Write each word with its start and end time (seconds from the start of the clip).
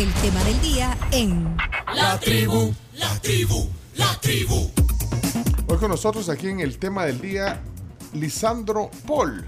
el 0.00 0.12
tema 0.14 0.42
del 0.44 0.58
día 0.62 0.96
en 1.12 1.54
La 1.94 2.18
tribu, 2.18 2.72
la 2.94 3.20
tribu, 3.20 3.68
la 3.96 4.18
tribu. 4.18 4.70
Hoy 5.66 5.76
con 5.76 5.90
nosotros 5.90 6.30
aquí 6.30 6.48
en 6.48 6.60
el 6.60 6.78
tema 6.78 7.04
del 7.04 7.20
día, 7.20 7.60
Lisandro 8.14 8.90
Paul, 9.06 9.46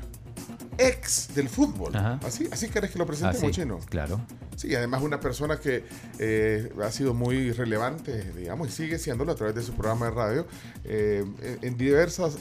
ex 0.76 1.34
del 1.34 1.48
fútbol. 1.48 1.96
Ajá. 1.96 2.20
¿Así, 2.26 2.50
¿Así 2.52 2.68
querés 2.68 2.90
que 2.90 2.98
lo 2.98 3.06
presentemos, 3.06 3.50
Chino? 3.50 3.78
claro. 3.88 4.20
Sí, 4.56 4.74
además 4.74 5.02
una 5.02 5.18
persona 5.20 5.58
que 5.58 5.84
eh, 6.18 6.70
ha 6.82 6.90
sido 6.90 7.14
muy 7.14 7.52
relevante, 7.52 8.32
digamos, 8.36 8.68
y 8.68 8.72
sigue 8.72 8.98
siéndolo 8.98 9.32
a 9.32 9.34
través 9.34 9.54
de 9.54 9.62
su 9.62 9.72
programa 9.72 10.06
de 10.06 10.12
radio, 10.12 10.46
eh, 10.84 11.24
en, 11.62 11.76
diversas 11.76 12.36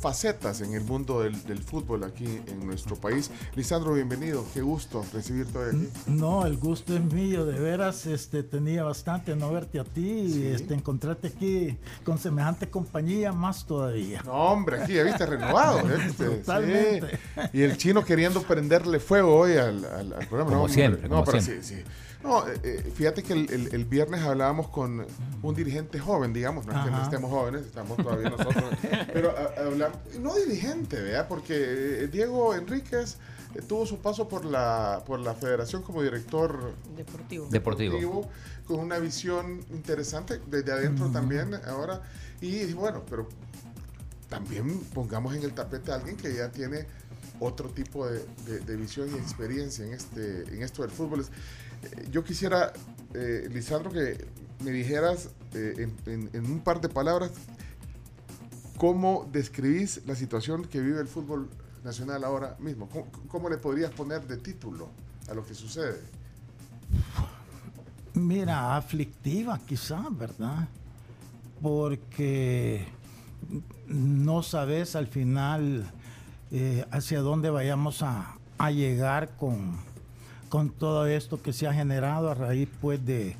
facetas 0.00 0.60
en 0.60 0.74
el 0.74 0.82
mundo 0.82 1.22
del, 1.22 1.42
del 1.44 1.58
fútbol 1.60 2.04
aquí 2.04 2.26
en 2.46 2.66
nuestro 2.66 2.94
país. 2.96 3.30
Lisandro, 3.54 3.94
bienvenido, 3.94 4.44
qué 4.52 4.60
gusto 4.60 5.02
recibirte 5.14 5.56
hoy 5.58 5.68
aquí. 5.68 5.88
No, 6.06 6.44
el 6.44 6.58
gusto 6.58 6.94
es 6.94 7.02
mío, 7.02 7.46
de 7.46 7.58
veras, 7.58 8.04
este, 8.06 8.42
tenía 8.42 8.84
bastante 8.84 9.34
no 9.34 9.50
verte 9.50 9.80
a 9.80 9.84
ti 9.84 10.28
Sí. 10.30 10.42
y 10.42 10.46
este, 10.48 10.74
encontrarte 10.74 11.28
aquí 11.28 11.78
con 12.04 12.18
semejante 12.18 12.68
compañía 12.68 13.32
más 13.32 13.64
todavía. 13.66 14.22
No, 14.26 14.32
hombre, 14.32 14.82
aquí 14.82 14.92
ya 14.94 15.02
viste 15.04 15.24
renovado. 15.24 15.78
¿eh? 15.80 15.94
Este, 16.06 16.26
Totalmente. 16.26 17.16
sí. 17.34 17.40
Y 17.54 17.62
el 17.62 17.76
chino 17.78 18.04
queriendo 18.04 18.42
prenderle 18.42 19.00
fuego 19.00 19.34
hoy 19.34 19.52
al, 19.56 19.84
al- 19.86 20.12
al 20.12 20.26
programa. 20.28 20.50
Como 20.50 20.66
no, 20.66 20.68
siempre, 20.68 21.02
No, 21.04 21.08
como 21.08 21.24
pero 21.24 21.40
siempre. 21.40 21.53
Sí, 21.62 21.76
sí. 21.76 21.82
No, 22.22 22.46
eh, 22.48 22.58
eh, 22.62 22.92
fíjate 22.94 23.22
que 23.22 23.32
el, 23.34 23.50
el- 23.52 23.74
el 23.74 23.84
viernes 23.84 24.22
hablábamos 24.22 24.68
con 24.68 25.06
un 25.42 25.54
dirigente 25.54 25.98
joven, 25.98 26.32
digamos, 26.32 26.66
no 26.66 26.72
es 26.78 26.84
que 26.84 26.90
no 26.90 27.02
estemos 27.02 27.30
jóvenes, 27.30 27.66
estamos 27.66 27.96
todavía 27.98 28.30
nosotros, 28.30 28.64
pero 29.12 29.34
a- 29.36 29.60
hablamos, 29.66 29.98
no 30.20 30.34
dirigente, 30.34 31.00
¿verdad? 31.02 31.28
Porque 31.28 31.54
eh, 32.04 32.08
Diego 32.08 32.54
Enríquez 32.54 33.18
tuvo 33.68 33.84
su 33.86 33.98
paso 33.98 34.26
por 34.28 34.44
la, 34.44 35.02
por 35.06 35.20
la 35.20 35.34
federación 35.34 35.82
como 35.82 36.02
director 36.02 36.74
Deportivo. 36.96 37.46
Deportivo. 37.50 38.28
con 38.66 38.80
una 38.80 38.98
visión 38.98 39.60
interesante 39.70 40.40
desde 40.46 40.72
adentro 40.72 41.08
también 41.10 41.54
ahora. 41.66 42.00
Y 42.40 42.72
bueno, 42.72 43.02
pero 43.08 43.28
también 44.28 44.80
pongamos 44.92 45.34
en 45.36 45.42
el 45.44 45.52
tapete 45.52 45.92
a 45.92 45.96
alguien 45.96 46.16
que 46.16 46.34
ya 46.34 46.50
tiene 46.50 46.86
otro 47.40 47.68
tipo 47.70 48.06
de, 48.06 48.24
de- 48.60 48.76
visión 48.76 49.08
y 49.10 49.14
experiencia 49.14 49.84
en, 49.84 49.92
este, 49.92 50.42
en 50.54 50.62
esto 50.62 50.82
del 50.82 50.90
fútbol. 50.90 51.20
Eh, 51.82 52.08
Yo 52.10 52.22
quisiera, 52.24 52.72
eh, 53.14 53.48
Lisandro, 53.52 53.90
que 53.90 54.24
me 54.64 54.70
dijeras 54.70 55.30
eh, 55.54 55.88
en 56.06 56.44
un 56.50 56.60
par 56.60 56.80
de 56.80 56.88
palabras 56.88 57.32
cómo 58.76 59.28
describís 59.32 60.00
la 60.06 60.14
situación 60.14 60.64
que 60.64 60.80
vive 60.80 61.00
el 61.00 61.08
fútbol 61.08 61.48
nacional 61.84 62.24
ahora 62.24 62.56
mismo. 62.58 62.88
¿Cómo, 62.88 63.06
cómo 63.28 63.48
le 63.48 63.58
podrías 63.58 63.90
poner 63.92 64.26
de 64.26 64.36
título 64.36 64.90
a 65.28 65.34
lo 65.34 65.44
que 65.44 65.54
sucede? 65.54 66.00
Mira, 68.14 68.76
aflictiva 68.76 69.58
quizás, 69.66 70.04
¿verdad? 70.16 70.68
Porque 71.60 72.86
no 73.86 74.42
sabes 74.42 74.94
al 74.96 75.06
final 75.08 75.90
eh, 76.56 76.84
hacia 76.92 77.20
dónde 77.20 77.50
vayamos 77.50 78.02
a, 78.02 78.36
a 78.58 78.70
llegar 78.70 79.30
con, 79.36 79.76
con 80.48 80.70
todo 80.70 81.04
esto 81.08 81.42
que 81.42 81.52
se 81.52 81.66
ha 81.66 81.74
generado 81.74 82.30
a 82.30 82.34
raíz 82.34 82.68
pues 82.80 83.04
de, 83.04 83.34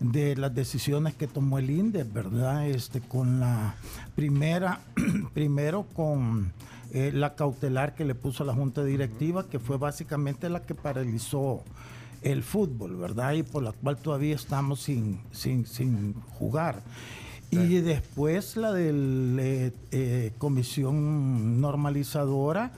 de 0.00 0.36
las 0.36 0.54
decisiones 0.54 1.14
que 1.14 1.26
tomó 1.26 1.58
el 1.58 1.68
INDE, 1.68 2.04
¿verdad? 2.04 2.66
Este, 2.66 3.02
con 3.02 3.40
la 3.40 3.74
primera, 4.14 4.80
primero 5.34 5.84
con 5.92 6.50
eh, 6.94 7.10
la 7.12 7.34
cautelar 7.34 7.94
que 7.94 8.06
le 8.06 8.14
puso 8.14 8.42
la 8.42 8.54
Junta 8.54 8.82
Directiva, 8.84 9.46
que 9.46 9.58
fue 9.58 9.76
básicamente 9.76 10.48
la 10.48 10.62
que 10.62 10.74
paralizó 10.74 11.62
el 12.22 12.42
fútbol, 12.42 12.96
¿verdad? 12.96 13.34
Y 13.34 13.42
por 13.42 13.64
la 13.64 13.72
cual 13.72 13.98
todavía 13.98 14.34
estamos 14.34 14.80
sin, 14.80 15.20
sin, 15.30 15.66
sin 15.66 16.14
jugar. 16.38 16.80
Y 17.50 17.80
después 17.80 18.56
la 18.56 18.72
de 18.72 19.72
comisión 20.38 21.60
normalizadora, 21.60 22.72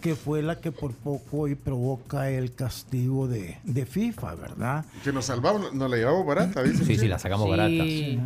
que 0.00 0.14
fue 0.16 0.42
la 0.42 0.60
que 0.60 0.70
por 0.72 0.92
poco 0.92 1.48
y 1.48 1.54
provoca 1.54 2.28
el 2.30 2.54
castigo 2.54 3.26
de, 3.28 3.58
de 3.64 3.86
FIFA, 3.86 4.34
¿verdad? 4.34 4.84
Que 5.02 5.12
nos 5.12 5.26
salvamos, 5.26 5.72
nos 5.74 5.90
la 5.90 5.96
llevamos 5.96 6.26
barata, 6.26 6.62
dice. 6.62 6.84
Sí, 6.84 6.96
sí, 6.96 7.08
la 7.08 7.18
sacamos 7.18 7.48
barata. 7.48 7.84
Sí. 7.84 8.18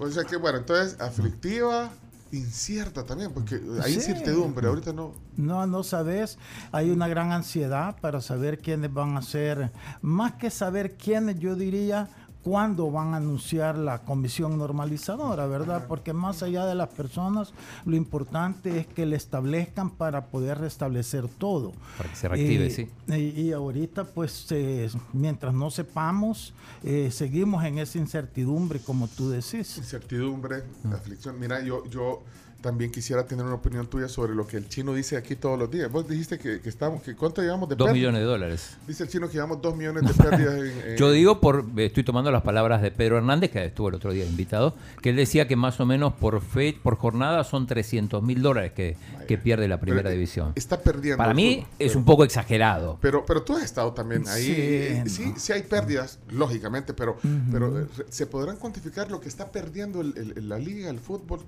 O 0.00 0.08
sea 0.10 0.24
que, 0.24 0.36
bueno, 0.36 0.58
entonces, 0.58 0.98
aflictiva, 1.00 1.90
incierta 2.32 3.04
también, 3.04 3.30
porque 3.32 3.60
hay 3.84 3.92
Sí. 3.92 3.98
incertidumbre, 3.98 4.66
ahorita 4.66 4.92
no. 4.92 5.12
No, 5.36 5.66
no 5.66 5.82
sabes. 5.84 6.38
Hay 6.72 6.90
una 6.90 7.06
gran 7.06 7.30
ansiedad 7.32 7.96
para 8.00 8.20
saber 8.20 8.58
quiénes 8.58 8.92
van 8.92 9.16
a 9.16 9.22
ser. 9.22 9.70
Más 10.02 10.32
que 10.34 10.50
saber 10.50 10.94
quiénes, 10.96 11.38
yo 11.38 11.54
diría 11.54 12.08
cuándo 12.42 12.90
van 12.90 13.14
a 13.14 13.18
anunciar 13.18 13.76
la 13.76 13.98
comisión 14.02 14.56
normalizadora, 14.58 15.46
¿verdad? 15.46 15.86
Porque 15.86 16.12
más 16.12 16.42
allá 16.42 16.66
de 16.66 16.74
las 16.74 16.88
personas, 16.88 17.52
lo 17.84 17.96
importante 17.96 18.78
es 18.80 18.86
que 18.86 19.06
le 19.06 19.16
establezcan 19.16 19.90
para 19.90 20.26
poder 20.26 20.58
restablecer 20.58 21.28
todo. 21.28 21.72
Para 21.98 22.08
que 22.10 22.16
se 22.16 22.28
reactive, 22.28 22.66
Eh, 22.66 22.70
sí. 22.70 22.88
Y, 23.08 23.40
y 23.42 23.52
ahorita, 23.52 24.04
pues, 24.04 24.46
eh, 24.50 24.88
mientras 25.12 25.52
no 25.54 25.70
sepamos, 25.70 26.54
eh, 26.82 27.10
seguimos 27.10 27.64
en 27.64 27.78
esa 27.78 27.98
incertidumbre, 27.98 28.80
como 28.80 29.06
tú 29.08 29.30
decís. 29.30 29.76
Incertidumbre, 29.78 30.62
aflicción. 30.92 31.38
Mira, 31.38 31.62
yo, 31.62 31.84
yo 31.86 32.22
también 32.60 32.90
quisiera 32.90 33.26
tener 33.26 33.44
una 33.44 33.54
opinión 33.54 33.86
tuya 33.86 34.08
sobre 34.08 34.34
lo 34.34 34.46
que 34.46 34.56
el 34.56 34.68
chino 34.68 34.92
dice 34.94 35.16
aquí 35.16 35.34
todos 35.36 35.58
los 35.58 35.70
días. 35.70 35.90
Vos 35.90 36.08
dijiste 36.08 36.38
que, 36.38 36.60
que 36.60 36.68
estamos, 36.68 37.02
que 37.02 37.14
¿cuánto 37.16 37.40
llevamos 37.42 37.68
de 37.68 37.76
Dos 37.76 37.86
pérdida? 37.86 38.00
millones 38.00 38.20
de 38.20 38.26
dólares. 38.26 38.76
Dice 38.86 39.02
el 39.04 39.08
chino 39.08 39.26
que 39.28 39.34
llevamos 39.34 39.62
dos 39.62 39.76
millones 39.76 40.04
de 40.06 40.14
pérdidas 40.22 40.54
en, 40.54 40.66
en- 40.90 40.96
Yo 40.96 41.10
digo, 41.12 41.40
por, 41.40 41.64
estoy 41.76 42.04
tomando 42.04 42.30
las 42.30 42.42
palabras 42.42 42.82
de 42.82 42.90
Pedro 42.90 43.16
Hernández, 43.18 43.50
que 43.50 43.64
estuvo 43.64 43.88
el 43.88 43.94
otro 43.94 44.12
día 44.12 44.24
invitado, 44.24 44.74
que 45.02 45.10
él 45.10 45.16
decía 45.16 45.48
que 45.48 45.56
más 45.56 45.80
o 45.80 45.86
menos 45.86 46.12
por 46.14 46.40
fe, 46.42 46.76
por 46.82 46.96
jornada 46.96 47.44
son 47.44 47.66
300 47.66 48.22
mil 48.22 48.42
dólares 48.42 48.72
que, 48.72 48.96
que 49.26 49.38
pierde 49.38 49.66
la 49.68 49.80
primera 49.80 50.02
Pero, 50.04 50.14
división. 50.14 50.52
Está 50.54 50.80
perdiendo. 50.80 51.18
Para 51.18 51.34
mí 51.34 51.66
es 51.78 51.96
un 51.96 52.04
poco 52.04 52.24
exagerado. 52.24 52.98
Pero, 53.00 53.24
pero 53.26 53.42
tú 53.42 53.56
has 53.56 53.62
estado 53.62 53.92
también 53.92 54.26
ahí. 54.28 55.02
Sí, 55.06 55.32
Sí, 55.36 55.52
hay 55.52 55.62
pérdidas, 55.62 56.18
lógicamente, 56.30 56.92
pero, 56.94 57.16
pero 57.50 57.80
eh, 57.80 57.86
¿se 58.10 58.26
podrán 58.26 58.56
cuantificar 58.56 59.10
lo 59.10 59.20
que 59.20 59.28
está 59.28 59.50
perdiendo 59.50 60.00
el- 60.00 60.16
el- 60.16 60.32
el- 60.36 60.48
la 60.48 60.58
liga, 60.58 60.90
el 60.90 60.98
fútbol, 60.98 61.40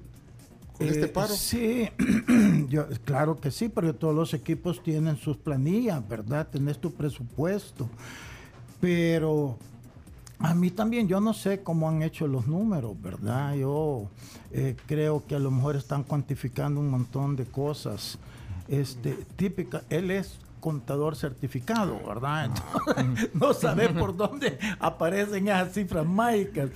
con 0.83 0.93
este 0.93 1.07
Eh, 1.07 1.09
paro? 1.09 1.35
Sí, 1.35 1.89
yo, 2.69 2.87
claro 3.05 3.37
que 3.41 3.51
sí, 3.51 3.69
pero 3.69 3.95
todos 3.95 4.15
los 4.15 4.35
equipos 4.35 4.83
tienen 4.83 5.17
sus 5.17 5.37
planillas, 5.37 6.07
¿verdad? 6.09 6.49
Tenés 6.51 6.79
tu 6.79 6.93
presupuesto. 6.93 7.89
Pero 8.81 9.57
a 10.39 10.55
mí 10.55 10.71
también, 10.71 11.07
yo 11.07 11.21
no 11.21 11.35
sé 11.35 11.63
cómo 11.63 11.89
han 11.89 12.03
hecho 12.03 12.27
los 12.27 12.47
números, 12.47 13.01
¿verdad? 13.01 13.55
Yo 13.55 14.09
eh, 14.51 14.77
creo 14.87 15.25
que 15.27 15.37
a 15.37 15.39
lo 15.39 15.51
mejor 15.51 15.77
están 15.77 16.03
cuantificando 16.03 16.81
un 16.81 16.91
montón 16.91 17.37
de 17.37 17.45
cosas. 17.45 18.19
Este, 18.69 19.17
típica, 19.37 19.83
él 19.89 20.11
es 20.11 20.39
contador 20.63 21.17
certificado, 21.17 22.01
¿verdad? 22.07 22.47
Entonces, 22.47 23.31
no 23.35 23.53
sabe 23.53 23.91
por 23.91 24.17
dónde 24.17 24.59
aparecen 24.81 25.49
esas 25.49 25.73
cifras 25.75 26.07
mágicas. 26.07 26.71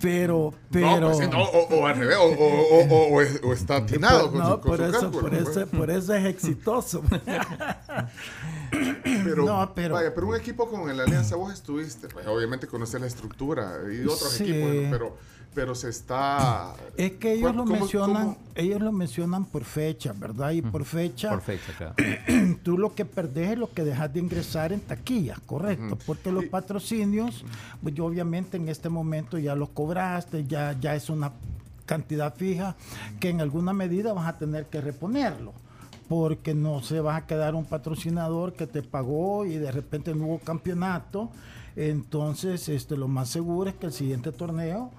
Pero, 0.00 0.54
pero. 0.70 1.00
No, 1.00 1.10
pues, 1.16 1.28
no, 1.30 1.42
o, 1.42 1.66
o 1.80 1.86
al 1.86 1.96
revés, 1.96 2.16
o, 2.18 2.24
o- 2.24 2.28
o- 2.28 2.84
o- 2.84 3.14
o 3.16 3.20
es- 3.22 3.40
o 3.42 3.52
está 3.52 3.76
atinado 3.78 4.30
Por- 4.30 4.32
con 4.32 4.38
no, 4.40 4.44
su, 4.46 4.60
con 4.60 4.70
por 4.70 4.76
su 4.78 4.84
eso, 4.84 4.92
cálculo, 5.00 5.20
por, 5.22 5.30
pues. 5.30 5.48
eso, 5.56 5.66
por 5.66 5.90
eso 5.90 6.14
es 6.14 6.24
exitoso. 6.26 7.02
Pero, 9.24 9.44
No, 9.44 9.72
pero- 9.74 9.94
vaya, 9.94 10.14
pero 10.14 10.28
un 10.28 10.36
equipo 10.36 10.68
como 10.68 10.88
en 10.88 10.96
la 10.96 11.04
Alianza 11.04 11.36
vos 11.36 11.52
estuviste, 11.52 12.08
pues 12.08 12.26
obviamente 12.26 12.66
conoces 12.66 13.00
la 13.00 13.06
estructura 13.06 13.78
y 13.92 14.02
otros 14.04 14.30
Sí. 14.32 14.44
equipos, 14.44 14.70
pero, 14.90 15.16
pero 15.54 15.74
se 15.74 15.88
está... 15.90 16.74
es 16.96 17.12
que 17.12 17.34
ellos 17.34 17.54
lo 17.54 17.64
¿Cómo- 17.64 17.76
mencionan, 17.76 18.22
cómo- 18.24 18.36
ellos 18.54 18.80
lo 18.80 18.92
mencionan 18.92 19.44
por 19.44 19.64
fecha, 19.64 20.12
¿verdad? 20.16 20.50
Y 20.52 20.62
por 20.62 20.84
fecha, 20.84 21.30
Por 21.30 21.40
fecha, 21.42 21.72
claro. 21.76 21.94
tú 22.62 22.78
lo 22.78 22.94
que 22.94 23.04
perdés 23.04 23.52
es 23.52 23.58
lo 23.58 23.70
que 23.70 23.84
dejas 23.84 24.12
de 24.12 24.20
ingresar 24.20 24.72
en 24.72 24.80
taquilla, 24.80 25.36
correcto, 25.46 25.98
porque 26.06 26.32
los 26.32 26.44
patrocinios, 26.46 27.44
pues 27.82 27.94
yo 27.94 28.06
obviamente 28.06 28.56
en 28.56 28.68
este 28.68 28.88
momento 28.88 29.38
ya 29.38 29.54
los 29.54 29.68
cobraste, 29.70 30.46
ya, 30.46 30.76
ya 30.80 30.94
es 30.94 31.10
una 31.10 31.32
cantidad 31.86 32.34
fija 32.34 32.74
que 33.20 33.28
en 33.28 33.40
alguna 33.40 33.72
medida 33.72 34.12
vas 34.12 34.26
a 34.28 34.38
tener 34.38 34.66
que 34.66 34.80
reponerlo. 34.80 35.52
Porque 36.08 36.52
no 36.54 36.82
se 36.82 37.00
va 37.00 37.16
a 37.16 37.26
quedar 37.26 37.54
un 37.54 37.64
patrocinador 37.64 38.52
que 38.52 38.66
te 38.66 38.82
pagó 38.82 39.46
y 39.46 39.54
de 39.56 39.72
repente 39.72 40.14
no 40.14 40.26
hubo 40.26 40.38
campeonato. 40.40 41.30
Entonces, 41.74 42.68
este, 42.68 42.96
lo 42.98 43.08
más 43.08 43.30
seguro 43.30 43.70
es 43.70 43.76
que 43.76 43.86
el 43.86 43.92
siguiente 43.92 44.30
torneo 44.30 44.90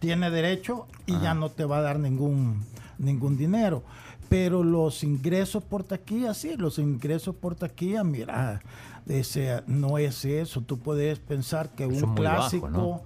tiene 0.00 0.30
derecho 0.30 0.86
y 1.06 1.12
ya 1.20 1.34
no 1.34 1.50
te 1.50 1.64
va 1.64 1.78
a 1.78 1.82
dar 1.82 1.98
ningún, 2.00 2.60
ningún 2.98 3.36
dinero. 3.36 3.82
Pero 4.28 4.62
los 4.64 5.02
ingresos 5.04 5.62
por 5.62 5.84
taquilla, 5.84 6.34
sí, 6.34 6.56
los 6.56 6.78
ingresos 6.78 7.34
por 7.34 7.54
taquilla, 7.54 8.02
mira, 8.04 8.60
ese, 9.06 9.62
no 9.66 9.98
es 9.98 10.24
eso. 10.24 10.60
Tú 10.62 10.78
puedes 10.78 11.18
pensar 11.18 11.68
que 11.70 11.86
un 11.86 12.14
clásico, 12.14 12.68
¿no? 12.68 13.02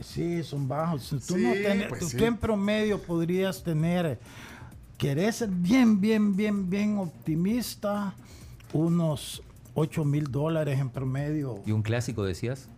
sí, 0.00 0.42
son 0.42 0.66
bajos. 0.66 1.08
Tú, 1.08 1.20
Sí, 1.20 1.34
no 1.42 1.52
tenés- 1.52 1.88
pues 1.88 2.00
tú 2.00 2.08
sí. 2.08 2.16
que 2.16 2.26
en 2.26 2.36
promedio 2.36 3.00
podrías 3.02 3.62
tener, 3.62 4.18
querés 4.98 5.36
ser 5.36 5.50
bien, 5.50 6.00
bien, 6.00 6.34
bien, 6.36 6.68
bien 6.70 6.98
optimista, 6.98 8.14
unos 8.72 9.42
8 9.74 10.04
mil 10.04 10.30
dólares 10.32 10.80
en 10.80 10.88
promedio. 10.90 11.60
¿Y 11.66 11.72
un 11.72 11.82
clásico 11.82 12.24
decías? 12.24 12.68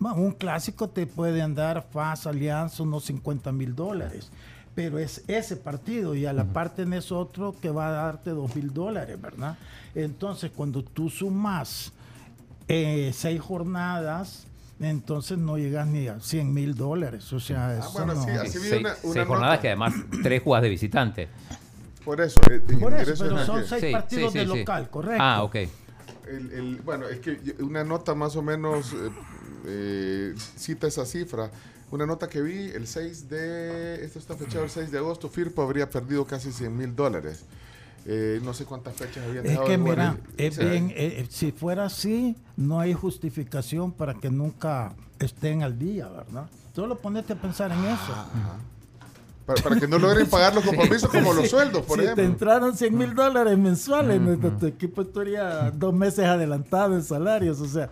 Un 0.00 0.32
clásico 0.32 0.88
te 0.88 1.06
puede 1.06 1.42
andar 1.42 1.86
FAS, 1.90 2.26
Alianza, 2.26 2.82
unos 2.82 3.04
50 3.04 3.52
mil 3.52 3.74
dólares. 3.74 4.30
Pero 4.74 4.98
es 4.98 5.24
ese 5.26 5.56
partido 5.56 6.14
y 6.14 6.24
a 6.26 6.32
la 6.32 6.44
parte 6.44 6.82
en 6.82 6.92
es 6.92 7.10
otro 7.10 7.56
que 7.60 7.68
va 7.70 7.88
a 7.88 7.90
darte 7.90 8.30
2 8.30 8.54
mil 8.54 8.72
dólares, 8.72 9.20
¿verdad? 9.20 9.56
Entonces, 9.94 10.52
cuando 10.54 10.84
tú 10.84 11.10
sumas 11.10 11.92
eh, 12.68 13.10
seis 13.12 13.40
jornadas, 13.40 14.46
entonces 14.78 15.36
no 15.36 15.58
llegas 15.58 15.88
ni 15.88 16.06
a 16.06 16.20
100 16.20 16.54
mil 16.54 16.76
dólares. 16.76 17.32
O 17.32 17.40
sea, 17.40 17.70
ah, 17.70 17.78
eso 17.78 17.90
bueno, 17.94 18.14
no- 18.14 18.24
sí, 18.24 18.30
así 18.30 18.58
vi 18.58 18.68
seis, 18.68 18.80
una, 18.80 18.94
una 19.02 19.12
seis 19.14 19.26
jornadas 19.26 19.58
que 19.58 19.66
además 19.68 19.94
tres 20.22 20.42
jugadas 20.42 20.62
de 20.62 20.68
visitante. 20.68 21.28
Por 22.04 22.20
eso, 22.20 22.40
eh, 22.48 22.60
Por 22.78 22.94
eso, 22.94 23.14
pero 23.18 23.44
son 23.44 23.64
seis 23.66 23.84
Sí, 23.84 23.92
partidos 23.92 24.32
sí, 24.32 24.38
de 24.38 24.46
local, 24.46 24.88
correcto. 24.90 25.22
Ah, 25.24 25.42
ok. 25.42 25.56
El- 26.30 26.52
el- 26.52 26.76
bueno, 26.82 27.08
es 27.08 27.20
que 27.20 27.56
una 27.60 27.84
nota 27.84 28.14
más 28.14 28.36
o 28.36 28.42
menos 28.42 28.92
eh, 28.92 29.10
eh, 29.66 30.34
cita 30.56 30.86
esa 30.86 31.04
cifra. 31.06 31.50
Una 31.90 32.04
nota 32.04 32.28
que 32.28 32.42
vi 32.42 32.70
el 32.70 32.86
6 32.86 33.28
de. 33.30 34.04
Esto 34.04 34.18
está 34.18 34.36
fechado 34.36 34.64
el 34.64 34.70
6 34.70 34.90
de 34.90 34.98
agosto. 34.98 35.28
Firpo 35.28 35.62
habría 35.62 35.88
perdido 35.88 36.26
casi 36.26 36.52
100 36.52 36.76
mil 36.76 36.94
dólares. 36.94 37.44
Eh, 38.06 38.40
no 38.42 38.54
sé 38.54 38.64
cuántas 38.64 38.94
fechas 38.94 39.24
habían 39.26 39.44
Es 39.44 39.50
dejado 39.50 39.66
que 39.66 39.72
de 39.72 39.78
mira, 39.78 40.16
es 40.36 40.58
bien, 40.58 40.92
eh, 40.94 41.26
si 41.30 41.52
fuera 41.52 41.84
así, 41.86 42.36
no 42.56 42.80
hay 42.80 42.94
justificación 42.94 43.92
para 43.92 44.14
que 44.14 44.30
nunca 44.30 44.94
estén 45.18 45.62
al 45.62 45.78
día, 45.78 46.08
¿verdad? 46.08 46.48
Solo 46.74 46.96
ponete 46.98 47.32
a 47.34 47.36
pensar 47.36 47.70
en 47.72 47.84
eso. 47.84 48.14
Para, 49.48 49.62
para 49.62 49.80
que 49.80 49.88
no 49.88 49.98
logren 49.98 50.26
pagar 50.30 50.54
los 50.54 50.62
compromisos 50.62 51.08
como 51.10 51.32
los 51.32 51.48
sueldos, 51.48 51.82
por 51.86 51.98
si 51.98 52.04
ejemplo. 52.04 52.22
te 52.24 52.30
entraran 52.30 52.76
100 52.76 52.96
mil 52.98 53.14
dólares 53.14 53.56
mensuales, 53.56 54.20
nuestro 54.20 54.50
tu 54.52 54.66
equipo 54.66 55.00
estaría 55.02 55.70
dos 55.70 55.94
meses 55.94 56.26
adelantado 56.26 56.94
en 56.94 57.02
salarios. 57.02 57.60
O 57.62 57.66
sea, 57.66 57.88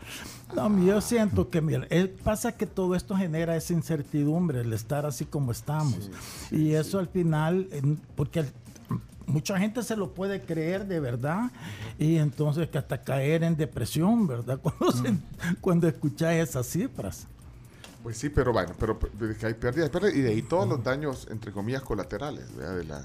no, 0.54 0.84
yo 0.84 1.00
siento 1.00 1.48
que, 1.48 1.62
mira, 1.62 1.86
pasa 2.22 2.52
que 2.52 2.66
todo 2.66 2.94
esto 2.94 3.16
genera 3.16 3.56
esa 3.56 3.72
incertidumbre, 3.72 4.60
el 4.60 4.72
estar 4.74 5.06
así 5.06 5.24
como 5.24 5.50
estamos. 5.50 6.10
y 6.50 6.72
eso 6.74 6.98
al 6.98 7.08
final, 7.08 7.66
porque 8.14 8.44
mucha 9.26 9.58
gente 9.58 9.82
se 9.82 9.96
lo 9.96 10.10
puede 10.12 10.42
creer 10.42 10.86
de 10.86 11.00
verdad 11.00 11.50
y 11.98 12.16
entonces 12.18 12.68
que 12.68 12.78
hasta 12.78 13.02
caer 13.02 13.42
en 13.44 13.56
depresión, 13.56 14.26
¿verdad? 14.26 14.58
Cuando, 14.62 14.92
se- 14.92 15.14
cuando 15.62 15.88
escuchas 15.88 16.34
esas 16.34 16.66
cifras. 16.66 17.26
Pues 18.06 18.18
sí, 18.18 18.28
pero 18.28 18.52
bueno, 18.52 18.72
pero 18.78 18.96
que 19.00 19.46
hay 19.46 19.54
pérdidas, 19.54 19.90
pérdidas, 19.90 20.14
y 20.16 20.20
de 20.20 20.28
ahí 20.30 20.42
todos 20.42 20.68
los 20.68 20.84
daños, 20.84 21.26
entre 21.28 21.50
comillas, 21.50 21.82
colaterales, 21.82 22.44
¿verdad? 22.54 22.76
De 22.76 22.84
la, 22.84 23.04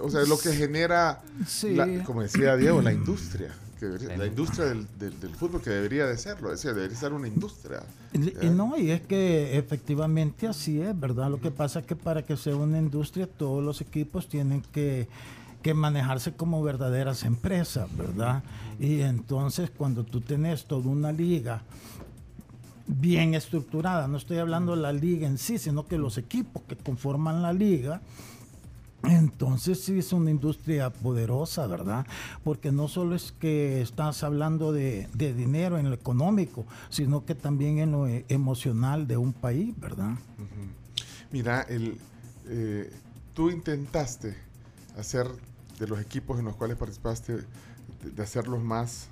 o 0.00 0.08
sea, 0.08 0.20
lo 0.26 0.38
que 0.38 0.52
genera, 0.52 1.20
Sí. 1.44 1.74
la- 1.74 2.04
como 2.04 2.22
decía 2.22 2.56
Diego, 2.56 2.80
la 2.82 2.92
industria, 2.92 3.52
que 3.80 3.86
debería- 3.86 4.16
la 4.16 4.26
industria 4.26 4.66
del, 4.66 4.86
del- 4.96 5.18
del 5.18 5.34
fútbol 5.34 5.60
que 5.60 5.70
debería 5.70 6.06
de 6.06 6.16
serlo, 6.16 6.52
es 6.52 6.62
decir, 6.62 6.72
debería 6.76 6.96
ser 6.96 7.12
una 7.12 7.26
industria. 7.26 7.82
Y, 8.12 8.30
¿ya? 8.32 8.44
y 8.44 8.50
no, 8.50 8.76
y 8.78 8.92
es 8.92 9.00
que 9.00 9.58
efectivamente 9.58 10.46
así 10.46 10.80
es, 10.80 10.96
¿verdad? 11.00 11.28
Lo 11.28 11.40
que 11.40 11.50
pasa 11.50 11.80
es 11.80 11.86
que 11.86 11.96
para 11.96 12.22
que 12.24 12.36
sea 12.36 12.54
una 12.54 12.78
industria, 12.78 13.26
todos 13.26 13.60
los 13.64 13.80
equipos 13.80 14.28
tienen 14.28 14.62
que, 14.72 15.08
que 15.64 15.74
manejarse 15.74 16.32
como 16.32 16.62
verdaderas 16.62 17.24
empresas, 17.24 17.88
¿verdad? 17.96 18.44
Y 18.78 19.00
entonces 19.00 19.68
cuando 19.76 20.04
tú 20.04 20.20
tenés 20.20 20.64
toda 20.64 20.88
una 20.88 21.10
liga 21.10 21.62
bien 22.86 23.34
estructurada, 23.34 24.08
no 24.08 24.16
estoy 24.16 24.38
hablando 24.38 24.74
de 24.74 24.82
la 24.82 24.92
liga 24.92 25.26
en 25.26 25.38
sí, 25.38 25.58
sino 25.58 25.86
que 25.86 25.98
los 25.98 26.18
equipos 26.18 26.62
que 26.62 26.76
conforman 26.76 27.42
la 27.42 27.52
liga, 27.52 28.00
entonces 29.04 29.82
sí 29.82 29.98
es 29.98 30.12
una 30.12 30.30
industria 30.30 30.90
poderosa, 30.90 31.66
¿verdad? 31.66 32.06
Porque 32.44 32.70
no 32.70 32.88
solo 32.88 33.14
es 33.16 33.32
que 33.32 33.80
estás 33.82 34.22
hablando 34.22 34.72
de, 34.72 35.08
de 35.14 35.34
dinero 35.34 35.78
en 35.78 35.88
lo 35.88 35.94
económico, 35.94 36.66
sino 36.88 37.24
que 37.24 37.34
también 37.34 37.78
en 37.78 37.92
lo 37.92 38.06
eh, 38.06 38.24
emocional 38.28 39.08
de 39.08 39.16
un 39.16 39.32
país, 39.32 39.74
¿verdad? 39.78 40.14
Mira, 41.32 41.62
el, 41.62 41.98
eh, 42.46 42.92
tú 43.34 43.50
intentaste 43.50 44.36
hacer 44.96 45.26
de 45.78 45.88
los 45.88 46.00
equipos 46.00 46.38
en 46.38 46.44
los 46.44 46.54
cuales 46.54 46.76
participaste, 46.76 47.38
de, 47.38 48.10
de 48.14 48.22
hacerlos 48.22 48.62
más, 48.62 49.08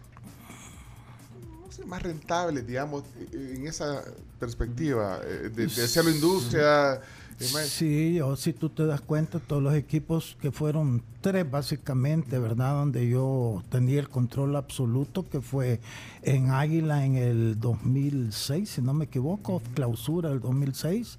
más 1.86 2.02
rentables, 2.02 2.66
digamos, 2.66 3.04
eh, 3.32 3.54
en 3.56 3.66
esa 3.66 4.02
perspectiva, 4.38 5.20
eh, 5.24 5.50
de, 5.54 5.66
de 5.66 5.84
hacerlo 5.84 6.10
industria. 6.10 7.00
Sí, 7.40 8.20
o 8.20 8.36
si 8.36 8.52
tú 8.52 8.68
te 8.68 8.84
das 8.84 9.00
cuenta, 9.00 9.38
todos 9.38 9.62
los 9.62 9.74
equipos 9.74 10.36
que 10.42 10.52
fueron 10.52 11.02
tres 11.22 11.50
básicamente, 11.50 12.38
¿verdad? 12.38 12.74
Donde 12.74 13.08
yo 13.08 13.62
tenía 13.70 13.98
el 13.98 14.10
control 14.10 14.56
absoluto, 14.56 15.26
que 15.26 15.40
fue 15.40 15.80
en 16.22 16.50
Águila 16.50 17.06
en 17.06 17.16
el 17.16 17.58
2006, 17.58 18.68
si 18.68 18.82
no 18.82 18.92
me 18.92 19.06
equivoco, 19.06 19.62
clausura 19.74 20.28
del 20.28 20.40
2006, 20.40 21.18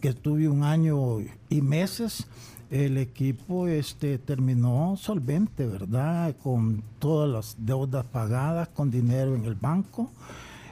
que 0.00 0.12
tuve 0.12 0.48
un 0.48 0.64
año 0.64 1.20
y 1.48 1.62
meses. 1.62 2.26
El 2.72 2.96
equipo 2.96 3.68
este, 3.68 4.16
terminó 4.16 4.96
solvente, 4.96 5.66
¿verdad? 5.66 6.34
Con 6.42 6.82
todas 6.98 7.28
las 7.28 7.66
deudas 7.66 8.06
pagadas, 8.06 8.68
con 8.68 8.90
dinero 8.90 9.34
en 9.34 9.44
el 9.44 9.56
banco. 9.56 10.10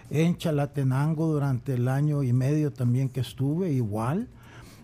En 0.09 0.39
Chalatenango 0.39 1.27
durante 1.27 1.75
el 1.75 1.89
año 1.89 2.23
y 2.23 2.33
medio 2.33 2.73
también 2.73 3.11
que 3.11 3.21
estuve, 3.21 3.71
igual. 3.71 4.29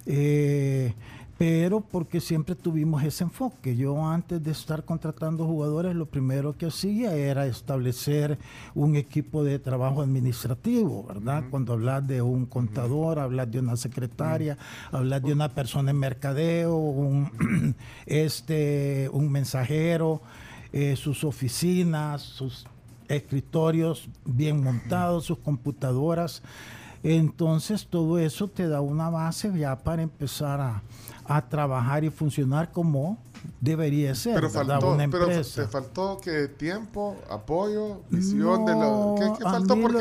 Eh, 0.04 0.92
pero 1.38 1.80
porque 1.80 2.20
siempre 2.20 2.54
tuvimos 2.54 3.02
ese 3.02 3.24
enfoque. 3.24 3.76
Yo 3.76 4.06
antes 4.06 4.42
de 4.42 4.52
estar 4.52 4.84
contratando 4.84 5.44
jugadores, 5.44 5.94
lo 5.94 6.06
primero 6.06 6.56
que 6.56 6.66
hacía 6.66 7.14
era 7.14 7.46
establecer 7.46 8.38
un 8.74 8.96
equipo 8.96 9.44
de 9.44 9.58
trabajo 9.58 10.00
administrativo, 10.00 11.04
¿verdad? 11.04 11.44
Cuando 11.50 11.74
hablas 11.74 12.06
de 12.06 12.22
un 12.22 12.46
contador, 12.46 13.18
hablas 13.18 13.50
de 13.50 13.58
una 13.58 13.76
secretaria, 13.76 14.56
hablas 14.90 15.22
de 15.22 15.32
una 15.34 15.50
persona 15.50 15.90
en 15.90 15.98
mercadeo, 15.98 16.74
un, 16.74 17.74
este, 18.06 19.10
un 19.12 19.30
mensajero, 19.30 20.22
eh, 20.72 20.96
sus 20.96 21.22
oficinas, 21.22 22.22
sus 22.22 22.66
escritorios 23.08 24.08
bien 24.24 24.64
montados, 24.64 25.26
sus 25.26 25.38
computadoras. 25.38 26.42
Entonces 27.02 27.86
todo 27.86 28.18
eso 28.18 28.48
te 28.48 28.66
da 28.66 28.80
una 28.80 29.10
base 29.10 29.52
ya 29.56 29.76
para 29.76 30.02
empezar 30.02 30.60
a, 30.60 30.82
a 31.28 31.48
trabajar 31.48 32.04
y 32.04 32.10
funcionar 32.10 32.72
como 32.72 33.18
debería 33.60 34.14
ser, 34.14 34.34
Pero 34.34 34.50
faltó, 34.50 34.92
una 34.94 35.08
pero 35.08 35.24
empresa. 35.24 35.62
te 35.62 35.68
faltó 35.68 36.18
que 36.20 36.48
tiempo, 36.48 37.16
apoyo, 37.30 38.00
visión 38.10 38.64
de 38.64 38.72
lo 38.72 39.14
¿qué, 39.18 39.42
faltó? 39.42 39.76
mí 39.76 39.82
Porque 39.82 39.98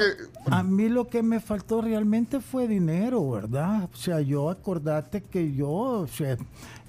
lo- 0.48 0.54
a 0.56 0.64
mí 0.64 0.90
lo 0.90 1.08
que 1.08 1.22
me 1.22 1.40
faltó 1.40 1.82
realmente 1.82 2.40
fue 2.40 2.68
dinero, 2.68 3.30
¿verdad? 3.30 3.88
O 3.94 3.96
sea, 3.96 4.20
yo 4.22 4.50
acordate 4.50 5.22
que 5.24 5.54
yo 5.54 5.70
o 5.70 6.08
sea, 6.08 6.38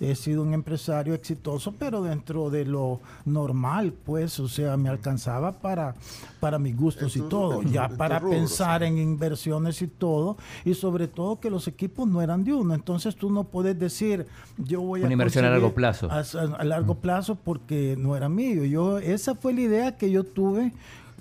he 0.01 0.15
sido 0.15 0.43
un 0.43 0.55
empresario 0.55 1.15
exitoso, 1.15 1.73
pero 1.79 2.03
dentro 2.03 2.51
de 2.51 2.65
lo 2.65 3.01
normal, 3.25 3.93
pues, 3.93 4.39
o 4.41 4.49
sea, 4.49 4.77
me 4.77 4.89
alcanzaba 4.89 5.53
para, 5.53 5.95
para 6.41 6.59
mis 6.59 6.77
gustos 6.77 7.17
y 7.17 7.21
todo, 7.21 7.63
ya 7.63 7.89
para 7.89 8.19
rubro, 8.19 8.37
pensar 8.37 8.83
en 8.83 8.99
inversiones 8.99 9.81
y 9.83 9.87
todo, 9.87 10.37
y 10.65 10.75
sobre 10.75 11.09
todo 11.09 11.41
que 11.41 11.51
los 11.51 11.67
equipos 11.69 12.07
no 12.09 12.23
eran 12.23 12.45
de 12.45 12.53
uno, 12.53 12.75
entonces 12.75 13.17
tú 13.17 13.31
no 13.31 13.45
puedes 13.45 13.79
decir, 13.79 14.27
yo 14.59 14.81
voy 14.83 15.03
a... 15.03 15.05
Una 15.05 15.13
inversión 15.13 15.45
a 15.45 15.51
largo 15.51 15.73
plazo. 15.73 16.11
a, 16.11 16.21
a 16.21 16.65
largo 16.65 16.97
plazo 16.97 17.37
porque 17.37 17.97
no 17.99 18.17
era 18.17 18.29
mío. 18.29 18.65
Yo, 18.65 18.99
esa 18.99 19.35
fue 19.35 19.53
la 19.55 19.61
idea 19.61 19.97
que 19.97 20.11
yo 20.11 20.25
tuve 20.25 20.73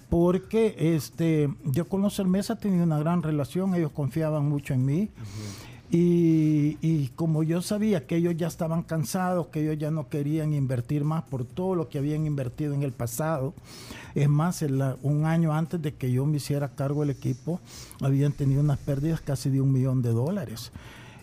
porque 0.09 0.75
este, 0.77 1.49
yo 1.65 1.87
con 1.89 2.01
los 2.01 2.17
Hermesa 2.19 2.57
tenía 2.57 2.83
una 2.83 2.99
gran 2.99 3.23
relación, 3.23 3.75
ellos 3.75 3.91
confiaban 3.91 4.47
mucho 4.47 4.73
en 4.73 4.85
mí. 4.85 5.09
Y, 5.91 6.77
y 6.81 7.09
como 7.15 7.43
yo 7.43 7.61
sabía 7.61 8.05
que 8.07 8.17
ellos 8.17 8.35
ya 8.35 8.47
estaban 8.47 8.83
cansados, 8.83 9.47
que 9.47 9.61
ellos 9.61 9.77
ya 9.77 9.91
no 9.91 10.09
querían 10.09 10.53
invertir 10.53 11.03
más 11.03 11.23
por 11.23 11.45
todo 11.45 11.75
lo 11.75 11.89
que 11.89 11.99
habían 11.99 12.25
invertido 12.25 12.73
en 12.73 12.83
el 12.83 12.91
pasado, 12.91 13.53
es 14.15 14.27
más, 14.27 14.61
en 14.61 14.79
la- 14.79 14.97
un 15.03 15.25
año 15.25 15.53
antes 15.53 15.81
de 15.81 15.93
que 15.93 16.11
yo 16.11 16.25
me 16.25 16.37
hiciera 16.37 16.69
cargo 16.69 17.01
del 17.01 17.11
equipo, 17.11 17.59
habían 18.01 18.31
tenido 18.31 18.61
unas 18.61 18.79
pérdidas 18.79 19.21
casi 19.21 19.49
de 19.49 19.61
un 19.61 19.71
millón 19.71 20.01
de 20.01 20.09
dólares 20.11 20.71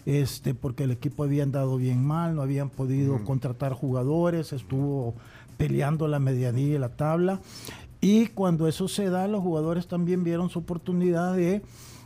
este, 0.05 0.53
porque 0.53 0.83
el 0.83 0.91
equipo 0.91 1.23
había 1.23 1.45
andado 1.45 1.77
bien 1.77 2.05
mal, 2.05 2.35
no 2.35 2.43
habían 2.43 2.71
podido 2.71 3.23
contratar 3.25 3.73
jugadores, 3.73 4.53
estuvo 4.53 5.15
peleando 5.59 6.09
la 6.09 6.19
medianía 6.19 6.75
y 6.75 6.79
la 6.79 6.89
tabla. 6.89 7.41
Y 8.01 8.27
cuando 8.27 8.67
eso 8.67 8.89
se 8.89 9.11
da, 9.11 9.29
los 9.29 9.43
jugadores 9.43 9.87
también 9.87 10.25
vieron 10.25 10.51
su 10.51 10.59
oportunidad 10.59 11.37
de, 11.37 11.63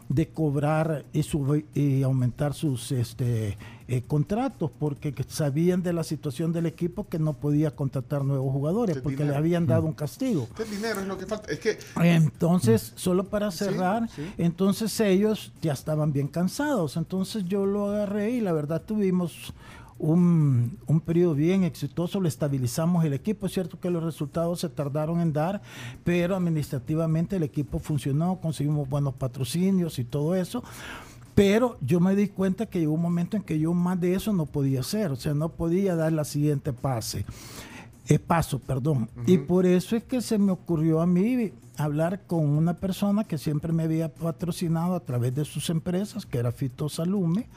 de 0.08 0.28
cobrar 0.28 1.04
y, 1.12 1.22
sub- 1.22 1.64
y 1.74 2.02
aumentar 2.02 2.54
sus 2.54 2.92
este, 2.92 3.58
eh, 3.88 4.02
contratos, 4.06 4.70
porque 4.78 5.12
que 5.12 5.24
sabían 5.24 5.82
de 5.82 5.92
la 5.92 6.04
situación 6.04 6.52
del 6.52 6.66
equipo 6.66 7.08
que 7.08 7.18
no 7.18 7.32
podía 7.32 7.72
contratar 7.74 8.24
nuevos 8.24 8.52
jugadores, 8.52 8.98
porque 8.98 9.24
le 9.24 9.34
habían 9.34 9.66
dado 9.66 9.84
un 9.86 9.92
castigo. 9.94 10.48
¿qué 10.56 10.64
dinero 10.64 11.00
es 11.00 11.06
lo 11.08 11.18
que 11.18 11.26
falta? 11.26 11.50
Es 11.52 11.58
que 11.58 11.78
Entonces, 12.02 12.92
solo 12.96 13.24
para 13.24 13.50
Sí, 13.50 13.58
cerrar, 13.64 14.08
sí. 14.14 14.22
entonces 14.38 14.98
ellos 15.00 15.52
ya 15.62 15.72
estaban 15.72 16.12
bien 16.12 16.28
cansados. 16.28 16.96
Entonces 16.96 17.44
yo 17.44 17.66
lo 17.66 17.90
agarré 17.90 18.30
y 18.30 18.40
la 18.40 18.52
verdad 18.52 18.82
tuvimos 18.82 19.52
un, 19.98 20.78
un 20.86 21.00
periodo 21.00 21.34
bien 21.34 21.64
exitoso, 21.64 22.20
lo 22.20 22.28
estabilizamos 22.28 23.04
el 23.04 23.12
equipo. 23.12 23.46
Es 23.46 23.52
cierto 23.52 23.80
que 23.80 23.90
los 23.90 24.02
resultados 24.02 24.60
se 24.60 24.68
tardaron 24.68 25.20
en 25.20 25.32
dar, 25.32 25.62
pero 26.04 26.36
administrativamente 26.36 27.36
el 27.36 27.42
equipo 27.42 27.78
funcionó, 27.78 28.40
conseguimos 28.40 28.88
buenos 28.88 29.14
patrocinios 29.14 29.98
y 29.98 30.04
todo 30.04 30.34
eso. 30.34 30.62
Pero 31.34 31.76
yo 31.82 32.00
me 32.00 32.16
di 32.16 32.28
cuenta 32.28 32.64
que 32.64 32.80
llegó 32.80 32.94
un 32.94 33.02
momento 33.02 33.36
en 33.36 33.42
que 33.42 33.58
yo 33.58 33.74
más 33.74 34.00
de 34.00 34.14
eso 34.14 34.32
no 34.32 34.46
podía 34.46 34.80
hacer, 34.80 35.10
o 35.10 35.16
sea, 35.16 35.34
no 35.34 35.50
podía 35.50 35.94
dar 35.94 36.10
la 36.12 36.24
siguiente 36.24 36.72
pase, 36.72 37.26
eh, 38.08 38.18
paso, 38.18 38.58
perdón. 38.58 39.10
Y 39.26 39.36
por 39.36 39.66
eso 39.66 39.96
es 39.96 40.04
que 40.04 40.22
se 40.22 40.38
me 40.38 40.50
ocurrió 40.50 41.02
a 41.02 41.06
mí 41.06 41.52
hablar 41.76 42.22
con 42.26 42.48
una 42.48 42.74
persona 42.74 43.24
que 43.24 43.36
siempre 43.36 43.72
me 43.72 43.82
había 43.82 44.14
patrocinado 44.14 44.94
a 44.94 45.00
través 45.00 45.34
de 45.34 45.44
sus 45.44 45.68
empresas, 45.68 46.24
que 46.24 46.38
era 46.38 46.52
Fito 46.52 46.88
Salume, 46.88 47.48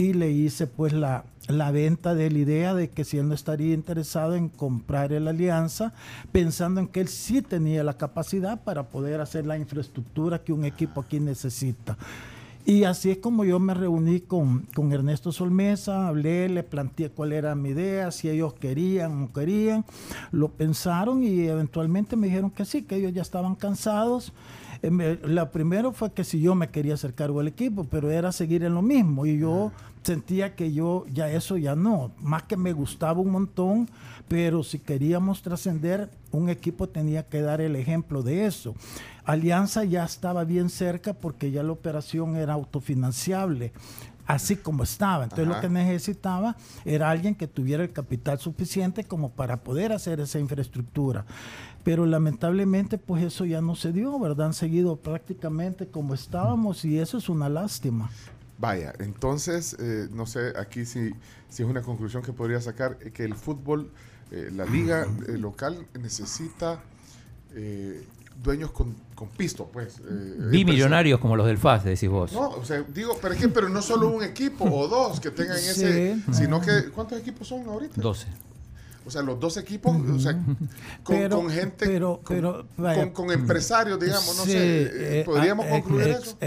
y 0.00 0.14
le 0.14 0.30
hice 0.30 0.66
pues 0.66 0.94
la, 0.94 1.24
la 1.48 1.70
venta 1.70 2.14
de 2.14 2.30
la 2.30 2.38
idea 2.38 2.74
de 2.74 2.88
que 2.88 3.04
si 3.04 3.18
él 3.18 3.28
no 3.28 3.34
estaría 3.34 3.74
interesado 3.74 4.34
en 4.34 4.48
comprar 4.48 5.12
el 5.12 5.28
alianza, 5.28 5.92
pensando 6.32 6.80
en 6.80 6.88
que 6.88 7.02
él 7.02 7.08
sí 7.08 7.42
tenía 7.42 7.84
la 7.84 7.98
capacidad 7.98 8.62
para 8.62 8.84
poder 8.84 9.20
hacer 9.20 9.44
la 9.44 9.58
infraestructura 9.58 10.42
que 10.42 10.54
un 10.54 10.64
equipo 10.64 11.02
aquí 11.02 11.20
necesita. 11.20 11.98
Y 12.64 12.84
así 12.84 13.10
es 13.10 13.18
como 13.18 13.44
yo 13.44 13.58
me 13.58 13.74
reuní 13.74 14.20
con, 14.20 14.60
con, 14.74 14.90
Ernesto 14.92 15.32
Solmesa, 15.32 16.08
hablé, 16.08 16.48
le 16.48 16.62
planteé 16.62 17.10
cuál 17.10 17.32
era 17.32 17.54
mi 17.54 17.70
idea, 17.70 18.10
si 18.10 18.30
ellos 18.30 18.54
querían 18.54 19.12
o 19.12 19.16
no 19.16 19.32
querían, 19.32 19.84
lo 20.30 20.48
pensaron 20.48 21.22
y 21.22 21.46
eventualmente 21.46 22.16
me 22.16 22.28
dijeron 22.28 22.50
que 22.50 22.64
sí, 22.64 22.82
que 22.82 22.96
ellos 22.96 23.12
ya 23.12 23.22
estaban 23.22 23.54
cansados. 23.54 24.32
Eh, 24.82 25.18
la 25.24 25.50
primero 25.50 25.92
fue 25.92 26.12
que 26.12 26.24
si 26.24 26.40
yo 26.40 26.54
me 26.54 26.68
quería 26.68 26.94
hacer 26.94 27.14
cargo 27.14 27.38
del 27.38 27.48
equipo, 27.48 27.84
pero 27.84 28.10
era 28.10 28.32
seguir 28.32 28.62
en 28.62 28.74
lo 28.74 28.82
mismo 28.82 29.26
y 29.26 29.38
yo 29.38 29.72
sentía 30.02 30.54
que 30.54 30.72
yo 30.72 31.04
ya 31.12 31.30
eso 31.30 31.56
ya 31.56 31.76
no, 31.76 32.12
más 32.20 32.44
que 32.44 32.56
me 32.56 32.72
gustaba 32.72 33.20
un 33.20 33.30
montón, 33.30 33.88
pero 34.28 34.62
si 34.62 34.78
queríamos 34.78 35.42
trascender, 35.42 36.10
un 36.30 36.48
equipo 36.48 36.88
tenía 36.88 37.24
que 37.24 37.42
dar 37.42 37.60
el 37.60 37.76
ejemplo 37.76 38.22
de 38.22 38.46
eso. 38.46 38.74
Alianza 39.24 39.84
ya 39.84 40.04
estaba 40.04 40.44
bien 40.44 40.70
cerca 40.70 41.12
porque 41.12 41.50
ya 41.50 41.62
la 41.62 41.72
operación 41.72 42.36
era 42.36 42.54
autofinanciable 42.54 43.72
así 44.26 44.56
como 44.56 44.84
estaba. 44.84 45.24
Entonces 45.24 45.48
lo 45.48 45.60
que 45.60 45.68
necesitaba 45.68 46.56
era 46.84 47.10
alguien 47.10 47.34
que 47.34 47.48
tuviera 47.48 47.82
el 47.82 47.92
capital 47.92 48.38
suficiente 48.38 49.04
como 49.04 49.30
para 49.30 49.56
poder 49.58 49.92
hacer 49.92 50.20
esa 50.20 50.38
infraestructura. 50.38 51.24
Pero 51.82 52.06
lamentablemente 52.06 52.98
pues 52.98 53.24
eso 53.24 53.44
ya 53.44 53.60
no 53.60 53.74
se 53.74 53.92
dio, 53.92 54.18
¿verdad? 54.18 54.46
Han 54.46 54.54
seguido 54.54 54.96
prácticamente 54.96 55.88
como 55.88 56.14
estábamos 56.14 56.84
y 56.84 56.98
eso 56.98 57.18
es 57.18 57.28
una 57.28 57.48
lástima. 57.48 58.10
Vaya, 58.60 58.92
entonces, 58.98 59.74
eh, 59.78 60.08
no 60.12 60.26
sé, 60.26 60.52
aquí 60.54 60.84
si, 60.84 61.14
si 61.48 61.62
es 61.62 61.68
una 61.68 61.80
conclusión 61.80 62.22
que 62.22 62.34
podría 62.34 62.60
sacar, 62.60 62.98
eh, 63.00 63.10
que 63.10 63.24
el 63.24 63.34
fútbol, 63.34 63.90
eh, 64.30 64.50
la 64.54 64.66
liga 64.66 65.06
local 65.28 65.86
necesita 65.98 66.82
dueños 68.42 68.70
con, 68.70 68.94
con 69.14 69.28
pisto, 69.28 69.68
pues. 69.72 70.00
Bimillonarios 70.50 71.18
como 71.20 71.36
los 71.36 71.46
del 71.46 71.56
FAS, 71.56 71.84
decís 71.84 72.10
vos. 72.10 72.32
No, 72.32 72.50
o 72.50 72.64
sea, 72.64 72.82
digo, 72.82 73.18
pero 73.20 73.34
es 73.34 73.40
que 73.40 73.48
pero 73.48 73.70
no 73.70 73.80
solo 73.80 74.08
un 74.08 74.22
equipo 74.22 74.66
o 74.66 74.86
dos 74.86 75.20
que 75.20 75.30
tengan 75.30 75.56
ese, 75.56 76.18
sino 76.30 76.60
que, 76.60 76.90
¿cuántos 76.94 77.18
equipos 77.18 77.48
son 77.48 77.66
ahorita? 77.66 77.98
12. 77.98 78.26
O 79.10 79.12
sea, 79.12 79.22
los 79.22 79.40
dos 79.40 79.56
equipos, 79.56 79.96
o 79.96 80.20
sea, 80.20 80.40
con, 81.02 81.50
gente, 81.50 81.84
pero, 81.84 82.20
con, 82.22 83.10
con, 83.10 83.32
empresarios, 83.32 83.98
digamos, 83.98 84.36
no 84.36 84.44
sé, 84.44 85.24
¿podríamos 85.26 85.66
concluir 85.66 86.10
eso? 86.10 86.38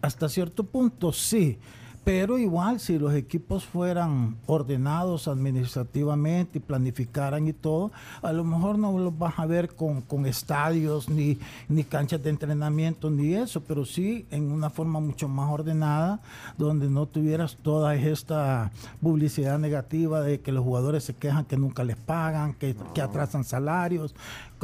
hasta 0.00 0.30
cierto 0.30 0.64
punto, 0.64 1.12
sí. 1.12 1.58
Pero 2.12 2.38
igual, 2.38 2.80
si 2.80 2.98
los 2.98 3.14
equipos 3.14 3.64
fueran 3.64 4.36
ordenados 4.48 5.28
administrativamente 5.28 6.58
y 6.58 6.60
planificaran 6.60 7.46
y 7.46 7.52
todo, 7.52 7.92
a 8.20 8.32
lo 8.32 8.42
mejor 8.42 8.78
no 8.78 8.98
los 8.98 9.16
vas 9.16 9.38
a 9.38 9.46
ver 9.46 9.76
con, 9.76 10.26
estadios, 10.26 11.08
ni, 11.08 11.38
ni 11.68 11.84
canchas 11.84 12.20
de 12.20 12.30
entrenamiento, 12.30 13.10
ni 13.10 13.34
eso, 13.34 13.60
pero 13.60 13.84
sí 13.84 14.26
en 14.32 14.50
una 14.50 14.70
forma 14.70 14.98
mucho 14.98 15.28
más 15.28 15.52
ordenada, 15.52 16.18
donde 16.58 16.90
no 16.90 17.06
tuvieras 17.06 17.54
toda 17.54 17.94
esta 17.94 18.72
publicidad 19.00 19.60
negativa 19.60 20.20
de 20.20 20.40
que 20.40 20.50
los 20.50 20.64
jugadores 20.64 21.04
se 21.04 21.14
quejan 21.14 21.44
que 21.44 21.56
nunca 21.56 21.84
les 21.84 21.96
pagan, 21.96 22.54
que, 22.54 22.74
que 22.92 23.02
atrasan 23.02 23.44
salarios, 23.44 24.16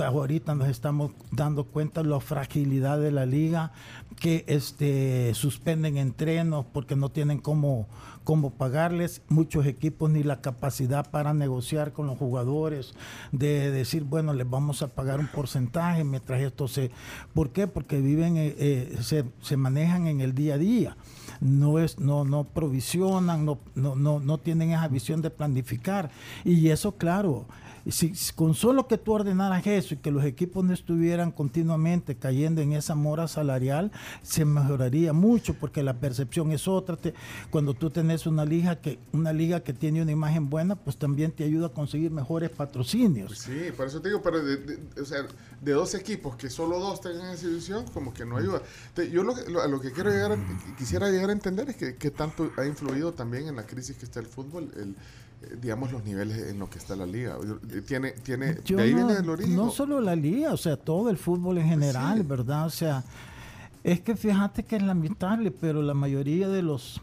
ahorita 0.05 0.55
nos 0.55 0.69
estamos 0.69 1.13
dando 1.31 1.65
cuenta 1.65 2.03
de 2.03 2.09
la 2.09 2.21
fragilidad 2.21 2.99
de 2.99 3.13
la 3.13 3.25
liga, 3.25 3.73
que 4.19 4.45
este, 4.47 5.35
suspenden 5.35 5.97
entrenos 5.97 6.65
porque 6.73 6.97
no 6.97 7.11
tienen 7.11 7.39
cómo, 7.39 7.87
cómo 8.25 8.51
pagarles, 8.51 9.23
muchos 9.29 9.67
equipos 9.67 10.11
ni 10.11 10.23
la 10.23 10.41
capacidad 10.41 11.11
para 11.11 11.35
negociar 11.35 11.93
con 11.93 12.07
los 12.07 12.19
jugadores, 12.19 12.95
de 13.33 13.71
decir, 13.71 14.05
bueno, 14.05 14.33
les 14.33 14.49
vamos 14.49 14.83
a 14.83 14.89
pagar 14.89 15.21
un 15.21 15.29
porcentaje 15.29 16.05
mientras 16.05 16.41
esto 16.41 16.69
se... 16.69 16.91
¿Por 17.35 17.51
qué? 17.51 17.67
Porque 17.67 18.01
viven, 18.01 18.37
eh, 18.37 18.55
eh, 18.59 18.99
se, 19.01 19.25
se 19.43 19.57
manejan 19.57 20.07
en 20.07 20.21
el 20.21 20.35
día 20.35 20.55
a 20.55 20.59
día. 20.59 20.97
No 21.41 21.79
es 21.79 21.99
no 21.99 22.25
no 22.25 22.45
provisionan 22.45 23.45
no, 23.45 23.59
no 23.75 23.95
no 23.95 24.21
no 24.21 24.39
tienen 24.39 24.71
esa 24.71 24.89
visión 24.89 25.21
de 25.21 25.29
planificar. 25.29 26.11
Y 26.45 26.69
eso 26.71 26.93
claro 26.93 27.47
si, 27.91 28.13
con 28.35 28.55
solo 28.55 28.87
que 28.89 28.99
tú 28.99 29.13
ordenaras 29.13 29.67
eso 29.67 29.95
y 29.95 29.99
que 29.99 30.11
los 30.11 30.25
equipos 30.25 30.65
no 30.65 30.73
estuvieran 30.73 31.33
continuamente 31.33 32.17
cayendo 32.17 32.61
en 32.61 32.73
esa 32.73 32.95
mora 32.95 33.29
salarial, 33.29 33.93
se 34.23 34.45
mejoraría 34.45 35.13
mucho 35.13 35.55
porque 35.55 35.83
la 35.83 35.95
percepción 35.95 36.53
es 36.53 36.69
otra. 36.69 36.99
cuando 37.51 37.75
tú 37.75 37.91
tenés 37.91 38.27
una 38.27 38.45
liga 38.45 38.81
que 38.81 38.99
una 39.13 39.33
liga 39.33 39.61
que 39.61 39.73
tiene 39.73 40.03
una 40.03 40.13
imagen 40.13 40.51
buena, 40.51 40.77
pues 40.77 40.97
también 40.97 41.33
te 41.33 41.45
ayuda 41.45 41.69
a 41.69 41.71
conseguir 41.71 42.11
mejores 42.11 42.51
patrocinios. 42.51 43.29
Pues 43.29 43.39
sí, 43.41 43.73
por 43.77 43.87
eso 43.87 44.01
te 44.01 44.09
digo, 44.09 44.23
pero 44.23 44.43
de, 44.43 44.79
o 45.01 45.05
sea, 45.05 45.27
de 45.61 45.73
dos 45.73 45.95
equipos 45.95 46.37
que 46.37 46.51
solo 46.51 46.79
dos 46.79 47.01
tengan 47.01 47.31
esa 47.33 47.47
división, 47.47 47.87
como 47.93 48.13
que 48.13 48.25
no 48.25 48.37
ayuda. 48.37 48.63
yo 49.11 49.23
lo, 49.23 49.35
a 49.61 49.69
lo 49.69 49.81
que 49.81 49.93
quiero 49.93 50.11
llegar, 50.11 50.39
quisiera 50.79 51.11
llegar 51.11 51.31
a 51.31 51.33
entender 51.33 51.71
es 51.71 51.77
que, 51.77 51.97
que 51.97 52.11
tanto 52.11 52.51
ha 52.57 52.67
influido 52.67 53.13
también 53.13 53.49
en 53.49 53.57
la 53.57 53.67
crisis 53.67 53.97
que 53.97 54.05
está 54.05 54.21
el 54.21 54.27
fútbol, 54.27 54.71
el 54.77 54.97
digamos, 55.61 55.93
los 55.93 56.05
niveles 56.05 56.49
en 56.49 56.59
los 56.59 56.69
que 56.69 56.79
está 56.79 56.97
la 56.97 57.07
liga. 57.07 57.37
Eh, 57.71 57.83
tiene, 57.83 58.13
tiene, 58.13 58.55
de 58.55 58.83
ahí 58.83 58.95
no, 58.95 59.07
viene 59.07 59.21
el 59.21 59.29
origen. 59.29 59.57
No 59.57 59.71
solo 59.71 60.01
la 60.01 60.17
liga, 60.17 60.53
o 60.53 60.57
sea, 60.57 60.77
todo 60.77 61.11
el 61.11 61.17
fútbol 61.17 61.59
en 61.59 61.69
general, 61.69 62.23
¿verdad? 62.23 62.67
O 62.67 62.71
sea, 62.71 63.05
es 63.85 64.01
que 64.01 64.17
fíjate 64.17 64.65
que 64.65 64.77
es 64.77 64.83
lamentable, 64.83 65.51
pero 65.51 65.83
la 65.83 65.95
mayoría 65.95 66.49
de 66.49 66.63
los 66.63 67.01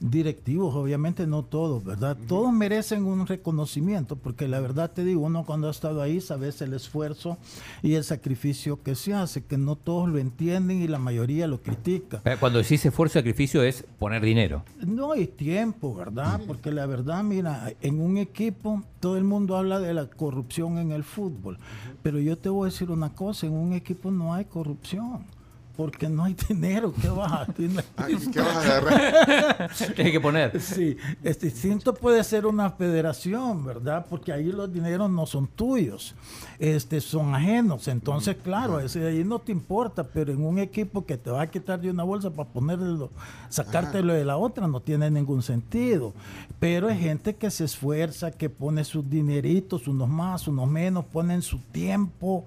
directivos, 0.00 0.74
obviamente 0.74 1.26
no 1.26 1.42
todos, 1.42 1.84
¿verdad? 1.84 2.16
Todos 2.28 2.52
merecen 2.52 3.04
un 3.04 3.26
reconocimiento, 3.26 4.16
porque 4.16 4.48
la 4.48 4.60
verdad 4.60 4.90
te 4.90 5.04
digo, 5.04 5.22
uno 5.22 5.44
cuando 5.44 5.68
ha 5.68 5.70
estado 5.70 6.02
ahí 6.02 6.20
sabes 6.20 6.60
el 6.62 6.74
esfuerzo 6.74 7.38
y 7.82 7.94
el 7.94 8.04
sacrificio 8.04 8.82
que 8.82 8.94
se 8.94 9.14
hace, 9.14 9.44
que 9.44 9.58
no 9.58 9.76
todos 9.76 10.08
lo 10.08 10.18
entienden 10.18 10.82
y 10.82 10.88
la 10.88 10.98
mayoría 10.98 11.46
lo 11.46 11.62
critica. 11.62 12.22
cuando 12.40 12.58
decís 12.58 12.84
esfuerzo 12.84 13.18
y 13.18 13.20
sacrificio 13.20 13.62
es 13.62 13.84
poner 13.98 14.22
dinero. 14.22 14.64
No, 14.84 15.12
hay 15.12 15.26
tiempo, 15.26 15.94
¿verdad? 15.94 16.40
Porque 16.46 16.70
la 16.70 16.86
verdad, 16.86 17.22
mira, 17.22 17.72
en 17.80 18.00
un 18.00 18.18
equipo 18.18 18.82
todo 19.00 19.16
el 19.16 19.24
mundo 19.24 19.56
habla 19.56 19.78
de 19.80 19.94
la 19.94 20.06
corrupción 20.06 20.78
en 20.78 20.92
el 20.92 21.04
fútbol, 21.04 21.58
pero 22.02 22.18
yo 22.18 22.36
te 22.36 22.48
voy 22.48 22.68
a 22.68 22.72
decir 22.72 22.90
una 22.90 23.10
cosa, 23.14 23.46
en 23.46 23.52
un 23.52 23.72
equipo 23.72 24.10
no 24.10 24.34
hay 24.34 24.44
corrupción 24.44 25.35
porque 25.76 26.08
no 26.08 26.24
hay 26.24 26.34
dinero. 26.48 26.92
¿Qué 27.00 27.08
vas 27.08 27.32
a 27.32 27.46
tener? 27.46 27.84
¿Qué 28.32 28.40
vas 28.40 28.56
a 28.56 28.60
agarrar? 28.60 29.70
Tienes 29.94 30.12
que 30.12 30.20
poner. 30.20 30.60
Sí, 30.60 30.96
es 31.22 31.38
distinto 31.38 31.94
puede 31.94 32.22
ser 32.24 32.46
una 32.46 32.70
federación, 32.70 33.64
¿verdad? 33.64 34.06
Porque 34.08 34.32
ahí 34.32 34.52
los 34.52 34.72
dineros 34.72 35.10
no 35.10 35.26
son 35.26 35.46
tuyos, 35.46 36.14
este, 36.58 37.00
son 37.00 37.34
ajenos. 37.34 37.88
Entonces, 37.88 38.36
claro, 38.42 38.80
ese 38.80 39.06
ahí 39.06 39.24
no 39.24 39.38
te 39.38 39.52
importa, 39.52 40.04
pero 40.04 40.32
en 40.32 40.44
un 40.44 40.58
equipo 40.58 41.04
que 41.04 41.16
te 41.16 41.30
va 41.30 41.42
a 41.42 41.50
quitar 41.50 41.80
de 41.80 41.90
una 41.90 42.02
bolsa 42.02 42.30
para 42.30 42.48
ponerlo, 42.48 43.10
sacártelo 43.48 44.12
de 44.12 44.24
la 44.24 44.36
otra, 44.36 44.66
no 44.66 44.80
tiene 44.80 45.10
ningún 45.10 45.42
sentido. 45.42 46.12
Pero 46.58 46.88
hay 46.88 46.98
gente 46.98 47.34
que 47.34 47.50
se 47.50 47.64
esfuerza, 47.64 48.30
que 48.30 48.48
pone 48.48 48.84
sus 48.84 49.08
dineritos, 49.08 49.88
unos 49.88 50.08
más, 50.08 50.48
unos 50.48 50.68
menos, 50.68 51.04
ponen 51.04 51.42
su 51.42 51.58
tiempo. 51.58 52.44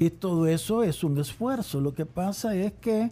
Y 0.00 0.08
todo 0.08 0.46
eso 0.46 0.82
es 0.82 1.04
un 1.04 1.18
esfuerzo. 1.18 1.78
Lo 1.78 1.92
que 1.92 2.06
pasa 2.06 2.56
es 2.56 2.72
que 2.72 3.10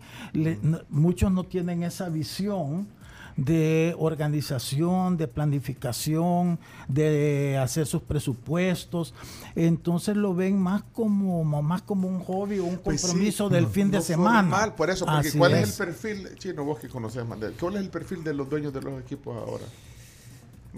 muchos 0.88 1.30
no 1.30 1.44
tienen 1.44 1.82
esa 1.82 2.08
visión 2.08 2.88
de 3.36 3.94
organización, 3.98 5.18
de 5.18 5.28
planificación, 5.28 6.58
de 6.88 7.58
hacer 7.58 7.86
sus 7.86 8.00
presupuestos. 8.00 9.12
Entonces 9.54 10.16
lo 10.16 10.34
ven 10.34 10.58
más 10.58 10.82
como 10.94 11.44
más 11.44 11.82
como 11.82 12.08
un 12.08 12.20
hobby 12.20 12.58
o 12.58 12.64
un 12.64 12.78
pues 12.78 13.02
compromiso 13.02 13.50
del 13.50 13.66
fin 13.66 13.90
de 13.90 14.00
semana. 14.00 14.48
Mal 14.48 14.74
por 14.74 14.88
eso, 14.88 15.04
porque 15.04 15.30
¿cuál 15.32 15.56
es. 15.56 15.78
el 15.78 15.86
perfil, 15.86 16.38
Chino, 16.38 16.64
vos 16.64 16.78
que 16.78 16.88
conoces 16.88 17.24
Mandel, 17.26 17.52
cuál 17.60 17.74
es 17.74 17.82
el 17.82 17.90
perfil 17.90 18.24
de 18.24 18.32
los 18.32 18.48
dueños 18.48 18.72
de 18.72 18.80
los 18.80 18.98
equipos 18.98 19.36
ahora? 19.36 19.66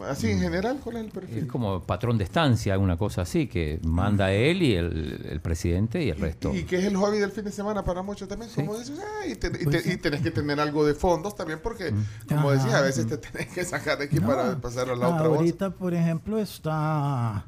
Así 0.09 0.31
en 0.31 0.41
general, 0.41 0.81
¿cuál 0.83 0.97
es 0.97 1.01
el 1.03 1.07
Es 1.09 1.13
perfil? 1.13 1.47
como 1.49 1.83
patrón 1.83 2.19
de 2.19 2.25
estancia, 2.25 2.79
una 2.79 2.97
cosa 2.97 3.23
así, 3.23 3.47
que 3.47 3.79
manda 3.83 4.33
él 4.33 4.63
y 4.63 4.75
el, 4.75 5.27
el 5.29 5.41
presidente 5.41 6.03
y 6.03 6.11
el 6.11 6.19
resto. 6.19 6.53
Y, 6.55 6.59
y 6.59 6.65
que 6.65 6.79
es 6.79 6.85
el 6.85 6.97
hobby 6.97 7.19
del 7.19 7.31
fin 7.31 7.45
de 7.45 7.53
semana 7.53 7.85
para 7.85 8.03
muchos 8.03 8.29
también, 8.29 8.51
como 8.55 8.79
dices, 8.79 8.99
ah, 9.01 9.27
y, 9.27 9.35
te- 9.37 9.49
y 9.49 9.65
Pues 9.65 9.83
te- 9.85 9.93
y 9.93 9.97
tenés 9.97 10.23
que 10.23 10.31
tener 10.31 10.59
algo 10.61 10.87
de 10.87 10.95
fondos 10.95 11.35
también, 11.37 11.61
porque, 11.63 11.93
como 12.29 12.51
Ajá. 12.51 12.63
decía, 12.63 12.79
a 12.79 12.83
veces 12.83 13.07
te 13.07 13.19
tenés 13.19 13.49
que 13.49 13.65
sacar 13.65 13.99
de 13.99 14.05
aquí 14.05 14.21
para 14.21 14.57
pasar 14.61 14.89
a 14.91 14.97
la 14.97 15.09
otra. 15.09 15.27
Ahorita, 15.27 15.71
por 15.71 15.93
ejemplo, 15.95 16.39
está, 16.39 17.45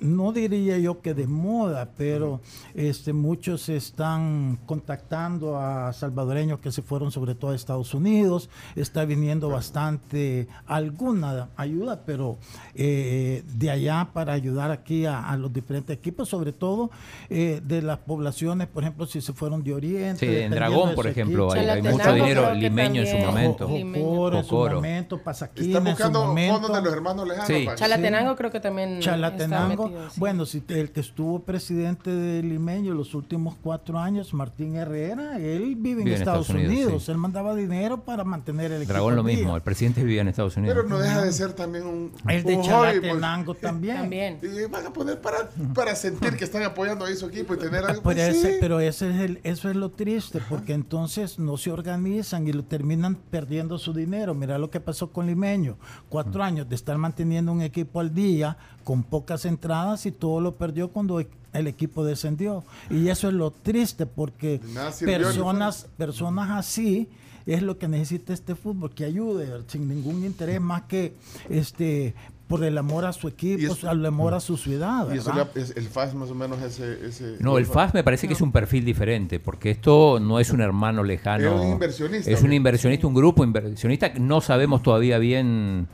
no 0.00 0.32
diría 0.32 0.78
yo 0.78 1.00
que 1.00 1.14
de 1.14 1.26
moda, 1.26 1.90
pero 1.96 2.40
este, 2.74 3.12
muchos 3.12 3.68
están 3.68 4.58
contactando 4.66 5.58
a 5.58 5.92
salvadoreños 5.92 6.60
que 6.60 6.70
se 6.70 6.82
fueron 6.82 7.10
sobre 7.10 7.34
todo 7.34 7.50
a 7.50 7.54
Estados 7.54 7.92
Unidos. 7.94 8.48
Está 8.76 9.04
viniendo 9.04 9.48
bastante, 9.48 10.46
alguna 10.66 11.48
ayuda, 11.56 12.02
pero 12.06 12.38
eh, 12.74 13.42
de 13.54 13.70
allá 13.70 14.08
para 14.12 14.32
ayudar 14.32 14.70
aquí 14.70 15.06
a, 15.06 15.28
a 15.28 15.36
los 15.36 15.52
diferentes 15.52 15.96
equipos, 15.96 16.28
sobre 16.28 16.52
todo 16.52 16.90
eh, 17.28 17.60
de 17.64 17.82
las 17.82 17.98
poblaciones, 17.98 18.68
por 18.68 18.82
ejemplo, 18.84 19.06
si 19.06 19.20
se 19.20 19.32
fueron 19.32 19.62
de 19.62 19.74
Oriente. 19.74 20.26
Sí, 20.26 20.42
en 20.42 20.50
Dragón, 20.52 20.94
por 20.94 21.06
ejemplo, 21.06 21.52
hay, 21.52 21.66
hay 21.68 21.82
mucho 21.82 22.12
dinero 22.12 22.54
limeño 22.54 23.02
en 23.02 23.20
su 23.20 23.26
momento. 23.26 23.68
Jocoro 23.68 24.38
en 24.38 24.44
su 24.44 24.56
momento, 24.56 25.18
Pasaquina 25.22 25.66
Están 25.78 25.86
en 25.86 25.96
su 25.96 26.02
buscando 26.02 26.24
momento. 26.26 26.54
fondos 26.54 26.76
de 26.76 26.82
los 26.82 26.92
hermanos 26.92 27.28
lejanos. 27.28 27.46
Sí. 27.48 27.68
Chalatenango 27.74 28.36
creo 28.36 28.50
que 28.50 28.60
también 28.60 29.00
Chalatenango, 29.00 29.71
está 29.72 29.84
metido, 29.84 30.10
sí. 30.10 30.20
bueno, 30.20 30.46
si 30.46 30.62
el 30.68 30.90
que 30.92 31.00
estuvo 31.00 31.40
presidente 31.40 32.10
de 32.10 32.42
Limeño 32.42 32.94
los 32.94 33.14
últimos 33.14 33.56
cuatro 33.62 33.98
años, 33.98 34.32
Martín 34.34 34.76
Herrera, 34.76 35.38
él 35.38 35.76
vive 35.76 36.00
en 36.00 36.04
Vive 36.04 36.14
en 36.16 36.20
Estados, 36.22 36.48
Estados 36.48 36.50
Unidos, 36.66 36.84
Unidos, 36.86 37.04
sí. 37.04 37.10
él 37.12 37.18
mandaba 37.18 37.54
dinero 37.54 38.00
para 38.04 38.24
mantener 38.24 38.72
el 38.72 38.78
equipo. 38.82 38.92
Dragón 38.92 39.14
lo 39.16 39.20
al 39.22 39.26
día. 39.26 39.36
mismo, 39.36 39.56
el 39.56 39.62
presidente 39.62 40.02
vivía 40.04 40.20
en 40.22 40.28
Estados 40.28 40.56
Unidos. 40.56 40.76
Pero 40.76 40.88
no 40.88 40.98
deja 40.98 41.22
de 41.22 41.32
ser 41.32 41.52
también 41.52 41.86
un, 41.86 42.12
El 42.28 42.42
de 42.42 42.54
hobby, 42.56 42.62
pues. 42.62 42.68
Chalatenango 42.68 43.54
también. 43.54 43.96
También. 43.96 44.38
Y 44.42 44.70
van 44.70 44.86
a 44.86 44.92
poner 44.92 45.20
para, 45.20 45.48
para 45.74 45.94
sentir 45.94 46.36
que 46.36 46.44
están 46.44 46.62
apoyando 46.62 47.04
ahí 47.04 47.16
su 47.16 47.26
equipo 47.26 47.54
y 47.54 47.58
tener 47.58 47.84
algo. 47.84 48.02
Pero, 48.02 48.02
pues, 48.02 48.18
ese- 48.18 48.52
sí. 48.52 48.56
pero 48.60 48.80
ese 48.80 49.10
es 49.10 49.20
el- 49.20 49.40
eso 49.42 49.68
es 49.70 49.76
lo 49.76 49.90
triste, 49.90 50.40
porque 50.48 50.72
entonces 50.72 51.38
no 51.38 51.56
se 51.56 51.70
organizan 51.70 52.46
y 52.46 52.52
lo 52.52 52.64
terminan 52.64 53.16
perdiendo 53.16 53.78
su 53.78 53.92
dinero. 53.92 54.34
Mira 54.34 54.58
lo 54.58 54.70
que 54.70 54.80
pasó 54.80 55.10
con 55.10 55.26
Limeño. 55.26 55.76
Cuatro 56.08 56.42
años 56.42 56.68
de 56.68 56.74
estar 56.74 56.98
manteniendo 56.98 57.52
un 57.52 57.62
equipo 57.62 58.00
al 58.00 58.14
día 58.14 58.56
con 58.84 59.02
pocas 59.04 59.44
entradas 59.62 60.06
y 60.06 60.10
todo 60.12 60.40
lo 60.40 60.56
perdió 60.56 60.88
cuando 60.88 61.20
e- 61.20 61.28
el 61.52 61.66
equipo 61.68 62.04
descendió. 62.04 62.64
Y 62.90 63.08
eso 63.08 63.28
es 63.28 63.34
lo 63.34 63.50
triste, 63.52 64.06
porque 64.06 64.60
personas, 65.04 65.86
personas 65.96 66.50
así 66.50 67.08
es 67.46 67.62
lo 67.62 67.78
que 67.78 67.86
necesita 67.88 68.32
este 68.32 68.54
fútbol, 68.54 68.90
que 68.92 69.04
ayude 69.04 69.48
sin 69.68 69.88
ningún 69.88 70.24
interés 70.24 70.60
más 70.60 70.82
que 70.82 71.14
este 71.48 72.14
por 72.48 72.62
el 72.64 72.76
amor 72.76 73.06
a 73.06 73.14
su 73.14 73.28
equipo, 73.28 73.72
eso- 73.72 73.90
el 73.90 74.04
amor 74.04 74.34
a 74.34 74.40
su 74.40 74.58
ciudad. 74.58 75.10
Y 75.14 75.18
eso 75.18 75.32
le- 75.32 75.60
es- 75.62 75.74
el 75.74 75.86
FAS 75.88 76.14
más 76.14 76.30
o 76.30 76.34
menos 76.34 76.60
ese... 76.60 77.06
ese 77.06 77.36
No, 77.40 77.56
el 77.56 77.64
FAS 77.64 77.94
me 77.94 78.04
parece 78.04 78.26
que 78.28 78.34
es 78.34 78.42
un 78.42 78.52
perfil 78.52 78.84
diferente, 78.84 79.40
porque 79.40 79.70
esto 79.70 80.18
no 80.20 80.38
es 80.38 80.50
un 80.50 80.60
hermano 80.60 81.02
lejano. 81.02 81.54
Es 81.56 81.60
un 81.62 81.72
inversionista, 81.72 82.30
Es 82.30 82.42
un 82.42 82.52
inversionista, 82.52 83.06
un 83.06 83.14
grupo 83.14 83.42
inversionista. 83.42 84.12
que 84.12 84.20
No 84.20 84.40
sabemos 84.42 84.82
todavía 84.82 85.16
bien 85.18 85.88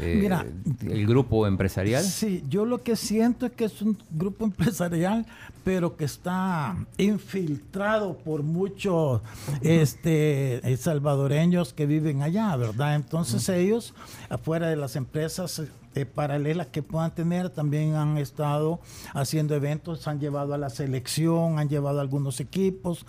eh, 0.00 0.18
Mira. 0.20 0.44
el 0.82 1.06
grupo 1.06 1.46
empresarial. 1.46 2.02
Sí, 2.02 2.44
yo 2.48 2.64
lo 2.64 2.82
que 2.82 2.96
siento 2.96 3.46
es 3.46 3.52
que 3.52 3.64
es 3.64 3.82
un 3.82 3.96
grupo 4.10 4.44
empresarial, 4.46 5.26
pero 5.62 5.96
que 5.96 6.04
está 6.04 6.76
infiltrado 6.98 8.18
por 8.18 8.42
muchos 8.42 9.22
este, 9.62 10.60
salvadoreños 10.76 11.72
que 11.72 11.86
viven 11.86 12.22
allá, 12.22 12.54
¿verdad? 12.56 12.96
Entonces 12.96 13.48
ellos, 13.48 13.94
afuera 14.28 14.68
de 14.68 14.76
las 14.76 14.96
empresas 14.96 15.62
eh, 15.94 16.06
paralelas 16.06 16.68
que 16.68 16.82
puedan 16.82 17.14
tener, 17.14 17.50
también 17.50 17.94
han 17.94 18.18
estado 18.18 18.80
haciendo 19.12 19.54
eventos, 19.54 20.06
han 20.08 20.20
llevado 20.20 20.54
a 20.54 20.58
la 20.58 20.70
selección, 20.70 21.58
han 21.58 21.68
llevado 21.68 21.98
a 21.98 22.02
algunos 22.02 22.40
equipos. 22.40 23.06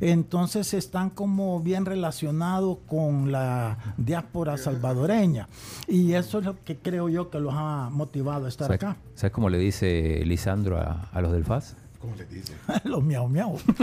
Entonces 0.00 0.74
están 0.74 1.10
como 1.10 1.60
bien 1.60 1.84
relacionados 1.86 2.78
con 2.86 3.32
la 3.32 3.94
diáspora 3.96 4.56
salvadoreña. 4.56 5.48
Y 5.88 6.12
eso 6.12 6.38
es 6.40 6.44
lo 6.44 6.62
que 6.64 6.76
creo 6.76 7.08
yo 7.08 7.30
que 7.30 7.40
los 7.40 7.54
ha 7.56 7.88
motivado 7.90 8.46
a 8.46 8.48
estar 8.48 8.66
¿Sabes, 8.68 8.82
acá. 8.82 8.96
sabes 9.14 9.32
cómo 9.32 9.48
le 9.48 9.58
dice 9.58 10.22
Lisandro 10.24 10.78
a, 10.78 11.08
a 11.12 11.20
los 11.20 11.32
del 11.32 11.44
FAS? 11.44 11.76
¿Cómo 12.00 12.14
le 12.16 12.24
dice? 12.26 12.52
los 12.84 13.02
miau 13.02 13.28
miau. 13.28 13.58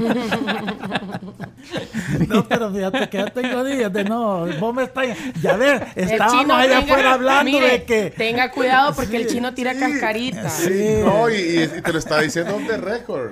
no, 2.27 2.47
pero 2.47 2.71
fíjate 2.71 3.09
que 3.09 3.17
ya 3.17 3.25
tengo 3.27 3.63
días 3.63 3.91
de 3.91 4.03
no. 4.03 4.45
Vos 4.59 4.73
me 4.75 4.83
estás. 4.83 5.07
Ya 5.41 5.57
ver, 5.57 5.87
El 5.95 6.11
estábamos 6.11 6.41
chino 6.41 6.55
allá 6.55 6.79
tenga- 6.79 6.93
afuera 6.93 7.13
hablando 7.13 7.51
mire, 7.51 7.69
de 7.69 7.83
que. 7.83 8.11
Tenga 8.11 8.51
cuidado 8.51 8.93
porque 8.95 9.17
el 9.17 9.27
chino 9.27 9.53
tira 9.53 9.73
sí, 9.73 9.79
cascarita. 9.79 10.49
Sí. 10.49 10.97
No, 11.03 11.29
y, 11.29 11.35
y- 11.63 11.81
te 11.81 11.93
lo 11.93 11.99
está 11.99 12.21
diciendo 12.21 12.55
on 12.55 12.67
the 12.67 12.77
record. 12.77 13.31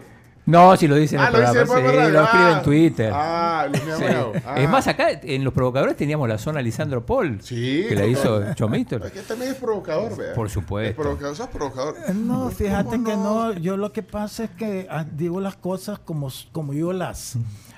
No, 0.51 0.75
si 0.77 0.87
lo 0.87 0.95
dice 0.95 1.15
en 1.15 1.21
el 1.21 1.27
Ah, 1.27 1.29
dice 1.51 1.65
programa, 1.65 1.89
en 2.01 2.05
sí, 2.07 2.11
lo 2.11 2.23
escribe 2.23 2.49
en 2.51 2.55
Ah, 2.57 2.61
Twitter. 2.61 3.11
Ah, 3.13 3.67
Sí. 3.71 4.03
Ah. 4.45 4.55
Es 4.57 4.69
más, 4.69 4.87
acá 4.87 5.07
en 5.11 5.43
los 5.43 5.53
provocadores 5.53 5.95
teníamos 5.95 6.27
la 6.27 6.37
zona 6.37 6.61
Lisandro 6.61 7.05
Paul, 7.05 7.41
Sí. 7.41 7.85
que 7.87 7.95
la 7.95 8.05
hizo 8.05 8.53
Chomito. 8.55 8.97
Es 8.97 9.11
que 9.11 9.21
también 9.21 9.51
es 9.51 9.57
provocador, 9.57 10.15
vea. 10.17 10.33
Por 10.33 10.49
supuesto. 10.49 10.89
Es 10.89 10.95
provocador, 10.95 11.35
sos 11.35 11.47
provocador. 11.49 11.95
Eh, 12.07 12.13
No, 12.13 12.49
fíjate 12.49 12.89
¿Cómo 12.97 13.03
que 13.05 13.15
no. 13.15 13.53
Yo 13.53 13.77
lo 13.77 13.91
que 13.93 14.03
pasa 14.03 14.43
es 14.45 14.49
que 14.51 14.87
ah, 14.89 15.05
digo 15.09 15.39
las 15.39 15.55
cosas 15.55 15.99
como, 15.99 16.29
como 16.51 16.73
yo 16.73 16.91
las, 16.93 17.37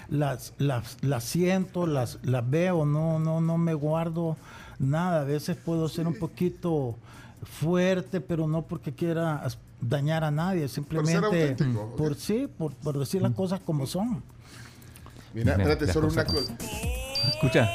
las, 0.09 0.53
las, 0.57 0.97
las 1.01 1.23
siento, 1.23 1.85
las, 1.87 2.19
las 2.23 2.49
veo, 2.49 2.85
no, 2.85 3.19
no, 3.19 3.39
no 3.41 3.57
me 3.57 3.73
guardo 3.73 4.35
nada. 4.79 5.21
A 5.21 5.25
veces 5.25 5.57
puedo 5.57 5.87
ser 5.89 6.07
un 6.07 6.15
poquito 6.17 6.95
fuerte, 7.43 8.21
pero 8.21 8.47
no 8.47 8.61
porque 8.63 8.93
quiera 8.93 9.43
dañar 9.87 10.23
a 10.23 10.31
nadie, 10.31 10.67
simplemente 10.67 11.25
auténtico, 11.25 11.95
por 11.95 12.15
sí, 12.15 12.47
por, 12.57 12.73
por 12.75 12.97
decir 12.99 13.21
las 13.21 13.33
cosas 13.33 13.59
como 13.59 13.85
son. 13.85 14.23
Mira, 15.33 15.57
Mira, 15.57 15.71
espérate, 15.73 15.93
solo 15.93 16.07
una 16.07 16.25
cosa. 16.25 16.55
Escucha. 17.33 17.69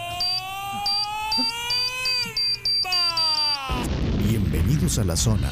Bienvenidos 4.26 4.98
a 4.98 5.04
la 5.04 5.16
zona. 5.16 5.50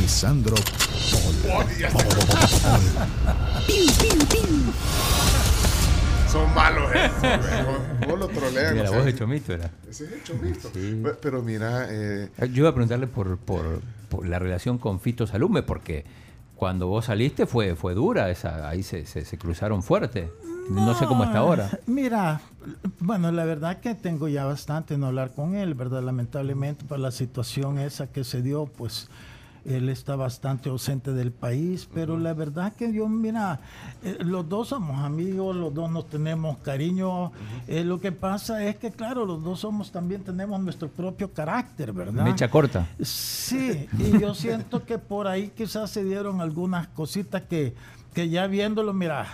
Lisandro 0.00 0.54
Paul. 0.56 1.66
Son 6.30 6.54
malos, 6.54 6.90
eh. 6.94 7.10
Vos- 7.66 8.08
Vos 8.08 8.18
lo 8.18 8.28
trolean. 8.28 8.74
Mira, 8.76 8.90
de 8.90 9.14
Chomito 9.16 9.52
era. 9.52 9.70
Ese 9.88 10.04
es 10.04 10.12
el 10.12 10.22
chomito. 10.22 10.70
Sí. 10.72 11.02
Pero 11.20 11.42
mira, 11.42 11.86
eh, 11.90 12.28
Yo 12.38 12.46
iba 12.62 12.68
a 12.68 12.72
preguntarle 12.74 13.08
por, 13.08 13.36
por 13.38 13.80
la 14.24 14.38
relación 14.38 14.78
con 14.78 15.00
Fito 15.00 15.26
Salume, 15.26 15.62
porque 15.62 16.04
cuando 16.56 16.88
vos 16.88 17.06
saliste 17.06 17.46
fue, 17.46 17.74
fue 17.74 17.94
dura, 17.94 18.30
esa, 18.30 18.68
ahí 18.68 18.82
se, 18.82 19.06
se, 19.06 19.38
cruzaron 19.38 19.82
fuerte. 19.82 20.30
No, 20.68 20.94
sé 20.94 21.06
cómo 21.06 21.24
está 21.24 21.38
ahora. 21.38 21.70
Mira, 21.86 22.42
bueno, 23.00 23.32
la 23.32 23.44
verdad 23.44 23.80
que 23.80 23.94
tengo 23.94 24.28
ya 24.28 24.44
bastante 24.44 24.94
en 24.94 25.02
hablar 25.02 25.32
con 25.34 25.54
él, 25.54 25.74
¿verdad? 25.74 26.02
Lamentablemente 26.02 26.84
por 26.84 26.98
la 26.98 27.10
situación 27.10 27.78
esa 27.78 28.08
que 28.08 28.24
se 28.24 28.42
dio, 28.42 28.66
pues 28.66 29.08
él 29.64 29.88
está 29.88 30.16
bastante 30.16 30.68
ausente 30.68 31.12
del 31.12 31.32
país, 31.32 31.88
pero 31.92 32.18
la 32.18 32.32
verdad 32.32 32.72
que 32.72 32.92
yo, 32.92 33.08
mira, 33.08 33.60
eh, 34.02 34.18
los 34.20 34.48
dos 34.48 34.68
somos 34.68 35.00
amigos, 35.04 35.54
los 35.56 35.72
dos 35.74 35.90
nos 35.90 36.08
tenemos 36.08 36.58
cariño. 36.58 37.32
Eh, 37.68 37.84
lo 37.84 38.00
que 38.00 38.12
pasa 38.12 38.64
es 38.64 38.76
que, 38.76 38.90
claro, 38.90 39.26
los 39.26 39.42
dos 39.42 39.60
somos 39.60 39.90
también 39.92 40.22
tenemos 40.22 40.60
nuestro 40.60 40.88
propio 40.88 41.32
carácter, 41.32 41.92
¿verdad? 41.92 42.24
Mecha 42.24 42.50
corta. 42.50 42.86
Sí, 43.00 43.88
y 43.98 44.18
yo 44.18 44.34
siento 44.40 44.84
que 44.84 44.98
por 44.98 45.26
ahí 45.26 45.52
quizás 45.54 45.90
se 45.90 46.04
dieron 46.04 46.40
algunas 46.40 46.88
cositas 46.88 47.42
que, 47.42 47.74
que 48.14 48.28
ya 48.28 48.46
viéndolo, 48.46 48.92
mira, 48.92 49.26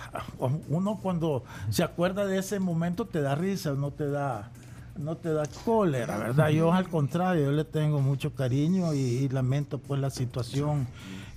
uno 0.69 0.99
cuando 1.01 1.43
se 1.69 1.83
acuerda 1.83 2.25
de 2.25 2.39
ese 2.39 2.59
momento 2.59 3.05
te 3.05 3.21
da 3.21 3.35
risa, 3.35 3.73
no 3.73 3.91
te 3.91 4.09
da, 4.09 4.51
no 4.99 5.15
te 5.17 5.31
da 5.33 5.43
cólera, 5.65 6.17
¿verdad? 6.17 6.49
Yo 6.49 6.71
al 6.73 6.87
contrario, 6.89 7.45
yo 7.45 7.51
le 7.51 7.63
tengo 7.65 7.99
mucho 8.01 8.33
cariño 8.33 8.93
y, 8.93 9.27
lamento 9.29 9.77
pues 9.79 9.99
la 10.01 10.09
situación 10.09 10.87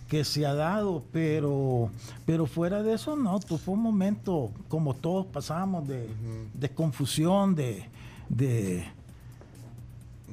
que 0.09 0.25
se 0.25 0.44
ha 0.44 0.55
dado, 0.55 1.05
pero, 1.12 1.90
pero 2.27 2.46
fuera 2.46 2.83
de 2.83 2.94
eso 2.94 3.14
no, 3.16 3.38
tú 3.40 3.59
fue 3.59 3.75
un 3.75 3.83
momento 3.83 4.51
como 4.68 4.94
todos 4.94 5.27
pasamos 5.27 5.87
de, 5.87 6.09
de 6.55 6.68
confusión, 6.70 7.55
de, 7.55 7.85
de, 8.29 8.85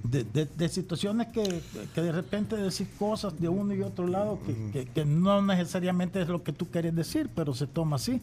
de, 0.03 0.69
situaciones 0.69 1.27
que, 1.27 1.61
que 1.93 2.01
de 2.01 2.11
repente 2.11 2.55
decís 2.55 2.87
cosas 2.97 3.39
de 3.39 3.49
uno 3.49 3.73
y 3.73 3.81
otro 3.81 4.07
lado 4.07 4.39
que, 4.45 4.71
que- 4.71 4.85
que 4.91 5.05
no 5.05 5.41
necesariamente 5.41 6.21
es 6.21 6.27
lo 6.29 6.43
que 6.43 6.53
tú 6.53 6.69
querías 6.69 6.95
decir, 6.95 7.29
pero 7.35 7.53
se 7.53 7.67
toma 7.67 7.97
así. 7.97 8.21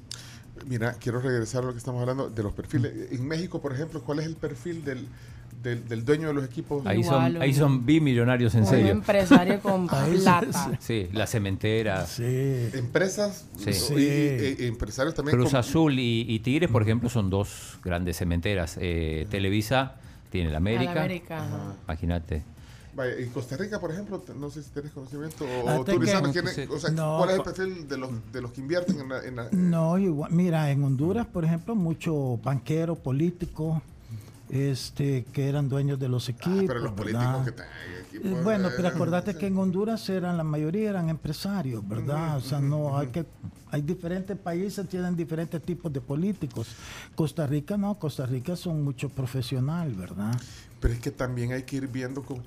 Mira, 0.66 0.94
quiero 0.94 1.20
regresar 1.20 1.62
a 1.62 1.66
lo 1.66 1.72
que 1.72 1.78
estamos 1.78 2.00
hablando 2.00 2.30
de 2.30 2.42
los 2.42 2.52
perfiles. 2.52 2.92
En 3.12 3.26
México, 3.26 3.60
por 3.60 3.72
ejemplo, 3.72 4.02
¿cuál 4.02 4.20
es 4.20 4.26
el 4.26 4.36
perfil 4.36 4.84
del, 4.84 5.06
del, 5.62 5.86
del 5.88 6.04
dueño 6.04 6.28
de 6.28 6.34
los 6.34 6.44
equipos? 6.44 6.84
Ahí 6.86 7.00
Igual, 7.00 7.32
son, 7.34 7.42
ahí 7.42 7.54
son 7.54 7.86
bimillonarios 7.86 8.54
en 8.54 8.62
Un 8.62 8.66
serio. 8.66 8.88
empresario 8.92 9.60
con 9.60 9.86
plata. 9.88 10.78
Sí, 10.80 11.08
las 11.12 11.30
cementeras. 11.30 12.10
Sí. 12.10 12.68
Empresas 12.74 13.46
Sí. 13.56 13.70
y- 13.70 13.72
Sí. 13.74 13.94
y- 14.58 14.64
y 14.64 14.66
empresarios 14.66 15.14
también. 15.14 15.36
Cruz 15.36 15.50
con- 15.50 15.60
Azul 15.60 15.98
y, 15.98 16.26
y 16.28 16.38
Tigres, 16.40 16.70
por 16.70 16.82
ejemplo, 16.82 17.08
son 17.08 17.30
dos 17.30 17.78
grandes 17.84 18.16
cementeras. 18.16 18.76
Eh, 18.80 19.26
Televisa 19.30 19.96
tiene 20.30 20.50
la 20.50 20.58
A 20.58 20.60
la 20.60 20.70
América. 20.70 20.92
América. 21.04 21.44
Imagínate. 21.84 22.42
Vaya, 22.96 23.18
y 23.18 23.26
Costa 23.26 23.56
Rica, 23.56 23.80
por 23.80 23.90
ejemplo, 23.90 24.22
no 24.38 24.50
sé 24.50 24.62
si 24.62 24.70
tienes 24.70 24.92
conocimiento 24.92 25.44
o, 25.44 25.68
Ah, 25.68 25.84
te 25.84 25.92
tú, 25.94 26.00
que- 26.00 26.06
¿quién 26.32 26.46
es- 26.46 26.70
o 26.70 26.78
sea, 26.78 26.90
No, 26.90 27.16
¿cuál 27.18 27.30
es 27.30 27.36
el 27.36 27.42
perfil 27.42 27.88
de 27.88 27.96
los, 27.98 28.10
de 28.32 28.40
los 28.40 28.52
que 28.52 28.60
invierten 28.60 29.00
en 29.00 29.08
la... 29.08 29.24
en 29.24 29.36
la- 29.36 29.48
No, 29.50 29.98
igual, 29.98 30.30
mira, 30.32 30.70
en 30.70 30.84
Honduras, 30.84 31.26
por 31.26 31.44
ejemplo, 31.44 31.74
muchos 31.74 32.40
banqueros, 32.42 32.98
políticos, 32.98 33.82
este, 34.50 35.24
que 35.32 35.48
eran 35.48 35.68
dueños 35.68 35.98
de 35.98 36.08
los 36.08 36.28
Ah, 36.28 36.32
equipos. 36.32 36.64
pero 36.66 36.80
los 36.80 36.94
¿verdad? 36.94 36.96
políticos 36.96 37.44
que 37.44 37.50
están 37.50 37.66
en 37.66 37.92
Eh, 37.94 38.04
equipos, 38.08 38.44
Bueno, 38.44 38.68
eh, 38.68 38.72
pero 38.76 38.88
acordate 38.88 39.32
sí. 39.32 39.38
que 39.38 39.46
en 39.48 39.58
Honduras 39.58 40.08
eran 40.08 40.36
la 40.36 40.44
mayoría 40.44 40.90
eran 40.90 41.08
empresarios, 41.08 41.86
¿verdad? 41.88 42.36
O 42.36 42.40
sea, 42.40 42.60
no 42.60 42.96
hay 42.96 43.08
que 43.08 43.26
hay 43.70 43.82
diferentes 43.82 44.38
países 44.38 44.88
tienen 44.88 45.16
diferentes 45.16 45.60
tipos 45.60 45.92
de 45.92 46.00
políticos. 46.00 46.68
Costa 47.16 47.44
Rica 47.44 47.76
no, 47.76 47.98
Costa 47.98 48.24
Rica 48.24 48.54
son 48.54 48.84
mucho 48.84 49.08
profesional, 49.08 49.92
¿verdad? 49.94 50.32
Pero 50.78 50.94
es 50.94 51.00
que 51.00 51.10
también 51.10 51.50
hay 51.52 51.64
que 51.64 51.76
ir 51.76 51.88
viendo, 51.88 52.22
con, 52.22 52.36
eh, 52.36 52.42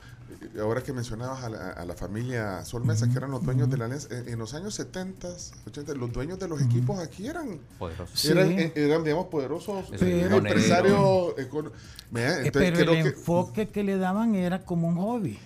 ahora 0.60 0.82
que 0.84 0.94
mencionabas 0.94 1.44
a 1.44 1.50
la, 1.50 1.70
a 1.72 1.86
la 1.86 1.94
familia 1.96 2.64
Sol 2.66 2.84
Mesa, 2.86 3.08
que 3.10 3.18
eran 3.18 3.32
los 3.32 3.44
dueños 3.44 3.70
de 3.70 3.78
la 3.78 3.86
Alianza, 3.86 4.08
en, 4.18 4.30
en 4.30 4.40
los 4.40 4.54
años 4.54 4.74
70, 4.76 5.28
80, 5.68 5.94
los 5.96 6.12
dueños 6.12 6.40
de 6.40 6.48
los 6.48 6.62
equipos 6.62 7.00
aquí 7.00 7.28
eran, 7.28 7.60
Poderoso. 7.80 8.12
Sí. 8.16 8.30
eran, 8.30 8.52
eh, 8.52 8.72
eran, 8.76 9.04
digamos, 9.04 9.28
poderosos 9.28 9.86
Pero- 10.00 10.38
empresarios. 10.38 11.36
econo- 11.38 11.72
Mira, 12.12 12.36
Eh, 12.42 12.48
entonces 12.48 12.72
pero 12.72 12.76
creo 12.78 12.94
el 12.94 13.04
que 13.04 13.10
enfoque 13.10 13.68
que 13.70 13.84
le 13.84 13.98
daban 13.98 14.36
era 14.36 14.64
como 14.64 14.88
un 14.88 14.96
hobby. 14.98 15.38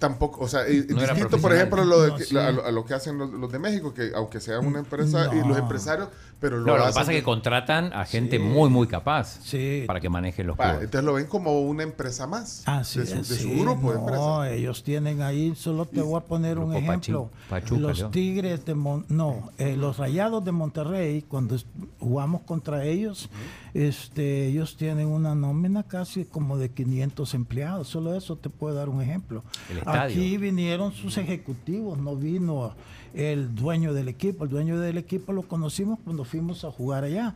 Tampoco, 0.00 0.40
o 0.44 0.48
sea, 0.48 0.62
No 0.62 1.00
distinto, 1.02 1.38
por 1.38 1.54
ejemplo, 1.54 1.82
a 1.82 1.84
lo, 1.84 2.00
de 2.02 2.08
No, 2.08 2.16
que- 2.16 2.24
sí. 2.24 2.36
a, 2.36 2.50
lo, 2.50 2.64
a 2.66 2.72
lo 2.72 2.84
que 2.84 2.94
hacen 2.94 3.16
los, 3.18 3.30
los 3.30 3.52
de 3.52 3.58
México, 3.60 3.94
que 3.94 4.10
aunque 4.16 4.40
sea 4.40 4.58
una 4.58 4.80
empresa, 4.80 5.30
y 5.32 5.36
No. 5.38 5.48
los 5.50 5.58
empresarios, 5.58 6.08
pero 6.40 6.56
lo 6.58 6.64
No, 6.66 6.78
lo 6.78 6.86
que 6.86 6.92
pasa 6.94 7.12
es 7.12 7.18
que 7.18 7.22
contratan 7.22 7.92
a 7.92 8.06
gente 8.06 8.38
Sí. 8.38 8.42
muy, 8.42 8.70
muy 8.70 8.86
capaz 8.88 9.38
Sí. 9.44 9.84
para 9.86 10.00
que 10.00 10.08
manejen 10.08 10.46
los 10.48 10.56
entonces 10.58 11.04
lo 11.04 11.12
ven 11.12 11.26
como 11.26 11.60
una 11.60 11.82
empresa 11.82 12.26
más 12.26 12.62
Así 12.66 12.98
de 13.00 13.06
su, 13.06 13.14
es, 13.18 13.28
de 13.28 13.36
su 13.36 13.42
sí, 13.42 13.60
grupo 13.60 13.92
de 13.92 13.98
no, 13.98 14.00
empresas. 14.00 14.52
ellos 14.58 14.82
tienen 14.82 15.20
ahí, 15.22 15.54
solo 15.54 15.84
te 15.86 16.00
voy 16.00 16.16
a 16.18 16.24
poner 16.24 16.58
un 16.58 16.74
ejemplo. 16.74 17.30
Pachuca, 17.50 17.80
los 17.80 18.00
¿no? 18.00 18.10
Tigres 18.10 18.64
de 18.64 18.74
Mon- 18.74 19.04
no, 19.10 19.50
eh, 19.58 19.76
los 19.76 19.98
Rayados 19.98 20.42
de 20.44 20.52
Monterrey, 20.52 21.22
cuando 21.28 21.56
jugamos 21.98 22.40
contra 22.42 22.84
ellos, 22.84 23.28
este, 23.74 24.46
ellos 24.48 24.76
tienen 24.76 25.08
una 25.08 25.34
nómina 25.34 25.82
casi 25.84 26.24
como 26.24 26.56
de 26.58 26.70
500 26.70 27.34
empleados. 27.34 27.88
Solo 27.88 28.14
eso 28.16 28.36
te 28.36 28.48
puedo 28.50 28.74
dar 28.74 28.88
un 28.88 29.02
ejemplo. 29.02 29.44
El 29.70 29.78
estadio. 29.92 30.14
Aquí 30.16 30.36
vinieron 30.36 30.92
sus 30.92 31.16
ejecutivos, 31.18 31.98
no 31.98 32.16
vino 32.16 32.74
el 33.12 33.54
dueño 33.56 33.92
del 33.92 34.06
equipo. 34.08 34.44
El 34.44 34.50
dueño 34.50 34.78
del 34.78 34.96
equipo 34.96 35.32
lo 35.32 35.42
conocimos 35.42 35.98
cuando 36.04 36.24
fuimos 36.24 36.64
a 36.64 36.70
jugar 36.70 37.02
allá. 37.04 37.34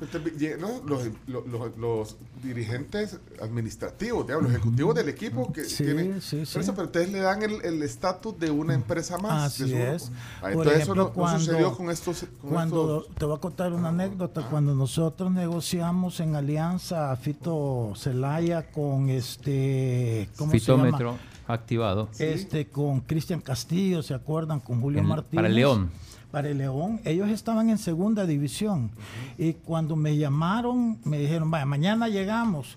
¿no? 0.60 0.68
los, 0.86 1.08
los- 1.26 1.46
los- 1.48 1.76
los 1.76 2.16
dirigentes 2.44 3.18
administrativos, 3.42 4.26
digamos, 4.26 4.44
los 4.50 4.52
ejecutivos 4.60 4.94
del 4.94 5.08
equipo 5.08 5.52
que 5.52 5.64
Sí, 5.64 5.82
tienen 5.84 6.20
sí, 6.20 6.36
por 6.38 6.46
sí. 6.46 6.58
eso, 6.60 6.74
pero 6.74 6.86
ustedes 6.86 7.10
le 7.10 7.18
dan 7.20 7.42
el 7.42 7.82
estatus 7.82 8.38
de 8.38 8.50
una 8.50 8.74
empresa 8.74 9.18
más. 9.18 9.58
de 9.58 9.64
Así 9.64 9.74
es. 9.74 10.12
Ah, 10.36 10.40
Por 10.42 10.50
entonces 10.50 10.82
ejemplo, 10.82 11.02
eso 11.12 11.12
no, 11.20 11.26
no 11.32 11.38
sucedió 11.38 11.58
cuando- 11.58 11.76
con 11.78 11.90
estos. 11.90 12.26
con 12.40 12.50
Cuando 12.50 12.98
estos- 13.00 13.14
te 13.16 13.24
voy 13.24 13.36
a 13.36 13.40
contar 13.40 13.72
una 13.72 13.88
anécdota, 13.88 14.46
cuando 14.48 14.74
nosotros 14.74 15.32
negociamos 15.32 16.20
en 16.20 16.36
alianza 16.36 17.10
a 17.10 17.16
Fito 17.16 17.94
Celaya 17.96 18.70
con 18.70 19.08
este, 19.08 20.28
¿cómo 20.36 20.52
se 20.52 20.58
llama? 20.60 21.16
Activado. 21.46 22.08
Este, 22.18 22.66
con 22.66 23.00
Cristian 23.00 23.40
Castillo, 23.40 24.02
¿se 24.02 24.14
acuerdan? 24.14 24.60
Con 24.60 24.80
Julio 24.80 25.00
El- 25.00 25.06
Martínez. 25.06 25.34
para 25.36 25.48
el 25.48 25.54
León. 25.54 25.90
Para 26.30 26.48
el 26.48 26.58
León. 26.58 27.00
Ellos 27.04 27.28
estaban 27.30 27.70
en 27.70 27.78
segunda 27.78 28.26
división. 28.26 28.90
Y 29.38 29.52
cuando 29.54 29.94
me 29.96 30.16
llamaron, 30.16 30.98
me 31.04 31.18
dijeron, 31.18 31.50
vaya, 31.50 31.64
mañana 31.66 32.08
llegamos. 32.08 32.76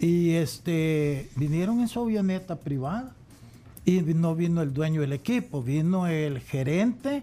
Y 0.00 0.30
este, 0.32 1.30
vinieron 1.36 1.80
en 1.80 1.88
su 1.88 2.00
avioneta 2.00 2.56
privada. 2.56 3.12
Y 3.84 4.02
no 4.02 4.34
vino 4.34 4.60
el 4.60 4.74
dueño 4.74 5.00
del 5.00 5.14
equipo, 5.14 5.62
vino 5.62 6.06
el 6.06 6.40
gerente 6.40 7.22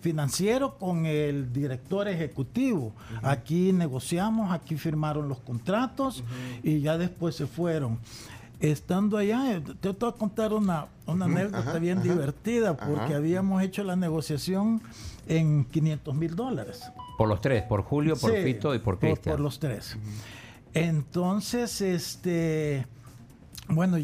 financiero 0.00 0.76
con 0.78 1.06
el 1.06 1.52
director 1.52 2.06
ejecutivo. 2.06 2.92
Aquí 3.22 3.72
negociamos, 3.72 4.52
aquí 4.52 4.76
firmaron 4.76 5.28
los 5.28 5.38
contratos 5.38 6.22
y 6.62 6.80
ya 6.80 6.96
después 6.98 7.34
se 7.34 7.46
fueron. 7.48 7.98
Estando 8.60 9.16
allá, 9.16 9.56
eh, 9.56 9.62
te 9.80 9.90
voy 9.90 10.08
a 10.08 10.12
contar 10.12 10.52
una, 10.52 10.86
una 11.06 11.26
anécdota 11.26 11.58
ajá, 11.58 11.78
bien 11.78 11.98
ajá, 11.98 12.08
divertida 12.08 12.76
porque 12.76 13.04
ajá. 13.04 13.16
habíamos 13.16 13.62
hecho 13.62 13.84
la 13.84 13.94
negociación 13.94 14.82
en 15.28 15.64
500 15.64 16.14
mil 16.14 16.34
dólares. 16.34 16.82
Por 17.16 17.28
los 17.28 17.40
tres, 17.40 17.62
por 17.62 17.82
Julio, 17.82 18.16
por 18.16 18.32
Sí, 18.32 18.42
Fito 18.42 18.74
y 18.74 18.80
por 18.80 18.98
Cristian. 18.98 19.34
Por 19.34 19.40
los 19.40 19.60
tres. 19.60 19.96
Entonces, 20.74 21.80
este, 21.80 22.86
bueno, 23.68 23.96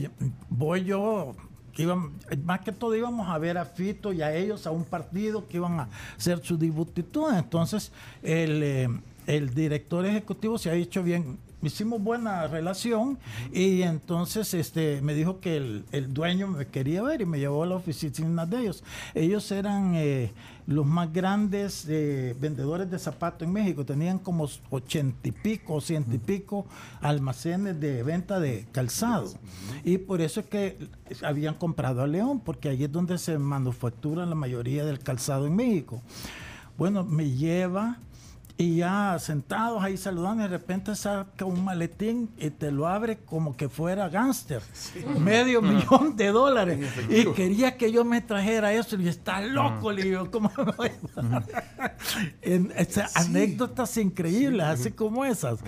voy 0.49 0.85
yo, 0.85 1.35
iban, 1.77 2.12
más 2.45 2.61
que 2.61 2.73
todo 2.73 2.95
íbamos 2.95 3.29
a 3.29 3.38
ver 3.38 3.59
a 3.59 3.64
Fito 3.64 4.12
y 4.12 4.23
a 4.23 4.35
ellos 4.35 4.67
a 4.67 4.71
un 4.71 4.85
partido 4.85 5.49
que 5.49 5.57
iban 5.57 5.81
a 5.81 5.88
hacer 6.17 6.40
su 6.45 6.57
debutitud. 6.57 7.33
Entonces, 7.35 7.93
el, 8.23 8.62
eh, 8.62 8.88
el 9.27 9.55
director 9.55 10.05
ejecutivo 10.07 10.59
se 10.59 10.71
ha 10.71 10.75
dicho 10.75 11.03
bien. 11.03 11.38
Hicimos 11.64 12.03
buena 12.03 12.46
relación 12.46 13.18
y 13.53 13.83
entonces 13.83 14.53
este 14.55 15.00
me 15.00 15.14
dijo 15.14 15.40
que 15.40 15.57
el, 15.57 15.85
el 15.92 16.12
dueño 16.12 16.46
me 16.46 16.66
quería 16.66 17.03
ver 17.03 17.22
y 17.22 17.27
me 17.27 17.38
llevó 17.38 17.62
a 17.62 17.66
la 17.66 17.77
oficina 17.77 18.46
de 18.46 18.61
ellos. 18.61 18.85
Ellos 19.14 19.50
eran 19.50 19.94
eh, 19.94 20.33
los 20.66 20.85
más 20.85 21.12
grandes 21.12 21.87
eh, 21.88 22.37
vendedores 22.38 22.90
de 22.90 22.98
zapatos 22.98 23.46
en 23.46 23.53
México. 23.53 23.85
Tenían 23.85 24.18
como 24.18 24.48
ochenta 24.70 25.29
y 25.29 25.33
pico, 25.33 25.81
ciento 25.81 26.14
y 26.14 26.18
pico 26.18 26.66
almacenes 27.00 27.81
de 27.81 28.03
venta 28.03 28.38
de 28.40 28.66
calzado. 28.70 29.33
Y 29.85 29.98
por 29.98 30.20
eso 30.20 30.40
es 30.40 30.46
que 30.46 30.88
habían 31.22 31.55
comprado 31.55 32.03
a 32.03 32.07
León, 32.07 32.40
porque 32.44 32.68
allí 32.68 32.85
es 32.85 32.92
donde 32.92 33.16
se 33.18 33.38
manufactura 33.38 34.27
la 34.27 34.35
mayoría 34.35 34.85
del 34.85 34.98
calzado 34.98 35.46
en 35.46 35.57
México. 35.57 36.03
Bueno, 36.77 37.05
me 37.05 37.31
lleva 37.31 37.98
y 38.57 38.77
ya 38.77 39.17
sentados 39.19 39.83
ahí 39.83 39.97
saludando, 39.97 40.43
de 40.45 40.49
repente 40.49 40.95
saca 40.95 41.45
un 41.45 41.64
maletín 41.64 42.31
y 42.38 42.51
te 42.51 42.71
lo 42.71 42.87
abre 42.87 43.19
como 43.19 43.57
que 43.57 43.69
fuera 43.69 44.09
gángster. 44.09 44.62
Medio 45.19 45.61
millón 45.61 46.17
de 46.17 46.29
dólares. 46.29 46.79
Y 47.09 47.25
quería 47.33 47.77
que 47.77 47.90
yo 47.90 48.05
me 48.05 48.21
trajera 48.21 48.73
eso. 48.73 48.97
Y 48.97 49.09
está 49.09 49.40
loco, 49.40 49.90
le 49.90 50.03
digo, 50.05 50.31
¿cómo 50.31 50.53
me 50.57 50.64
voy 50.73 50.90
a- 51.17 51.43
en, 52.43 52.73
esa- 52.77 53.09
Anécdotas 53.17 53.97
increíbles, 53.97 54.64
así 54.67 54.93
como 54.93 55.25
esas. 55.25 55.59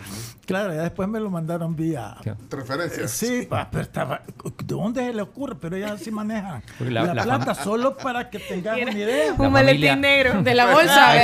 Claro, 0.46 0.72
ya 0.72 0.82
después 0.82 1.08
me 1.08 1.18
lo 1.18 1.28
mandaron 1.28 1.74
vía. 1.74 2.16
Sí. 2.22 2.30
Referencias. 2.50 3.10
Sí, 3.10 3.46
pa, 3.48 3.68
pero 3.70 3.82
estaba, 3.82 4.22
¿de 4.44 4.52
dónde 4.64 5.04
se 5.06 5.12
le 5.12 5.22
ocurre? 5.22 5.56
Pero 5.60 5.74
ellas 5.76 5.92
así 5.92 6.10
manejan 6.12 6.62
la, 6.78 7.02
la- 7.02 7.14
la 7.14 7.22
plata, 7.24 7.54
solo 7.54 7.96
para 7.96 8.30
que 8.30 8.38
tengan 8.38 8.80
una 8.80 8.92
idea. 8.92 9.34
Un 9.36 9.52
maletín 9.52 10.00
negro 10.00 10.40
de 10.42 10.54
la 10.54 10.72
bolsa. 10.72 11.16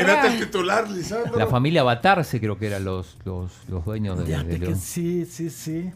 Imagínate 0.00 0.26
el 0.28 0.38
titular, 0.38 0.86
Lisandro. 1.16 1.38
La 1.38 1.46
familia 1.46 1.82
Batarse 1.82 2.38
creo 2.40 2.58
que 2.58 2.66
eran 2.66 2.84
los, 2.84 3.16
los, 3.24 3.52
los 3.68 3.84
dueños 3.84 4.18
de, 4.26 4.36
de 4.44 4.58
León. 4.58 4.76
sí, 4.76 5.24
sí, 5.26 5.50
sí. 5.50 5.90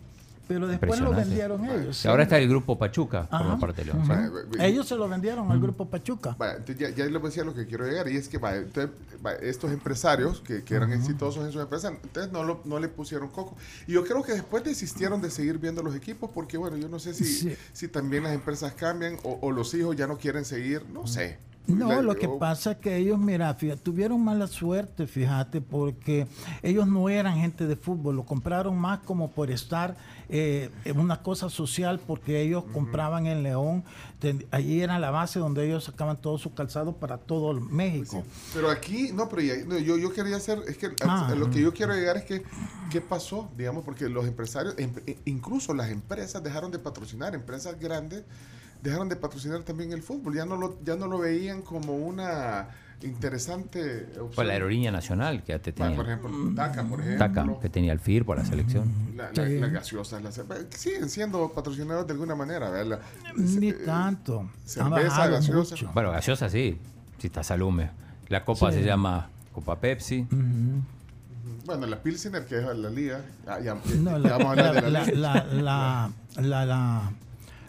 Pero 0.48 0.66
después 0.66 1.00
lo 1.00 1.12
vendieron 1.14 1.64
ellos. 1.64 1.96
Y 1.98 2.02
sí. 2.02 2.08
ahora 2.08 2.24
está 2.24 2.36
el 2.36 2.46
grupo 2.48 2.76
Pachuca 2.76 3.22
por 3.30 3.40
Ajá. 3.40 3.48
la 3.50 3.58
parte 3.58 3.84
de 3.84 3.92
León. 3.92 4.02
Sí. 4.04 4.58
Ellos 4.60 4.86
se 4.86 4.96
lo 4.96 5.08
vendieron 5.08 5.50
al 5.50 5.58
grupo 5.60 5.86
Pachuca. 5.88 6.34
Vaya, 6.36 6.54
entonces 6.56 6.78
ya, 6.78 6.90
ya 6.90 7.06
les 7.10 7.22
decía 7.22 7.44
lo 7.44 7.54
que 7.54 7.64
quiero 7.64 7.86
llegar 7.86 8.08
y 8.08 8.16
es 8.16 8.28
que 8.28 8.36
vaya, 8.38 8.58
entonces, 8.58 8.90
vaya, 9.22 9.38
estos 9.38 9.70
empresarios 9.72 10.40
que, 10.40 10.62
que 10.62 10.74
eran 10.74 10.92
exitosos 10.92 11.46
en 11.46 11.52
su 11.52 11.60
empresa, 11.60 11.88
entonces 12.02 12.30
no, 12.32 12.42
lo- 12.44 12.60
no 12.66 12.80
le 12.80 12.88
pusieron 12.88 13.28
coco. 13.28 13.56
Y 13.86 13.92
yo 13.92 14.04
creo 14.04 14.22
que 14.22 14.32
después 14.32 14.62
desistieron 14.64 15.22
de 15.22 15.30
seguir 15.30 15.58
viendo 15.58 15.82
los 15.82 15.94
equipos 15.94 16.28
porque, 16.34 16.58
bueno, 16.58 16.76
yo 16.76 16.88
no 16.88 16.98
sé 16.98 17.14
si, 17.14 17.24
Sí. 17.24 17.56
si 17.72 17.88
también 17.88 18.24
las 18.24 18.34
empresas 18.34 18.72
cambian 18.74 19.16
o, 19.22 19.38
o 19.40 19.52
los 19.52 19.72
hijos 19.72 19.96
ya 19.96 20.06
no 20.06 20.18
quieren 20.18 20.44
seguir, 20.44 20.84
no 20.92 21.06
sé. 21.06 21.38
No, 21.68 22.02
lo 22.02 22.16
que 22.16 22.28
pasa 22.28 22.72
es 22.72 22.76
que 22.78 22.96
ellos, 22.96 23.18
mira, 23.18 23.54
fíjate, 23.54 23.80
tuvieron 23.82 24.22
mala 24.22 24.46
suerte, 24.48 25.06
fíjate, 25.06 25.60
porque 25.60 26.26
ellos 26.62 26.88
no 26.88 27.08
eran 27.08 27.36
gente 27.38 27.66
de 27.66 27.76
fútbol, 27.76 28.16
lo 28.16 28.24
compraron 28.24 28.76
más 28.76 28.98
como 29.00 29.30
por 29.30 29.50
estar 29.50 29.96
eh, 30.28 30.70
en 30.84 30.98
una 30.98 31.22
cosa 31.22 31.48
social, 31.50 32.00
porque 32.04 32.40
ellos 32.40 32.64
compraban 32.72 33.26
en 33.26 33.42
León, 33.42 33.84
ten- 34.18 34.44
allí 34.50 34.80
era 34.80 34.98
la 34.98 35.10
base 35.10 35.38
donde 35.38 35.66
ellos 35.66 35.84
sacaban 35.84 36.16
todo 36.20 36.36
su 36.38 36.52
calzado 36.54 36.94
para 36.96 37.18
todo 37.18 37.50
el 37.52 37.60
México. 37.60 38.24
Pero 38.54 38.70
aquí, 38.70 39.10
no, 39.12 39.28
pero 39.28 39.42
ya- 39.42 39.64
no, 39.66 39.78
yo, 39.78 39.96
yo 39.98 40.12
quería 40.12 40.36
hacer, 40.36 40.62
es 40.66 40.78
que 40.78 40.86
a- 40.86 40.90
Ah. 41.02 41.28
a 41.28 41.34
lo 41.34 41.50
que 41.50 41.60
yo 41.60 41.72
quiero 41.72 41.94
llegar 41.94 42.16
es 42.16 42.24
que, 42.24 42.42
¿qué 42.90 43.00
pasó? 43.00 43.48
Digamos, 43.56 43.84
porque 43.84 44.08
los 44.08 44.26
empresarios, 44.26 44.74
em- 44.78 44.94
e- 45.06 45.18
incluso 45.26 45.74
las 45.74 45.90
empresas 45.90 46.42
dejaron 46.42 46.70
de 46.72 46.78
patrocinar, 46.78 47.34
empresas 47.34 47.78
grandes 47.78 48.24
dejaron 48.82 49.08
de 49.08 49.16
patrocinar 49.16 49.62
también 49.62 49.92
el 49.92 50.02
fútbol, 50.02 50.34
ya 50.34 50.44
no 50.44 50.56
lo, 50.56 50.78
ya 50.82 50.96
no 50.96 51.06
lo 51.06 51.18
veían 51.18 51.62
como 51.62 51.94
una 51.96 52.68
interesante 53.02 54.04
opción. 54.12 54.32
Fue 54.32 54.44
la 54.44 54.52
aerolínea 54.52 54.90
nacional 54.92 55.42
que 55.42 55.58
te 55.58 55.70
Ah, 55.70 55.74
tenía. 55.74 55.96
Por 55.96 56.06
ejemplo, 56.06 56.30
DACA, 56.52 56.84
por 56.84 57.00
ejemplo. 57.00 57.18
Taca, 57.26 57.60
que 57.60 57.68
tenía 57.68 57.92
el 57.92 57.98
FIR 58.00 58.24
por 58.24 58.38
la 58.38 58.44
selección. 58.44 58.92
La, 59.16 59.30
la- 59.32 59.46
Sí. 59.46 59.58
las 59.58 59.72
gaseosas, 59.72 60.22
las 60.22 60.40
siguen 60.70 61.08
siendo 61.08 61.48
patrocinados 61.52 62.06
de 62.06 62.12
alguna 62.12 62.34
manera, 62.34 62.70
¿verdad? 62.70 63.00
La- 63.26 63.32
Ni 63.36 63.68
eh, 63.70 63.72
tanto. 63.84 64.48
Cerveza, 64.64 65.26
gaseosa. 65.28 65.74
mucho. 65.74 65.90
Bueno, 65.94 66.10
gaseosa 66.12 66.48
sí, 66.48 66.78
si 67.18 67.26
está 67.28 67.42
Salume. 67.42 67.90
La 68.28 68.44
copa 68.44 68.70
Sí. 68.70 68.78
se 68.78 68.84
llama 68.84 69.28
Copa 69.52 69.78
Pepsi. 69.78 70.26
Bueno, 71.64 71.86
la 71.86 71.96
Pilsener, 72.02 72.44
que 72.46 72.58
es 72.58 72.64
la 72.76 72.90
liga. 72.90 73.20
ah, 73.46 73.60
ya, 73.60 73.74
No, 73.98 74.12
ya 74.12 74.18
la, 74.18 74.30
vamos 74.38 74.46
a 74.46 74.50
hablar 74.50 74.74
la- 74.74 74.80
de 74.82 74.90
la, 74.90 75.34
la- 75.34 75.44
liga. 75.44 75.62
la- 76.36 76.66
la- 76.66 77.12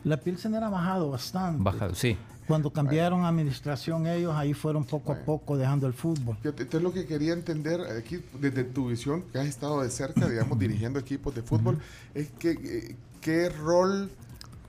la- 0.04 0.18
Pilsen 0.18 0.56
ha 0.56 0.70
bajado 0.70 1.10
bastante. 1.12 1.64
Bajado, 1.64 1.96
sí. 1.96 2.18
Cuando 2.48 2.72
cambiaron 2.74 3.24
administración 3.24 4.06
ellos, 4.06 4.34
ahí 4.36 4.54
fueron 4.54 4.84
poco 4.84 5.14
a 5.14 5.16
poco 5.16 5.56
dejando 5.58 5.88
el 5.88 5.94
fútbol. 5.94 6.38
Entonces 6.44 6.82
lo 6.82 6.92
que 6.92 7.06
quería 7.06 7.32
entender 7.32 7.80
aquí, 7.98 8.20
desde 8.40 8.66
tu 8.66 8.90
visión, 8.90 9.24
que 9.32 9.40
has 9.40 9.46
estado 9.48 9.82
de 9.82 9.90
cerca, 9.90 10.28
digamos, 10.28 10.60
dirigiendo 10.60 11.00
equipos 11.00 11.34
de 11.34 11.42
fútbol, 11.42 11.80
es 12.14 12.30
que 12.40 12.52
eh, 12.52 12.96
qué 13.22 13.48
rol 13.50 14.12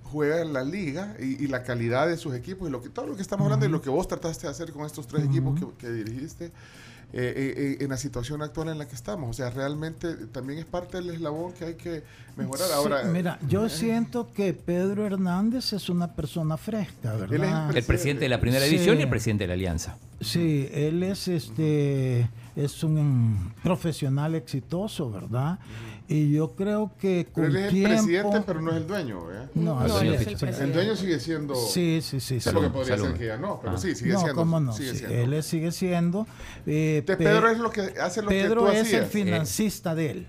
juega 0.04 0.44
la 0.44 0.62
liga 0.62 1.16
y, 1.18 1.42
y 1.42 1.48
la 1.48 1.64
calidad 1.64 2.06
de 2.06 2.16
sus 2.16 2.34
equipos 2.36 2.68
y 2.68 2.70
lo 2.70 2.80
que 2.80 2.88
todo 2.90 3.08
lo 3.08 3.16
que 3.16 3.22
estamos 3.22 3.44
hablando 3.46 3.66
y 3.66 3.68
lo 3.68 3.82
que 3.82 3.90
vos 3.90 4.06
trataste 4.06 4.46
de 4.46 4.52
hacer 4.52 4.72
con 4.72 4.86
estos 4.86 5.08
tres 5.08 5.24
equipos 5.24 5.58
que, 5.58 5.66
que 5.76 5.90
dirigiste 5.90 6.52
eh, 7.16 7.32
eh, 7.36 7.76
eh, 7.80 7.84
en 7.84 7.90
la 7.90 7.96
situación 7.96 8.42
actual 8.42 8.70
en 8.70 8.78
la 8.78 8.88
que 8.88 8.96
estamos. 8.96 9.30
O 9.30 9.32
sea, 9.32 9.48
realmente 9.50 10.14
también 10.32 10.58
es 10.58 10.64
parte 10.64 10.96
del 10.96 11.10
eslabón 11.10 11.52
que 11.52 11.64
hay 11.66 11.74
que 11.74 12.02
mejorar. 12.36 12.66
Sí, 12.66 12.72
Ahora, 12.74 13.04
mira, 13.04 13.38
yo 13.48 13.66
eh, 13.66 13.70
siento 13.70 14.32
que 14.32 14.52
Pedro 14.52 15.06
Hernández 15.06 15.72
es 15.72 15.88
una 15.88 16.12
persona 16.12 16.56
fresca, 16.56 17.14
Él 17.14 17.22
es 17.22 17.30
¿verdad? 17.30 17.76
El 17.76 17.84
presidente 17.84 18.24
de 18.24 18.28
la 18.30 18.40
primera 18.40 18.64
Sí. 18.64 18.72
división 18.72 18.98
y 18.98 19.02
el 19.02 19.08
presidente 19.08 19.44
de 19.44 19.48
la 19.48 19.54
alianza. 19.54 19.96
Sí, 20.20 20.68
él 20.72 21.02
es 21.04 21.28
este 21.28 22.28
es 22.56 22.82
un 22.84 23.52
profesional 23.62 24.34
exitoso, 24.34 25.10
¿verdad? 25.10 25.58
Y 26.06 26.30
yo 26.32 26.54
creo 26.54 26.92
que 27.00 27.24
con 27.32 27.44
pero 27.44 27.46
él 27.48 27.56
es 27.56 27.64
el 27.64 27.70
tiempo 27.72 27.88
presidente, 28.02 28.40
pero 28.46 28.60
no 28.60 28.70
es 28.72 28.76
el 28.76 28.86
dueño. 28.86 29.24
¿verdad? 29.26 29.50
no, 29.54 29.74
No, 29.86 29.96
así 29.96 30.08
es. 30.08 30.20
es 30.20 30.26
el 30.26 30.36
presidente. 30.36 30.62
El 30.64 30.72
dueño 30.74 30.96
sigue 30.96 31.18
siendo... 31.18 31.54
Sí, 31.54 32.00
sí, 32.02 32.20
sí, 32.20 32.20
sí. 32.20 32.40
Sé 32.40 32.52
lo 32.52 32.60
que 32.60 32.68
podría 32.68 32.96
Salud. 32.96 33.08
ser 33.10 33.18
que 33.18 33.26
ya 33.26 33.36
no, 33.38 33.58
pero 33.62 33.74
Ah. 33.74 33.78
sí, 33.78 33.94
sigue 33.94 34.12
no, 34.12 34.18
siendo. 34.20 34.34
cómo 34.36 34.60
no. 34.60 34.72
sigue 34.74 34.90
sí, 34.92 34.98
siendo. 34.98 35.16
él 35.16 35.32
es- 35.32 35.46
sigue 35.46 35.72
siendo. 35.72 36.26
eh, 36.66 36.96
Entonces, 36.98 37.16
Pe- 37.26 37.32
Pedro 37.32 37.48
es 37.50 37.58
lo 37.58 37.70
que 37.70 37.80
hace 38.00 38.20
lo 38.20 38.28
Pedro 38.28 38.66
que 38.66 38.72
tú 38.72 38.76
es 38.76 38.92
el 38.92 39.06
financista 39.06 39.94
de 39.94 40.10
él. 40.10 40.28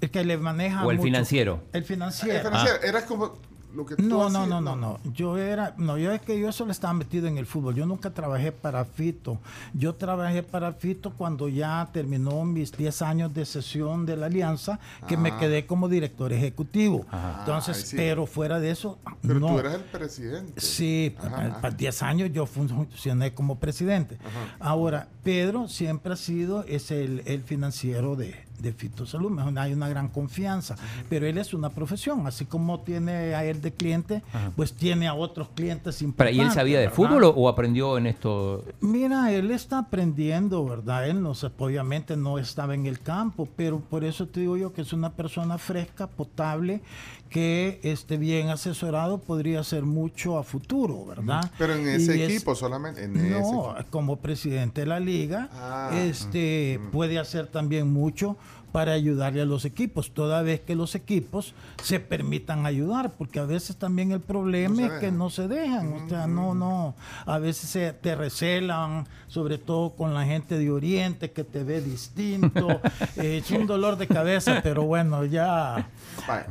El 0.00 0.10
que 0.10 0.24
le 0.24 0.36
maneja. 0.38 0.84
O 0.84 0.90
el 0.90 0.96
mucho. 0.96 1.04
financiero. 1.06 1.60
El 1.72 1.78
El 1.80 1.84
financiero. 1.84 2.40
financiero, 2.50 2.82
Era 2.82 3.04
como 3.06 3.38
lo 3.74 3.84
que 3.86 3.96
tú 3.96 4.02
No, 4.02 4.18
no, 4.18 4.24
hacías, 4.40 4.48
no, 4.48 4.60
no, 4.60 4.76
no. 4.76 4.98
Yo 5.12 5.36
era, 5.36 5.74
no, 5.76 5.98
yo 5.98 6.10
es 6.12 6.20
que 6.22 6.38
yo 6.40 6.50
solo 6.52 6.72
estaba 6.72 6.94
metido 6.94 7.26
en 7.26 7.38
el 7.38 7.46
fútbol. 7.46 7.74
Yo 7.74 7.86
nunca 7.86 8.10
trabajé 8.10 8.50
para 8.52 8.84
Fito. 8.84 9.38
Yo 9.74 9.94
trabajé 9.94 10.42
para 10.42 10.72
Fito 10.72 11.12
cuando 11.12 11.48
ya 11.48 11.88
terminó 11.92 12.44
mis 12.44 12.72
10 12.72 13.02
años 13.02 13.34
de 13.34 13.44
sesión 13.44 14.06
de 14.06 14.16
la 14.16 14.26
alianza, 14.26 14.78
que 15.06 15.16
me 15.16 15.30
Ah. 15.30 15.38
quedé 15.38 15.66
como 15.66 15.88
director 15.88 16.32
ejecutivo. 16.32 17.04
Ajá. 17.10 17.36
Entonces, 17.40 17.76
Ay, 17.76 17.82
sí. 17.84 17.96
pero 17.96 18.26
fuera 18.26 18.58
de 18.60 18.70
eso, 18.70 18.98
Pero 19.22 19.38
no. 19.40 19.48
tú 19.48 19.58
eras 19.58 19.74
el 19.74 19.82
presidente. 19.82 20.60
Sí, 20.60 21.14
Ajá, 21.18 21.28
para 21.30 21.46
ajá. 21.48 21.60
para 21.60 21.74
10 21.74 22.02
años 22.02 22.30
yo 22.32 22.46
funcioné 22.46 23.34
como 23.34 23.58
presidente. 23.58 24.18
Ahora, 24.60 25.08
Pedro 25.22 25.68
siempre 25.68 26.12
ha 26.12 26.16
sido 26.16 26.64
es 26.64 26.90
el, 26.90 27.22
el 27.26 27.42
financiero 27.42 28.16
de, 28.16 28.34
de 28.60 28.72
Fito 28.72 29.06
Salud. 29.06 29.30
Mejor 29.30 29.58
Hay 29.58 29.72
una 29.72 29.88
gran 29.88 30.08
confianza. 30.08 30.76
Pero 31.08 31.26
él 31.26 31.38
es 31.38 31.54
una 31.54 31.70
profesión. 31.70 32.26
Así 32.26 32.44
como 32.44 32.80
tiene 32.80 33.34
a 33.34 33.44
él 33.44 33.60
de 33.60 33.72
cliente, 33.72 34.22
pues 34.56 34.72
tiene 34.74 35.08
a 35.08 35.14
otros 35.14 35.48
clientes 35.54 36.02
importantes. 36.02 36.36
¿Y 36.36 36.40
él 36.46 36.50
sabía 36.52 36.80
de 36.80 36.90
fútbol 36.90 37.24
o, 37.24 37.30
o 37.30 37.48
aprendió 37.48 37.98
en 37.98 38.06
esto? 38.06 38.64
Mira, 38.80 39.32
él 39.32 39.50
está 39.50 39.78
aprendiendo, 39.78 40.64
¿verdad? 40.64 41.08
Él 41.08 41.22
no 41.22 41.34
se- 41.34 41.50
obviamente 41.58 42.16
no 42.16 42.38
estaba 42.38 42.74
en 42.74 42.86
el 42.86 43.00
campo, 43.00 43.48
pero 43.56 43.80
por 43.80 44.04
eso 44.04 44.26
te 44.26 44.40
digo 44.40 44.56
yo 44.56 44.72
que 44.72 44.82
es 44.82 44.92
una 44.92 45.10
persona 45.10 45.58
fresca, 45.58 46.06
potable, 46.06 46.80
que 47.28 47.80
esté 47.82 48.16
bien 48.16 48.48
asesorado, 48.48 49.18
podría 49.18 49.60
hacer 49.60 49.82
mucho 49.84 50.38
a 50.38 50.42
futuro, 50.44 51.04
¿verdad? 51.06 51.50
Pero 51.58 51.74
en 51.74 51.84
Y 51.86 51.90
ese 51.90 52.24
es- 52.24 52.30
equipo 52.30 52.54
solamente. 52.54 53.04
En 53.04 53.16
ese 53.16 53.30
no, 53.30 53.38
equipo. 53.72 53.90
como 53.90 54.16
presidente 54.16 54.82
de 54.82 54.86
la 54.86 55.00
liga, 55.00 55.48
Ah, 55.52 55.90
este 55.94 56.80
puede 56.92 57.18
hacer 57.18 57.46
también 57.46 57.92
mucho 57.92 58.36
para 58.72 58.92
ayudarle 58.92 59.40
a 59.40 59.44
los 59.46 59.64
equipos, 59.64 60.10
toda 60.12 60.42
vez 60.42 60.60
que 60.60 60.74
los 60.76 60.94
equipos 60.94 61.54
se 61.82 62.00
permitan 62.00 62.66
ayudar, 62.66 63.12
porque 63.16 63.38
a 63.40 63.44
veces 63.46 63.76
también 63.76 64.12
el 64.12 64.20
problema 64.20 64.74
No 64.82 64.86
es 64.94 65.00
que 65.00 65.10
no 65.10 65.30
se 65.30 65.48
dejan, 65.48 65.90
o 65.94 66.08
sea, 66.08 66.26
no, 66.26 66.54
no, 66.54 66.94
a 67.24 67.38
veces 67.38 67.70
se 67.70 67.92
te 67.94 68.14
recelan, 68.14 69.06
sobre 69.26 69.56
todo 69.56 69.90
con 69.96 70.12
la 70.12 70.26
gente 70.26 70.58
de 70.58 70.70
Oriente 70.70 71.30
que 71.32 71.44
te 71.44 71.64
ve 71.64 71.80
distinto, 71.80 72.68
Eh, 73.16 73.38
es 73.42 73.50
un 73.50 73.66
dolor 73.66 73.96
de 73.96 74.06
cabeza, 74.06 74.60
pero 74.62 74.82
bueno, 74.84 75.24
ya... 75.24 75.88
Vaya. 76.26 76.46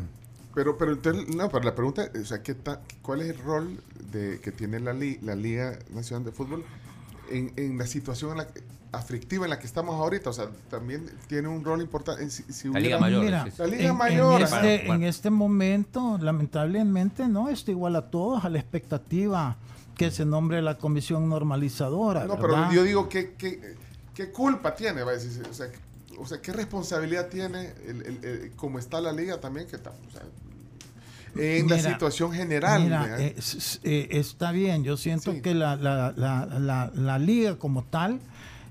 Pero, 0.57 0.75
pero 0.75 0.93
entonces, 0.93 1.35
no, 1.35 1.49
pero 1.49 1.63
la 1.63 1.75
pregunta, 1.75 2.09
o 2.19 2.25
sea, 2.25 2.41
¿qué 2.41 2.55
ta- 2.55 2.81
¿cuál 3.03 3.21
es 3.21 3.29
el 3.29 3.37
rol 3.37 3.79
de, 4.11 4.39
que 4.41 4.51
tiene 4.51 4.79
la, 4.79 4.91
li- 4.91 5.19
la 5.21 5.35
Liga 5.35 5.77
Nacional 5.93 6.25
de 6.25 6.31
Fútbol 6.31 6.65
en, 7.29 7.53
en 7.57 7.77
la 7.77 7.85
situación 7.85 8.31
en 8.31 8.37
la 8.37 8.47
que- 8.47 8.63
aflictiva 8.91 9.45
en 9.45 9.51
la 9.51 9.59
que 9.59 9.67
estamos 9.67 9.93
ahorita? 9.93 10.31
O 10.31 10.33
sea, 10.33 10.47
también 10.71 11.05
tiene 11.27 11.47
un 11.47 11.63
rol 11.63 11.79
importante. 11.79 12.23
en 12.23 12.31
Si, 12.31 12.41
si 12.51 12.69
La 12.69 12.79
Liga 12.79 12.97
Mayor. 12.97 13.23
Mira. 13.23 13.47
La 13.55 13.67
Liga 13.67 13.83
en, 13.83 13.89
en 13.91 13.97
Mayor. 13.97 14.41
este, 14.41 14.55
Bueno, 14.57 14.77
bueno. 14.87 14.93
en 14.95 15.03
este 15.03 15.29
momento, 15.29 16.17
lamentablemente, 16.19 17.27
no 17.27 17.49
está 17.49 17.69
igual 17.69 17.95
a 17.95 18.09
todos, 18.09 18.43
a 18.43 18.49
la 18.49 18.57
expectativa 18.57 19.57
que 19.95 20.09
se 20.09 20.25
nombre 20.25 20.59
la 20.63 20.79
comisión 20.79 21.29
normalizadora. 21.29 22.25
No, 22.25 22.35
¿verdad? 22.37 22.65
pero 22.69 22.71
yo 22.73 22.83
digo, 22.83 23.09
¿qué, 23.09 23.33
qué, 23.37 23.75
qué 24.15 24.31
culpa 24.31 24.73
tiene? 24.73 25.03
Va 25.03 25.11
a 25.11 25.13
decir, 25.17 25.43
o, 25.47 25.53
sea, 25.53 25.67
o 26.17 26.25
sea, 26.25 26.41
¿qué 26.41 26.51
responsabilidad 26.51 27.27
tiene 27.29 27.73
el, 27.85 28.01
el- 28.07 28.25
el- 28.25 28.51
como 28.55 28.79
está 28.79 28.99
la 29.01 29.11
liga 29.11 29.39
también? 29.39 29.67
Que 29.67 29.75
está, 29.75 29.91
o 29.91 30.11
sea, 30.11 30.23
en 31.39 31.67
la 31.67 31.79
situación 31.79 32.31
general. 32.31 33.15
Eh, 33.19 33.35
eh, 33.83 34.07
está 34.11 34.51
bien, 34.51 34.83
yo 34.83 34.97
siento 34.97 35.31
Sí. 35.33 35.41
que 35.41 35.53
la, 35.53 35.75
la- 35.75 36.13
la- 36.15 36.45
la- 36.59 36.91
la 36.95 37.19
liga 37.19 37.57
como 37.57 37.83
tal 37.83 38.19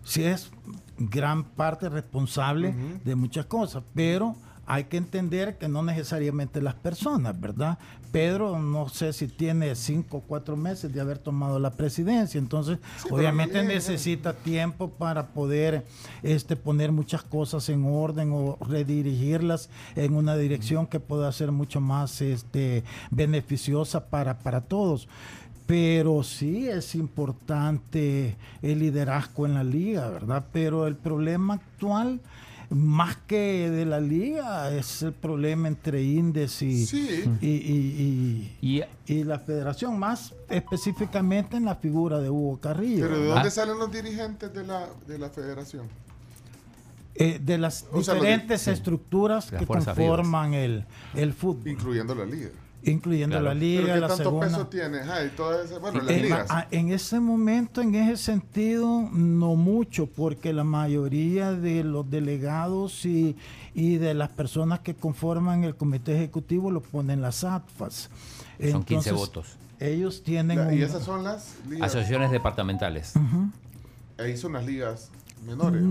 sí 0.05 0.25
es 0.25 0.51
gran 0.99 1.45
parte 1.45 1.89
responsable 1.89 2.75
de 3.05 3.15
muchas 3.15 3.47
cosas, 3.47 3.83
pero 3.95 4.35
hay 4.67 4.85
que 4.85 4.97
entender 4.97 5.59
que 5.59 5.69
no 5.69 5.83
necesariamente 5.83 6.61
las 6.61 6.75
personas, 6.75 7.39
¿verdad? 7.41 7.79
Pedro, 8.17 8.59
no 8.59 8.89
sé 8.89 9.13
si 9.13 9.29
tiene 9.29 9.75
cinco 9.75 10.17
o 10.17 10.21
cuatro 10.23 10.57
meses 10.57 10.91
de 10.91 11.03
haber 11.03 11.19
tomado 11.19 11.59
la 11.59 11.71
presidencia, 11.73 12.39
entonces 12.39 12.79
Sí, 13.03 13.09
obviamente 13.11 13.59
llega. 13.61 13.75
necesita 13.75 14.33
tiempo 14.33 14.89
para 14.89 15.27
poder 15.27 15.85
este, 16.23 16.57
poner 16.57 16.93
muchas 16.93 17.23
cosas 17.23 17.69
en 17.69 17.85
orden 17.85 18.31
o 18.33 18.57
redirigirlas 18.67 19.69
en 19.97 20.15
una 20.15 20.35
dirección 20.35 20.87
que 20.87 20.99
pueda 20.99 21.31
ser 21.31 21.53
mucho 21.53 21.83
más 21.83 22.23
este, 22.23 22.85
beneficiosa 23.11 24.07
para, 24.07 24.39
para 24.39 24.63
todos. 24.63 25.09
Pero 25.67 26.23
sí 26.23 26.69
es 26.69 26.95
importante 26.95 28.37
el 28.63 28.79
liderazgo 28.79 29.45
en 29.45 29.53
la 29.53 29.65
liga, 29.65 30.09
¿verdad? 30.09 30.47
Pero 30.53 30.87
el 30.87 30.97
problema 30.97 31.55
actual, 31.55 32.21
más 32.71 33.17
que 33.27 33.71
de 33.71 33.85
la 33.85 34.01
liga, 34.01 34.71
es 34.75 35.03
el 35.03 35.13
problema 35.13 35.69
entre 35.69 36.03
Indes 36.03 36.61
y, 36.63 36.85
Sí. 36.87 37.25
y, 37.41 37.47
y- 37.47 38.53
y- 38.61 38.79
Y 38.79 38.83
y 39.13 39.25
la 39.25 39.39
federación, 39.39 39.99
más 39.99 40.35
específicamente 40.49 41.57
en 41.57 41.65
la 41.65 41.77
figura 41.77 42.19
de 42.19 42.29
Hugo 42.31 42.59
Carrillo. 42.61 43.07
Pero 43.07 43.21
¿de 43.21 43.27
dónde 43.29 43.49
Ah. 43.49 43.51
salen 43.51 43.79
los 43.79 43.91
dirigentes 43.93 44.53
de 44.53 44.67
la, 44.67 44.89
de 45.07 45.19
la 45.19 45.29
federación? 45.31 45.87
Eh, 47.15 47.39
de 47.43 47.57
las 47.57 47.87
O 47.93 48.03
sea, 48.03 48.15
diferentes 48.15 48.69
estructuras 48.69 49.51
Las 49.51 49.61
que 49.61 49.67
conforman 49.67 50.53
el, 50.55 50.85
el 51.15 51.33
fútbol, 51.33 51.69
Incluyendo 51.69 52.15
la 52.15 52.27
liga. 52.27 52.51
Incluyendo 52.91 53.35
Claro. 53.39 53.55
la 53.55 53.61
¿Pero 53.61 53.61
liga, 53.61 53.95
qué 53.95 54.01
la 54.01 54.09
tanto 54.09 54.23
segunda. 54.23 54.47
peso 54.47 54.67
tiene? 54.69 54.99
Ajá, 55.01 55.25
y 55.25 55.29
toda 55.31 55.65
esa- 55.65 55.79
bueno, 55.79 56.01
las 56.03 56.11
Eh, 56.17 56.21
ligas. 56.23 56.51
a- 56.51 56.67
en 56.71 56.91
ese 56.93 57.21
momento, 57.21 57.81
en 57.83 57.95
ese 57.95 58.17
sentido, 58.23 59.09
no 59.13 59.55
mucho, 59.57 60.07
porque 60.07 60.53
la 60.53 60.65
mayoría 60.65 61.53
de 61.53 61.83
los 61.85 62.09
delegados 62.11 63.05
y, 63.05 63.37
y 63.75 63.97
de 63.97 64.15
las 64.15 64.31
personas 64.31 64.81
que 64.81 64.95
conforman 64.95 65.65
el 65.65 65.75
comité 65.77 66.15
ejecutivo 66.15 66.71
lo 66.71 66.81
ponen 66.81 67.21
las 67.21 67.45
ATFAS. 67.45 68.09
Son 68.71 68.85
15 68.85 69.11
Entonces, 69.11 69.13
votos. 69.13 69.57
Ellos 69.79 70.23
tienen 70.23 70.59
La- 70.59 70.73
y 70.75 70.81
esas 70.83 71.03
son 71.05 71.23
las 71.25 71.55
ligas. 71.69 71.89
Asociaciones 71.91 72.31
departamentales. 72.31 73.13
Ahí 74.19 74.37
son 74.37 74.55
las 74.55 74.65
ligas 74.65 75.11
menores. 75.47 75.83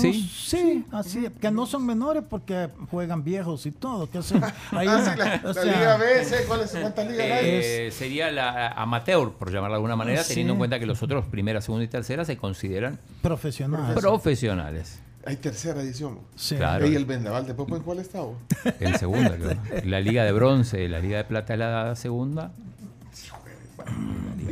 Sí. 0.00 0.30
sí, 0.34 0.84
así, 0.90 1.26
es, 1.26 1.32
que 1.32 1.50
no 1.50 1.66
son 1.66 1.84
menores 1.86 2.22
porque 2.28 2.68
juegan 2.90 3.22
viejos 3.22 3.66
y 3.66 3.70
todo. 3.72 4.10
Que 4.10 4.18
hacen, 4.18 4.42
hay 4.72 4.88
Ah, 4.88 4.96
una- 4.96 5.12
sí, 5.12 5.18
la, 5.18 5.40
o 5.44 5.46
la 5.48 5.54
sea, 5.54 5.64
Liga 5.64 5.96
B, 5.98 6.24
¿sí? 6.24 6.34
¿cuáles, 6.48 6.70
¿cuántas 6.72 7.06
ligas 7.10 7.26
hay? 7.30 7.40
Eh, 7.50 7.90
sería 7.92 8.30
la 8.30 8.68
amateur, 8.68 9.32
por 9.32 9.50
llamarla 9.52 9.74
de 9.74 9.78
alguna 9.78 9.96
manera, 9.96 10.22
Sí. 10.22 10.30
teniendo 10.30 10.54
en 10.54 10.58
cuenta 10.58 10.78
que 10.78 10.86
los 10.86 11.02
otros, 11.02 11.24
primera, 11.26 11.60
segunda 11.60 11.84
y 11.84 11.88
tercera, 11.88 12.24
se 12.24 12.36
consideran 12.36 12.98
profesionales. 13.20 13.96
profesionales. 13.98 15.00
Hay 15.24 15.36
tercera 15.36 15.80
edición. 15.80 16.18
Sí. 16.34 16.56
Claro. 16.56 16.84
Y 16.86 16.96
el 16.96 17.04
vendaval, 17.04 17.46
¿después 17.46 17.68
en 17.70 17.80
cuál 17.84 17.98
vos? 18.12 18.36
En 18.80 18.98
segunda. 18.98 19.36
La 19.84 20.00
Liga 20.00 20.24
de 20.24 20.32
Bronce, 20.32 20.88
la 20.88 20.98
Liga 20.98 21.18
de 21.18 21.24
Plata 21.24 21.52
es 21.52 21.58
la 21.60 21.94
segunda. 21.94 22.50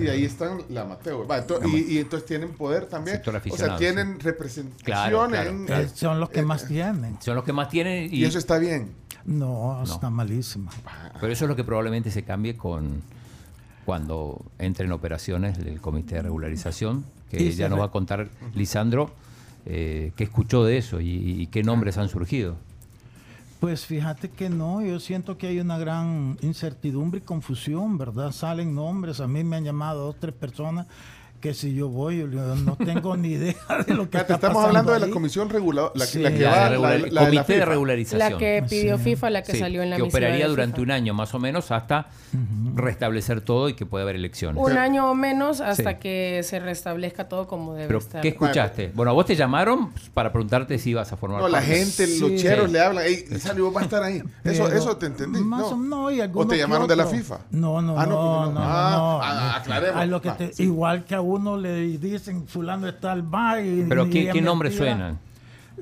Y 0.01 0.07
ahí 0.09 0.25
están 0.25 0.63
la 0.71 0.83
amateur. 0.83 1.31
Va, 1.31 1.45
ento- 1.47 1.61
y, 1.69 1.95
y 1.95 1.99
entonces 1.99 2.27
tienen 2.27 2.51
poder 2.51 2.87
también. 2.87 3.21
O 3.51 3.57
sea, 3.57 3.77
tienen 3.77 4.19
representación 4.21 4.85
Claro, 4.85 5.27
claro. 5.29 5.51
Eh, 5.83 5.89
son 5.95 6.21
los 6.21 6.31
que 6.31 6.43
más 6.43 6.67
tienen. 6.67 7.17
Son 7.21 7.35
los 7.35 7.45
que 7.45 7.53
más 7.53 7.69
tienen 7.69 8.05
y, 8.13 8.19
Y 8.19 8.25
eso 8.25 8.39
está 8.39 8.59
bien. 8.59 8.93
No, 9.27 9.83
está 9.83 10.09
malísimo. 10.09 10.71
pero 11.21 11.33
eso 11.33 11.45
es 11.45 11.49
lo 11.49 11.57
que 11.57 11.65
probablemente 11.65 12.11
se 12.11 12.23
cambie 12.23 12.57
con 12.57 13.03
cuando 13.85 14.41
entre 14.59 14.87
en 14.87 14.93
operaciones 14.93 15.59
el 15.59 15.81
comité 15.81 16.17
de 16.17 16.23
regularización, 16.23 17.05
que 17.31 17.43
Y 17.43 17.51
ya 17.53 17.69
nos 17.69 17.81
va 17.81 17.87
a 17.87 17.91
contar 17.91 18.29
Lisandro, 18.55 19.11
eh, 19.67 20.13
qué 20.17 20.25
escuchó 20.25 20.65
de 20.65 20.79
eso 20.79 21.01
y, 21.01 21.09
y 21.43 21.47
qué 21.49 21.63
nombres 21.63 21.99
han 21.99 22.09
surgido. 22.09 22.57
Pues 23.61 23.85
fíjate 23.85 24.31
que 24.31 24.49
no, 24.49 24.81
yo 24.81 24.99
siento 24.99 25.37
que 25.37 25.47
hay 25.47 25.61
una 25.61 25.77
gran 25.77 26.39
incertidumbre 26.41 27.21
y 27.21 27.23
confusión, 27.23 27.99
¿verdad? 27.99 28.33
Salen 28.33 28.75
nombres, 28.75 29.21
a 29.21 29.29
mí 29.29 29.45
me 29.45 29.57
han 29.57 29.65
llamado 29.65 30.07
dos, 30.07 30.17
tres 30.19 30.35
personas 30.35 30.87
que 31.41 31.55
si 31.55 31.75
yo 31.75 31.89
voy, 31.89 32.19
yo 32.19 32.27
no 32.57 32.77
tengo 32.77 33.17
ni 33.17 33.29
idea 33.29 33.55
de 33.87 33.95
lo 33.95 34.11
que 34.11 34.19
está 34.19 34.35
estamos 34.35 34.57
pasando 34.57 34.61
hablando 34.69 34.93
de 34.93 35.01
la 35.01 35.11
comisión 35.11 35.49
reguladora, 35.49 35.93
la, 35.97 36.05
que- 36.05 36.11
Sí. 36.13 36.19
la 36.21 36.31
que 36.33 36.41
La 36.41 36.51
va, 36.51 36.57
de 36.57 36.61
la, 36.61 36.69
regular- 36.71 36.91
la- 36.91 36.95
el 36.97 37.03
la 37.03 37.07
de 37.09 37.13
la 37.15 37.21
comité 37.23 37.53
de 37.53 37.59
FIFA. 37.61 37.71
regularización. 37.71 38.19
La 38.33 38.39
que 38.39 38.65
pidió 38.69 38.99
Sí. 38.99 39.05
FIFA, 39.05 39.31
la 39.31 39.43
que 39.43 39.53
Sí, 39.53 39.59
salió 39.59 39.83
en 39.83 39.91
la 39.91 39.97
que 39.97 40.03
operaría 40.03 40.45
de 40.45 40.51
durante 40.51 40.73
FIFA. 40.77 40.83
un 40.85 40.91
año 40.91 41.15
más 41.15 41.35
o 41.35 41.39
menos 41.39 41.71
hasta 41.71 42.09
restablecer 42.75 43.41
todo 43.41 43.69
y 43.69 43.75
que 43.75 43.87
pueda 43.87 44.03
haber 44.03 44.17
elecciones. 44.17 44.63
Un 44.63 44.77
año 44.77 45.11
o 45.11 45.15
menos 45.15 45.61
hasta 45.61 45.93
Sí. 45.93 45.97
que 46.01 46.41
se 46.45 46.59
restablezca 46.61 47.29
todo 47.29 47.47
como 47.47 47.75
debe 47.75 47.87
Pero, 47.87 47.99
estar. 47.99 48.21
¿qué 48.21 48.29
escuchaste? 48.29 48.93
Bueno, 48.95 49.11
a 49.11 49.15
vos 49.15 49.27
te 49.27 49.37
llamaron 49.37 49.91
para 50.15 50.33
preguntarte 50.33 50.79
si 50.79 50.91
ibas 50.91 51.13
a 51.13 51.17
formar 51.17 51.41
No, 51.43 51.49
la 51.49 51.59
parte. 51.59 51.75
gente, 51.75 52.07
Sí. 52.07 52.21
los 52.21 52.35
cheros 52.41 52.67
Sí. 52.67 52.73
le 52.73 52.81
hablan, 52.81 53.05
ey, 53.05 53.25
Lizardo, 53.31 53.65
vos 53.65 53.75
vas 53.75 53.83
a 53.83 53.85
estar 53.87 54.03
ahí. 54.03 54.19
Eso, 54.45 54.65
Pero 54.65 54.77
eso 54.77 54.97
te 54.97 55.07
entendí. 55.07 55.41
Más 55.41 55.61
no. 55.61 55.69
o 55.69 55.77
no, 55.77 56.11
y 56.11 56.21
¿O 56.21 56.47
te 56.47 56.57
llamaron 56.59 56.87
de 56.87 56.97
la. 56.97 57.07
FIFA? 57.07 57.39
No, 57.51 57.81
no, 57.83 57.99
Ah, 57.99 58.07
no, 58.07 58.13
no, 58.13 58.45
no, 58.47 58.53
no, 58.53 58.61
ah, 58.63 58.91
no. 58.97 59.21
ah, 59.23 59.57
aclaremos. 59.57 59.97
Ay, 60.01 60.09
lo 60.09 60.21
que 60.21 60.31
te- 60.31 60.53
sí. 60.53 60.65
Igual 60.65 61.05
que 61.05 61.15
a 61.15 61.21
uno 61.31 61.57
le 61.57 61.77
dicen, 61.99 62.47
fulano 62.47 62.87
está 62.89 63.13
al 63.13 63.23
bar 63.23 63.65
y... 63.65 63.85
Pero 63.89 64.07
y 64.07 64.11
¿qué, 64.11 64.31
qué 64.33 64.43
nombres 64.43 64.77
suenan? 64.77 65.19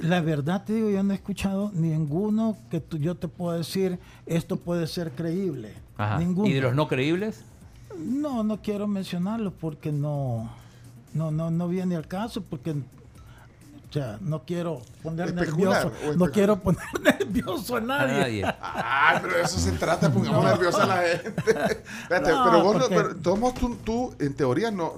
La 0.00 0.20
verdad 0.20 0.62
te 0.64 0.74
digo, 0.74 0.90
yo 0.90 1.02
no 1.02 1.12
he 1.12 1.16
escuchado 1.16 1.70
ninguno 1.74 2.56
que 2.70 2.80
tú- 2.80 2.98
yo 2.98 3.16
te 3.16 3.26
pueda 3.26 3.58
decir, 3.58 3.98
esto 4.26 4.56
puede 4.56 4.86
ser 4.86 5.10
creíble. 5.10 5.72
Ajá. 5.96 6.18
Ninguno. 6.18 6.48
¿Y 6.48 6.52
de 6.52 6.60
los 6.60 6.74
no 6.74 6.86
creíbles? 6.86 7.42
No, 7.98 8.44
no 8.44 8.62
quiero 8.62 8.86
mencionarlo 8.86 9.50
porque 9.50 9.90
no, 9.90 10.50
no, 11.14 11.32
no, 11.32 11.50
no 11.50 11.66
viene 11.68 11.96
al 11.96 12.06
caso 12.06 12.42
porque 12.42 12.70
o 12.70 13.92
sea, 13.92 14.18
no 14.20 14.42
quiero 14.44 14.82
poner 15.02 15.28
Especular, 15.28 15.86
nervioso, 15.86 16.18
no 16.18 16.26
quiero 16.30 16.60
poner 16.60 16.82
nervioso 17.02 17.74
a 17.74 17.78
A 17.78 17.80
nadie. 17.80 18.18
nadie. 18.20 18.44
Ah, 18.60 19.18
pero 19.20 19.36
eso 19.42 19.58
se 19.58 19.72
trata, 19.72 20.12
pongamos 20.12 20.44
nerviosa 20.44 20.82
a 20.82 20.86
la 20.86 20.96
gente. 21.02 21.28
Espérate, 22.02 22.30
No, 22.30 22.44
pero 22.44 22.62
vos, 22.62 22.74
no- 22.74 22.80
porque- 22.82 22.94
pero, 22.94 23.14
tú, 23.84 24.14
en 24.20 24.34
teoría 24.34 24.70
no, 24.70 24.92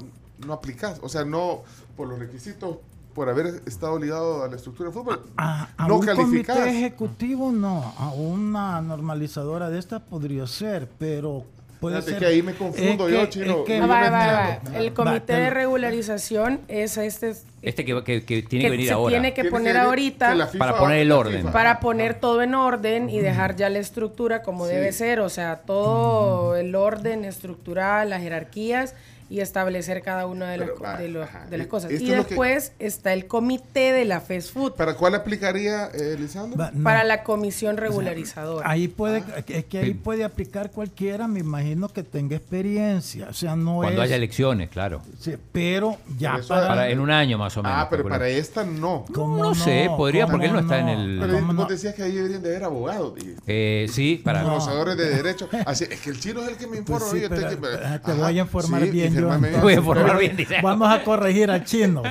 no 0.46 0.52
aplicás, 0.52 0.98
o 1.02 1.08
sea, 1.08 1.24
no, 1.24 1.62
por 1.96 2.08
los 2.08 2.18
requisitos, 2.18 2.76
por 3.14 3.28
haber 3.28 3.62
estado 3.66 3.98
ligado 3.98 4.44
a 4.44 4.48
la 4.48 4.56
estructura 4.56 4.88
de 4.90 4.94
fútbol, 4.94 5.20
A, 5.36 5.68
a 5.76 5.88
no 5.88 5.96
un 5.96 6.06
calificás. 6.06 6.56
comité 6.58 6.78
ejecutivo 6.78 7.50
no, 7.52 7.92
a 7.98 8.10
una 8.12 8.80
normalizadora 8.80 9.68
de 9.68 9.78
esta 9.78 9.98
podría 9.98 10.46
ser, 10.46 10.88
pero 10.98 11.44
puede 11.80 11.96
Fíjate 11.96 12.10
ser. 12.12 12.20
que 12.20 12.26
ahí 12.26 12.42
me 12.42 12.54
confundo 12.54 13.08
es 13.08 13.14
yo, 13.14 13.20
que- 13.22 13.28
chino. 13.30 13.58
es 13.60 13.64
que- 13.64 13.80
va, 13.80 13.86
va, 13.86 14.10
va. 14.10 14.50
entiendo. 14.54 14.78
El 14.78 14.92
comité 14.92 15.32
de 15.32 15.50
regularización 15.50 16.60
es 16.68 16.96
este 16.98 17.34
Este 17.62 17.84
que, 17.84 18.04
que- 18.04 18.24
que 18.24 18.42
tiene 18.42 18.64
que 18.64 18.66
que 18.66 18.70
venir 18.70 18.86
se 18.86 18.92
ahora. 18.92 19.10
tiene 19.12 19.34
que 19.34 19.42
Tiene 19.42 19.50
poner 19.50 19.76
ahorita 19.76 20.30
que 20.30 20.34
la 20.36 20.46
FIFA- 20.46 20.58
Para 20.58 20.78
poner 20.78 20.98
el 21.00 21.12
orden. 21.12 21.36
FIFA. 21.38 21.52
para 21.52 21.80
poner 21.80 22.20
todo 22.20 22.42
en 22.42 22.54
orden 22.54 23.10
y 23.10 23.18
dejar 23.20 23.56
ya 23.56 23.68
la 23.70 23.78
estructura 23.80 24.42
como 24.42 24.66
Sí. 24.66 24.72
debe 24.74 24.92
ser, 24.92 25.20
o 25.20 25.28
sea, 25.30 25.56
todo 25.62 26.54
el 26.56 26.74
orden 26.74 27.24
estructural, 27.24 28.10
las 28.10 28.20
jerarquías 28.22 28.94
y 29.30 29.40
establecer 29.40 30.02
cada 30.02 30.26
una 30.26 30.50
de, 30.50 30.58
Pero, 30.58 30.74
va, 30.80 30.96
de, 30.98 31.08
lo- 31.08 31.22
ajá, 31.22 31.46
de 31.48 31.56
las 31.56 31.68
cosas. 31.68 31.92
Y 31.92 31.94
es 31.94 32.02
lo 32.02 32.08
que- 32.24 32.30
después 32.30 32.72
está 32.80 33.12
el 33.12 33.26
comité 33.26 33.92
de 33.92 34.04
la 34.04 34.20
FES 34.20 34.50
Food 34.50 34.72
¿Para 34.72 34.94
cuál 34.94 35.14
aplicaría, 35.14 35.86
eh, 35.94 36.16
Lisandro? 36.18 36.70
No, 36.72 36.82
para 36.82 37.04
la 37.04 37.22
comisión 37.22 37.76
regularizadora. 37.76 38.68
Ahí 38.68 38.88
puede, 38.88 39.18
Ah. 39.34 39.42
es 39.46 39.64
que 39.66 39.78
ahí 39.78 39.94
puede 39.94 40.24
aplicar 40.24 40.70
cualquiera, 40.72 41.28
me 41.28 41.40
imagino 41.40 41.88
que 41.88 42.02
tenga 42.02 42.34
experiencia, 42.36 43.28
o 43.30 43.32
sea, 43.32 43.54
no 43.56 43.76
Cuando 43.76 44.02
es, 44.02 44.08
haya 44.08 44.16
elecciones, 44.16 44.68
claro. 44.68 45.00
sí, 45.20 45.34
pero 45.52 45.96
ya 46.18 46.40
para, 46.48 46.66
Para, 46.68 46.90
en 46.90 46.98
un 47.00 47.10
año 47.10 47.38
más 47.38 47.56
o 47.56 47.62
menos. 47.62 47.78
ah, 47.78 47.86
pero 47.88 48.08
para 48.08 48.28
esta 48.28 48.64
no. 48.64 49.04
¿cómo 49.14 49.38
No 49.38 49.54
sé, 49.54 49.88
podría, 49.96 50.24
¿Cómo 50.24 50.32
porque 50.32 50.46
él 50.48 50.52
no 50.54 50.60
está 50.60 50.78
en 50.80 50.88
el- 50.88 51.18
Pero 51.20 51.34
¿Cómo 51.34 51.46
vos 51.46 51.54
no? 51.56 51.64
decías 51.66 51.94
que 51.94 52.02
ahí 52.02 52.12
deberían 52.12 52.42
de 52.42 52.48
haber 52.50 52.64
abogados. 52.64 53.14
Eh, 53.46 53.86
sí, 53.92 54.20
para. 54.24 54.42
Conocedores 54.42 54.96
de 54.96 55.08
derecho. 55.10 55.48
Así, 55.66 55.84
es 55.88 56.00
que 56.00 56.10
el 56.10 56.18
chino 56.18 56.42
es 56.42 56.48
el 56.48 56.56
que 56.56 56.66
me 56.66 56.78
informa. 56.78 57.06
Pues 57.08 57.10
sí, 57.12 57.16
oye, 57.18 57.28
pero, 57.28 57.46
usted 57.48 57.60
que- 57.60 57.94
eh, 57.94 58.00
te 58.04 58.12
voy 58.12 58.38
a 58.38 58.42
informar 58.42 58.82
sí, 58.82 58.90
bien 58.90 59.14
Voy 59.60 59.74
a 59.74 59.80
bien. 60.18 60.36
Vamos 60.62 60.88
a 60.88 61.02
corregir 61.04 61.50
al 61.50 61.64
chino. 61.64 62.02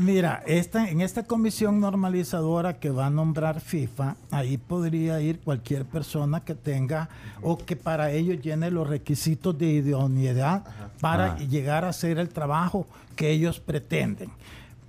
Mira, 0.00 0.42
esta, 0.46 0.88
en 0.88 1.02
esta 1.02 1.22
comisión 1.24 1.78
normalizadora 1.78 2.74
que 2.80 2.90
va 2.90 3.06
a 3.06 3.10
nombrar 3.10 3.60
FIFA, 3.60 4.16
ahí 4.32 4.56
podría 4.58 5.20
ir 5.20 5.38
cualquier 5.40 5.84
persona 5.84 6.40
que 6.40 6.54
tenga 6.54 7.08
o 7.42 7.58
que 7.58 7.76
para 7.76 8.10
ello 8.10 8.34
llene 8.34 8.70
los 8.72 8.88
requisitos 8.88 9.56
de 9.56 9.66
idoneidad 9.66 10.64
para 11.00 11.34
Ah. 11.34 11.38
llegar 11.38 11.84
a 11.84 11.90
hacer 11.90 12.18
el 12.18 12.28
trabajo 12.30 12.86
que 13.14 13.30
ellos 13.30 13.60
pretenden. 13.60 14.30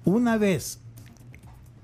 Una 0.06 0.38
vez 0.38 0.80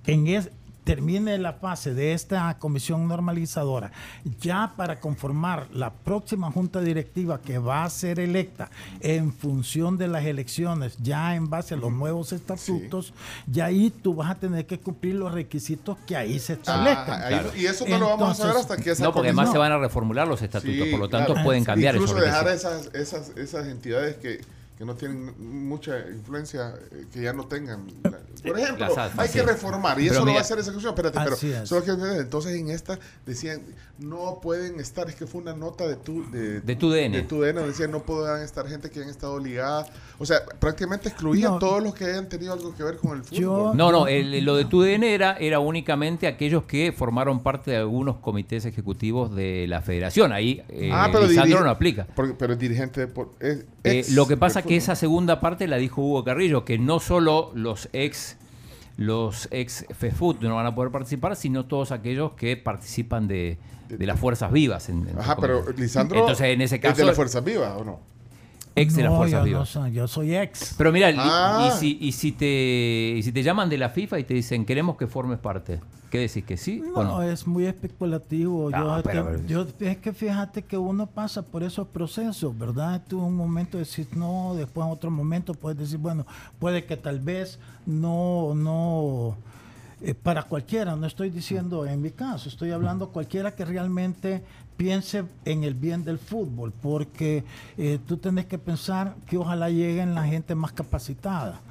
en 0.08 0.26
es- 0.28 0.50
termine 0.84 1.38
la 1.38 1.54
fase 1.54 1.94
de 1.94 2.14
esta 2.14 2.58
comisión 2.58 3.08
normalizadora, 3.08 3.92
ya 4.40 4.74
para 4.76 5.00
conformar 5.00 5.68
la 5.74 5.92
próxima 5.92 6.52
junta 6.52 6.82
directiva 6.82 7.40
que 7.42 7.60
va 7.60 7.84
a 7.84 7.90
ser 7.90 8.20
electa 8.20 8.70
en 9.00 9.32
función 9.32 9.98
de 9.98 10.08
las 10.08 10.26
elecciones, 10.26 10.98
ya 11.02 11.36
en 11.36 11.50
base 11.50 11.76
a 11.76 11.78
los 11.78 11.92
nuevos 11.92 12.34
estatutos, 12.34 13.14
ya 13.46 13.66
ahí 13.66 13.92
tú 13.92 14.16
vas 14.16 14.32
a 14.32 14.36
tener 14.36 14.66
que 14.66 14.80
cumplir 14.80 15.16
los 15.16 15.32
requisitos 15.32 15.98
que 16.08 16.16
ahí 16.16 16.40
se 16.40 16.54
establezcan. 16.54 17.22
Ah, 17.22 17.28
ahí- 17.28 17.62
Y 17.62 17.66
eso 17.68 17.86
no 17.88 18.00
lo 18.00 18.06
vamos 18.10 18.32
a 18.32 18.34
saber 18.36 18.52
Entonces, 18.56 18.72
hasta 18.72 18.84
que 18.84 18.92
esa 18.92 19.04
No, 19.04 19.14
porque 19.14 19.28
además 19.30 19.46
comisión- 19.50 19.54
se 19.54 19.58
van 19.60 19.72
a 19.72 19.78
reformular 19.78 20.28
los 20.28 20.42
estatutos, 20.42 20.86
Sí, 20.86 20.92
por 20.92 21.00
lo 21.00 21.10
tanto 21.10 21.34
claro. 21.34 21.46
pueden 21.46 21.64
cambiar 21.64 21.96
Incluso 21.96 22.18
esos 22.18 22.26
dejar 22.26 22.48
esas, 22.48 22.90
esas, 22.96 23.30
esas 23.38 23.68
entidades 23.68 24.16
que, 24.18 24.42
que 24.82 24.86
no 24.88 24.96
tienen 24.96 25.32
mucha 25.70 26.00
influencia, 26.10 26.74
eh, 26.92 27.06
que 27.14 27.22
ya 27.22 27.34
no 27.34 27.46
tengan. 27.46 27.86
la- 28.04 28.18
por 28.44 28.58
ejemplo, 28.60 28.88
hay 29.18 29.28
sí. 29.28 29.34
que 29.38 29.44
reformar 29.46 30.00
y 30.00 30.06
Pero 30.08 30.14
eso 30.14 30.20
no 30.22 30.26
va 30.26 30.32
mira- 30.32 30.42
a 30.42 30.44
ser 30.44 30.58
esa 30.58 30.72
cuestión. 30.72 30.96
Espérate, 30.96 31.20
pero 31.24 31.36
es. 31.36 31.70
solo 31.70 31.84
que 31.86 31.92
entonces 32.20 32.56
en 32.60 32.70
esta 32.72 32.98
decían 33.24 33.62
no 34.00 34.40
pueden 34.42 34.80
estar, 34.80 35.08
es 35.08 35.14
que 35.16 35.28
fue 35.28 35.40
una 35.42 35.54
nota 35.54 35.88
de 35.88 35.98
tu 35.98 36.28
de, 36.32 36.62
De 36.62 36.76
TUDN. 36.76 37.12
de 37.12 37.22
TUDN, 37.22 37.68
decían 37.68 37.92
no 37.92 38.02
puedan 38.02 38.42
estar 38.42 38.68
gente 38.68 38.90
que 38.90 39.04
han 39.04 39.10
estado 39.10 39.38
ligada, 39.38 39.86
o 40.18 40.26
sea, 40.26 40.38
prácticamente 40.60 41.10
excluían 41.10 41.52
No. 41.52 41.60
todos 41.60 41.84
los 41.84 41.94
que 41.94 42.06
hayan 42.06 42.28
tenido 42.28 42.52
algo 42.54 42.76
que 42.76 42.82
ver 42.84 42.98
con 42.98 43.16
el 43.16 43.24
fútbol. 43.24 43.40
Yo- 43.40 43.74
No, 43.76 43.92
no, 43.92 44.08
el- 44.08 44.44
lo 44.44 44.56
de 44.56 44.66
TUDN 44.66 45.04
era, 45.04 45.38
era 45.38 45.60
únicamente 45.60 46.26
aquellos 46.26 46.64
que 46.64 46.92
formaron 46.92 47.44
parte 47.44 47.70
de 47.70 47.78
algunos 47.78 48.18
comités 48.18 48.66
ejecutivos 48.66 49.36
de 49.36 49.68
la 49.68 49.84
federación. 49.84 50.32
Ahí 50.34 50.64
eh, 50.70 50.90
ah, 50.92 51.08
pero 51.12 51.28
Lisandro 51.28 51.64
no 51.64 51.70
aplica. 51.70 52.08
porque- 52.16 52.34
pero 52.34 52.54
es 52.54 52.60
dirigente 52.60 53.02
de 53.02 53.08
por- 53.08 53.36
es 53.40 53.66
Eh, 53.84 54.06
lo 54.14 54.28
que 54.28 54.38
pasa 54.38 54.62
del 54.62 54.68
que. 54.70 54.71
Esa 54.76 54.96
segunda 54.96 55.40
parte 55.40 55.68
la 55.68 55.78
dijo 55.78 56.02
Hugo 56.02 56.24
Carrillo, 56.24 56.66
que 56.66 56.78
no 56.80 57.00
solo 57.00 57.52
los 57.54 57.90
ex 57.94 58.38
los 58.98 59.48
ex 59.52 59.86
FEFUT 59.98 60.42
no 60.42 60.56
van 60.56 60.66
a 60.68 60.76
poder 60.76 60.92
participar, 60.92 61.36
sino 61.36 61.66
todos 61.66 61.92
aquellos 61.92 62.34
que 62.34 62.58
participan 62.58 63.28
de, 63.28 63.58
de 63.90 64.06
las 64.06 64.20
fuerzas 64.20 64.52
vivas. 64.52 64.90
en- 64.90 65.08
en 65.08 65.18
Ajá, 65.18 65.38
pero. 65.38 65.64
Lisandro 65.76 66.20
Entonces, 66.20 66.48
en 66.48 66.62
ese 66.62 66.76
es 66.76 66.82
caso, 66.82 66.98
de 66.98 67.06
la 67.06 67.14
Fuerza 67.14 67.40
Viva, 67.40 67.78
¿o 67.78 67.84
no? 67.84 68.00
Ex 68.76 68.96
de 68.96 69.04
las 69.04 69.12
no, 69.12 69.18
fuerzas 69.18 69.34
yo, 69.34 69.40
no 69.40 69.46
vivas. 69.46 69.70
soy, 69.70 69.92
yo 69.92 70.08
soy 70.08 70.36
ex. 70.36 70.76
Pero 70.78 70.92
mira, 70.92 71.12
y- 71.12 71.16
Ah. 71.20 71.70
y, 71.74 71.80
si, 71.80 71.98
y, 72.00 72.12
si 72.14 72.32
te, 72.32 73.16
y 73.18 73.24
si 73.24 73.32
te 73.32 73.44
llaman 73.44 73.70
de 73.70 73.78
la 73.78 73.90
FIFA 73.90 74.20
y 74.20 74.24
te 74.24 74.34
dicen, 74.34 74.66
queremos 74.66 74.96
que 74.98 75.08
formes 75.08 75.40
parte, 75.40 75.80
¿qué 76.10 76.20
decís? 76.20 76.44
¿Que 76.46 76.56
sí 76.58 76.82
o 76.96 77.04
No, 77.04 77.18
no? 77.18 77.24
es 77.24 77.46
muy 77.48 77.66
especulativo. 77.66 78.70
No, 78.70 78.98
yo, 78.98 79.04
pero- 79.04 79.26
te- 79.38 79.48
yo- 79.48 79.68
es 79.82 79.98
que 79.98 80.14
fíjate 80.14 80.62
que 80.64 80.78
uno 80.78 81.06
pasa 81.08 81.42
por 81.42 81.64
esos 81.64 81.88
procesos, 81.88 82.58
¿verdad? 82.58 83.02
Tú 83.08 83.20
en 83.20 83.26
un 83.26 83.36
momento 83.36 83.78
decís 83.78 84.08
no, 84.16 84.54
después 84.56 84.86
en 84.88 84.94
otro 84.94 85.12
momento 85.12 85.54
puedes 85.54 85.78
decir, 85.78 85.98
bueno, 85.98 86.26
puede 86.60 86.86
que 86.86 86.96
tal 86.98 87.20
vez 87.20 87.60
no, 87.86 88.54
no, 88.56 89.36
eh, 90.02 90.14
para 90.16 90.44
cualquiera, 90.44 90.96
no 90.96 91.06
estoy 91.06 91.30
diciendo 91.30 91.86
en 91.86 92.02
mi 92.02 92.12
caso, 92.12 92.50
estoy 92.50 92.72
hablando 92.72 93.10
cualquiera 93.10 93.54
que 93.56 93.66
realmente 93.66 94.44
piense 94.82 95.26
en 95.46 95.64
el 95.64 95.76
bien 95.76 96.04
del 96.04 96.18
fútbol, 96.18 96.74
porque 96.82 97.44
eh, 97.78 98.00
tú 98.08 98.18
tenés 98.18 98.48
que 98.48 98.58
pensar 98.58 99.16
que 99.28 99.38
ojalá 99.38 99.70
lleguen 99.70 100.16
la 100.16 100.24
gente 100.24 100.56
más 100.56 100.72
capacitada. 100.72 101.62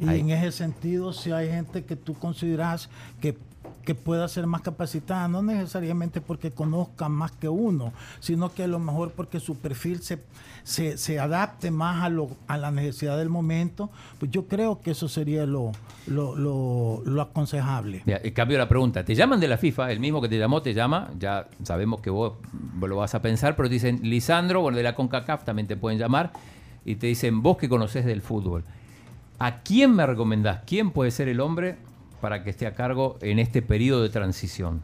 Y 0.00 0.08
Ahí. 0.08 0.20
en 0.20 0.30
ese 0.30 0.50
sentido, 0.50 1.12
si 1.12 1.30
hay 1.30 1.48
gente 1.48 1.84
que 1.84 1.94
tú 1.94 2.14
consideras 2.14 2.90
que, 3.20 3.38
que 3.86 3.94
pueda 3.94 4.28
ser 4.28 4.46
más 4.46 4.60
capacitada, 4.62 5.28
no 5.28 5.40
necesariamente 5.42 6.20
porque 6.20 6.50
conozca 6.50 7.08
más 7.08 7.30
que 7.30 7.48
uno, 7.48 7.92
sino 8.20 8.52
que 8.52 8.64
a 8.64 8.66
lo 8.66 8.80
mejor 8.80 9.12
porque 9.12 9.38
su 9.38 9.56
perfil 9.56 10.02
se, 10.02 10.18
se, 10.64 10.98
se 10.98 11.20
adapte 11.20 11.70
más 11.70 12.02
a, 12.02 12.08
lo, 12.08 12.28
a 12.48 12.58
la 12.58 12.72
necesidad 12.72 13.16
del 13.16 13.30
momento, 13.30 13.88
pues 14.18 14.32
yo 14.32 14.46
creo 14.46 14.80
que 14.82 14.90
eso 14.90 15.08
sería 15.08 15.46
lo, 15.46 15.70
lo, 16.08 16.34
lo, 16.34 17.00
lo 17.06 17.22
aconsejable. 17.22 18.02
Mira, 18.04 18.20
y 18.22 18.32
cambio 18.32 18.58
la 18.58 18.68
pregunta. 18.68 19.04
Te 19.04 19.14
llaman 19.14 19.38
de 19.38 19.46
la 19.46 19.56
FIFA, 19.56 19.92
el 19.92 20.00
mismo 20.00 20.20
que 20.20 20.28
te 20.28 20.36
llamó 20.36 20.60
te 20.60 20.74
llama, 20.74 21.12
ya 21.18 21.46
sabemos 21.62 22.00
que 22.00 22.10
vos 22.10 22.34
lo 22.80 22.96
vas 22.96 23.14
a 23.14 23.22
pensar, 23.22 23.54
pero 23.54 23.68
dicen, 23.68 24.00
Lisandro, 24.02 24.60
bueno, 24.62 24.76
de 24.76 24.82
la 24.82 24.96
CONCACAF 24.96 25.44
también 25.44 25.68
te 25.68 25.76
pueden 25.76 25.98
llamar, 25.98 26.32
y 26.84 26.96
te 26.96 27.06
dicen, 27.06 27.40
vos 27.40 27.56
que 27.56 27.68
conocés 27.68 28.04
del 28.04 28.20
fútbol, 28.20 28.64
¿a 29.38 29.60
quién 29.60 29.94
me 29.94 30.04
recomendás? 30.04 30.62
¿Quién 30.66 30.90
puede 30.90 31.12
ser 31.12 31.28
el 31.28 31.40
hombre 31.40 31.76
para 32.20 32.42
que 32.42 32.50
esté 32.50 32.66
a 32.66 32.74
cargo 32.74 33.16
en 33.20 33.38
este 33.38 33.62
periodo 33.62 34.02
de 34.02 34.08
transición? 34.08 34.80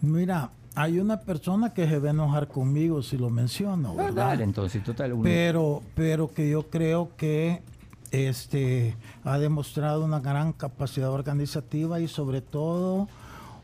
Mira, 0.00 0.50
hay 0.74 0.98
una 0.98 1.20
persona 1.20 1.72
que 1.72 1.86
se 1.88 1.98
va 1.98 2.08
a 2.08 2.10
enojar 2.12 2.48
conmigo 2.48 3.02
si 3.02 3.16
lo 3.16 3.30
menciono, 3.30 3.90
Ah, 3.98 4.04
¿verdad? 4.04 4.26
Dale, 4.28 4.44
entonces, 4.44 4.82
total. 4.82 5.12
uno- 5.12 5.22
pero 5.22 5.82
pero 5.94 6.32
que 6.32 6.50
yo 6.50 6.68
creo 6.68 7.10
que 7.16 7.62
este 8.10 8.94
ha 9.24 9.38
demostrado 9.38 10.04
una 10.04 10.20
gran 10.20 10.52
capacidad 10.52 11.10
organizativa 11.10 12.00
y 12.00 12.08
sobre 12.08 12.40
todo 12.40 13.08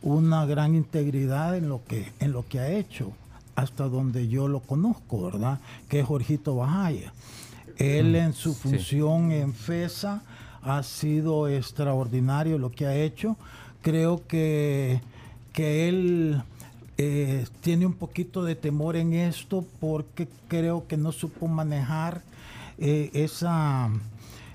una 0.02 0.46
gran 0.46 0.74
integridad 0.74 1.56
en 1.56 1.68
lo 1.68 1.84
que, 1.84 2.10
en 2.20 2.32
lo 2.32 2.46
que 2.46 2.58
ha 2.58 2.68
hecho, 2.70 3.12
hasta 3.54 3.88
donde 3.88 4.28
yo 4.28 4.48
lo 4.48 4.60
conozco, 4.60 5.22
¿verdad? 5.22 5.60
Que 5.88 6.00
es 6.00 6.06
Jorgito 6.06 6.56
Bajaya. 6.56 7.12
Él 7.76 8.14
en 8.16 8.32
su 8.32 8.54
función 8.54 9.30
en 9.32 9.52
FESA 9.54 10.22
ha 10.62 10.82
sido 10.82 11.48
extraordinario 11.48 12.58
lo 12.58 12.70
que 12.70 12.86
ha 12.86 12.94
hecho. 12.94 13.36
Creo 13.82 14.26
que, 14.26 15.00
que 15.52 15.88
él 15.88 16.42
eh, 16.98 17.46
tiene 17.60 17.86
un 17.86 17.94
poquito 17.94 18.44
de 18.44 18.54
temor 18.54 18.96
en 18.96 19.14
esto 19.14 19.64
porque 19.80 20.28
creo 20.48 20.86
que 20.86 20.96
no 20.96 21.12
supo 21.12 21.48
manejar 21.48 22.22
eh, 22.78 23.10
esa 23.14 23.90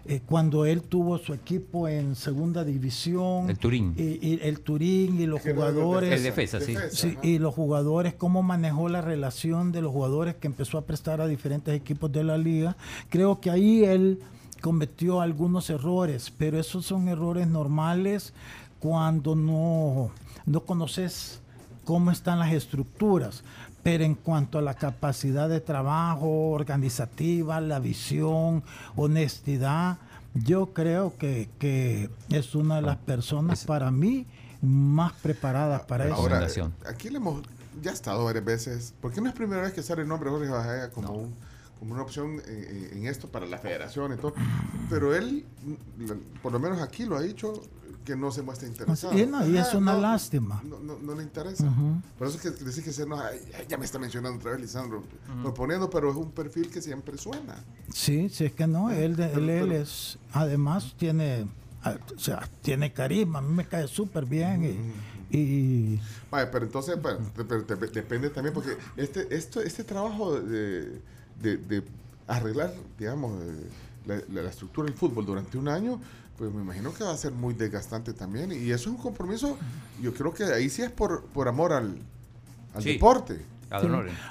eh, 0.07 0.21
cuando 0.23 0.65
él 0.65 0.83
tuvo 0.83 1.17
su 1.17 1.33
equipo 1.33 1.87
en 1.87 2.15
segunda 2.15 2.63
división. 2.63 3.49
El 3.49 3.57
Turín. 3.57 3.95
Y, 3.97 4.03
y 4.21 4.39
el 4.43 4.59
Turín 4.59 5.19
y 5.19 5.25
los 5.25 5.41
jugadores. 5.41 6.13
El 6.13 6.21
defensa, 6.21 6.59
sí. 6.59 7.17
Y 7.23 7.39
los 7.39 7.55
jugadores, 7.55 8.13
cómo 8.13 8.43
manejó 8.43 8.87
la 8.89 9.01
relación 9.01 9.71
de 9.71 9.81
los 9.81 9.91
jugadores 9.91 10.35
que 10.35 10.45
empezó 10.45 10.77
a 10.77 10.85
prestar 10.85 11.21
a 11.21 11.27
diferentes 11.27 11.73
equipos 11.73 12.11
de 12.11 12.23
la 12.23 12.37
liga. 12.37 12.77
Creo 13.09 13.41
que 13.41 13.49
ahí 13.49 13.83
él 13.83 14.19
cometió 14.61 15.21
algunos 15.21 15.69
errores, 15.69 16.31
pero 16.37 16.59
esos 16.59 16.85
son 16.85 17.07
errores 17.07 17.47
normales 17.47 18.33
cuando 18.79 19.35
no, 19.35 20.11
no 20.45 20.59
conoces 20.65 21.39
cómo 21.85 22.11
están 22.11 22.39
las 22.39 22.51
estructuras. 22.53 23.43
Pero 23.83 24.03
en 24.03 24.15
cuanto 24.15 24.57
a 24.57 24.61
la 24.63 24.73
capacidad 24.73 25.47
de 25.47 25.59
trabajo 25.61 26.49
organizativa, 26.49 27.61
la 27.61 27.77
visión, 27.79 28.63
honestidad, 28.95 29.97
yo 30.33 30.73
creo 30.73 31.15
que, 31.17 31.49
que 31.59 32.09
es 32.29 32.55
una 32.55 32.77
de 32.77 32.81
las 32.81 32.97
personas 32.97 33.63
para 33.65 33.91
mí 33.91 34.25
más 34.61 35.13
preparadas 35.13 35.83
para 35.83 36.05
eso. 36.05 36.15
Ahora, 36.15 36.37
Fundación. 36.37 36.73
eh, 36.83 36.87
aquí 36.89 37.09
le 37.09 37.17
hemos 37.17 37.43
ya 37.81 37.91
estado 37.91 38.25
varias 38.25 38.43
veces, 38.43 38.93
porque 39.01 39.21
no 39.21 39.29
es 39.29 39.35
primera 39.35 39.61
vez 39.61 39.73
que 39.73 39.83
sale 39.83 40.01
el 40.01 40.07
nombre 40.07 40.29
de 40.31 40.35
Jorge 40.35 40.51
Bajaya 40.51 40.89
como, 40.89 41.11
un- 41.13 41.35
como 41.79 41.93
una 41.93 42.03
opción 42.03 42.41
eh, 42.45 42.91
en 42.93 43.05
esto 43.07 43.27
para 43.27 43.45
la 43.45 43.57
federación 43.57 44.13
y 44.13 44.17
todo, 44.17 44.33
pero 44.89 45.15
él, 45.15 45.45
mm, 45.97 46.41
por 46.41 46.51
lo 46.51 46.59
menos 46.59 46.81
aquí 46.81 47.05
lo 47.05 47.15
ha 47.17 47.21
dicho, 47.21 47.61
que 48.05 48.15
no 48.15 48.31
se 48.31 48.43
muestra 48.43 48.67
interesado. 48.67 49.17
Y 49.17 49.25
no, 49.25 49.47
y 49.47 49.57
es 49.57 49.69
Ajá, 49.69 49.77
una 49.79 49.93
no, 49.93 50.01
lástima. 50.01 50.61
No, 50.63 50.77
no- 50.79 50.99
no 50.99 51.15
le 51.15 51.23
interesa. 51.23 51.65
Por 52.19 52.27
eso 52.27 52.37
es 52.37 52.43
que 52.43 52.63
decís 52.63 52.83
que 52.83 52.93
se 52.93 53.01
ay, 53.03 53.39
ay, 53.57 53.65
ya 53.67 53.79
me 53.79 53.85
está 53.85 53.97
mencionando 53.97 54.37
otra 54.37 54.51
vez 54.51 54.61
Lisandro, 54.61 55.03
proponiendo, 55.41 55.89
pero 55.89 56.11
es 56.11 56.15
un 56.15 56.29
perfil 56.31 56.69
que 56.69 56.81
siempre 56.83 57.17
suena. 57.17 57.55
Sí, 57.91 58.29
sí, 58.29 58.45
es 58.45 58.53
que 58.53 58.67
no, 58.67 58.91
él, 58.91 59.15
de- 59.15 59.27
Pero- 59.29 59.39
él, 59.41 59.49
él 59.49 59.67
pero- 59.69 59.81
es, 59.81 60.19
además 60.33 60.93
tiene, 60.99 61.47
ah, 61.83 61.97
o 62.15 62.19
sea, 62.19 62.47
tiene 62.61 62.93
carisma, 62.93 63.39
a 63.39 63.41
mí 63.41 63.51
me 63.53 63.65
cae 63.65 63.87
súper 63.87 64.25
bien 64.27 64.63
y, 65.31 65.35
y 65.35 65.99
Vale, 66.29 66.45
pero 66.51 66.65
entonces, 66.65 67.01
bueno, 67.01 67.19
de- 67.35 67.43
pero 67.43 67.63
de- 67.63 67.87
depende 67.87 68.29
también, 68.29 68.53
porque 68.53 68.77
este, 68.97 69.35
esto, 69.35 69.61
este 69.61 69.83
trabajo 69.83 70.39
de, 70.39 71.01
de- 71.41 71.57
de 71.57 71.83
arreglar, 72.27 72.73
digamos, 72.97 73.41
eh, 73.43 73.69
la, 74.05 74.15
la- 74.33 74.41
la 74.43 74.49
estructura 74.49 74.85
del 74.87 74.95
fútbol 74.95 75.25
durante 75.25 75.57
un 75.57 75.67
año, 75.67 75.99
pues 76.37 76.53
me 76.53 76.61
imagino 76.61 76.93
que 76.93 77.03
va 77.03 77.11
a 77.11 77.17
ser 77.17 77.31
muy 77.31 77.53
desgastante 77.53 78.13
también. 78.13 78.51
Y 78.51 78.71
eso 78.71 78.89
es 78.89 78.95
un 78.95 78.97
compromiso, 78.97 79.57
yo 80.01 80.13
creo 80.13 80.33
que 80.33 80.43
ahí 80.45 80.69
sí 80.69 80.81
es 80.81 80.91
por, 80.91 81.25
por 81.27 81.47
amor 81.47 81.71
al, 81.73 81.97
al 82.73 82.83
Sí. 82.83 82.93
deporte. 82.93 83.39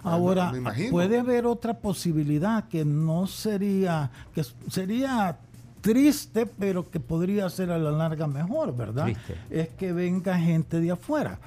Ahora 0.02 0.52
puede 0.90 1.18
haber 1.18 1.46
otra 1.46 1.74
posibilidad 1.74 2.68
que 2.68 2.84
no 2.84 3.26
sería, 3.26 4.10
que 4.34 4.44
sería 4.70 5.36
triste, 5.80 6.46
pero 6.46 6.88
que 6.90 7.00
podría 7.00 7.48
ser 7.50 7.70
a 7.70 7.78
la 7.78 7.90
larga 7.90 8.26
mejor, 8.26 8.74
¿verdad? 8.76 9.04
Triste. 9.04 9.34
Es 9.50 9.68
que 9.70 9.92
venga 9.92 10.38
gente 10.38 10.80
de 10.80 10.90
afuera. 10.92 11.38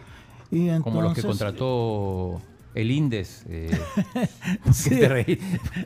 Y 0.51 0.69
Como 0.79 1.01
los 1.01 1.13
que 1.13 1.21
entonces- 1.21 1.43
contrató 1.43 2.41
el 2.81 2.91
Indes. 2.91 3.43
eh, 3.49 3.69
Sí. 4.71 4.89
¿qué 4.91 4.95
te 4.97 5.07
reí? 5.09 5.39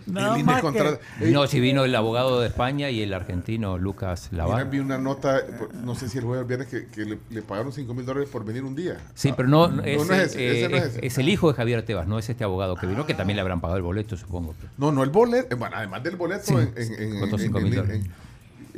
Nada 0.08 0.36
El 0.36 0.42
Indes 0.42 0.46
más 0.46 0.56
que- 0.58 0.62
contra- 0.62 1.00
Ey, 1.22 1.32
No, 1.32 1.48
si 1.48 1.60
vino 1.60 1.84
el 1.86 1.96
abogado 1.96 2.42
de 2.42 2.48
España 2.48 2.90
y 2.90 3.02
el 3.02 3.14
argentino 3.14 3.78
Lucas 3.78 4.30
Lavar. 4.32 4.70
vi 4.70 4.80
una 4.80 4.98
nota, 4.98 5.42
no 5.84 5.96
sé 5.96 6.10
si 6.10 6.18
el 6.18 6.24
jueves 6.26 6.40
o 6.40 6.42
el 6.42 6.48
viernes, 6.48 6.68
que, 6.68 6.88
que 6.88 7.06
le, 7.06 7.20
le 7.30 7.42
pagaron 7.42 7.72
5 7.72 7.94
mil 7.94 8.06
dólares 8.06 8.30
por 8.30 8.44
venir 8.46 8.64
un 8.64 8.76
día. 8.76 8.98
Sí, 9.14 9.34
pero 9.36 9.48
no, 9.48 9.68
no, 9.70 9.84
ese, 9.84 10.06
no 10.06 10.14
es 10.14 10.22
ese, 10.36 10.52
ese 10.52 10.66
eh, 10.66 10.70
no 10.70 10.78
es 10.78 10.84
es, 10.84 10.90
ese. 10.98 11.06
es 11.08 11.18
el 11.18 11.30
hijo 11.30 11.48
de 11.50 11.54
Javier 11.56 11.84
Tebas, 11.84 12.08
no 12.08 12.20
es 12.20 12.30
este 12.30 12.44
abogado 12.44 12.76
que 12.76 12.88
vino, 12.88 13.06
que 13.06 13.14
también 13.14 13.36
le 13.38 13.42
habrán 13.42 13.62
pagado 13.62 13.78
el 13.78 13.84
boleto, 13.84 14.18
supongo. 14.18 14.54
No, 14.78 14.92
no 14.92 15.04
el 15.04 15.10
boleto. 15.10 15.56
Bueno, 15.58 15.76
además 15.78 16.04
del 16.04 16.16
boleto, 16.18 16.44
Sí, 16.46 16.54
en, 16.54 16.74
en, 16.76 16.94
en, 17.14 18.12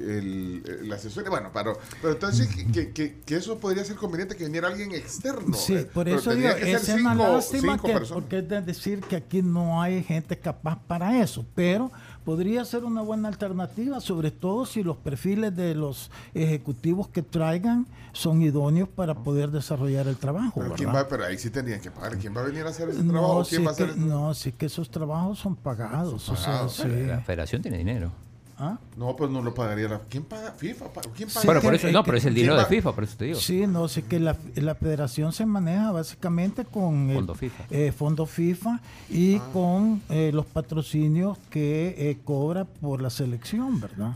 el, 0.04 0.64
el 0.84 0.92
asesoría. 0.94 1.30
Bueno, 1.30 1.50
pero, 1.54 1.78
pero 2.02 2.14
entonces 2.14 2.48
que, 2.74 2.92
que, 2.92 3.36
eso 3.36 3.58
podría 3.60 3.84
ser 3.84 3.96
conveniente 3.96 4.36
que 4.36 4.46
viniera 4.46 4.68
alguien 4.68 4.92
externo. 4.94 5.56
Sí, 5.56 5.74
eh, 5.76 5.86
por 5.94 6.08
eso 6.10 6.34
digo, 6.36 6.50
que 6.56 6.72
es 6.74 6.90
una 6.90 7.12
cinco- 7.14 7.28
lástima 7.34 7.74
cinco 7.74 7.88
que, 7.88 7.94
personas. 7.94 8.22
porque 8.24 8.38
es 8.40 8.50
de 8.50 8.62
decir 8.62 9.00
que 9.02 9.16
aquí 9.16 9.42
no 9.42 9.82
hay 9.82 10.04
gente 10.04 10.38
capaz 10.38 10.80
para 10.88 11.20
eso, 11.22 11.46
pero 11.56 11.92
podría 12.26 12.64
ser 12.66 12.84
una 12.86 13.02
buena 13.02 13.28
alternativa, 13.28 14.00
sobre 14.00 14.32
todo 14.32 14.66
si 14.66 14.82
los 14.84 14.96
perfiles 14.98 15.56
de 15.56 15.76
los 15.76 16.10
ejecutivos 16.34 17.08
que 17.10 17.22
traigan 17.22 17.86
son 18.14 18.42
idóneos 18.42 18.88
para 18.88 19.16
poder 19.16 19.50
desarrollar 19.52 20.08
el 20.08 20.16
trabajo. 20.18 20.62
Pero, 20.62 20.76
¿quién 20.76 20.90
va, 20.94 21.08
pero 21.08 21.26
ahí 21.26 21.38
sí 21.38 21.50
tendrían 21.50 21.82
que 21.82 21.90
pagar. 21.92 22.18
¿Quién 22.18 22.36
va 22.36 22.42
a 22.42 22.44
venir 22.46 22.66
a 22.66 22.70
hacer 22.70 22.90
ese 22.90 23.02
trabajo? 23.04 23.40
No, 23.40 23.44
¿Quién 23.46 23.60
sí 23.62 23.66
va 23.66 23.72
a 23.72 23.74
hacer 23.74 23.86
que, 23.88 23.92
ese- 23.94 24.00
no, 24.02 24.34
sí 24.36 24.52
que 24.52 24.66
esos 24.68 24.90
trabajos 24.92 25.40
son 25.40 25.56
pagados. 25.56 26.22
Son 26.22 26.36
o 26.36 26.38
sea, 26.38 26.70
sí. 26.70 26.88
La 27.08 27.20
federación 27.22 27.62
tiene 27.62 27.78
dinero. 27.80 28.12
¿Ah? 28.58 28.78
No, 28.98 29.16
pues 29.16 29.32
no 29.32 29.42
lo 29.42 29.54
pagaría 29.54 29.90
la. 29.90 30.02
¿Quién 30.10 30.24
paga? 30.24 30.52
FIFA. 30.52 30.86
¿Quién 31.16 31.28
paga? 31.30 31.42
Sí, 31.42 31.48
bueno, 31.48 31.62
por 31.62 31.74
eso, 31.74 31.92
no, 31.92 32.04
pero 32.04 32.18
es 32.18 32.26
el 32.26 32.34
¿quién 32.34 32.46
dinero 32.46 32.60
de 32.60 32.66
FIFA, 32.66 32.94
por 32.94 33.04
eso 33.04 33.18
te 33.18 33.26
digo. 33.26 33.40
Sí, 33.40 33.66
no, 33.66 33.88
sé 33.88 34.04
que 34.04 34.20
la, 34.20 34.38
la 34.56 34.76
federación 34.76 35.34
se 35.34 35.46
maneja 35.46 35.92
básicamente 35.92 36.64
con 36.64 37.10
el 37.10 37.16
Fondo 37.16 37.34
FIFA. 37.36 37.64
eh, 37.72 37.92
fondo 37.92 38.26
FIFA 38.28 38.80
y 39.10 39.38
con 39.54 40.02
eh, 40.10 40.32
los 40.34 40.46
patrocinios 40.46 41.38
que 41.50 41.96
eh, 41.98 42.18
cobra 42.24 42.66
por 42.66 43.02
la 43.02 43.10
selección, 43.10 43.82
¿verdad? 43.82 44.14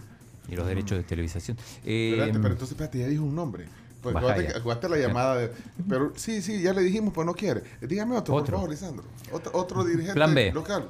Y 0.47 0.55
los 0.55 0.67
derechos 0.67 0.97
de 0.99 1.03
televisación. 1.03 1.57
Eh, 1.83 2.11
Espérate, 2.11 2.39
pero 2.39 2.53
entonces, 2.53 2.71
espérate, 2.71 2.99
ya 2.99 3.07
dijo 3.07 3.23
un 3.23 3.35
nombre. 3.35 3.65
Pues 4.01 4.15
acuérdate 4.15 4.87
la 4.87 4.97
llamada 4.97 5.35
de. 5.35 5.51
Pero 5.89 6.13
sí, 6.15 6.41
sí, 6.43 6.61
ya 6.61 6.71
le 6.73 6.81
dijimos, 6.83 7.11
pues 7.13 7.25
no 7.25 7.33
quiere. 7.33 7.63
Dígame 7.81 8.15
otro, 8.15 8.35
por 8.35 8.43
Otro. 8.43 8.57
favor, 8.57 8.69
Lisandro. 8.69 9.03
Otro, 9.31 9.51
otro 9.55 9.83
dirigente 9.83 10.13
Plan 10.13 10.33
B. 10.35 10.51
local. 10.53 10.87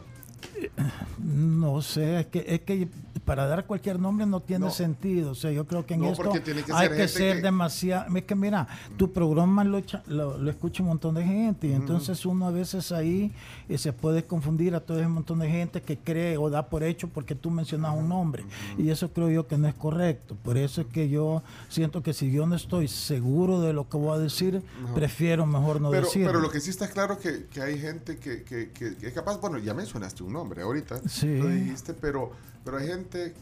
No 1.17 1.81
sé, 1.81 2.19
es 2.21 2.25
que, 2.27 2.45
es 2.47 2.61
que 2.61 2.87
para 3.25 3.45
dar 3.47 3.65
cualquier 3.65 3.99
nombre 3.99 4.25
no 4.25 4.39
tiene 4.39 4.65
No. 4.67 4.71
sentido. 4.71 5.31
O 5.31 5.35
sea, 5.35 5.51
yo 5.51 5.65
creo 5.67 5.85
que 5.85 5.95
en 5.95 6.01
No, 6.01 6.11
esto 6.11 6.31
que 6.31 6.53
hay 6.73 6.89
que 6.89 7.07
ser 7.09 7.37
que- 7.37 7.41
demasiado. 7.41 8.15
Es 8.15 8.23
que 8.23 8.35
mira, 8.35 8.67
tu 8.95 9.11
programa 9.11 9.63
lo, 9.65 9.81
lo, 10.07 10.37
lo 10.37 10.49
escucha 10.49 10.83
un 10.83 10.89
montón 10.89 11.15
de 11.15 11.23
gente 11.25 11.67
y 11.67 11.73
entonces 11.73 12.25
uno 12.25 12.47
a 12.47 12.51
veces 12.51 12.91
ahí 12.91 13.31
eh, 13.67 13.77
se 13.77 13.91
puede 13.91 14.23
confundir 14.23 14.75
a 14.75 14.79
todo 14.79 14.99
ese 14.99 15.07
montón 15.09 15.39
de 15.39 15.49
gente 15.49 15.81
que 15.81 15.97
cree 15.97 16.37
o 16.37 16.49
da 16.49 16.67
por 16.69 16.83
hecho 16.83 17.09
porque 17.09 17.35
tú 17.35 17.49
mencionas 17.49 17.93
un 17.97 18.07
nombre. 18.07 18.45
Y 18.77 18.89
eso 18.89 19.11
creo 19.11 19.29
yo 19.29 19.47
que 19.47 19.57
no 19.57 19.67
es 19.67 19.75
correcto. 19.75 20.37
Por 20.43 20.57
eso 20.57 20.81
es 20.81 20.87
que 20.87 21.09
yo 21.09 21.43
siento 21.67 22.01
que 22.03 22.13
si 22.13 22.31
yo 22.31 22.45
no 22.45 22.55
estoy 22.55 22.87
seguro 22.87 23.59
de 23.61 23.73
lo 23.73 23.89
que 23.89 23.97
voy 23.97 24.15
a 24.15 24.19
decir, 24.19 24.61
prefiero 24.95 25.45
mejor 25.45 25.81
no 25.81 25.91
decirlo. 25.91 26.27
pero 26.27 26.39
lo 26.39 26.49
que 26.49 26.61
sí 26.61 26.69
está 26.69 26.87
claro 26.87 27.17
que, 27.19 27.47
que 27.47 27.61
hay 27.61 27.77
gente 27.79 28.17
que- 28.17 28.43
que 28.43 28.71
es 29.01 29.13
capaz, 29.13 29.41
bueno, 29.41 29.57
ya 29.57 29.73
mencionaste 29.73 30.23
un 30.23 30.36
nombre 30.37 30.61
ahorita, 30.61 31.01
Sí. 31.07 31.37
lo 31.37 31.47
dijiste, 31.47 31.93
pero, 31.93 32.31
pero 32.63 32.77
hay 32.77 32.87
gente 32.87 33.33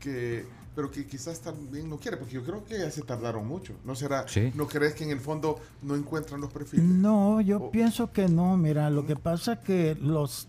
que, 0.00 0.46
pero 0.74 0.90
que 0.90 1.04
quizás 1.06 1.40
también 1.40 1.88
no 1.90 1.96
quiere, 1.98 2.16
porque 2.16 2.34
yo 2.34 2.44
creo 2.44 2.64
que 2.64 2.78
ya 2.78 2.90
se 2.90 3.02
tardaron 3.02 3.46
mucho. 3.46 3.72
¿No 3.84 3.94
será, 3.94 4.26
Sí. 4.28 4.52
no 4.54 4.66
crees 4.66 4.94
que 4.94 5.04
en 5.04 5.10
el 5.10 5.20
fondo 5.20 5.58
no 5.82 5.94
encuentran 5.96 6.40
los 6.40 6.52
perfiles? 6.52 6.84
No, 6.86 7.40
yo 7.40 7.58
O- 7.58 7.70
pienso 7.70 8.12
que 8.12 8.28
no. 8.28 8.56
Mira, 8.56 8.88
lo 8.90 9.04
que 9.06 9.16
pasa 9.16 9.54
es 9.54 9.58
que 9.60 9.96
los 10.00 10.48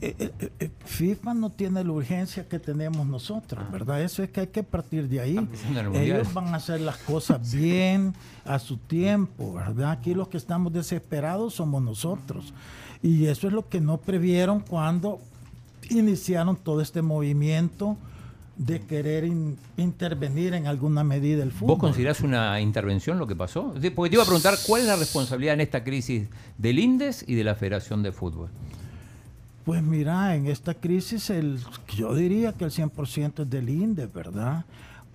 eh, 0.00 0.14
eh, 0.20 0.50
eh, 0.60 0.70
FIFA 0.84 1.34
no 1.34 1.50
tiene 1.50 1.82
la 1.82 1.90
urgencia 1.90 2.48
que 2.48 2.60
tenemos 2.60 3.04
nosotros, 3.04 3.68
¿verdad? 3.72 4.00
Eso 4.00 4.22
es 4.22 4.30
que 4.30 4.38
hay 4.42 4.46
que 4.46 4.62
partir 4.62 5.08
de 5.08 5.18
ahí. 5.18 5.48
Ellos 5.94 6.32
van 6.32 6.54
a 6.54 6.58
hacer 6.58 6.80
las 6.80 6.98
cosas 6.98 7.52
bien 7.52 8.14
a 8.44 8.60
su 8.60 8.76
tiempo, 8.76 9.54
¿verdad? 9.54 9.90
Aquí 9.90 10.14
los 10.14 10.28
que 10.28 10.36
estamos 10.36 10.72
desesperados 10.72 11.54
somos 11.54 11.82
nosotros. 11.82 12.54
Y 13.02 13.26
eso 13.26 13.48
es 13.48 13.52
lo 13.52 13.68
que 13.68 13.80
no 13.80 13.98
previeron 13.98 14.60
cuando 14.60 15.18
iniciaron 15.90 16.56
todo 16.56 16.80
este 16.80 17.02
movimiento 17.02 17.96
de 18.56 18.80
querer 18.80 19.24
in- 19.24 19.56
intervenir 19.76 20.54
en 20.54 20.66
alguna 20.66 21.02
medida 21.02 21.42
el 21.42 21.50
fútbol. 21.50 21.68
¿Vos 21.76 21.78
considerás 21.80 22.20
una 22.20 22.60
intervención 22.60 23.18
lo 23.18 23.26
que 23.26 23.34
pasó? 23.34 23.74
Porque 23.94 24.10
te 24.10 24.16
iba 24.16 24.22
a 24.22 24.26
preguntar 24.26 24.54
cuál 24.66 24.82
es 24.82 24.86
la 24.88 24.96
responsabilidad 24.96 25.54
en 25.54 25.62
esta 25.62 25.82
crisis 25.82 26.28
del 26.58 26.78
INDES 26.78 27.24
y 27.26 27.34
de 27.34 27.44
la 27.44 27.54
Federación 27.56 28.02
de 28.02 28.12
Fútbol. 28.12 28.48
Pues 29.64 29.82
mira, 29.82 30.34
en 30.36 30.46
esta 30.46 30.74
crisis 30.74 31.30
el, 31.30 31.58
yo 31.96 32.14
diría 32.14 32.52
que 32.52 32.64
el 32.64 32.70
100% 32.70 33.42
es 33.42 33.50
del 33.50 33.68
INDE, 33.68 34.06
¿verdad? 34.06 34.64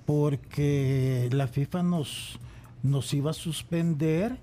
Porque 0.06 1.30
la 1.32 1.48
FIFA 1.48 1.84
nos, 1.84 2.40
nos 2.82 3.14
iba 3.14 3.32
a 3.32 3.34
suspender 3.34 4.38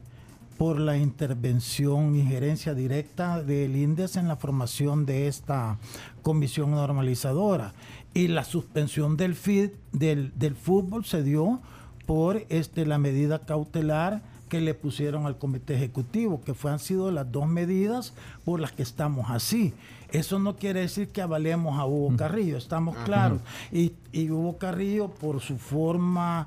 por 0.59 0.79
la 0.79 0.97
intervención, 0.97 2.17
injerencia 2.17 2.75
directa 2.75 3.43
del 3.43 3.77
INDES 3.77 4.17
en 4.17 4.29
la 4.29 4.37
formación 4.37 5.07
de 5.07 5.29
esta 5.29 5.79
comisión 6.23 6.71
normalizadora. 6.71 7.75
Y 8.13 8.29
la 8.29 8.45
suspensión 8.45 9.17
del, 9.17 9.35
FID, 9.35 9.71
del, 9.93 10.33
del 10.37 10.55
fútbol 10.55 11.05
se 11.05 11.23
dio 11.23 11.61
por 12.07 12.45
este, 12.49 12.87
la 12.87 12.99
medida 12.99 13.41
cautelar 13.41 14.23
que 14.49 14.61
le 14.61 14.75
pusieron 14.75 15.27
al 15.27 15.39
comité 15.39 15.75
ejecutivo, 15.75 16.41
que 16.43 16.55
fue, 16.55 16.71
han 16.71 16.79
sido 16.79 17.11
las 17.11 17.33
dos 17.33 17.49
medidas 17.49 18.13
por 18.45 18.61
las 18.61 18.73
que 18.73 18.83
estamos 18.83 19.31
así. 19.31 19.75
Eso 20.13 20.39
no 20.39 20.55
quiere 20.55 20.81
decir 20.81 21.09
que 21.09 21.23
avalemos 21.23 21.77
a 21.77 21.87
Hugo 21.87 22.17
Carrillo, 22.17 22.57
estamos 22.57 22.97
claros. 22.99 23.41
Y, 23.73 23.95
y 24.13 24.31
Hugo 24.31 24.59
Carrillo, 24.59 25.09
por 25.09 25.41
su 25.41 25.59
forma 25.59 26.47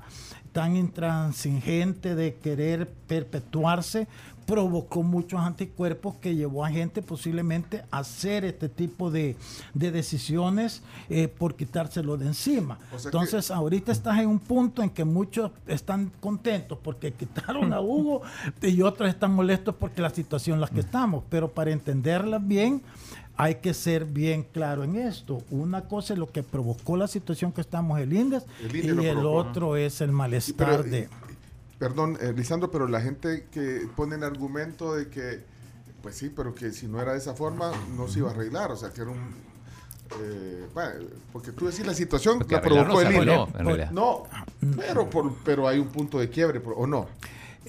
tan 0.58 0.74
intransigente 0.74 2.16
de 2.16 2.34
querer 2.34 2.88
perpetuarse, 3.06 4.08
provocó 4.44 5.04
muchos 5.04 5.38
anticuerpos 5.38 6.16
que 6.16 6.34
llevó 6.34 6.64
a 6.64 6.68
gente 6.68 7.00
posiblemente 7.00 7.84
a 7.92 7.98
hacer 7.98 8.44
este 8.44 8.68
tipo 8.68 9.08
de, 9.12 9.36
de 9.74 9.92
decisiones 9.92 10.82
eh, 11.10 11.28
por 11.28 11.54
quitárselo 11.54 12.16
de 12.16 12.26
encima. 12.26 12.76
O 12.92 12.98
sea 12.98 13.10
Entonces, 13.10 13.52
ahorita 13.52 13.92
estás 13.92 14.18
en 14.18 14.26
un 14.26 14.40
punto 14.40 14.82
en 14.82 14.90
que 14.90 15.04
muchos 15.04 15.52
están 15.68 16.10
contentos 16.18 16.76
porque 16.82 17.12
quitaron 17.16 17.72
a 17.72 17.80
Hugo 17.80 18.22
y 18.60 18.82
otros 18.82 19.08
están 19.08 19.34
molestos 19.34 19.76
porque 19.76 20.02
la 20.02 20.10
situación 20.10 20.56
en 20.56 20.62
la 20.62 20.66
que 20.66 20.80
estamos. 20.80 21.22
Pero 21.30 21.52
para 21.52 21.70
entenderla 21.70 22.40
bien, 22.40 22.82
hay 23.38 23.54
que 23.56 23.72
ser 23.72 24.04
bien 24.04 24.42
claro 24.42 24.84
en 24.84 24.96
esto. 24.96 25.42
Una 25.50 25.84
cosa 25.88 26.12
es 26.12 26.18
lo 26.18 26.30
que 26.30 26.42
provocó 26.42 26.96
la 26.96 27.06
situación 27.06 27.52
que 27.52 27.60
estamos 27.60 27.98
el 28.00 28.12
INDES 28.12 28.44
El 28.62 28.76
y 28.76 28.80
INDES 28.80 29.06
el 29.06 29.12
provocó, 29.18 29.48
otro 29.48 29.76
es 29.76 30.00
el 30.00 30.12
malestar 30.12 30.68
pero, 30.78 30.82
de... 30.82 30.98
eh, 30.98 31.08
Perdón, 31.78 32.18
eh, 32.20 32.32
Lisandro, 32.36 32.70
pero 32.72 32.88
la 32.88 33.00
gente 33.00 33.46
que 33.52 33.88
pone 33.94 34.16
el 34.16 34.24
argumento 34.24 34.94
de 34.96 35.08
que, 35.08 35.44
pues 36.02 36.16
sí, 36.16 36.28
pero 36.34 36.52
que 36.52 36.72
si 36.72 36.88
no 36.88 37.00
era 37.00 37.12
de 37.12 37.18
esa 37.18 37.34
forma, 37.34 37.70
no 37.96 38.08
se 38.08 38.18
iba 38.18 38.28
a 38.28 38.32
arreglar. 38.32 38.72
O 38.72 38.76
sea, 38.76 38.90
que 38.90 39.02
era 39.02 39.10
un. 39.10 39.18
eh, 40.20 40.66
bueno, 40.74 40.90
porque 41.32 41.52
tú 41.52 41.66
decís 41.66 41.86
la 41.86 41.94
situación 41.94 42.38
Porque 42.38 42.56
la 42.56 42.62
provocó 42.62 42.94
no 42.94 43.00
el 43.00 43.06
en 43.06 43.64
realidad. 43.66 43.90
No, 43.92 44.24
pero, 44.76 45.08
por, 45.08 45.32
pero 45.44 45.68
hay 45.68 45.78
un 45.78 45.86
punto 45.88 46.18
de 46.18 46.28
quiebre, 46.28 46.58
por- 46.58 46.74
¿o 46.76 46.84
no? 46.88 47.06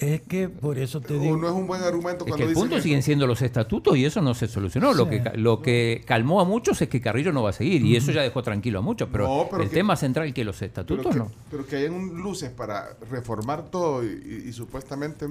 Es 0.00 0.22
que 0.22 0.48
por 0.48 0.78
eso 0.78 1.00
te 1.00 1.14
O 1.14 1.18
digo... 1.20 1.36
no 1.36 1.48
es 1.48 1.54
un 1.54 1.66
buen 1.66 1.82
argumento 1.82 2.24
Es 2.24 2.30
cuando 2.30 2.36
que 2.38 2.44
el 2.50 2.54
punto 2.54 2.76
eso. 2.76 2.82
siguen 2.82 3.02
siendo 3.02 3.26
los 3.26 3.42
estatutos 3.42 3.96
y 3.96 4.04
eso 4.04 4.20
no 4.22 4.34
se 4.34 4.48
solucionó. 4.48 4.92
Lo, 4.94 5.08
que, 5.08 5.22
ca- 5.22 5.32
lo 5.34 5.60
que 5.62 6.02
calmó 6.06 6.40
a 6.40 6.44
muchos 6.44 6.80
es 6.82 6.88
que 6.88 7.00
Carrillo 7.00 7.32
no 7.32 7.42
va 7.42 7.50
a 7.50 7.52
seguir 7.52 7.84
y 7.84 7.96
eso 7.96 8.10
ya 8.12 8.22
dejó 8.22 8.42
tranquilo 8.42 8.78
a 8.78 8.82
muchos. 8.82 9.08
Pero, 9.12 9.26
No, 9.26 9.46
pero 9.50 9.62
el 9.62 9.68
que- 9.68 9.74
tema 9.76 9.96
central 9.96 10.32
que 10.32 10.44
los 10.44 10.56
Pero 10.56 10.66
estatutos 10.68 11.12
que, 11.12 11.18
no. 11.18 11.30
pero 11.50 11.66
que 11.66 11.76
hayan 11.76 12.14
luces 12.16 12.50
para 12.50 12.96
reformar 13.10 13.70
todo 13.70 14.02
y, 14.04 14.08
y- 14.44 14.48
y 14.48 14.52
supuestamente 14.52 15.26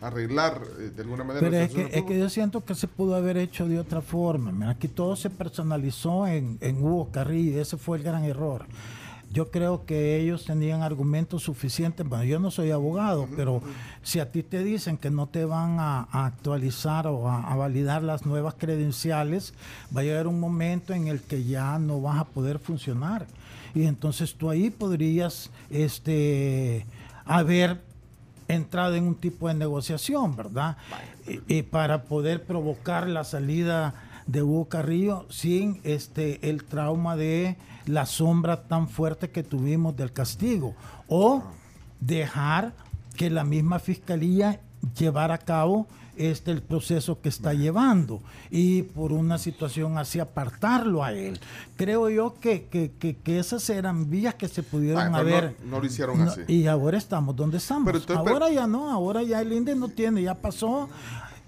arreglar 0.00 0.60
eh, 0.78 0.90
de 0.94 1.02
alguna 1.02 1.24
manera. 1.24 1.40
Pero 1.48 1.56
es 1.62 1.70
que, 1.70 1.98
es 1.98 2.04
que 2.04 2.18
yo 2.18 2.28
siento 2.28 2.64
que 2.64 2.74
se 2.74 2.86
pudo 2.88 3.14
haber 3.16 3.36
hecho 3.36 3.66
de 3.68 3.78
otra 3.78 4.00
forma. 4.02 4.52
Mira, 4.52 4.70
aquí 4.70 4.88
todo 4.88 5.16
se 5.16 5.30
personalizó 5.30 6.26
en, 6.26 6.58
en 6.60 6.82
Hugo 6.82 7.10
Carrillo 7.10 7.52
y 7.52 7.58
ese 7.60 7.76
fue 7.76 7.98
el 7.98 8.02
gran 8.04 8.24
error. 8.24 8.66
Yo 9.32 9.50
creo 9.50 9.84
que 9.84 10.18
ellos 10.18 10.44
tenían 10.44 10.82
argumentos 10.82 11.42
suficientes. 11.42 12.08
Bueno, 12.08 12.24
yo 12.24 12.38
no 12.38 12.50
soy 12.50 12.70
abogado, 12.70 13.28
pero 13.36 13.60
si 14.02 14.20
a 14.20 14.30
ti 14.30 14.42
te 14.42 14.62
dicen 14.64 14.96
que 14.96 15.10
no 15.10 15.26
te 15.26 15.44
van 15.44 15.78
a, 15.78 16.08
a 16.10 16.26
actualizar 16.26 17.06
o 17.06 17.28
a, 17.28 17.42
a 17.42 17.56
validar 17.56 18.02
las 18.02 18.24
nuevas 18.24 18.54
credenciales, 18.54 19.52
va 19.94 20.00
a 20.00 20.04
llegar 20.04 20.26
un 20.26 20.40
momento 20.40 20.94
en 20.94 21.08
el 21.08 21.20
que 21.20 21.44
ya 21.44 21.78
no 21.78 22.00
vas 22.00 22.18
a 22.18 22.24
poder 22.24 22.58
funcionar. 22.58 23.26
Y 23.74 23.84
entonces 23.84 24.34
tú 24.34 24.48
ahí 24.48 24.70
podrías 24.70 25.50
este, 25.70 26.86
haber 27.26 27.82
entrado 28.48 28.94
en 28.94 29.04
un 29.04 29.16
tipo 29.16 29.48
de 29.48 29.54
negociación, 29.54 30.34
¿verdad? 30.34 30.78
Y, 31.26 31.58
y 31.58 31.62
para 31.62 32.04
poder 32.04 32.44
provocar 32.44 33.08
la 33.08 33.24
salida 33.24 33.94
de 34.26 34.42
Hugo 34.42 34.68
Carrillo 34.68 35.26
sin 35.30 35.80
este 35.84 36.48
el 36.48 36.64
trauma 36.64 37.16
de 37.16 37.56
la 37.86 38.04
sombra 38.06 38.62
tan 38.68 38.88
fuerte 38.88 39.30
que 39.30 39.42
tuvimos 39.42 39.96
del 39.96 40.12
castigo 40.12 40.74
o 41.08 41.42
dejar 42.00 42.74
que 43.16 43.30
la 43.30 43.44
misma 43.44 43.78
fiscalía 43.78 44.60
llevara 44.98 45.34
a 45.34 45.38
cabo 45.38 45.86
este 46.16 46.50
el 46.50 46.62
proceso 46.62 47.20
que 47.20 47.28
está 47.28 47.52
llevando 47.52 48.22
y 48.50 48.82
por 48.84 49.12
una 49.12 49.36
situación 49.36 49.98
así 49.98 50.18
apartarlo 50.18 51.04
a 51.04 51.12
él. 51.12 51.38
Creo 51.76 52.08
yo 52.08 52.34
que, 52.40 52.64
que, 52.68 52.92
que- 52.98 53.16
que 53.16 53.38
esas 53.38 53.68
eran 53.68 54.08
vías 54.08 54.34
que 54.34 54.48
se 54.48 54.62
pudieron 54.62 55.02
Ah, 55.02 55.08
no- 55.10 55.16
haber. 55.18 55.56
no 55.64 55.78
lo 55.78 55.84
hicieron 55.86 56.22
así. 56.22 56.40
Y 56.48 56.66
ahora 56.68 56.96
estamos 56.96 57.36
donde 57.36 57.58
estamos. 57.58 57.84
Pero 57.84 57.98
entonces, 57.98 58.32
ahora 58.32 58.50
ya 58.50 58.66
no, 58.66 58.90
ahora 58.90 59.22
ya 59.22 59.42
el 59.42 59.52
INDE 59.52 59.74
no 59.76 59.88
tiene, 59.88 60.22
ya 60.22 60.34
pasó. 60.34 60.88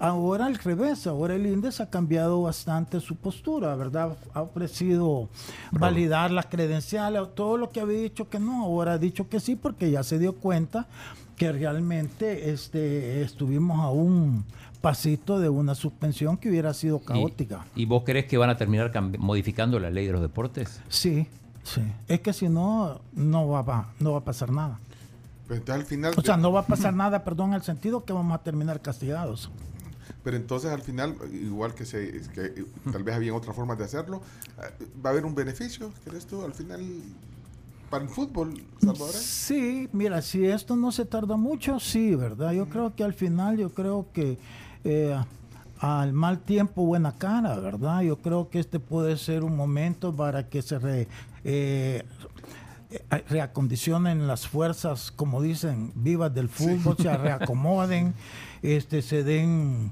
Ahora 0.00 0.46
al 0.46 0.56
revés, 0.56 1.06
ahora 1.08 1.34
el 1.34 1.46
INDES 1.46 1.80
ha 1.80 1.90
cambiado 1.90 2.42
bastante 2.42 3.00
su 3.00 3.16
postura, 3.16 3.74
¿verdad? 3.74 4.16
Ha 4.32 4.42
ofrecido 4.42 5.28
validar 5.72 6.30
las 6.30 6.46
credenciales, 6.46 7.22
todo 7.34 7.56
lo 7.56 7.70
que 7.70 7.80
había 7.80 7.98
dicho 8.02 8.28
que 8.28 8.38
no, 8.38 8.62
ahora 8.62 8.92
ha 8.92 8.98
dicho 8.98 9.28
que 9.28 9.40
sí 9.40 9.56
porque 9.56 9.90
ya 9.90 10.04
se 10.04 10.18
dio 10.20 10.34
cuenta 10.36 10.86
que 11.36 11.50
realmente 11.52 12.50
este, 12.50 13.22
estuvimos 13.22 13.80
a 13.80 13.90
un 13.90 14.44
pasito 14.80 15.40
de 15.40 15.48
una 15.48 15.74
suspensión 15.74 16.36
que 16.36 16.48
hubiera 16.48 16.72
sido 16.74 17.00
caótica. 17.00 17.64
¿Y, 17.74 17.84
vos 17.84 18.04
crees 18.06 18.26
que 18.26 18.38
van 18.38 18.50
a 18.50 18.56
terminar 18.56 18.92
modificando 19.18 19.80
la 19.80 19.90
ley 19.90 20.06
de 20.06 20.12
los 20.12 20.20
deportes? 20.20 20.80
Sí, 20.88 21.26
sí. 21.64 21.82
Es 22.06 22.20
que 22.20 22.32
si 22.32 22.48
no, 22.48 23.00
no 23.14 23.48
va, 23.48 23.62
va- 23.62 23.88
no 23.98 24.12
va 24.12 24.18
a 24.18 24.24
pasar 24.24 24.50
nada. 24.52 24.78
Pero 25.48 25.58
entonces 25.58 25.82
al 25.82 25.88
final. 25.88 26.14
O 26.16 26.20
sea, 26.22 26.36
no 26.36 26.52
va 26.52 26.60
a 26.60 26.66
pasar 26.66 26.94
nada, 26.94 27.24
perdón, 27.24 27.50
en 27.50 27.54
el 27.56 27.62
sentido 27.62 28.04
que 28.04 28.12
vamos 28.12 28.34
a 28.38 28.42
terminar 28.42 28.80
castigados. 28.80 29.50
Pero 30.24 30.36
entonces 30.36 30.70
al 30.70 30.82
final, 30.82 31.16
igual 31.32 31.74
que, 31.74 31.84
se, 31.86 32.20
que 32.34 32.46
eh, 32.46 32.64
tal 32.92 33.02
vez 33.02 33.14
había 33.14 33.34
otras 33.34 33.54
formas 33.54 33.78
de 33.78 33.84
hacerlo, 33.84 34.20
eh, 34.58 34.84
¿va 35.04 35.10
a 35.10 35.12
haber 35.12 35.24
un 35.24 35.34
beneficio, 35.34 35.92
crees 36.04 36.26
tú, 36.26 36.42
al 36.44 36.52
final 36.54 36.82
para 37.88 38.04
el 38.04 38.10
fútbol 38.10 38.54
salvadoreño? 38.80 39.18
Sí, 39.18 39.88
mira, 39.92 40.20
si 40.20 40.44
esto 40.44 40.76
no 40.76 40.92
se 40.92 41.04
tarda 41.06 41.36
mucho, 41.36 41.78
sí, 41.80 42.14
¿verdad? 42.14 42.52
Yo 42.52 42.68
creo 42.68 42.94
que 42.94 43.04
al 43.04 43.14
final, 43.14 43.56
yo 43.56 43.70
creo 43.70 44.06
que 44.12 44.36
eh, 44.84 45.16
al 45.80 46.12
mal 46.12 46.40
tiempo, 46.40 46.84
buena 46.84 47.12
cara, 47.12 47.56
¿verdad? 47.60 48.02
Yo 48.02 48.16
creo 48.16 48.50
que 48.50 48.58
este 48.58 48.80
puede 48.80 49.16
ser 49.16 49.44
un 49.44 49.56
momento 49.56 50.14
para 50.14 50.48
que 50.48 50.60
se 50.60 50.78
re- 50.80 51.08
eh, 51.44 52.02
eh, 52.90 53.24
reacondicionen 53.28 54.26
las 54.26 54.48
fuerzas, 54.48 55.10
como 55.12 55.40
dicen, 55.40 55.92
vivas 55.94 56.34
del 56.34 56.48
fútbol, 56.48 56.96
se 56.96 57.16
reacomoden, 57.16 58.12
este, 58.62 59.00
se 59.02 59.22
den 59.22 59.90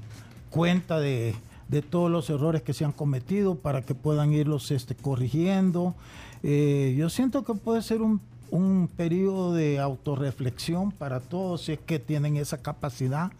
cuenta 0.51 1.01
de, 1.01 1.34
de 1.68 1.82
todos 1.82 2.11
los 2.11 2.30
errores 2.30 2.62
que 2.62 2.72
se 2.72 2.84
han 2.84 2.92
cometido 2.92 3.57
para 3.57 3.82
que 3.82 3.94
puedan 3.94 4.32
irlos 4.32 4.70
este, 4.70 4.94
corrigiendo. 4.94 5.94
Eh, 6.42 6.94
yo 6.97 7.11
siento 7.11 7.44
que 7.44 7.55
puede 7.55 7.82
ser 7.82 8.03
un, 8.03 8.20
un 8.51 8.88
periodo 8.97 9.55
de 9.55 9.78
autorreflexión 9.78 10.92
para 10.92 11.20
todos 11.20 11.62
si 11.62 11.72
es 11.72 11.78
que 11.80 11.99
tienen 11.99 12.36
esa 12.36 12.59
capacidad 12.59 13.32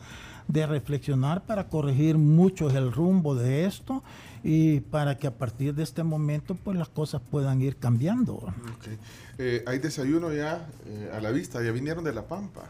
de 0.49 0.67
reflexionar 0.67 1.45
para 1.45 1.69
corregir 1.69 2.19
mucho 2.19 2.71
el 2.71 2.93
rumbo 2.93 3.35
de 3.35 3.65
esto 3.67 4.03
y 4.45 4.81
para 4.81 5.17
que 5.19 5.27
a 5.27 5.33
partir 5.33 5.75
de 5.75 5.83
este 5.83 6.05
momento 6.05 6.55
pues 6.55 6.77
las 6.77 6.89
cosas 6.89 7.21
puedan 7.31 7.61
ir 7.61 7.77
cambiando. 7.77 8.35
Ok. 8.35 8.87
Eh, 9.39 9.65
hay 9.67 9.79
desayuno 9.79 10.33
ya 10.33 10.69
eh, 10.87 11.11
a 11.13 11.21
la 11.21 11.31
vista, 11.31 11.63
ya 11.63 11.73
vinieron 11.73 12.05
de 12.05 12.13
La 12.13 12.23
Pampa. 12.23 12.63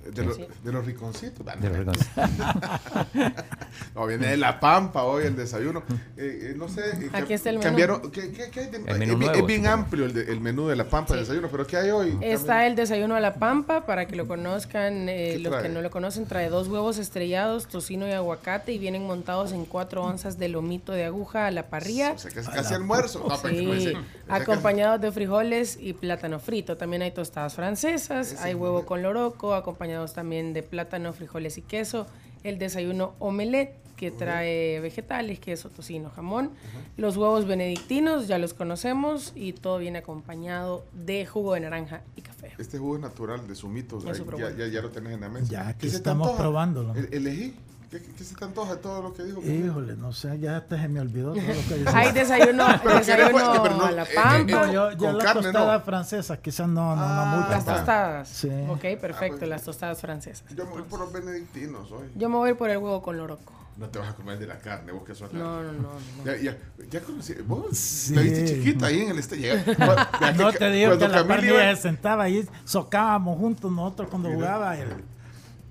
De, 0.00 0.34
sí. 0.34 0.46
de 0.64 0.72
los 0.72 0.84
riconcitos. 0.86 1.44
De 1.44 1.68
los 1.68 1.78
recon- 1.78 3.34
No, 3.94 4.06
viene 4.06 4.28
de 4.28 4.36
La 4.36 4.58
Pampa 4.60 5.04
hoy 5.04 5.24
el 5.26 5.36
desayuno. 5.36 5.82
Eh, 6.16 6.50
eh, 6.50 6.54
no 6.56 6.68
sé. 6.68 6.80
eh, 6.90 7.10
Aquí 7.12 7.32
está 7.34 7.50
el 7.50 7.56
menú. 7.58 7.68
Cambiaron, 7.68 8.10
¿qué, 8.10 8.32
qué- 8.32 8.50
qué 8.50 8.60
hay 8.60 8.66
de- 8.70 8.76
El 8.78 8.84
menú 8.84 8.94
es, 8.94 9.06
bien- 9.06 9.18
nuevo, 9.18 9.34
es 9.34 9.46
bien 9.46 9.60
supongo. 9.64 9.82
amplio 9.82 10.04
el, 10.06 10.12
de- 10.14 10.32
el 10.32 10.40
menú 10.40 10.68
de 10.68 10.76
La 10.76 10.84
Pampa 10.84 11.14
de 11.14 11.20
desayuno, 11.20 11.48
pero 11.50 11.66
¿qué 11.66 11.76
hay 11.76 11.90
hoy? 11.90 12.18
Está 12.20 12.66
el 12.66 12.76
desayuno 12.76 13.14
a 13.14 13.20
la 13.20 13.34
pampa, 13.34 13.86
para 13.86 14.06
que 14.06 14.16
lo 14.16 14.26
conozcan, 14.26 15.08
eh, 15.08 15.34
¿Qué 15.34 15.38
los 15.40 15.62
que 15.62 15.68
no 15.68 15.82
lo 15.82 15.90
conocen, 15.90 16.26
trae 16.26 16.48
dos 16.48 16.68
huevos 16.68 16.98
estrellados, 16.98 17.66
tocino 17.66 18.08
y 18.08 18.12
aguacate 18.12 18.72
y 18.72 18.78
vienen 18.78 19.06
montados 19.06 19.52
en 19.52 19.64
cuatro 19.64 20.02
onzas 20.04 20.38
de 20.38 20.48
lomito 20.48 20.92
de 20.92 21.04
aguja 21.04 21.46
a 21.46 21.50
la 21.50 21.68
parrilla. 21.68 22.12
O 22.12 22.18
sea, 22.18 22.30
que 22.30 22.40
es 22.40 22.48
casi 22.48 22.74
almuerzo. 22.74 23.26
No, 23.28 23.36
Sí, 23.36 23.92
acompañados 24.28 25.00
de 25.00 25.10
frijoles 25.12 25.76
y 25.80 25.92
plátano 25.92 26.38
frito. 26.40 26.76
También 26.76 27.02
hay 27.02 27.10
tostadas 27.12 27.54
francesas, 27.54 28.36
hay 28.40 28.54
huevo 28.54 28.86
con 28.86 29.02
loroco, 29.02 29.54
acompañados 29.90 30.14
también 30.14 30.52
de 30.52 30.62
plátano, 30.62 31.12
frijoles 31.12 31.58
y 31.58 31.62
queso. 31.62 32.06
El 32.44 32.58
desayuno 32.58 33.14
omelette, 33.18 33.74
que 33.96 34.10
trae 34.10 34.80
vegetales, 34.80 35.38
queso, 35.40 35.68
tocino, 35.68 36.08
jamón. 36.10 36.52
Los 36.96 37.16
huevos 37.18 37.46
benedictinos, 37.46 38.28
ya 38.28 38.38
los 38.38 38.54
conocemos, 38.54 39.32
y 39.34 39.52
todo 39.52 39.76
viene 39.78 39.98
acompañado 39.98 40.84
de 40.94 41.26
jugo 41.26 41.52
de 41.52 41.60
naranja 41.60 42.00
y 42.16 42.22
café. 42.22 42.52
Este 42.56 42.78
jugo 42.78 42.94
es 42.96 43.02
natural 43.02 43.46
de 43.46 43.54
sumitos. 43.54 44.04
Ya, 44.04 44.50
ya, 44.56 44.68
ya 44.68 44.80
lo 44.80 44.88
tenés 44.90 45.12
en 45.14 45.20
la 45.20 45.28
mesa. 45.28 45.46
Ya, 45.50 45.64
¿Qué 45.64 45.68
aquí 45.70 45.86
se 45.88 45.92
te 45.92 45.96
estamos 45.98 46.30
probándolo. 46.30 46.94
El- 46.94 47.12
Elegí. 47.12 47.54
¿Qué, 47.90 48.00
qué- 48.00 48.24
se 48.24 48.36
te 48.36 48.44
antoja 48.44 48.76
de 48.76 48.80
todo 48.82 49.02
lo 49.02 49.12
que 49.12 49.24
dijo? 49.24 49.40
Híjole, 49.42 49.96
no 49.96 50.12
sé, 50.12 50.38
ya 50.38 50.58
hasta 50.58 50.80
se 50.80 50.86
me 50.88 51.00
olvidó 51.00 51.32
todo 51.32 51.42
lo 51.42 51.48
que 51.68 51.74
decía. 51.78 51.98
Hay 51.98 52.12
desayuno, 52.12 52.66
Pero 52.84 52.94
desayuno. 52.98 53.62
Pero 53.62 53.76
no, 53.76 53.84
a 53.84 53.90
la 53.90 54.02
eh, 54.04 54.06
eh, 54.10 54.14
pampa. 54.14 54.66
No, 54.66 54.72
yo, 54.72 54.90
yo 54.92 54.96
Con 54.98 55.14
las 55.18 55.24
carne, 55.24 55.42
tostadas 55.42 55.78
no. 55.80 55.84
francesas, 55.84 56.38
quizás 56.38 56.68
no, 56.68 56.94
no, 56.94 57.02
Ah, 57.02 57.30
no 57.32 57.36
mucho. 57.38 57.50
Las 57.50 57.64
tostadas. 57.64 58.28
Sí. 58.28 58.48
Ok, 58.68 58.80
perfecto, 59.00 59.38
pues. 59.38 59.50
las 59.50 59.62
tostadas 59.64 60.00
francesas. 60.00 60.44
Yo 60.54 60.64
me 60.66 60.70
voy 60.72 60.82
por 60.82 61.00
los 61.00 61.12
benedictinos 61.12 61.90
hoy. 61.90 62.06
Yo 62.14 62.28
me 62.28 62.36
voy 62.36 62.48
a 62.48 62.52
ir 62.52 62.56
por 62.58 62.70
el 62.70 62.78
huevo 62.78 63.02
con 63.02 63.16
loroco. 63.16 63.52
No 63.76 63.88
te 63.88 63.98
vas 63.98 64.10
a 64.10 64.14
comer 64.14 64.38
de 64.38 64.46
la 64.46 64.58
carne, 64.58 64.92
vos 64.92 65.04
que 65.04 65.14
sos 65.14 65.32
la... 65.32 65.38
No, 65.38 65.62
no, 65.62 65.72
no. 65.72 65.82
no. 65.82 65.90
Ya, 66.24 66.36
ya, 66.36 66.56
ya 66.90 67.00
conocí, 67.00 67.32
vos 67.46 67.76
Sí. 67.78 68.14
te 68.14 68.20
viste 68.20 68.44
chiquita 68.44 68.86
ahí 68.86 69.00
en 69.00 69.10
el 69.10 69.18
este. 69.18 69.36
No 70.36 70.52
te 70.52 70.70
digo 70.70 70.98
que 70.98 71.08
la 71.08 71.26
Camila 71.26 71.74
se 71.74 71.82
sentaba 71.82 72.24
ahí, 72.24 72.46
socábamos 72.66 73.38
juntos 73.38 73.72
nosotros 73.72 74.08
cuando 74.10 74.28
Mira. 74.28 74.38
jugaba 74.40 74.76
el, 74.78 74.88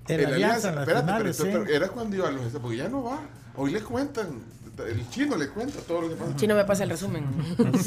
El 0.08 0.26
Alianza 0.26 0.72
las 0.72 0.88
espérate, 0.88 1.06
pero, 1.06 1.18
finales, 1.32 1.38
pero 1.42 1.66
sí. 1.66 1.72
era 1.72 1.88
cuando 1.88 2.16
iba 2.16 2.28
a 2.28 2.30
los 2.32 2.44
porque 2.60 2.76
ya 2.78 2.88
no 2.88 3.02
va. 3.04 3.20
Hoy 3.56 3.70
le 3.72 3.80
cuentan, 3.82 4.28
el 4.88 5.08
chino 5.10 5.36
le 5.36 5.48
cuenta 5.48 5.78
todo 5.80 6.02
lo 6.02 6.08
que 6.08 6.14
pasa. 6.16 6.36
Chino 6.36 6.54
me 6.54 6.64
pasa 6.64 6.84
el 6.84 6.90
resumen. 6.90 7.24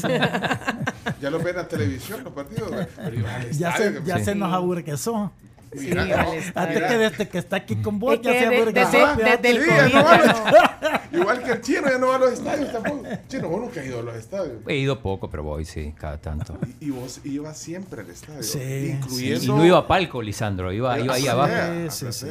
Ya 1.21 1.29
lo 1.29 1.39
ven 1.39 1.57
en 1.57 1.67
televisión 1.67 2.23
los 2.23 2.33
partidos. 2.33 2.69
Pero 2.95 3.15
Ya 3.51 3.69
estadio, 3.69 3.99
se, 4.01 4.05
ya 4.05 4.15
que- 4.17 4.25
se 4.25 4.35
nos 4.35 4.53
aburguesó. 4.53 5.31
Sí. 5.75 5.91
Hasta 5.91 6.87
que 6.87 6.97
desde 6.97 7.29
que 7.29 7.37
está 7.37 7.55
aquí 7.57 7.75
con 7.77 7.99
vos 7.99 8.15
Es 8.15 8.21
ya 8.21 8.31
que 8.33 8.39
se 8.39 8.49
de- 8.49 8.57
aburguesó. 8.57 8.91
desde- 8.91 9.15
fíjate. 9.15 9.23
desde 9.23 9.49
el 9.49 9.63
Sí, 9.63 9.69
ya 9.69 9.83
COVID 9.83 9.93
no 9.95 10.03
va 10.03 10.13
a 10.13 10.17
ya 10.17 10.25
los- 10.27 11.01
Igual 11.21 11.43
que 11.43 11.51
el 11.51 11.61
chino 11.61 11.81
ya 11.89 11.97
no 11.97 12.07
va 12.07 12.15
a 12.15 12.19
los 12.19 12.33
estadios 12.33 12.71
tampoco. 12.71 13.03
Chino, 13.27 13.49
vos 13.49 13.61
nunca 13.61 13.79
has 13.79 13.85
ido 13.87 13.99
a 13.99 14.03
los 14.03 14.15
estadios. 14.15 14.57
He 14.67 14.75
ido 14.77 14.99
poco, 15.01 15.29
pero 15.29 15.43
voy, 15.43 15.65
sí, 15.65 15.93
cada 15.97 16.17
tanto. 16.19 16.57
Y 16.79 16.89
vos 16.89 17.21
ibas 17.23 17.57
siempre 17.57 18.01
al 18.01 18.09
estadio. 18.09 18.43
Sí, 18.43 18.95
incluyendo. 18.99 19.43
Y 19.43 19.47
no 19.47 19.65
iba 19.65 19.77
a 19.79 19.87
palco, 19.87 20.21
Lisandro, 20.21 20.71
iba, 20.71 20.99
iba 20.99 21.13
ahí 21.15 21.27
abajo. 21.27 21.53
Sí, 21.89 22.05
sí. 22.11 22.27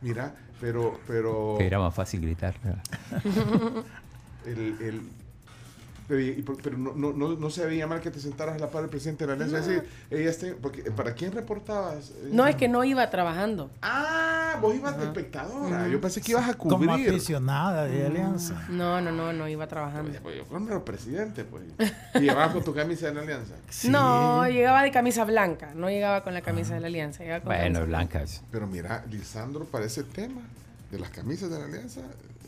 Mira, 0.00 0.32
pero. 0.60 1.00
pero 1.06 1.56
Que 1.58 1.66
era 1.66 1.78
más 1.78 1.94
fácil 1.94 2.20
gritar. 2.20 2.54
el, 4.46 4.76
el- 4.80 5.02
pero, 6.10 6.20
y 6.20 6.44
pero 6.62 6.76
no, 6.76 6.92
no, 6.94 7.12
no, 7.12 7.28
no 7.36 7.50
se 7.50 7.64
veía 7.64 7.86
mal 7.86 8.00
que 8.00 8.10
te 8.10 8.18
sentaras 8.18 8.56
a 8.56 8.58
la 8.58 8.68
par 8.68 8.82
del 8.82 8.90
presidente 8.90 9.24
de 9.24 9.28
la 9.28 9.32
alianza. 9.44 9.58
Es 9.60 9.66
decir, 9.66 9.88
ella 10.10 10.28
este- 10.30 10.52
porque, 10.54 10.90
¿Para 10.90 11.14
quién 11.14 11.30
reportabas? 11.32 12.10
No, 12.32 12.46
es 12.48 12.56
que 12.56 12.66
no 12.68 12.82
iba 12.82 13.08
trabajando. 13.08 13.70
Ah, 13.80 14.58
vos 14.60 14.74
ibas 14.74 14.98
de 14.98 15.04
espectadora. 15.04 15.86
Yo 15.88 16.00
pensé 16.00 16.20
que 16.20 16.32
ibas 16.32 16.48
a 16.50 16.54
Como 16.54 16.76
cubrir. 16.76 17.08
aficionada 17.10 17.84
de 17.84 18.06
Alianza. 18.06 18.66
No, 18.68 19.00
no, 19.00 19.12
no, 19.12 19.32
no 19.32 19.48
iba 19.48 19.66
trabajando. 19.68 20.18
Pues 20.22 20.36
yo 20.38 20.46
cuando 20.46 20.72
era 20.72 20.84
presidente, 20.84 21.44
pues. 21.44 21.62
Y 22.16 22.18
llevabas 22.20 22.52
con 22.52 22.64
tu 22.64 22.74
camisa 22.74 23.06
de 23.06 23.14
la 23.14 23.20
alianza. 23.22 23.54
No, 23.88 24.48
llegaba 24.48 24.82
de 24.82 24.90
camisa 24.90 25.24
blanca, 25.24 25.70
no 25.74 25.88
llegaba 25.88 26.24
con 26.24 26.34
la 26.34 26.42
camisa 26.42 26.74
de 26.74 26.80
la 26.80 26.88
alianza. 26.88 27.22
Llegaba 27.22 27.44
con 27.44 27.54
Bueno, 27.54 27.86
blancas. 27.86 28.42
Pero 28.50 28.66
mira, 28.66 29.04
Lisandro, 29.08 29.64
para 29.64 29.84
ese 29.86 30.02
tema 30.02 30.40
de 30.90 30.98
las 30.98 31.10
camisas 31.10 31.48
de 31.50 31.58
la 31.58 31.66
alianza, 31.66 32.00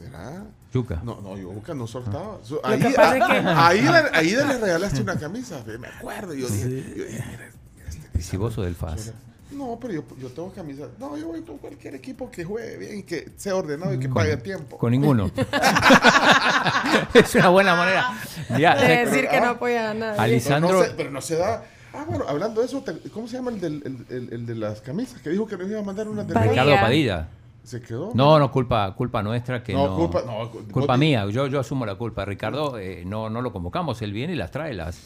era. 0.07 0.45
Yuca. 0.73 1.01
No, 1.05 1.21
no, 1.21 1.37
yo 1.37 1.53
nunca 1.53 1.75
no 1.75 1.87
soltaba. 1.87 2.39
So- 2.43 2.61
Lo 2.63 2.67
ahí, 2.69 2.81
que 2.81 2.91
pasa 2.91 3.17
es 3.19 3.25
que- 3.25 3.49
ahí, 3.49 3.83
le, 3.83 4.17
ahí 4.17 4.31
le 4.31 4.59
regalaste 4.59 5.03
una 5.03 5.19
camisa, 5.19 5.63
me 5.79 5.87
acuerdo. 5.89 6.33
Yo 6.35 6.49
dije, 6.49 6.69
yo 6.97 7.05
dije, 7.05 7.25
mira, 7.31 7.47
este 7.89 8.19
Y 8.19 8.23
si 8.23 8.37
vos 8.37 8.55
sos 8.55 8.65
del 8.65 8.75
FAS. 8.75 9.13
No, 9.51 9.79
pero 9.79 9.93
yo, 9.93 10.05
yo 10.19 10.29
tengo 10.31 10.51
camisas. 10.51 10.89
No, 10.99 11.15
yo 11.19 11.27
voy 11.29 11.43
con 11.43 11.59
cualquier 11.59 11.95
equipo 11.95 12.31
que 12.31 12.43
juegue 12.43 12.79
bien 12.79 13.01
y 13.01 13.03
que 13.03 13.33
sea 13.37 13.55
ordenado 13.55 13.93
y 13.93 13.99
que 13.99 14.09
pague 14.09 14.33
a 14.33 14.39
tiempo. 14.43 14.79
Con 14.79 14.93
ninguno. 14.93 15.31
es 17.15 17.35
una 17.35 17.49
buena 17.49 17.75
manera. 17.77 18.15
Ya, 18.59 18.75
De 18.75 19.05
decir 19.07 19.29
que 19.29 19.41
no 19.41 19.49
ah, 19.49 19.51
apoya 19.51 19.91
a 19.91 19.95
nadie. 19.95 20.19
Ali- 20.21 20.41
Pero 20.43 20.61
no, 20.61 20.83
se, 20.83 20.91
pero 20.93 21.11
no 21.11 21.21
se 21.21 21.37
da. 21.37 21.65
Ah, 21.93 22.05
bueno, 22.09 22.25
hablando 22.27 22.63
de 22.63 22.67
eso, 22.67 22.83
¿cómo 23.13 23.29
se 23.29 23.37
llama 23.37 23.51
el, 23.51 23.61
del, 23.61 23.83
el, 23.85 24.17
el- 24.17 24.33
el 24.33 24.47
de 24.47 24.55
las 24.55 24.81
camisas? 24.81 25.21
Que 25.21 25.29
dijo 25.31 25.47
que 25.47 25.59
nos 25.59 25.69
iba 25.69 25.81
a 25.81 25.83
mandar 25.83 26.09
unas 26.09 26.27
de 26.27 26.33
Padilla. 26.33 26.53
Ricardo 26.53 26.75
Padilla. 26.81 27.29
¿Se 27.65 27.81
quedó? 27.81 28.11
No, 28.15 28.39
no, 28.39 28.51
culpa, 28.51 28.93
culpa 28.97 29.23
nuestra 29.23 29.63
que 29.63 29.73
No, 29.73 29.87
no. 29.87 29.97
culpa- 29.97 30.23
no, 30.27 30.51
cu- 30.51 30.65
culpa 30.71 30.97
mía, 30.97 31.25
yo, 31.31 31.47
yo 31.47 31.61
asumo 31.61 31.87
la 31.87 31.95
culpa. 31.95 32.25
Ricardo, 32.25 32.77
eh, 32.79 33.05
no, 33.07 33.31
no 33.31 33.41
lo 33.41 33.53
convocamos, 33.53 34.03
él 34.03 34.13
viene 34.13 34.33
y 34.33 34.37
las 34.37 34.51
trae, 34.51 34.75
las. 34.75 35.01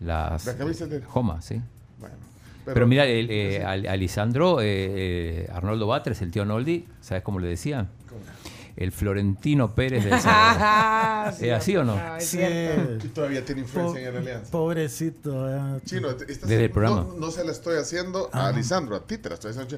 Las, 0.00 0.44
Las 0.44 0.56
camisas 0.56 0.90
de- 0.90 1.00
Joma, 1.02 1.40
sí. 1.40 1.62
Bueno, 1.98 2.14
Pero, 2.66 2.86
mira, 2.86 3.06
el, 3.06 3.28
eh, 3.30 3.62
a, 3.64 3.72
a 3.72 3.96
Lisandro, 3.96 4.60
eh, 4.60 4.64
eh, 4.66 5.50
Arnoldo 5.52 5.86
Batres, 5.86 6.20
el 6.20 6.30
tío 6.30 6.44
Noldi, 6.44 6.86
¿sabes 7.00 7.22
cómo 7.22 7.38
le 7.38 7.46
decían? 7.48 7.88
El 8.76 8.90
Florentino 8.90 9.72
Pérez 9.74 10.04
del. 10.04 10.12
Ah, 10.24 11.32
¿Es 11.40 11.52
así 11.52 11.76
o 11.76 11.84
no? 11.84 11.92
Ah, 11.94 12.16
es 12.18 12.26
Sí. 12.26 12.38
Y 13.04 13.08
todavía 13.08 13.44
tiene 13.44 13.60
influencia 13.62 14.00
en 14.00 14.06
la 14.06 14.12
Po- 14.12 14.18
alianza. 14.18 14.50
pobrecito. 14.50 15.48
eh. 15.48 15.80
Chino, 15.86 16.10
esta- 16.10 16.46
Desde 16.46 16.64
el 16.64 16.70
programa. 16.70 17.06
No, 17.08 17.14
no 17.14 17.30
se 17.30 17.44
la 17.44 17.52
estoy 17.52 17.78
haciendo 17.78 18.28
a 18.32 18.50
Lisandro, 18.50 18.96
a 18.96 19.00
ti 19.06 19.16
te 19.18 19.28
la 19.28 19.36
estoy 19.36 19.52
haciendo. 19.52 19.76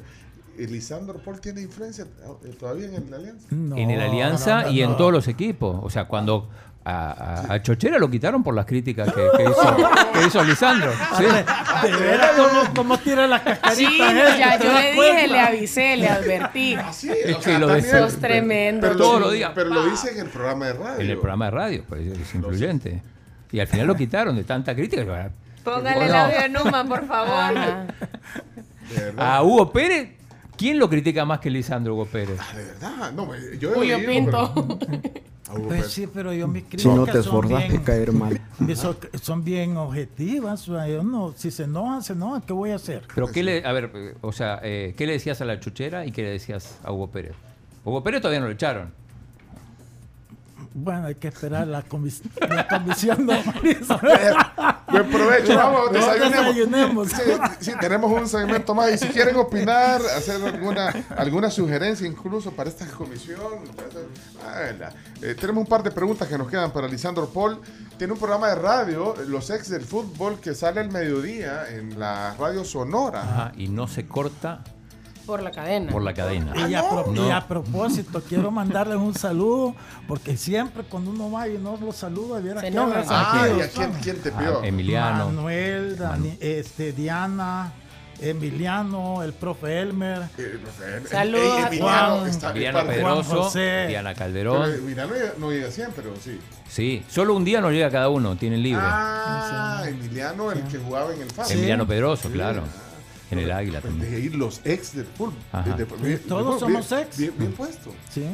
¿Y 0.59 0.67
Lisandro 0.67 1.19
Paul 1.19 1.41
tiene 1.41 1.61
influencia 1.63 2.05
eh, 2.05 2.49
todavía 2.59 2.87
en 2.87 3.11
la 3.11 3.17
alianza? 3.17 3.47
No, 3.51 3.77
en 3.77 3.91
el 3.91 4.01
Alianza 4.01 4.63
no, 4.63 4.71
y 4.71 4.83
en 4.83 4.97
todos 4.97 5.13
los 5.13 5.29
equipos. 5.29 5.79
O 5.83 5.91
sea, 5.91 6.05
cuando 6.07 6.49
a, 6.85 7.11
a- 7.51 7.55
a 7.55 7.63
Chochera 7.63 7.99
lo 7.99 8.09
quitaron 8.09 8.43
por 8.45 8.55
las 8.55 8.65
críticas 8.65 9.13
que, 9.13 9.29
que 9.37 9.43
hizo, 9.43 9.77
que 10.15 10.27
hizo 10.27 10.45
Lisandro. 10.45 10.93
¿sí? 11.19 11.25
De 11.25 11.97
veras, 11.97 12.31
¿cómo, 12.37 12.75
cómo 12.75 12.99
tira 12.99 13.27
las 13.27 13.43
cascaritas? 13.43 13.77
Sí, 13.77 13.99
ya 13.99 14.59
¿Te 14.59 14.65
yo 14.67 14.73
le 14.73 14.81
dije, 14.83 14.95
cuenta? 14.97 15.27
le 15.27 15.41
avisé, 15.41 15.97
le 15.97 16.09
advertí. 16.09 16.77
Sí, 16.93 17.11
Es 17.11 17.37
que 17.39 17.59
lo 17.59 17.67
también- 17.67 17.93
de- 17.93 17.99
Sos 18.01 18.17
tremendo. 18.19 18.87
Pero 18.87 18.97
Todos 18.97 19.15
lo, 19.21 19.27
los 19.27 19.33
días. 19.35 19.51
Pero 19.55 19.71
lo 19.71 19.85
dice 19.91 20.11
en 20.13 20.21
el 20.21 20.29
programa 20.29 20.67
de 20.67 20.73
radio. 20.75 21.01
En 21.01 21.11
el 21.11 21.17
programa 21.19 21.45
de 21.47 21.51
radio, 21.51 21.85
pues 21.89 22.07
es 22.07 22.35
influyente. 22.35 23.03
Y 23.53 23.61
al 23.61 23.67
final 23.67 23.87
lo 23.89 23.95
quitaron 23.97 24.37
de 24.37 24.45
tanta 24.45 24.75
crítica. 24.75 25.31
Póngale 25.65 26.07
el 26.07 26.13
No. 26.13 26.19
audio 26.19 26.39
de 26.41 26.49
Numa, 26.49 26.85
por 26.85 27.07
favor. 27.07 27.33
Ajá. 27.59 27.87
De 28.95 29.01
verdad. 29.05 29.37
A 29.37 29.43
Hugo 29.43 29.73
Pérez, 29.73 30.11
¿quién 30.57 30.79
lo 30.79 30.89
critica 30.89 31.25
más 31.25 31.41
que 31.41 31.51
Lisandro 31.51 31.95
Hugo 31.95 32.07
Pérez? 32.07 32.39
Ah, 32.41 32.57
de 32.57 32.65
verdad. 32.65 33.13
No, 33.13 33.27
me- 33.27 33.59
yo 33.59 33.71
he 33.71 33.75
Julio 33.75 33.97
oído, 33.97 34.09
Pinto. 34.11 34.53
pero- 34.55 35.01
A 35.49 35.55
Hugo 35.59 35.69
Pues 35.69 35.87
sí, 35.93 36.09
pero 36.13 36.33
yo 36.33 36.49
mis 36.49 36.65
Si 36.77 36.89
no 36.89 37.05
te 37.05 37.13
críticas 37.13 37.17
esforzaste 37.27 37.69
bien- 37.69 37.83
caer 37.85 38.13
mal. 38.13 38.41
Son, 38.77 38.97
son 39.23 39.45
bien 39.45 39.77
objetivas. 39.77 40.69
o 40.69 40.75
sea, 40.75 40.89
yo 40.89 41.03
no, 41.05 41.33
si 41.37 41.51
se 41.51 41.65
enojan, 41.65 42.03
se 42.03 42.15
enojan. 42.15 42.43
¿Qué 42.43 42.53
voy 42.53 42.71
a 42.71 42.77
hacer? 42.77 43.05
Pero 43.15 43.29
qué 43.29 43.43
le, 43.43 43.65
a 43.65 43.73
ver, 43.73 44.15
o 44.23 44.33
sea, 44.33 44.59
eh, 44.63 44.95
¿qué 44.97 45.07
le 45.07 45.13
decías 45.13 45.41
a 45.41 45.45
la 45.45 45.61
Chuchera 45.61 46.05
y 46.05 46.11
qué 46.13 46.23
le 46.23 46.31
decías 46.31 46.79
a 46.83 46.93
Hugo 46.93 47.09
Pérez? 47.11 47.35
Hugo 47.85 48.03
Pérez 48.03 48.21
todavía 48.23 48.41
no 48.41 48.47
lo 48.47 48.53
echaron. 48.53 48.93
Bueno, 50.75 51.07
hay 51.07 51.15
que 51.15 51.29
esperar 51.29 51.67
la, 51.69 51.83
comis- 51.87 52.23
la 52.49 52.67
comisión 52.69 53.27
de 53.27 53.43
Marisa. 53.45 54.76
Buen 54.89 55.11
provecho, 55.11 55.57
vamos, 55.57 55.91
Vamos, 55.91 55.93
desayunemos. 55.93 56.55
desayunemos. 56.55 57.09
Sí, 57.09 57.23
sí, 57.61 57.73
tenemos 57.81 58.13
un 58.13 58.29
segmento 58.29 58.75
más. 58.75 58.93
Y 58.93 58.99
si 58.99 59.09
quieren 59.09 59.37
opinar, 59.37 60.01
hacer 60.17 60.43
alguna, 60.43 60.95
alguna 61.17 61.51
sugerencia 61.51 62.07
incluso 62.07 62.53
para 62.53 62.71
esta 62.71 62.87
comisión. 62.87 63.41
Eh, 65.23 65.35
tenemos 65.35 65.63
un 65.63 65.67
par 65.69 65.83
de 65.83 65.91
preguntas 65.91 66.29
que 66.29 66.39
nos 66.39 66.49
quedan 66.49 66.71
para 66.73 66.87
Lisandro 66.87 67.29
Paul. 67.29 67.61
Tiene 67.99 68.13
un 68.13 68.19
programa 68.19 68.49
de 68.49 68.55
radio, 68.57 69.15
Los 69.27 69.51
Ex 69.51 69.71
del 69.71 69.83
Fútbol, 69.85 70.39
que 70.41 70.55
sale 70.55 70.81
al 70.81 70.91
mediodía 70.91 71.69
en 71.71 71.99
la 71.99 72.35
radio 72.39 72.65
Sonora. 72.65 73.23
Ajá, 73.23 73.53
y 73.57 73.69
no 73.69 73.89
se 73.89 74.07
corta 74.07 74.63
Por 75.27 75.43
la 75.43 75.51
cadena. 75.51 75.91
por 75.93 76.03
la 76.03 76.15
cadena. 76.15 76.53
Y 76.69 76.75
a, 76.75 76.89
pro- 76.89 77.13
No. 77.13 77.27
y 77.27 77.31
a 77.31 77.47
propósito, 77.47 78.23
quiero 78.29 78.51
mandarles 78.51 78.97
un 78.97 79.15
saludo, 79.15 79.75
porque 80.07 80.37
siempre 80.37 80.85
cuando 80.85 81.11
uno 81.11 81.31
va 81.31 81.49
y 81.49 81.59
no 81.59 81.77
los 81.77 81.97
saluda, 81.97 82.39
viera 82.41 82.61
Se 82.61 82.71
que 82.71 82.79
hablan 82.79 83.05
Ah, 83.09 83.43
aquí, 83.45 83.59
¿y 83.59 83.61
a 83.63 83.69
quién, 83.69 83.93
quién 84.03 84.23
te 84.23 84.31
pidió? 84.33 84.61
Ah, 84.63 84.67
Emiliano. 84.67 85.27
Manuel, 85.27 85.99
Dani- 85.99 86.39
este, 86.41 86.93
Diana, 86.93 87.73
Emiliano, 88.21 89.23
el 89.23 89.33
profe 89.35 89.81
Elmer. 89.81 90.23
Eh, 90.39 90.59
Rafael, 90.65 91.07
Saludos 91.09 91.45
eh, 91.45 91.49
eh, 91.61 91.63
a 91.65 91.67
Emiliano 91.69 92.17
Juan. 92.19 92.29
está- 92.31 92.51
Emiliano 92.51 92.79
está- 92.81 92.93
Pedroso, 92.93 93.43
José. 93.43 93.85
Diana 93.89 94.11
Pero 94.11 94.19
Calderón. 94.19 94.75
Emiliano 94.75 95.13
no 95.39 95.51
llega 95.51 95.71
siempre, 95.71 96.03
pero 96.03 96.15
sí. 96.23 96.41
Sí, 96.69 97.05
solo 97.09 97.35
un 97.35 97.45
día 97.45 97.61
nos 97.61 97.73
llega 97.73 97.91
cada 97.91 98.09
uno, 98.09 98.37
tienen 98.37 98.63
libre. 98.63 98.83
Ah, 98.85 99.83
Emiliano, 99.87 100.51
el 100.53 100.63
que 100.65 100.79
jugaba 100.79 101.13
en 101.13 101.23
el 101.23 101.31
FAS. 101.31 101.51
Emiliano 101.51 101.87
Pedroso, 101.87 102.29
Sí. 102.29 102.35
claro. 102.35 102.63
En 103.31 103.39
el 103.41 103.51
Águila 103.51 103.81
Pues 103.81 103.93
también. 103.93 104.13
de 104.13 104.21
ir 104.21 104.35
los 104.37 104.61
ex 104.65 104.95
del 104.95 105.07
fútbol. 105.07 105.35
De- 105.65 105.85
de- 105.85 106.19
Todos 106.19 106.61
bien- 106.67 106.83
somos 106.83 106.93
ex. 106.93 107.19
Bien, 107.19 107.33
bien 107.39 107.53
puesto. 107.53 107.93
¿sí? 108.11 108.25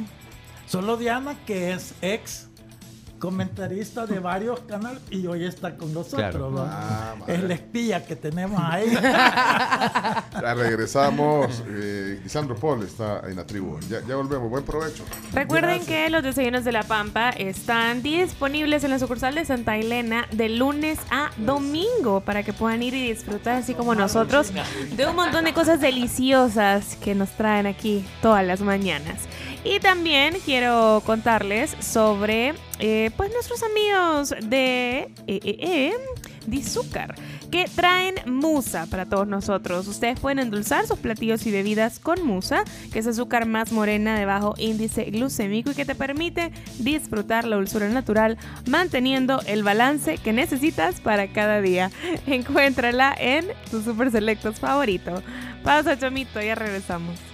Solo 0.66 0.96
Diana, 0.96 1.36
que 1.46 1.72
es 1.72 1.94
ex 2.02 2.48
comentarista 3.22 4.04
de 4.04 4.18
varios 4.18 4.58
canales 4.62 5.00
y 5.08 5.24
hoy 5.28 5.44
está 5.44 5.76
con 5.76 5.94
nosotros. 5.94 6.18
Claro. 6.18 6.50
¿no? 6.50 6.66
Ah, 6.68 7.14
es 7.28 7.40
la 7.44 7.54
espía 7.54 8.04
que 8.04 8.16
tenemos 8.16 8.60
ahí. 8.60 8.92
Ya 10.42 10.54
regresamos. 10.54 11.62
Eh, 11.74 12.20
Lisandro 12.22 12.56
Paul 12.56 12.82
está 12.82 13.20
en 13.28 13.36
la 13.36 13.46
tribu. 13.46 13.78
Ya, 13.88 14.00
ya 14.06 14.16
volvemos. 14.16 14.50
Buen 14.50 14.64
provecho. 14.64 15.04
Recuerden 15.32 15.84
que 15.86 16.10
los 16.10 16.22
desayunos 16.22 16.64
de 16.64 16.72
la 16.72 16.82
Pampa 16.82 17.30
están 17.30 18.02
disponibles 18.02 18.84
en 18.84 18.90
la 18.90 18.98
sucursal 18.98 19.34
de 19.34 19.44
Santa 19.44 19.76
Elena 19.76 20.26
de 20.32 20.48
lunes 20.48 20.98
a 21.10 21.30
domingo 21.38 22.20
para 22.20 22.42
que 22.42 22.52
puedan 22.52 22.82
ir 22.82 22.94
y 22.94 23.08
disfrutar 23.08 23.56
así 23.56 23.74
como 23.74 23.94
nosotros 23.94 24.52
de 24.96 25.06
un 25.06 25.16
montón 25.16 25.44
de 25.44 25.54
cosas 25.54 25.80
deliciosas 25.80 26.96
que 26.96 27.14
nos 27.14 27.30
traen 27.30 27.66
aquí 27.66 28.04
todas 28.20 28.44
las 28.44 28.60
mañanas. 28.60 29.20
Y 29.64 29.78
también 29.78 30.36
quiero 30.44 31.02
contarles 31.06 31.76
sobre 31.80 32.54
eh, 32.80 33.10
pues 33.16 33.32
nuestros 33.32 33.62
amigos 33.62 34.34
de 34.42 34.98
eh, 34.98 35.10
eh, 35.26 35.56
eh, 35.60 35.92
de 36.46 36.58
azúcar 36.58 37.14
que 37.52 37.66
traen 37.66 38.14
musa 38.26 38.86
para 38.86 39.06
todos 39.06 39.28
nosotros. 39.28 39.86
Ustedes 39.86 40.18
pueden 40.18 40.38
endulzar 40.38 40.86
sus 40.86 40.98
platillos 40.98 41.46
y 41.46 41.50
bebidas 41.50 41.98
con 41.98 42.26
musa, 42.26 42.64
que 42.92 42.98
es 42.98 43.06
azúcar 43.06 43.46
más 43.46 43.72
morena 43.72 44.18
de 44.18 44.24
bajo 44.24 44.54
índice 44.58 45.04
glucémico 45.04 45.70
y 45.70 45.74
que 45.74 45.84
te 45.84 45.94
permite 45.94 46.50
disfrutar 46.78 47.44
la 47.44 47.56
dulzura 47.56 47.88
natural, 47.90 48.38
manteniendo 48.66 49.42
el 49.46 49.62
balance 49.62 50.16
que 50.18 50.32
necesitas 50.32 51.00
para 51.00 51.28
cada 51.28 51.60
día. 51.60 51.90
Encuéntrala 52.26 53.14
en 53.18 53.46
tu 53.70 53.82
super 53.82 54.10
selectos 54.10 54.58
favorito. 54.58 55.22
Pausa, 55.62 55.98
Chomito, 55.98 56.40
ya 56.40 56.54
regresamos. 56.54 57.31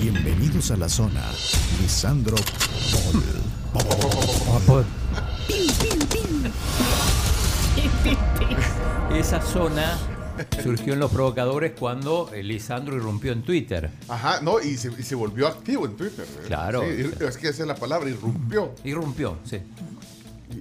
Bienvenidos 0.00 0.70
a 0.70 0.76
la 0.76 0.88
zona. 0.88 1.22
Lisandro 1.80 2.36
Paul. 4.66 4.84
Esa 9.14 9.40
zona 9.40 9.98
surgió 10.62 10.92
en 10.94 11.00
los 11.00 11.10
provocadores 11.10 11.72
cuando 11.78 12.30
eh, 12.34 12.42
Lisandro 12.42 12.96
irrumpió 12.96 13.32
en 13.32 13.42
Twitter. 13.42 13.90
Ajá, 14.08 14.40
no, 14.40 14.60
y 14.60 14.76
se, 14.76 14.90
y 14.98 15.02
se 15.02 15.14
volvió 15.14 15.46
activo 15.48 15.86
en 15.86 15.96
Twitter. 15.96 16.26
¿eh? 16.26 16.42
Claro. 16.46 16.82
Sí, 16.82 16.86
ir- 16.88 17.22
es 17.22 17.36
que 17.36 17.48
esa 17.48 17.62
es 17.62 17.68
la 17.68 17.74
palabra, 17.76 18.08
irrumpió. 18.10 18.74
Irrumpió, 18.84 19.38
sí. 19.44 19.58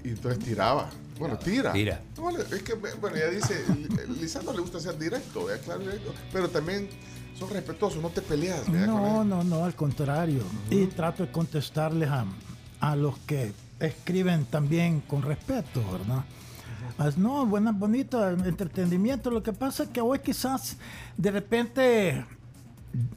Y, 0.04 0.08
y 0.08 0.12
entonces 0.12 0.44
tiraba. 0.44 0.90
Bueno, 1.20 1.38
tira. 1.38 1.72
Tira. 1.74 2.02
No, 2.18 2.30
es 2.30 2.64
que, 2.64 2.74
bueno, 2.76 3.16
ya 3.18 3.28
dice, 3.30 3.64
Li- 3.76 4.20
Lisandro 4.22 4.54
le 4.54 4.62
gusta 4.62 4.80
ser 4.80 4.98
directo, 4.98 5.46
¿verdad? 5.46 5.64
claro, 5.64 5.80
directo. 5.82 6.14
Pero 6.32 6.50
también 6.50 6.90
son 7.38 7.50
respetuosos, 7.50 8.02
no 8.02 8.10
te 8.10 8.22
peleas, 8.22 8.68
No, 8.70 9.24
no, 9.24 9.44
no, 9.44 9.66
al 9.66 9.76
contrario. 9.76 10.42
Y 10.70 10.86
trato 10.88 11.24
de 11.26 11.32
contestarles 11.32 12.10
a, 12.10 12.26
a 12.80 12.96
los 12.96 13.18
que 13.20 13.52
escriben 13.80 14.46
también 14.46 15.02
con 15.02 15.22
respeto, 15.22 15.84
¿verdad? 15.92 16.24
As- 16.98 17.18
No, 17.18 17.46
buena, 17.46 17.72
bonito 17.72 18.28
entretenimiento. 18.30 19.30
Lo 19.30 19.44
que 19.44 19.54
pasa 19.54 19.84
es 19.84 19.90
que 19.90 20.02
hoy 20.02 20.20
quizás 20.20 20.78
de 21.16 21.32
repente 21.32 22.26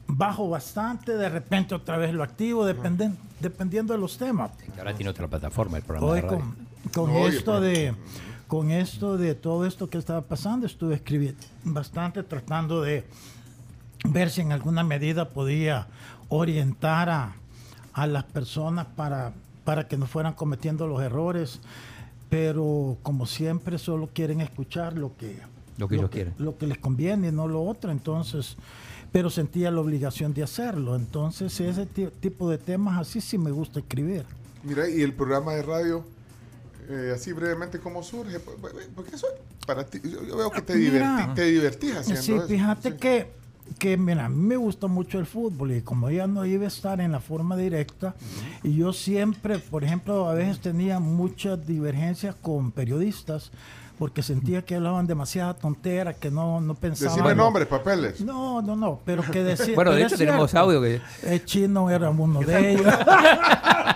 bajo 0.07 0.49
bastante, 0.49 1.15
de 1.17 1.29
repente 1.29 1.73
otra 1.73 1.97
vez 1.97 2.13
lo 2.13 2.21
activo, 2.23 2.65
dependen- 2.67 3.15
dependiendo 3.39 3.93
de 3.93 3.99
los 3.99 4.17
temas. 4.17 4.51
Que 4.73 4.79
Ahora 4.79 4.93
tiene 4.93 5.09
otra 5.09 5.27
plataforma 5.27 5.77
el 5.77 5.83
programa 5.83 6.11
Hoy 6.11 6.21
de 6.21 6.27
radio. 6.27 6.37
con, 6.39 6.55
con 6.93 7.11
No, 7.13 7.19
oye, 7.21 7.37
esto 7.37 7.51
pero- 7.53 7.61
de 7.61 7.93
con 8.47 8.69
esto 8.69 9.17
de 9.17 9.33
todo 9.33 9.65
esto 9.65 9.89
que 9.89 9.97
estaba 9.97 10.21
pasando, 10.23 10.65
estuve 10.65 10.95
escribiendo 10.95 11.39
bastante 11.63 12.21
tratando 12.21 12.81
de 12.81 13.05
ver 14.03 14.29
si 14.29 14.41
en 14.41 14.51
alguna 14.51 14.83
medida 14.83 15.29
podía 15.29 15.87
orientar 16.27 17.09
a, 17.09 17.35
a 17.93 18.07
las 18.07 18.25
personas 18.25 18.87
para, 18.87 19.31
para 19.63 19.87
que 19.87 19.95
no 19.95 20.05
fueran 20.05 20.33
cometiendo 20.33 20.85
los 20.85 21.01
errores, 21.01 21.61
pero 22.29 22.97
como 23.03 23.25
siempre 23.25 23.77
solo 23.77 24.09
quieren 24.13 24.41
escuchar 24.41 24.97
lo 24.97 25.15
que, 25.15 25.37
Lo 25.77 25.87
que 25.87 25.95
ellos 25.95 26.09
quieren. 26.09 26.33
lo 26.37 26.57
que 26.57 26.67
les 26.67 26.77
conviene 26.77 27.29
y 27.29 27.31
no 27.31 27.47
lo 27.47 27.63
otro, 27.63 27.91
entonces, 27.91 28.57
pero 29.13 29.29
sentía 29.29 29.71
la 29.71 29.79
obligación 29.81 30.33
de 30.33 30.43
hacerlo, 30.43 30.95
entonces 30.97 31.57
ese 31.61 31.85
ti- 31.85 32.09
tipo 32.19 32.49
de 32.49 32.57
temas 32.57 32.99
así 32.99 33.21
sí 33.21 33.37
me 33.37 33.51
gusta 33.51 33.79
escribir. 33.79 34.25
Mira, 34.63 34.89
y 34.89 35.01
el 35.01 35.13
programa 35.13 35.53
de 35.53 35.61
radio, 35.63 36.05
eh, 36.91 37.13
así 37.15 37.31
brevemente, 37.33 37.79
¿cómo 37.79 38.03
surge? 38.03 38.39
Por- 38.39 38.55
por- 38.57 38.71
Porque 38.95 39.15
eso, 39.15 39.27
para 39.65 39.85
ti, 39.85 39.99
yo 40.03 40.23
yo 40.23 40.37
veo 40.37 40.51
que 40.51 40.61
te, 40.61 40.75
Mira, 40.75 41.15
divertí, 41.17 41.33
te 41.35 41.43
divertís 41.45 41.95
haciendo 41.95 42.21
Sí, 42.21 42.33
eso. 42.33 42.47
fíjate 42.47 42.91
Sí. 42.91 42.97
que, 42.97 43.31
que, 43.79 43.95
mira, 43.97 44.25
a 44.25 44.29
mí 44.29 44.35
me 44.43 44.57
gusta 44.57 44.87
mucho 44.87 45.17
el 45.19 45.25
fútbol 45.25 45.71
y 45.71 45.81
como 45.81 46.09
ya 46.09 46.27
no 46.27 46.45
iba 46.45 46.65
a 46.65 46.67
estar 46.67 46.99
en 46.99 47.11
la 47.13 47.19
forma 47.21 47.55
directa, 47.55 48.13
y 48.63 48.75
yo 48.75 48.91
siempre, 48.93 49.59
por 49.59 49.83
ejemplo, 49.83 50.27
a 50.29 50.33
veces 50.33 50.59
tenía 50.59 50.99
muchas 50.99 51.65
divergencias 51.65 52.35
con 52.41 52.71
periodistas 52.71 53.51
porque 53.97 54.23
sentía 54.23 54.63
que 54.63 54.73
hablaban 54.75 55.05
demasiada 55.05 55.53
tontera, 55.53 56.15
que 56.15 56.31
no, 56.31 56.59
no 56.59 56.73
pensaban. 56.73 57.15
Decime 57.15 57.35
nombres, 57.35 57.67
papeles. 57.67 58.19
No, 58.21 58.59
no, 58.63 58.75
no, 58.75 58.99
pero 59.05 59.21
que 59.21 59.43
decía. 59.43 59.75
Bueno, 59.75 59.91
de 59.91 60.01
hecho 60.03 60.17
tenemos 60.17 60.49
cierto. 60.49 60.65
audio 60.71 60.81
que... 60.81 60.99
El 61.21 61.45
chino 61.45 61.87
era 61.87 62.09
uno 62.09 62.39
de 62.39 62.71
ellos. 62.71 62.87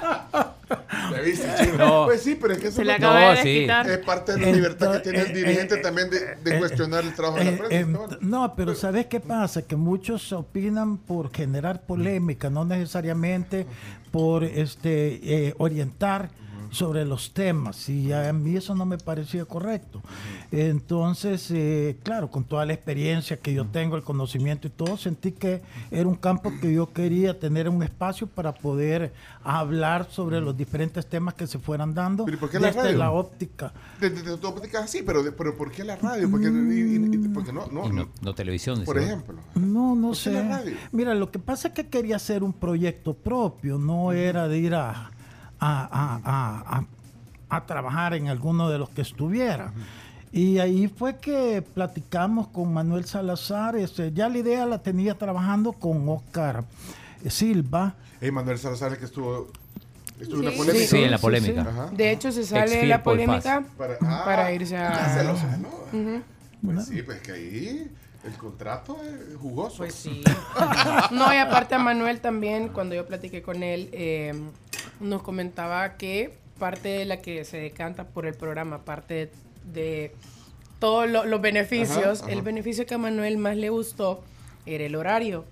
¿Ya 1.33 1.55
viste? 1.61 1.77
No. 1.77 2.05
Pues 2.05 2.21
sí, 2.21 2.37
pero 2.39 2.53
es 2.53 2.59
que 2.59 2.67
eso 2.67 2.75
Se 2.77 2.85
le 2.85 2.91
es- 2.93 2.97
acaba 2.99 3.19
No, 3.21 3.29
de 3.31 3.37
sí. 3.37 3.43
desquitar. 3.53 3.89
es 3.89 3.97
parte 3.99 4.31
de 4.33 4.39
la 4.41 4.51
libertad 4.51 4.93
que 4.93 4.99
tiene 4.99 5.19
el 5.19 5.25
Entonces, 5.27 5.43
dirigente 5.45 5.75
eh, 5.75 5.77
eh, 5.77 5.81
también 5.81 6.09
de, 6.09 6.19
de 6.43 6.55
eh, 6.55 6.59
cuestionar 6.59 7.03
el 7.03 7.13
trabajo 7.13 7.37
de 7.39 7.45
la 7.45 7.51
Eh, 7.51 7.57
prensa. 7.57 7.75
em, 7.77 7.91
¿no? 7.91 8.07
no, 8.21 8.55
pero 8.55 8.75
¿sabes 8.75 9.05
qué 9.07 9.19
pasa? 9.19 9.61
Que 9.63 9.75
muchos 9.75 10.31
opinan 10.33 10.97
por 10.97 11.31
generar 11.33 11.81
polémica, 11.81 12.49
no 12.49 12.65
necesariamente 12.65 13.65
por 14.11 14.43
este 14.43 15.19
eh, 15.47 15.53
orientar 15.57 16.29
sobre 16.71 17.05
los 17.05 17.33
temas 17.33 17.87
y 17.89 18.11
a 18.11 18.31
mí 18.33 18.55
eso 18.57 18.75
no 18.75 18.85
me 18.85 18.97
parecía 18.97 19.45
correcto. 19.45 20.01
Entonces, 20.51 21.49
eh, 21.51 21.97
claro, 22.03 22.29
con 22.31 22.43
toda 22.43 22.65
la 22.65 22.73
experiencia 22.73 23.37
que 23.37 23.53
yo 23.53 23.65
tengo, 23.65 23.95
el 23.95 24.03
conocimiento 24.03 24.67
y 24.67 24.71
todo, 24.71 24.97
sentí 24.97 25.31
que 25.31 25.61
era 25.91 26.07
un 26.07 26.15
campo 26.15 26.51
que 26.61 26.73
yo 26.73 26.91
quería 26.91 27.39
tener 27.39 27.69
un 27.69 27.83
espacio 27.83 28.27
para 28.27 28.53
poder 28.53 29.13
hablar 29.43 30.07
sobre 30.09 30.41
los 30.41 30.55
diferentes 30.57 31.05
temas 31.05 31.33
que 31.35 31.45
se 31.47 31.59
fueran 31.59 31.93
dando 31.93 32.25
Pero 32.25 32.37
¿y 32.37 32.39
por 32.39 32.49
qué 32.49 32.59
la 32.59 32.67
desde 32.67 32.81
radio? 32.83 32.97
la 32.97 33.11
óptica. 33.11 33.73
Desde 33.99 34.21
de, 34.23 34.37
tu 34.37 34.47
óptica, 34.47 34.87
sí, 34.87 35.01
pero, 35.05 35.21
de- 35.23 35.31
pero 35.31 35.55
¿por 35.55 35.71
qué 35.71 35.83
la 35.83 35.95
radio? 35.97 36.29
Porque, 36.31 36.47
y- 36.47 36.49
y- 36.49 37.15
y- 37.25 37.27
porque 37.29 37.51
no, 37.53 37.67
no, 37.67 37.87
no, 37.91 38.09
no 38.21 38.35
televisión. 38.35 38.83
por 38.85 38.97
ejemplo. 38.97 39.35
No, 39.55 39.95
no 39.95 40.07
¿Por 40.09 40.15
qué 40.17 40.23
sé. 40.23 40.31
la 40.33 40.47
radio? 40.57 40.75
Mira, 40.91 41.13
lo 41.15 41.31
que 41.31 41.39
pasa 41.39 41.67
es 41.69 41.73
que 41.73 41.87
quería 41.87 42.15
hacer 42.15 42.43
un 42.43 42.53
proyecto 42.53 43.13
propio, 43.13 43.77
no 43.77 44.11
era 44.11 44.47
de 44.47 44.57
ir 44.57 44.73
a, 44.75 45.11
a, 45.59 45.81
a- 45.83 46.21
a- 46.23 46.77
a- 46.77 46.85
a 47.57 47.65
trabajar 47.65 48.13
en 48.13 48.27
alguno 48.27 48.69
de 48.69 48.77
los 48.77 48.89
que 48.89 49.01
estuviera. 49.01 49.71
Y 50.31 50.57
ahí 50.59 50.87
fue 50.89 51.17
que 51.17 51.61
platicamos 51.61 52.47
con 52.47 52.73
Manuel 52.73 53.05
Salazar. 53.05 53.75
este, 53.77 54.11
ya 54.11 54.27
la 54.29 54.37
idea 54.39 54.65
la 54.65 54.79
tenía 54.79 55.17
trabajando 55.17 55.71
con 55.71 56.07
Oscar 56.09 56.65
Silva. 57.29 57.95
Hey, 58.19 58.31
Manuel 58.31 58.57
Salazar, 58.57 58.91
el 58.93 58.97
que 58.97 59.05
estuvo, 59.05 59.47
estuvo 60.19 60.39
en 60.39 60.45
la 60.45 60.51
Sí. 60.51 60.57
polémica. 60.57 60.87
Sí, 60.87 60.97
en 61.03 61.11
la 61.11 61.17
polémica. 61.17 61.87
sí. 61.89 61.95
De 61.95 62.11
hecho, 62.11 62.31
se 62.31 62.43
sale 62.45 62.77
de 62.77 62.85
la 62.85 63.03
polémica 63.03 63.63
Para, 63.77 63.97
para, 63.99 64.45
ah, 64.47 64.51
irse 64.51 64.71
ya 64.73 65.13
se 65.13 65.19
a... 65.21 65.59
Pues 66.61 66.85
sí, 66.87 67.01
pues 67.03 67.21
que 67.21 67.31
ahí 67.31 67.91
el 68.25 68.33
contrato 68.33 68.97
es 69.03 69.37
jugoso. 69.37 69.77
Pues 69.77 69.93
sí. 69.95 70.21
No, 71.11 71.31
y 71.33 71.37
aparte 71.37 71.75
a 71.75 71.79
Manuel 71.79 72.19
también, 72.21 72.69
cuando 72.69 72.95
yo 72.95 73.05
platiqué 73.05 73.41
con 73.41 73.61
él, 73.63 73.89
eh, 73.93 74.33
nos 74.99 75.21
comentaba 75.23 75.97
que 75.97 76.33
parte 76.59 76.89
de 76.89 77.05
la 77.05 77.17
que 77.21 77.43
se 77.45 77.57
decanta 77.57 78.05
por 78.07 78.25
el 78.25 78.33
programa, 78.33 78.85
parte 78.85 79.13
de, 79.13 79.29
de 79.73 80.11
todos 80.79 81.09
lo- 81.09 81.25
los 81.25 81.41
beneficios, 81.41 82.19
Ajá, 82.19 82.25
ajá. 82.25 82.31
el 82.31 82.41
beneficio 82.41 82.85
que 82.85 82.93
a 82.93 82.97
Manuel 82.97 83.37
más 83.37 83.57
le 83.57 83.69
gustó 83.69 84.23
era 84.65 84.83
el 84.85 84.95
horario. 84.95 85.45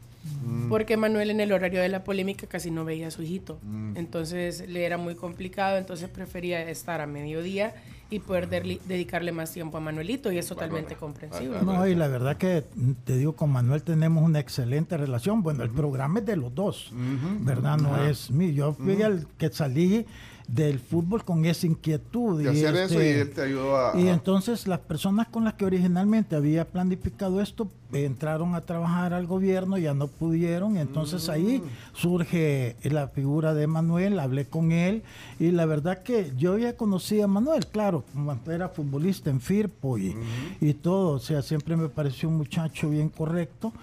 Mm. 0.46 0.70
Porque 0.70 0.96
Manuel 0.96 1.32
en 1.32 1.42
el 1.42 1.52
horario 1.52 1.82
de 1.82 1.90
la 1.90 2.06
polémica 2.06 2.48
casi 2.48 2.72
no 2.72 2.86
veía 2.86 3.08
a 3.08 3.12
su 3.12 3.24
hijito. 3.24 3.60
Mm. 3.64 3.98
Entonces 3.98 4.68
le 4.70 4.86
era 4.86 4.98
muy 4.98 5.16
complicado, 5.16 5.78
entonces 5.78 6.10
prefería 6.10 6.70
estar 6.70 7.02
a 7.02 7.08
mediodía 7.08 7.74
y 8.14 8.20
poder 8.20 8.48
dedicarle 8.50 9.32
más 9.32 9.52
tiempo 9.52 9.78
a 9.78 9.80
Manuelito 9.80 10.32
y 10.32 10.38
es 10.38 10.48
totalmente 10.48 10.96
comprensible. 10.96 11.62
No, 11.64 11.88
y 11.88 11.96
la 11.96 12.08
verdad 12.08 12.38
que 12.38 12.64
te 13.04 13.18
digo, 13.18 13.36
con 13.36 13.52
Manuel 13.52 13.82
tenemos 13.84 14.24
una 14.24 14.40
excelente 14.40 14.98
relación. 14.98 15.42
Bueno, 15.42 15.64
el 15.64 15.72
programa 15.72 16.20
es 16.20 16.26
de 16.26 16.36
los 16.38 16.54
dos, 16.54 16.92
¿verdad? 17.40 17.78
No 17.78 18.04
es 18.04 18.30
mío. 18.30 18.54
Yo 18.54 18.74
fui 18.74 19.02
el 19.02 19.26
que 19.38 19.50
salí 19.50 20.06
del 20.54 20.80
fútbol 20.80 21.24
con 21.24 21.46
esa 21.46 21.66
inquietud. 21.66 22.42
De 22.42 22.50
hacer 22.50 22.76
eso 22.76 22.94
y 22.96 22.98
este, 23.08 23.22
él 23.22 23.30
te 23.32 23.42
ayudó 23.42 23.76
a... 23.78 24.00
y 24.00 24.08
entonces 24.08 24.68
las 24.68 24.80
personas 24.80 25.28
con 25.28 25.44
las 25.46 25.54
que 25.56 25.66
originalmente 25.66 26.36
había 26.36 26.66
planificado 26.66 27.42
esto 27.42 27.68
entraron 27.92 28.56
a 28.56 28.62
trabajar 28.62 29.14
al 29.14 29.28
gobierno, 29.28 29.78
ya 29.78 29.94
no 29.94 30.08
pudieron, 30.08 30.78
entonces 30.78 31.30
ahí 31.30 31.60
Mm. 31.60 31.96
surge 31.96 32.76
la 32.84 33.08
figura 33.08 33.54
de 33.54 33.68
Manuel, 33.68 34.20
hablé 34.20 34.46
con 34.46 34.72
él 34.72 35.04
y 35.40 35.52
la 35.52 35.66
verdad 35.68 36.02
que 36.02 36.32
yo 36.38 36.58
ya 36.58 36.76
conocí 36.76 37.22
a 37.22 37.28
Manuel, 37.28 37.68
claro, 37.68 38.04
era 38.48 38.70
futbolista 38.70 39.30
en 39.30 39.40
Firpo 39.42 39.98
y, 40.00 40.16
y 40.60 40.74
todo, 40.74 41.12
o 41.12 41.20
sea, 41.20 41.42
siempre 41.44 41.76
me 41.78 41.88
pareció 41.90 42.30
un 42.30 42.38
muchacho 42.38 42.90
bien 42.90 43.10
correcto 43.10 43.74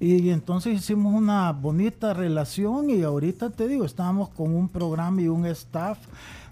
y 0.00 0.30
entonces 0.30 0.74
hicimos 0.78 1.12
una 1.14 1.52
bonita 1.52 2.14
relación 2.14 2.88
y 2.88 3.02
ahorita 3.02 3.50
te 3.50 3.68
digo, 3.68 3.84
estábamos 3.84 4.30
con 4.30 4.56
un 4.56 4.70
programa 4.70 5.20
y 5.20 5.28
un 5.28 5.44
staff 5.44 5.98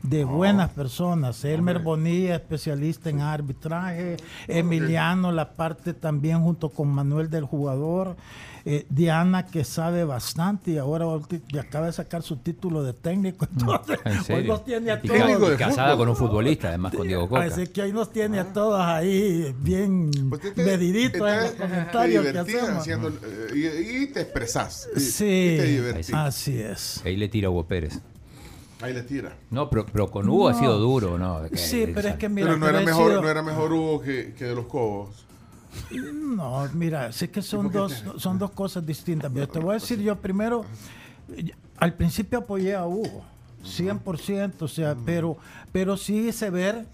de 0.03 0.25
buenas 0.25 0.71
personas. 0.71 1.45
Elmer 1.45 1.79
Bonilla, 1.79 2.37
especialista 2.37 3.11
en 3.11 3.21
arbitraje. 3.21 4.19
Emiliano, 4.47 5.33
la 5.33 5.55
parte 5.55 5.95
también 5.95 6.43
junto 6.43 6.69
con 6.69 6.89
Manuel 6.89 7.31
del 7.31 7.45
jugador. 7.45 8.17
Eh, 8.71 8.87
Diana, 8.91 9.47
que 9.47 9.64
sabe 9.64 10.05
bastante 10.05 10.73
y 10.73 10.79
ahora 10.79 11.07
y 11.51 11.57
acaba 11.59 11.87
de 11.87 11.93
sacar 11.93 12.23
su 12.23 12.37
título 12.37 12.83
de 12.83 12.93
técnico. 12.93 13.47
Entonces, 13.51 13.99
En 14.29 14.37
hoy 14.37 14.45
nos 14.47 14.64
tiene 14.64 14.91
a 14.91 15.01
Y 15.03 15.07
todos. 15.09 15.19
Técnico 15.21 15.51
de 15.51 15.57
casada 15.57 15.97
con 15.97 16.09
un 16.09 16.14
futbolista, 16.16 16.69
además 16.69 16.95
con 16.95 17.07
Diego 17.07 17.29
Coca. 17.29 17.43
Así 17.45 17.66
que 17.69 17.83
hoy 17.83 17.93
nos 17.93 18.12
tiene 18.12 18.39
a 18.41 18.53
todos 18.53 18.81
ahí 18.81 19.55
bien 19.61 20.11
Pues 20.29 20.41
te- 20.55 20.62
mediditos 20.62 21.29
en 21.29 21.41
los 21.41 21.51
te 21.53 21.57
comentarios 21.62 22.23
que 22.25 22.31
divertís 22.33 22.55
hacemos. 22.57 22.81
haciendo, 22.81 23.09
eh, 23.09 23.49
y, 23.55 24.03
y 24.03 24.07
te 24.09 24.21
expresás. 24.21 24.89
y- 24.97 25.01
Sí, 25.01 25.25
y 25.25 25.57
te 25.57 25.64
divertís. 25.64 26.14
así 26.14 26.61
es. 26.61 27.01
Ahí 27.05 27.16
le 27.16 27.29
tira 27.29 27.49
a 27.49 27.51
Hugo 27.51 27.66
Pérez. 27.66 27.99
Ahí 28.81 28.93
le 28.95 29.03
tira. 29.03 29.35
No, 29.51 29.69
pero, 29.71 29.87
pero 29.87 30.09
con 30.11 30.29
Hugo 30.29 30.49
ha 30.49 30.55
sido 30.55 30.79
duro, 30.79 31.19
¿no? 31.19 31.43
Que- 31.51 31.57
Sí, 31.57 31.87
pero 31.93 32.11
es 32.11 32.16
que 32.16 32.29
mira, 32.29 32.47
Pero 32.47 32.59
no 32.59 32.69
era, 32.69 32.81
mejor, 32.83 33.23
no 33.23 33.29
era 33.29 33.43
mejor 33.43 33.73
Hugo 33.73 34.01
que, 34.03 34.35
que 34.39 34.45
de 34.45 34.55
los 34.55 34.66
Cobos. 34.66 35.25
No, 36.12 36.69
mira, 36.75 37.12
sé 37.12 37.31
que 37.31 37.43
son 37.43 37.71
dos, 37.71 38.05
son 38.16 38.39
dos 38.39 38.51
cosas 38.51 38.85
distintas. 38.85 39.31
Pero 39.33 39.49
te 39.49 39.59
voy 39.59 39.71
a 39.71 39.75
decir 39.75 40.01
yo 40.01 40.16
primero, 40.16 40.64
al 41.77 41.95
principio 41.95 42.39
apoyé 42.41 42.75
a 42.75 42.87
Hugo, 42.87 43.23
100%, 43.64 44.53
o 44.61 44.69
sea, 44.69 44.97
pero, 45.05 45.37
pero 45.73 45.97
sí 45.97 46.29
hice 46.29 46.51
ver 46.51 46.87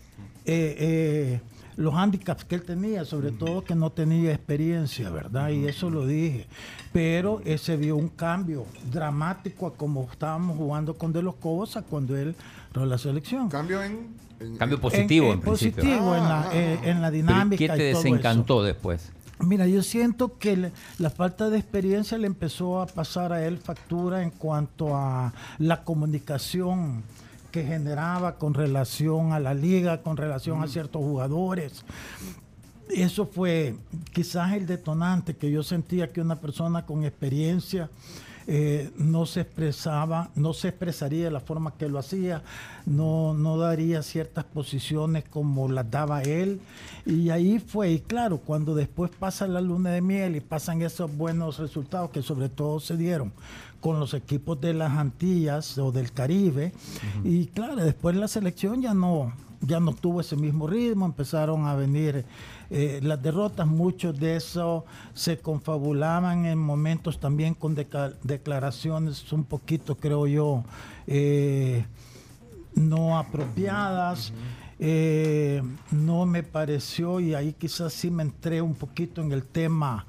eh, 0.44 0.76
eh, 0.78 1.40
los 1.76 1.94
handicaps 1.94 2.44
que 2.44 2.54
él 2.56 2.62
tenía, 2.62 3.04
sobre 3.04 3.32
todo 3.32 3.64
que 3.64 3.74
no 3.74 3.90
tenía 3.90 4.32
experiencia, 4.32 5.10
¿verdad? 5.10 5.48
Y 5.50 5.66
eso 5.66 5.90
lo 5.90 6.06
dije. 6.06 6.46
Pero 6.92 7.40
ese 7.44 7.76
vio 7.76 7.96
un 7.96 8.08
cambio 8.08 8.66
dramático 8.92 9.66
a 9.66 9.74
como 9.74 10.08
estábamos 10.10 10.56
jugando 10.56 10.94
con 10.94 11.12
De 11.12 11.22
los 11.22 11.34
Cobos 11.36 11.76
a 11.76 11.82
cuando 11.82 12.16
él 12.16 12.34
a 12.74 12.84
la 12.84 12.98
selección. 12.98 13.48
Cambio 13.48 13.82
en... 13.82 14.08
en- 14.40 14.56
Cambio 14.56 14.76
en- 14.76 14.82
positivo 14.82 15.26
en, 15.26 15.32
en, 15.34 15.40
principio. 15.40 15.82
positivo 15.82 16.14
en, 16.16 16.22
la, 16.24 16.40
Ah, 16.42 16.50
eh, 16.52 16.78
en 16.84 17.00
la 17.02 17.10
dinámica. 17.10 17.56
¿Qué 17.58 17.68
te 17.68 17.90
y 17.90 17.92
todo 17.92 18.02
desencantó 18.02 18.62
después? 18.62 19.10
Mira, 19.40 19.66
yo 19.66 19.82
siento 19.82 20.38
que 20.38 20.56
le- 20.56 20.72
la 20.98 21.10
falta 21.10 21.50
de 21.50 21.58
experiencia 21.58 22.16
le 22.18 22.26
empezó 22.28 22.80
a 22.80 22.86
pasar 22.86 23.32
a 23.32 23.44
él 23.44 23.58
factura 23.58 24.22
en 24.22 24.30
cuanto 24.30 24.96
a 24.96 25.32
la 25.58 25.82
comunicación 25.82 27.02
que 27.54 27.62
generaba 27.62 28.34
con 28.34 28.52
relación 28.52 29.32
a 29.32 29.38
la 29.38 29.54
liga, 29.54 30.02
con 30.02 30.16
relación 30.16 30.60
a 30.60 30.66
ciertos 30.66 31.00
jugadores. 31.00 31.84
Eso 32.90 33.26
fue 33.26 33.76
quizás 34.12 34.54
el 34.54 34.66
detonante 34.66 35.36
que 35.36 35.52
yo 35.52 35.62
sentía 35.62 36.12
que 36.12 36.20
una 36.20 36.34
persona 36.34 36.84
con 36.84 37.04
experiencia 37.04 37.90
eh, 38.48 38.90
no 38.96 39.24
se 39.24 39.42
expresaba, 39.42 40.30
no 40.34 40.52
se 40.52 40.66
expresaría 40.68 41.26
de 41.26 41.30
la 41.30 41.38
forma 41.38 41.74
que 41.78 41.88
lo 41.88 42.00
hacía, 42.00 42.42
no, 42.86 43.34
no 43.34 43.56
daría 43.56 44.02
ciertas 44.02 44.44
posiciones 44.44 45.22
como 45.22 45.68
las 45.68 45.88
daba 45.88 46.22
él. 46.22 46.60
Y 47.06 47.30
ahí 47.30 47.60
fue, 47.60 47.92
y 47.92 48.00
claro, 48.00 48.38
cuando 48.38 48.74
después 48.74 49.12
pasa 49.16 49.46
la 49.46 49.60
luna 49.60 49.90
de 49.90 50.00
miel 50.00 50.34
y 50.34 50.40
pasan 50.40 50.82
esos 50.82 51.16
buenos 51.16 51.60
resultados 51.60 52.10
que 52.10 52.20
sobre 52.20 52.48
todo 52.48 52.80
se 52.80 52.96
dieron 52.96 53.32
con 53.84 54.00
los 54.00 54.14
equipos 54.14 54.58
de 54.62 54.72
las 54.72 54.92
Antillas 54.92 55.76
o 55.76 55.92
del 55.92 56.10
Caribe, 56.10 56.72
y 57.22 57.48
claro, 57.48 57.76
después 57.76 58.16
la 58.16 58.28
selección 58.28 58.80
ya 58.80 58.94
no, 58.94 59.34
ya 59.60 59.78
no 59.78 59.92
tuvo 59.92 60.22
ese 60.22 60.36
mismo 60.36 60.66
ritmo, 60.66 61.04
empezaron 61.04 61.66
a 61.66 61.74
venir 61.74 62.24
eh, 62.70 63.00
las 63.02 63.22
derrotas, 63.22 63.66
muchos 63.66 64.18
de 64.18 64.36
eso 64.36 64.86
se 65.12 65.36
confabulaban 65.36 66.46
en 66.46 66.58
momentos 66.58 67.20
también 67.20 67.52
con 67.52 67.74
declaraciones 67.74 69.30
un 69.34 69.44
poquito, 69.44 69.96
creo 69.96 70.26
yo, 70.26 70.64
eh, 71.06 71.84
no 72.74 73.18
apropiadas. 73.18 74.32
Eh, 74.80 75.62
no 75.92 76.26
me 76.26 76.42
pareció, 76.42 77.20
y 77.20 77.32
ahí 77.34 77.52
quizás 77.52 77.92
sí 77.92 78.10
me 78.10 78.24
entré 78.24 78.60
un 78.60 78.74
poquito 78.74 79.22
en 79.22 79.30
el 79.30 79.44
tema 79.44 80.04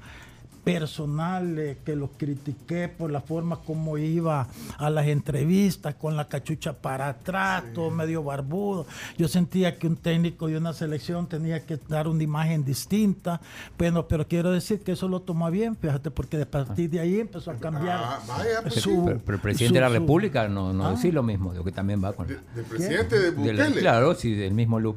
personal, 0.76 1.56
eh, 1.60 1.78
que 1.84 1.94
lo 1.94 2.08
critiqué 2.08 2.88
por 2.88 3.12
la 3.12 3.20
forma 3.20 3.60
como 3.60 3.98
iba 3.98 4.48
a 4.78 4.90
las 4.90 5.06
entrevistas, 5.06 5.94
con 5.94 6.16
la 6.16 6.26
cachucha 6.28 6.72
para 6.72 7.08
atrás, 7.08 7.62
todo 7.72 7.88
medio 7.92 8.24
barbudo. 8.24 8.84
Yo 9.16 9.28
sentía 9.28 9.78
que 9.78 9.86
un 9.86 9.96
técnico 9.96 10.48
de 10.48 10.56
una 10.56 10.72
selección 10.72 11.28
tenía 11.28 11.64
que 11.64 11.78
dar 11.88 12.08
una 12.08 12.24
imagen 12.24 12.64
distinta, 12.64 13.40
bueno, 13.78 14.08
pero 14.08 14.26
quiero 14.26 14.50
decir 14.50 14.80
que 14.80 14.90
eso 14.92 15.06
lo 15.06 15.20
tomó 15.20 15.48
bien, 15.52 15.76
fíjate, 15.76 16.10
porque 16.10 16.42
a 16.42 16.50
partir 16.50 16.90
de 16.90 16.98
ahí 16.98 17.20
empezó 17.20 17.52
a 17.52 17.54
cambiar. 17.54 18.00
Ah, 18.02 18.18
vaya, 18.26 18.62
pues, 18.62 18.74
su- 18.74 19.04
pero, 19.06 19.20
pero 19.24 19.36
el 19.36 19.42
presidente 19.42 19.74
de 19.78 19.80
la 19.82 19.88
República 19.88 20.48
no, 20.48 20.72
no 20.72 20.86
Ah. 20.88 20.90
decía 20.90 21.12
lo 21.12 21.22
mismo, 21.22 21.52
digo 21.52 21.62
que 21.62 21.70
también 21.72 22.02
va 22.02 22.12
con... 22.12 22.26
de- 22.26 22.40
del 22.56 22.64
presidente 22.64 23.16
de 23.20 23.30
de 23.30 23.52
la- 23.54 23.64
Bukele. 23.66 23.80
claro, 23.80 24.14
sí, 24.16 24.34
del 24.34 24.52
mismo 24.52 24.80
look. 24.80 24.96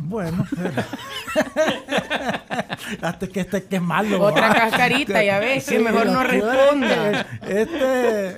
Bueno, 0.00 0.46
pero- 0.54 0.72
hasta 3.02 3.26
que 3.26 3.40
este 3.40 3.64
que 3.64 3.76
es 3.76 3.82
malo. 3.82 4.22
Otra 4.22 4.52
cascarita, 4.54 5.22
ya 5.22 5.38
ves, 5.38 5.64
que 5.64 5.76
Sí, 5.78 5.82
mejor 5.82 6.06
lo 6.06 6.12
no 6.14 6.22
responda. 6.24 7.26
que 7.40 7.62
Este, 7.62 8.36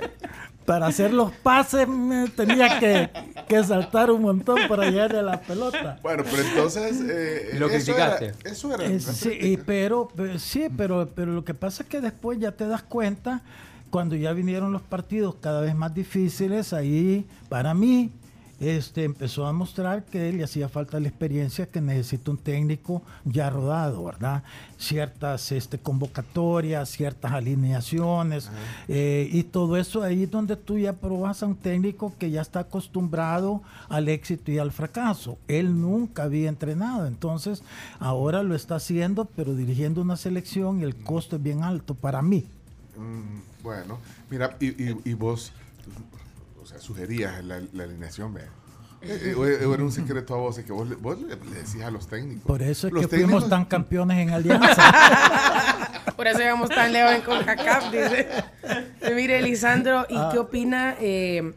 para 0.65 0.87
hacer 0.87 1.13
los 1.13 1.33
pases, 1.33 1.89
me 1.89 2.29
tenía 2.29 2.79
que, 2.79 3.11
que 3.49 3.65
saltar 3.65 4.11
un 4.11 4.23
montón 4.23 4.59
para 4.69 4.89
llegarle 4.89 5.19
a 5.19 5.23
la 5.23 5.41
pelota. 5.41 5.99
Bueno, 6.03 6.23
pero 6.31 6.43
entonces... 6.43 7.01
eh, 7.09 7.51
Lo 7.59 7.67
eso 7.69 7.77
criticaste. 7.93 8.25
Era, 8.27 8.37
eso 8.51 8.75
era... 8.75 8.85
Eh, 8.85 9.01
sí, 9.01 9.37
y 9.41 9.57
pero, 9.57 10.09
pero- 10.15 10.39
sí, 10.39 10.69
pero, 10.77 11.09
pero 11.15 11.33
lo 11.33 11.45
que 11.45 11.55
pasa 11.55 11.83
es 11.83 11.89
que 11.89 12.01
después 12.01 12.39
ya 12.39 12.53
te 12.53 12.67
das 12.69 12.83
cuenta, 12.83 13.43
cuando 13.91 14.15
ya 14.15 14.33
vinieron 14.33 14.73
los 14.73 14.83
partidos 14.83 15.35
cada 15.41 15.61
vez 15.61 15.75
más 15.75 15.93
difíciles, 15.95 16.73
ahí 16.73 17.27
para 17.49 17.75
mí 17.75 18.11
este, 18.61 19.05
empezó 19.05 19.47
a 19.47 19.53
mostrar 19.53 20.05
que 20.05 20.31
le 20.33 20.45
hacía 20.45 20.69
falta 20.69 21.01
la 21.01 21.09
experiencia 21.09 21.67
que 21.67 21.81
necesita 21.81 22.31
un 22.31 22.37
técnico 22.37 23.03
ya 23.25 23.49
rodado, 23.49 24.05
¿verdad? 24.05 24.43
Ciertas 24.79 25.51
este, 25.51 25.79
convocatorias, 25.79 26.91
ciertas 26.91 27.33
alineaciones 27.33 28.51
eh, 28.87 29.29
y 29.33 29.45
todo 29.45 29.79
eso 29.79 30.03
ahí 30.03 30.25
es 30.25 30.31
donde 30.31 30.57
tú 30.57 30.79
ya 30.79 30.93
probas 30.93 31.43
a 31.43 31.47
un 31.47 31.57
técnico 31.57 32.13
que 32.19 32.31
ya 32.31 32.43
está 32.43 32.61
acostumbrado 32.61 33.63
al 33.89 34.09
éxito 34.09 34.53
y 34.53 34.59
al 34.59 34.73
fracaso. 34.73 35.39
Él 35.49 35.81
nunca 35.81 36.25
había 36.25 36.51
entrenado, 36.51 37.07
entonces 37.07 37.63
ahora 37.99 38.43
lo 38.43 38.55
está 38.55 38.77
haciendo, 38.77 39.25
pero 39.25 39.55
dirigiendo 39.55 40.03
una 40.03 40.17
selección 40.17 40.81
y 40.81 40.83
el 40.85 40.97
costo 40.97 41.37
es 41.37 41.43
bien 41.43 41.63
alto 41.63 41.95
para 41.95 42.21
mí. 42.21 42.47
Mm, 42.97 43.63
bueno, 43.63 43.99
mira, 44.31 44.57
y, 44.61 44.69
y, 44.69 45.01
y 45.05 45.15
vos, 45.15 45.53
sea, 46.71 46.81
sugerías 46.81 47.45
la, 47.45 47.61
la 47.73 47.85
alineación, 47.85 48.33
¿ve? 48.35 48.43
Eh, 49.03 49.33
eh, 49.33 49.35
o 49.35 49.41
o 49.71 49.75
era 49.75 49.83
un 49.83 49.93
secreto 49.93 50.35
a 50.35 50.39
vos, 50.39 50.59
es 50.59 50.65
que 50.67 50.73
vos, 50.73 50.87
le- 50.89 50.95
vos 50.97 51.19
le, 51.21 51.35
le 51.37 51.61
decías 51.61 51.87
a 51.87 51.91
los 51.91 52.07
técnicos. 52.07 52.45
Por 52.45 52.61
eso 52.63 52.87
es 52.89 52.93
Los 52.93 53.07
que 53.07 53.17
fuimos 53.19 53.49
tan 53.49 53.65
campeones 53.75 54.19
en 54.19 54.31
Alianza. 54.31 54.93
Por 56.17 56.27
eso 56.27 56.39
llegamos 56.39 56.69
tan 56.69 56.93
lejos 56.93 57.13
en 57.13 57.23
CONCACAF, 57.23 57.91
dice. 57.91 58.29
Eh, 59.01 59.13
Mire, 59.15 59.41
Lisandro, 59.41 60.05
¿y 60.11 60.17
Ah. 60.17 60.29
qué 60.31 60.39
opina 60.39 60.95
eh, 61.01 61.53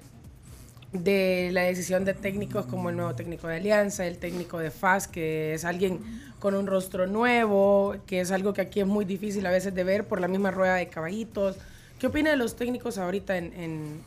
de 0.93 1.49
la 1.51 1.63
decisión 1.63 2.05
de 2.05 2.13
técnicos 2.13 2.65
como 2.67 2.89
el 2.89 2.95
nuevo 2.95 3.13
técnico 3.13 3.47
de 3.47 3.57
Alianza, 3.57 4.05
el 4.05 4.19
técnico 4.19 4.59
de 4.59 4.71
FAS, 4.71 5.07
que 5.09 5.53
es 5.53 5.65
alguien 5.65 5.99
con 6.39 6.55
un 6.55 6.65
rostro 6.67 7.07
nuevo, 7.07 7.95
que 8.05 8.21
es 8.21 8.31
algo 8.31 8.53
que 8.53 8.61
aquí 8.61 8.79
es 8.79 8.87
muy 8.87 9.03
difícil 9.03 9.45
a 9.45 9.51
veces 9.51 9.73
de 9.75 9.83
ver 9.83 10.05
por 10.07 10.21
la 10.21 10.27
misma 10.29 10.51
rueda 10.51 10.75
de 10.75 10.87
caballitos? 10.87 11.57
¿Qué 11.99 12.07
opina 12.07 12.29
de 12.29 12.37
los 12.37 12.55
técnicos 12.55 12.97
ahorita 12.97 13.37
en, 13.37 13.51
en, 13.53 14.01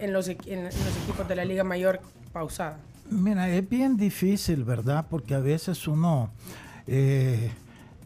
en 0.00 0.12
los, 0.12 0.28
en- 0.28 0.38
en 0.46 0.64
los 0.64 0.96
equipos 1.04 1.26
de 1.28 1.36
la 1.36 1.44
Liga 1.44 1.64
Mayor 1.64 2.00
pausada? 2.32 2.78
Mira, 3.10 3.48
es 3.50 3.68
bien 3.68 3.96
difícil, 3.96 4.64
¿verdad? 4.64 5.06
Porque 5.10 5.34
a 5.34 5.38
veces 5.40 5.86
uno, 5.86 6.30
eh, 6.86 7.50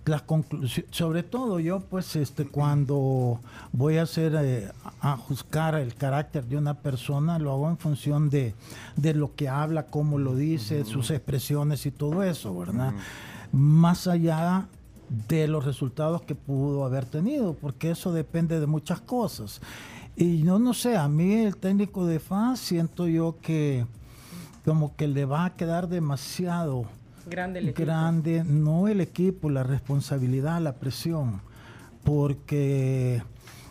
las 0.04 0.22
conclusiones, 0.22 0.90
sobre 0.90 1.22
todo 1.22 1.60
yo, 1.60 1.80
pues, 1.80 2.16
este, 2.16 2.46
cuando 2.46 3.40
voy 3.72 3.98
a 3.98 4.02
hacer, 4.02 4.34
eh, 4.40 4.70
a 5.00 5.16
juzgar 5.16 5.74
el 5.76 5.94
carácter 5.94 6.44
de 6.46 6.56
una 6.56 6.74
persona, 6.74 7.38
lo 7.38 7.52
hago 7.52 7.68
en 7.68 7.76
función 7.78 8.28
de, 8.30 8.54
de 8.96 9.14
lo 9.14 9.34
que 9.34 9.48
habla, 9.48 9.84
cómo 9.86 10.18
lo 10.18 10.34
dice, 10.34 10.84
sus 10.84 11.10
expresiones 11.10 11.84
y 11.86 11.90
todo 11.90 12.22
eso, 12.22 12.56
¿verdad? 12.58 12.92
Más 13.52 14.06
allá 14.06 14.66
de 15.28 15.46
los 15.46 15.64
resultados 15.64 16.22
que 16.22 16.34
pudo 16.34 16.84
haber 16.84 17.04
tenido, 17.06 17.54
porque 17.54 17.90
eso 17.92 18.12
depende 18.12 18.60
de 18.60 18.66
muchas 18.66 19.00
cosas. 19.00 19.60
Y 20.20 20.42
yo 20.42 20.58
no 20.58 20.74
sé, 20.74 20.96
a 20.96 21.06
mí 21.06 21.32
el 21.34 21.56
técnico 21.56 22.04
de 22.06 22.18
FAS 22.18 22.58
siento 22.58 23.06
yo 23.06 23.36
que 23.40 23.86
como 24.64 24.96
que 24.96 25.06
le 25.06 25.24
va 25.24 25.44
a 25.44 25.56
quedar 25.56 25.88
demasiado 25.88 26.86
Grande 27.26 27.60
el 27.60 27.68
equipo. 27.68 27.84
grande, 27.86 28.42
no 28.44 28.88
el 28.88 29.00
equipo, 29.00 29.48
la 29.48 29.62
responsabilidad, 29.62 30.60
la 30.60 30.72
presión, 30.74 31.40
porque 32.04 33.22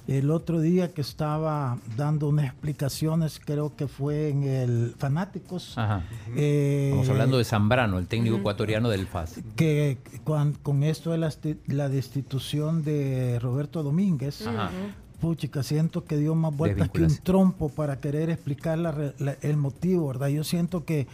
el 0.07 0.31
otro 0.31 0.61
día 0.61 0.93
que 0.93 1.01
estaba 1.01 1.77
dando 1.97 2.29
unas 2.29 2.45
explicaciones, 2.45 3.41
creo 3.43 3.75
que 3.75 3.87
fue 3.89 4.29
en 4.29 4.43
el 4.43 4.95
Fanáticos, 4.97 5.77
Ajá. 5.77 6.03
eh, 6.35 6.87
Estamos 6.91 7.09
hablando 7.09 7.37
de 7.39 7.43
Zambrano, 7.43 7.99
el 7.99 8.07
técnico 8.07 8.37
ecuatoriano 8.37 8.87
del 8.89 9.05
FAS. 9.05 9.41
que 9.57 9.97
cuan- 10.23 10.53
con 10.63 10.83
esto 10.83 11.11
de 11.11 11.17
la, 11.17 11.27
esti- 11.27 11.57
la 11.67 11.89
destitución 11.89 12.83
de 12.83 13.37
Roberto 13.41 13.83
Domínguez, 13.83 14.47
Ajá. 14.47 14.71
Puchica, 15.20 15.63
siento 15.63 16.05
que 16.05 16.18
dio 16.18 16.36
más 16.36 16.55
vueltas 16.55 16.89
que 16.89 17.01
un 17.01 17.24
trompo 17.24 17.70
para 17.70 17.99
querer 17.99 18.30
explicar 18.30 18.78
la 18.78 18.91
re- 18.91 19.13
la- 19.20 19.38
el 19.41 19.57
motivo, 19.57 20.07
¿verdad? 20.07 20.28
Yo 20.28 20.43
siento 20.43 20.86
que, 20.86 21.07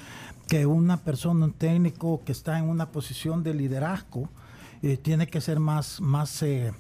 que 0.48 0.66
una 0.66 0.98
persona, 0.98 1.46
un 1.46 1.54
técnico 1.54 2.22
que 2.26 2.32
está 2.32 2.58
en 2.60 2.66
una 2.70 2.88
posición 2.90 3.44
de 3.44 3.54
liderazgo, 3.54 4.30
eh, 4.82 4.98
tiene 4.98 5.28
que 5.28 5.40
ser 5.42 5.60
más, 5.60 6.02
más, 6.02 6.44
eh, 6.44 6.74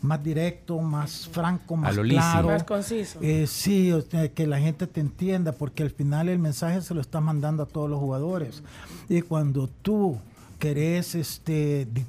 más 0.00 0.22
directo, 0.22 0.78
más 0.80 1.28
franco, 1.28 1.76
más 1.76 1.94
claro. 2.16 2.48
Más 2.48 2.64
conciso. 2.64 3.18
Eh, 3.22 3.46
sí, 3.46 3.92
que 4.34 4.46
la 4.46 4.58
gente 4.58 4.86
te 4.86 5.00
entienda, 5.00 5.52
porque 5.52 5.82
al 5.82 5.90
final 5.90 6.28
el 6.28 6.38
mensaje 6.38 6.80
se 6.82 6.94
lo 6.94 7.00
estás 7.00 7.22
mandando 7.22 7.62
a 7.62 7.66
todos 7.66 7.88
los 7.90 7.98
jugadores. 8.00 8.62
Y 9.08 9.20
cuando 9.22 9.68
tú 9.68 10.16
querés 10.58 11.14
este, 11.14 11.86
di- 11.92 12.04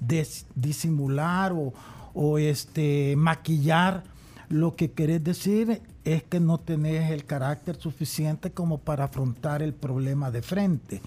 des- 0.00 0.44
disimular 0.54 1.52
o, 1.52 1.72
o, 2.14 2.38
este, 2.38 3.14
maquillar 3.16 4.04
lo 4.48 4.76
que 4.76 4.92
querés 4.92 5.22
decir, 5.24 5.82
es 6.04 6.22
que 6.22 6.38
no 6.38 6.58
tenés 6.58 7.10
el 7.10 7.24
carácter 7.24 7.76
suficiente 7.76 8.50
como 8.50 8.78
para 8.78 9.04
afrontar 9.04 9.62
el 9.62 9.72
problema 9.72 10.30
de 10.30 10.42
frente. 10.42 11.00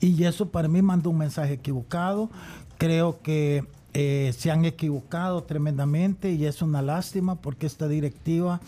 Y 0.00 0.24
eso 0.24 0.48
para 0.48 0.68
mí 0.68 0.82
manda 0.82 1.10
un 1.10 1.18
mensaje 1.18 1.54
equivocado. 1.54 2.30
Creo 2.78 3.20
que 3.22 3.64
eh, 3.94 4.34
se 4.36 4.50
han 4.50 4.64
equivocado 4.64 5.42
tremendamente 5.44 6.30
y 6.30 6.44
es 6.44 6.62
una 6.62 6.82
lástima 6.82 7.36
porque 7.36 7.66
esta 7.66 7.88
directiva 7.88 8.60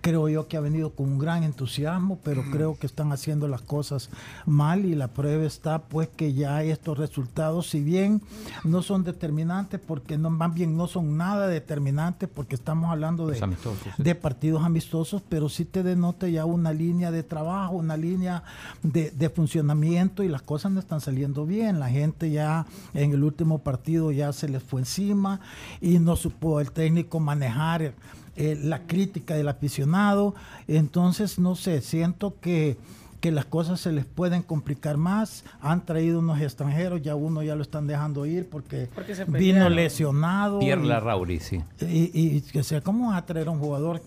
creo 0.00 0.28
yo 0.28 0.48
que 0.48 0.56
ha 0.56 0.60
venido 0.60 0.90
con 0.90 1.10
un 1.10 1.18
gran 1.18 1.42
entusiasmo, 1.42 2.18
pero 2.22 2.42
creo 2.50 2.78
que 2.78 2.86
están 2.86 3.12
haciendo 3.12 3.48
las 3.48 3.60
cosas 3.60 4.10
mal 4.46 4.84
y 4.84 4.94
la 4.94 5.08
prueba 5.08 5.44
está 5.44 5.82
pues 5.82 6.08
que 6.08 6.32
ya 6.32 6.62
estos 6.62 6.98
resultados, 6.98 7.68
si 7.68 7.80
bien 7.80 8.22
no 8.64 8.82
son 8.82 9.04
determinantes, 9.04 9.80
porque 9.80 10.18
no, 10.18 10.30
más 10.30 10.54
bien 10.54 10.76
no 10.76 10.86
son 10.86 11.16
nada 11.16 11.48
determinantes, 11.48 12.28
porque 12.28 12.54
estamos 12.54 12.90
hablando 12.90 13.26
de, 13.26 13.36
sí. 13.36 14.14
partidos 14.14 14.64
amistosos, 14.64 15.22
pero 15.28 15.48
sí 15.48 15.64
te 15.64 15.82
denota 15.82 16.28
ya 16.28 16.44
una 16.44 16.72
línea 16.72 17.10
de 17.10 17.22
trabajo, 17.22 17.76
una 17.76 17.96
línea 17.96 18.42
de, 18.82 19.10
de 19.10 19.30
funcionamiento 19.30 20.22
y 20.22 20.28
las 20.28 20.42
cosas 20.42 20.72
no 20.72 20.80
están 20.80 21.00
saliendo 21.00 21.46
bien. 21.46 21.80
La 21.80 21.88
gente 21.88 22.30
ya 22.30 22.66
en 22.94 23.12
el 23.12 23.22
último 23.22 23.58
partido 23.58 24.12
ya 24.12 24.32
se 24.32 24.48
les 24.48 24.62
fue 24.62 24.80
encima 24.80 25.40
y 25.80 25.98
no 25.98 26.16
supo 26.16 26.60
el 26.60 26.72
técnico 26.72 27.20
manejar 27.20 27.94
eh, 28.40 28.58
la 28.62 28.86
crítica 28.86 29.34
del 29.34 29.48
aficionado. 29.48 30.34
Entonces, 30.68 31.38
no 31.38 31.54
sé, 31.54 31.80
siento 31.80 32.34
que 32.40 32.76
que 33.20 33.30
las 33.30 33.44
cosas 33.44 33.78
se 33.78 33.92
les 33.92 34.06
pueden 34.06 34.42
complicar 34.42 34.96
más. 34.96 35.44
Han 35.60 35.84
traído 35.84 36.20
unos 36.20 36.40
extranjeros, 36.40 37.02
ya 37.02 37.14
uno 37.16 37.42
ya 37.42 37.54
lo 37.54 37.60
están 37.60 37.86
dejando 37.86 38.24
ir 38.24 38.48
porque, 38.48 38.88
Porque 38.94 39.14
se 39.14 39.26
vino 39.26 39.68
lesionado. 39.68 40.58
Pierre 40.58 40.82
y- 40.82 40.86
Larrauri, 40.88 41.38
sí. 41.38 41.60
y, 41.82 42.10
y 42.14 42.40
que 42.40 42.62
sea, 42.62 42.80
¿cómo 42.80 43.08
vas 43.10 43.18
a 43.18 43.26
traer 43.26 43.48
a 43.48 43.50
un 43.50 43.58
jugador 43.58 44.00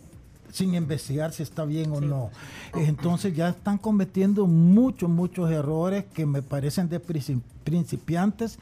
sin 0.51 0.73
investigar 0.73 1.31
si 1.31 1.43
está 1.43 1.63
bien 1.63 1.91
o 1.91 2.01
no? 2.01 2.31
Entonces 2.73 3.35
ya 3.35 3.49
están 3.49 3.77
cometiendo 3.77 4.47
muchos, 4.47 5.07
muchos 5.11 5.51
errores 5.51 6.05
que 6.11 6.25
me 6.25 6.41
parecen 6.41 6.89
de 6.89 6.99
princi- 6.99 7.39
principiantes 7.63 8.57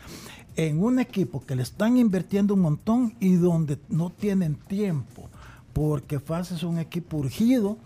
en 0.58 0.84
un 0.84 1.00
equipo 1.00 1.46
que 1.46 1.56
le 1.56 1.64
están 1.64 1.96
invirtiendo 1.96 2.56
un 2.56 2.60
montón 2.60 3.14
y 3.22 3.36
donde 3.36 3.78
no 3.88 4.10
tienen 4.10 4.56
tiempo, 4.56 5.30
porque 5.74 6.20
FAS 6.20 6.52
es 6.52 6.64
un 6.64 6.80
equipo 6.80 7.18
urgido 7.18 7.78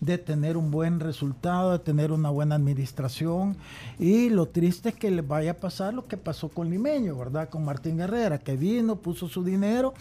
de 0.00 0.18
tener 0.18 0.56
un 0.56 0.72
buen 0.72 0.98
resultado, 0.98 1.70
de 1.70 1.78
tener 1.78 2.10
una 2.10 2.28
buena 2.28 2.56
administración. 2.56 3.56
Y 4.00 4.30
lo 4.30 4.46
triste 4.46 4.88
es 4.88 4.94
que 4.96 5.12
le 5.12 5.22
vaya 5.22 5.52
a 5.52 5.54
pasar 5.54 5.94
lo 5.94 6.08
que 6.08 6.16
pasó 6.16 6.48
con 6.48 6.68
Limeño, 6.70 7.16
¿verdad? 7.16 7.48
Con 7.48 7.64
Martín 7.64 8.00
Herrera, 8.00 8.38
que 8.40 8.56
vino, 8.56 8.96
puso 8.96 9.28
su 9.28 9.44
dinero 9.44 9.94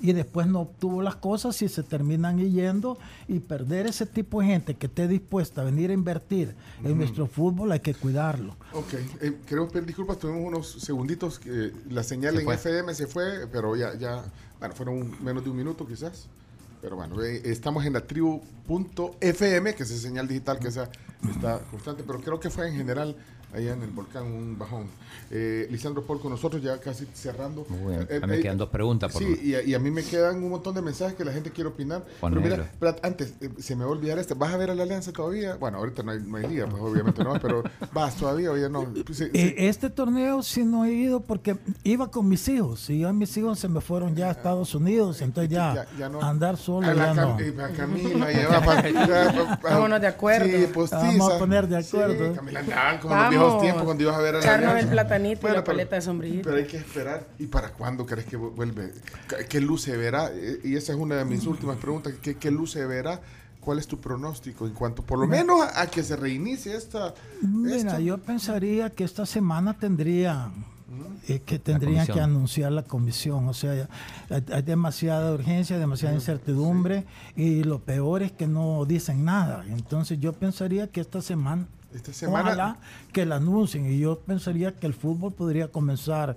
y 0.00 0.12
después 0.12 0.46
no 0.46 0.60
obtuvo 0.60 1.02
las 1.02 1.16
cosas 1.16 1.60
y 1.62 1.68
se 1.68 1.82
terminan 1.82 2.38
yendo. 2.38 2.98
Y 3.26 3.40
perder 3.40 3.88
ese 3.88 4.06
tipo 4.06 4.40
de 4.40 4.46
gente 4.46 4.74
que 4.76 4.86
esté 4.86 5.08
dispuesta 5.08 5.62
a 5.62 5.64
venir 5.64 5.90
a 5.90 5.94
invertir 5.94 6.54
en 6.84 6.96
nuestro 6.96 7.26
fútbol, 7.26 7.72
hay 7.72 7.80
que 7.80 7.94
cuidarlo. 7.94 8.54
Ok, 8.74 8.94
eh, 9.20 9.38
queremos 9.44 9.72
pedir 9.72 9.86
disculpas, 9.86 10.20
tuvimos 10.20 10.46
unos 10.46 10.70
segunditos, 10.70 11.40
que 11.40 11.72
la 11.90 12.04
señal 12.04 12.34
Se 12.34 12.40
en 12.42 12.44
fue. 12.44 12.54
FM 12.54 12.94
se 12.94 13.08
fue, 13.08 13.48
pero 13.50 13.74
ya, 13.74 13.92
ya, 13.98 14.22
bueno, 14.60 14.72
fueron 14.76 14.98
un- 14.98 15.16
menos 15.24 15.42
de 15.42 15.50
un 15.50 15.56
minuto 15.56 15.84
quizás. 15.84 16.28
Pero 16.80 16.96
bueno, 16.96 17.22
eh, 17.22 17.42
estamos 17.44 17.84
en 17.84 17.94
la 17.94 18.06
tribu.fm, 18.06 19.74
que 19.74 19.82
es 19.82 19.90
esa 19.90 20.02
señal 20.02 20.28
digital 20.28 20.58
que 20.58 20.68
esa 20.68 20.90
está 21.28 21.60
constante, 21.70 22.04
pero 22.06 22.20
creo 22.20 22.38
que 22.38 22.50
fue 22.50 22.68
en 22.68 22.76
general 22.76 23.16
allá 23.54 23.72
en 23.72 23.82
el 23.82 23.90
volcán 23.90 24.24
un 24.24 24.58
bajón. 24.58 24.86
Eh, 25.30 25.66
Lisandro 25.70 26.02
Paul 26.04 26.20
con 26.20 26.30
nosotros 26.30 26.62
ya 26.62 26.78
casi 26.80 27.06
cerrando. 27.14 27.66
Muy 27.68 27.94
bien. 27.96 28.06
Eh, 28.10 28.20
A 28.22 28.26
mí 28.26 28.32
me 28.32 28.38
eh, 28.38 28.42
quedan 28.42 28.58
dos 28.58 28.68
preguntas. 28.70 29.12
Por 29.12 29.22
Sí, 29.22 29.38
y 29.42 29.54
a, 29.54 29.62
y 29.62 29.74
a 29.74 29.78
mí 29.78 29.90
me 29.90 30.02
quedan 30.02 30.42
un 30.42 30.50
montón 30.50 30.74
de 30.74 30.82
mensajes 30.82 31.14
que 31.14 31.24
la 31.24 31.32
gente 31.32 31.50
quiere 31.50 31.68
opinar. 31.68 32.04
Ponelo. 32.20 32.42
Pero 32.42 32.56
mira, 32.56 32.72
Prat, 32.78 33.04
antes, 33.04 33.34
eh, 33.40 33.50
se 33.58 33.76
me 33.76 33.84
va 33.84 33.90
a 33.90 33.92
olvidar 33.92 34.18
este. 34.18 34.34
¿Vas 34.34 34.52
a 34.52 34.56
ver 34.56 34.70
a 34.70 34.74
la 34.74 34.82
Alianza 34.84 35.12
todavía? 35.12 35.56
Bueno, 35.56 35.78
ahorita 35.78 36.02
no 36.02 36.12
hay, 36.12 36.20
no 36.20 36.36
hay 36.38 36.46
liga, 36.46 36.66
pues 36.66 36.82
obviamente 36.82 37.22
no, 37.24 37.34
pero 37.40 37.62
vas 37.92 38.14
todavía, 38.16 38.50
oye, 38.50 38.68
no. 38.70 38.84
Pues, 39.04 39.18
sí, 39.18 39.24
Eh, 39.34 39.54
sí. 39.58 39.66
este 39.66 39.90
torneo 39.90 40.42
sí 40.42 40.64
no 40.64 40.84
he 40.84 40.92
ido 40.92 41.20
porque 41.20 41.58
iba 41.84 42.10
con 42.10 42.28
mis 42.28 42.48
hijos 42.48 42.88
y 42.90 43.00
ya 43.00 43.12
mis 43.12 43.36
hijos 43.36 43.58
se 43.58 43.68
me 43.68 43.80
fueron 43.80 44.14
ya 44.16 44.28
a 44.28 44.30
Estados 44.32 44.74
Unidos, 44.74 45.20
entonces 45.20 45.50
ya, 45.50 45.74
Ya- 45.74 45.86
ya 45.98 46.08
no. 46.08 46.22
andar 46.22 46.56
solo 46.56 46.86
a 46.88 46.94
la 46.94 47.14
ya 47.14 47.22
Cam- 47.22 47.36
no. 47.36 47.40
eh, 47.40 47.54
a 47.64 47.68
Camila, 47.76 48.32
lleva 48.32 48.60
pa- 48.62 48.88
ya, 48.88 49.32
pa- 49.34 49.60
pa- 49.60 49.70
Vámonos 49.70 50.00
de 50.00 50.06
acuerdo. 50.06 50.46
Sí, 50.46 50.66
pues, 50.72 50.90
Vamos 50.90 51.32
a 51.32 51.38
poner 51.38 51.66
de 51.68 51.76
acuerdo. 51.78 52.28
Sí, 52.30 52.34
Camila 52.36 52.60
andaban 52.60 52.98
como 52.98 53.14
viejos 53.38 53.62
tiempos 53.62 53.82
cuando 53.84 54.02
ibas 54.02 54.16
a 54.16 54.18
ver 54.20 54.34
a 54.34 54.38
la 54.38 54.44
Echarnos 54.44 54.68
Alianza. 54.70 54.84
el 54.88 54.92
platanito 54.92 55.38
y 55.38 55.42
Bueno, 55.42 55.56
la 55.56 55.64
pero- 55.64 55.76
paleta 55.76 55.96
de 55.96 56.02
sombrillita. 56.02 56.42
Pero 56.44 56.56
hay 56.56 56.66
que 56.66 56.76
esperar. 56.76 57.26
¿Y 57.38 57.46
para 57.46 57.70
cuándo 57.72 58.04
crees 58.06 58.26
que 58.26 58.38
vu- 58.38 58.54
vuelve? 58.54 58.92
¿Qué- 59.28 59.46
¿Qué 59.48 59.60
luz 59.60 59.82
se 59.82 59.96
verá? 59.96 60.30
Eh, 60.32 60.60
Y 60.64 60.76
esa 60.76 60.92
es 60.92 60.98
una 60.98 61.16
de 61.16 61.24
mis 61.24 61.46
últimas 61.46 61.76
preguntas. 61.78 62.14
¿Qué, 62.22 62.36
qué 62.36 62.50
luz 62.50 62.72
se 62.72 62.84
verá? 62.86 63.20
¿Cuál 63.60 63.78
es 63.80 63.86
tu 63.86 63.98
pronóstico 64.00 64.66
en 64.66 64.72
cuanto, 64.72 65.02
por 65.02 65.18
lo 65.18 65.26
menos, 65.26 65.60
a, 65.60 65.82
a 65.82 65.86
que 65.88 66.02
se 66.02 66.16
reinicie 66.16 66.74
esta... 66.74 67.12
Mira, 67.42 68.00
yo 68.00 68.16
pensaría 68.18 68.88
que 68.90 69.04
esta 69.04 69.26
semana 69.26 69.76
tendría 69.78 70.50
eh, 71.26 71.40
que 71.44 71.58
tendrían 71.58 72.06
que 72.06 72.18
anunciar 72.18 72.72
la 72.72 72.82
comisión. 72.84 73.46
O 73.48 73.52
sea, 73.52 73.86
hay 74.30 74.62
demasiada 74.62 75.34
urgencia, 75.34 75.76
demasiada 75.76 76.14
incertidumbre 76.14 77.04
y 77.36 77.62
lo 77.64 77.80
peor 77.80 78.22
es 78.22 78.32
que 78.32 78.46
no 78.46 78.86
dicen 78.86 79.24
nada. 79.26 79.64
Entonces 79.68 80.18
yo 80.18 80.32
pensaría 80.32 80.86
que 80.88 81.02
esta 81.02 81.20
semana, 81.20 81.66
Esta 81.94 82.12
semana- 82.12 82.40
ojalá 82.50 82.76
que 83.12 83.24
la 83.24 83.36
anuncien 83.36 83.86
y 83.90 83.98
yo 83.98 84.18
pensaría 84.20 84.72
que 84.72 84.86
el 84.86 84.94
fútbol 84.94 85.32
podría 85.32 85.68
comenzar 85.68 86.36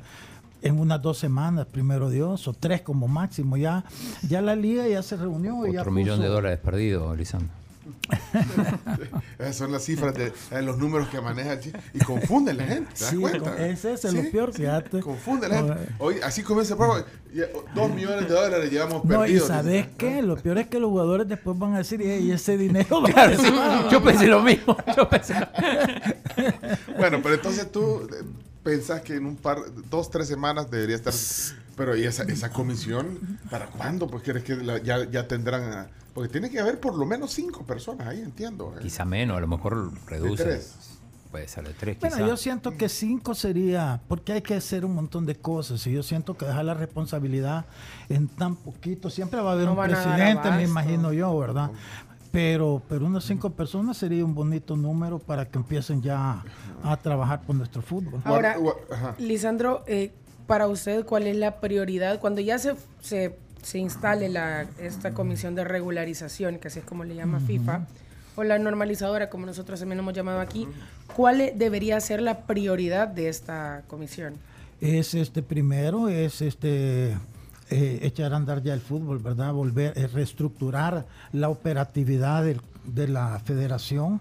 en 0.61 0.79
unas 0.79 1.01
dos 1.01 1.17
semanas, 1.17 1.65
primero 1.65 2.09
Dios, 2.09 2.47
o 2.47 2.53
tres 2.53 2.81
como 2.81 3.07
máximo. 3.07 3.57
Ya, 3.57 3.83
ya 4.27 4.41
la 4.41 4.55
liga 4.55 4.87
ya 4.87 5.01
se 5.01 5.17
reunió. 5.17 5.65
y 5.67 5.73
ya 5.73 5.81
Otro 5.81 5.91
millón 5.91 6.21
de 6.21 6.27
dólares 6.27 6.59
perdidos, 6.59 7.17
Lisandro. 7.17 7.49
Esas 9.39 9.55
son 9.55 9.71
las 9.71 9.84
cifras 9.84 10.13
de 10.13 10.27
eh, 10.51 10.61
los 10.61 10.77
números 10.77 11.07
que 11.09 11.19
maneja 11.21 11.57
y 11.93 11.99
confunden 11.99 12.57
la 12.57 12.63
gente. 12.65 12.93
¿Te 12.93 13.01
das 13.01 13.09
Sí, 13.11 13.17
cuenta? 13.17 13.39
con- 13.39 13.61
ese 13.61 13.93
es 13.93 14.03
lo 14.13 14.32
peor, 14.32 14.53
fíjate. 14.53 14.99
Confunde 14.99 15.47
la 15.49 15.57
gente. 15.57 15.75
Hoy, 15.99 16.15
así 16.23 16.43
comienza 16.43 16.73
el 16.73 16.77
programa. 16.77 17.05
Dos 17.73 17.89
millones 17.93 18.27
de 18.27 18.34
dólares 18.36 18.69
llevamos 18.71 19.03
No, 19.05 19.15
y 19.15 19.29
perdidos. 19.29 19.47
sabes 19.47 19.88
qué, 19.97 20.21
lo 20.21 20.36
peor 20.38 20.57
es 20.59 20.67
que 20.67 20.79
los 20.79 20.89
jugadores 20.89 21.27
después 21.27 21.57
van 21.57 21.73
a 21.75 21.79
decir, 21.79 22.01
¿y 22.01 22.32
ese 22.32 22.57
dinero? 22.57 23.01
va 23.01 23.09
Claro, 23.09 23.34
a 23.34 23.38
sí. 23.38 23.53
Yo 23.91 24.03
pensé 24.03 24.27
lo 24.27 24.41
mismo. 24.41 24.75
Yo 24.95 25.09
pensé. 25.09 25.34
Bueno, 26.97 27.19
pero 27.23 27.36
entonces 27.36 27.71
tú 27.71 28.07
eh, 28.11 28.23
pensás 28.64 29.01
que 29.01 29.16
en 29.16 29.26
un 29.26 29.36
par, 29.36 29.57
dos, 29.89 30.09
tres 30.12 30.28
semanas 30.28 30.70
debería 30.70 30.95
estar. 30.95 31.14
Pero 31.76 31.95
¿y 31.95 32.03
esa, 32.03 32.24
esa 32.24 32.51
comisión 32.51 33.39
para 33.49 33.68
cuándo? 33.68 34.07
Pues 34.07 34.24
quieres 34.24 34.43
que 34.43 34.55
la- 34.57 34.78
ya, 34.80 35.09
ya 35.09 35.28
tendrán. 35.28 35.64
a- 35.74 35.88
porque 36.14 36.30
tiene 36.30 36.49
que 36.49 36.59
haber 36.59 36.78
por 36.80 36.93
lo 36.95 37.05
menos 37.05 37.32
cinco 37.32 37.64
personas 37.66 38.07
ahí, 38.07 38.20
entiendo. 38.22 38.74
eh. 38.78 38.82
Quizá 38.82 39.05
menos, 39.05 39.38
a 39.38 39.39
lo 39.39 39.47
mejor 39.47 39.91
reduce. 40.07 40.43
tres. 40.43 40.76
Puede 41.32 41.47
ser 41.47 41.66
de 41.66 41.74
tres, 41.74 41.97
Bueno, 42.01 42.18
quizá. 42.18 42.28
yo 42.28 42.36
siento 42.36 42.76
que 42.76 42.89
cinco 42.89 43.34
sería, 43.34 44.01
porque 44.09 44.34
hay 44.34 44.41
que 44.41 44.53
hacer 44.55 44.84
un 44.84 44.93
montón 44.93 45.26
de 45.26 45.36
cosas 45.36 45.88
y 45.88 45.93
yo 45.93 46.03
siento 46.03 46.36
que 46.36 46.45
dejar 46.45 46.66
la 46.66 46.74
responsabilidad 46.74 47.64
en 48.09 48.28
tan 48.28 48.57
poquito, 48.57 49.09
siempre 49.09 49.39
va 49.39 49.51
a 49.51 49.53
haber 49.53 49.68
No 49.68 49.76
un 49.76 49.82
presidente, 49.86 50.51
me 50.51 50.64
imagino 50.64 51.14
yo, 51.14 51.39
¿verdad? 51.39 51.72
Pero, 52.32 52.82
pero 52.88 53.05
unas 53.05 53.25
cinco 53.25 53.49
personas 53.49 53.97
sería 53.97 54.23
un 54.23 54.34
bonito 54.34 54.77
número 54.77 55.19
para 55.19 55.45
que 55.45 55.57
empiecen 55.57 56.01
ya 56.01 56.43
a 56.84 56.97
trabajar 56.97 57.41
por 57.41 57.55
nuestro 57.55 57.82
fútbol. 57.82 58.21
Ahora. 58.23 58.55
Lisandro, 59.17 59.84
eh, 59.86 60.11
para 60.47 60.67
usted, 60.67 61.05
¿cuál 61.05 61.27
es 61.27 61.36
la 61.36 61.59
prioridad 61.59 62.19
cuando 62.19 62.39
ya 62.41 62.57
se, 62.57 62.75
se, 63.01 63.38
se 63.61 63.79
instale 63.79 64.29
la, 64.29 64.65
esta 64.79 65.13
comisión 65.13 65.55
de 65.55 65.63
regularización, 65.65 66.59
que 66.59 66.69
así 66.69 66.79
es 66.79 66.86
como 66.86 67.03
le 67.03 67.15
llama 67.15 67.39
FIFA, 67.41 67.88
o 68.38 68.43
la 68.43 68.57
normalizadora, 68.59 69.29
como 69.29 69.45
nosotros 69.45 69.79
también 69.79 69.99
hemos 69.99 70.13
llamado 70.13 70.39
aquí, 70.39 70.67
¿cuál 71.15 71.51
debería 71.55 71.99
ser 71.99 72.21
la 72.21 72.45
prioridad 72.47 73.09
de 73.09 73.27
esta 73.27 73.84
comisión? 73.88 74.36
es 74.82 75.13
este 75.13 75.43
primero 75.43 76.09
es 76.09 76.41
este 76.41 77.15
eh, 77.72 77.99
echar 78.01 78.34
a 78.34 78.36
andar 78.36 78.61
ya 78.61 78.74
el 78.74 78.82
fútbol, 78.82 79.19
¿verdad? 79.19 79.53
Volver 79.53 79.97
a 79.97 80.07
reestructurar 80.07 81.05
la 81.32 81.47
operatividad 81.47 82.43
de 82.84 83.07
la 83.07 83.39
federación. 83.39 84.19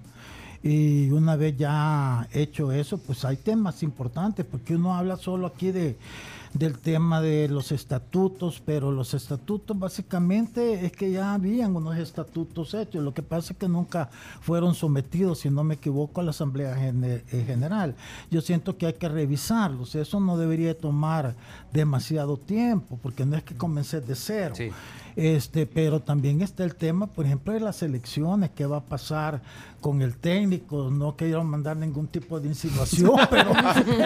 Y 0.63 1.11
una 1.11 1.35
vez 1.35 1.57
ya 1.57 2.29
hecho 2.33 2.71
eso, 2.71 2.99
pues 2.99 3.25
hay 3.25 3.37
temas 3.37 3.83
importantes, 3.83 4.47
porque 4.47 4.77
uno 4.77 4.95
habla 4.95 5.17
solo 5.17 5.49
aquí 5.49 5.73
de 5.73 5.97
del 6.53 6.79
tema 6.79 7.21
de 7.21 7.49
los 7.49 7.71
estatutos, 7.71 8.61
pero 8.65 8.91
los 8.91 9.15
estatutos 9.15 9.79
básicamente 9.79 10.85
es 10.85 10.93
que 10.93 11.11
ya 11.11 11.35
habían 11.35 11.77
unos 11.77 11.97
estatutos 11.97 12.75
hechos, 12.75 13.05
lo 13.05 13.15
que 13.15 13.23
pasa 13.23 13.53
es 13.53 13.59
que 13.59 13.69
nunca 13.69 14.11
fueron 14.41 14.75
sometidos, 14.75 15.41
si 15.41 15.51
no 15.51 15.63
me 15.63 15.75
equivoco, 15.75 16.21
a 16.21 16.25
la 16.25 16.31
Asamblea 16.31 16.75
eh, 16.79 17.45
General. 17.47 17.95
Yo 18.31 18.41
siento 18.41 18.77
que 18.77 18.87
hay 18.87 18.95
que 18.95 19.09
revisarlos, 19.09 19.95
eso 19.95 20.19
no 20.19 20.37
debería 20.37 20.77
tomar 20.77 21.37
demasiado 21.73 22.37
tiempo, 22.37 22.99
porque 23.01 23.25
no 23.25 23.37
es 23.37 23.45
que 23.45 23.55
comencé 23.55 24.01
de 24.01 24.15
cero. 24.15 24.55
Este, 25.17 25.67
pero 25.67 26.01
también 26.01 26.43
está 26.43 26.65
el 26.65 26.75
tema, 26.75 27.07
por 27.07 27.27
ejemplo, 27.27 27.53
de 27.53 27.61
las 27.61 27.83
elecciones, 27.83 28.51
qué 28.55 28.67
va 28.67 28.79
a 28.79 28.85
pasar 28.85 29.41
con 29.81 30.03
el 30.03 30.17
técnico, 30.17 30.91
no 30.91 31.17
quiero 31.17 31.43
mandar 31.43 31.77
ningún 31.77 32.07
tipo 32.07 32.39
de 32.39 32.49
insinuación, 32.49 33.13
pero 33.31 33.53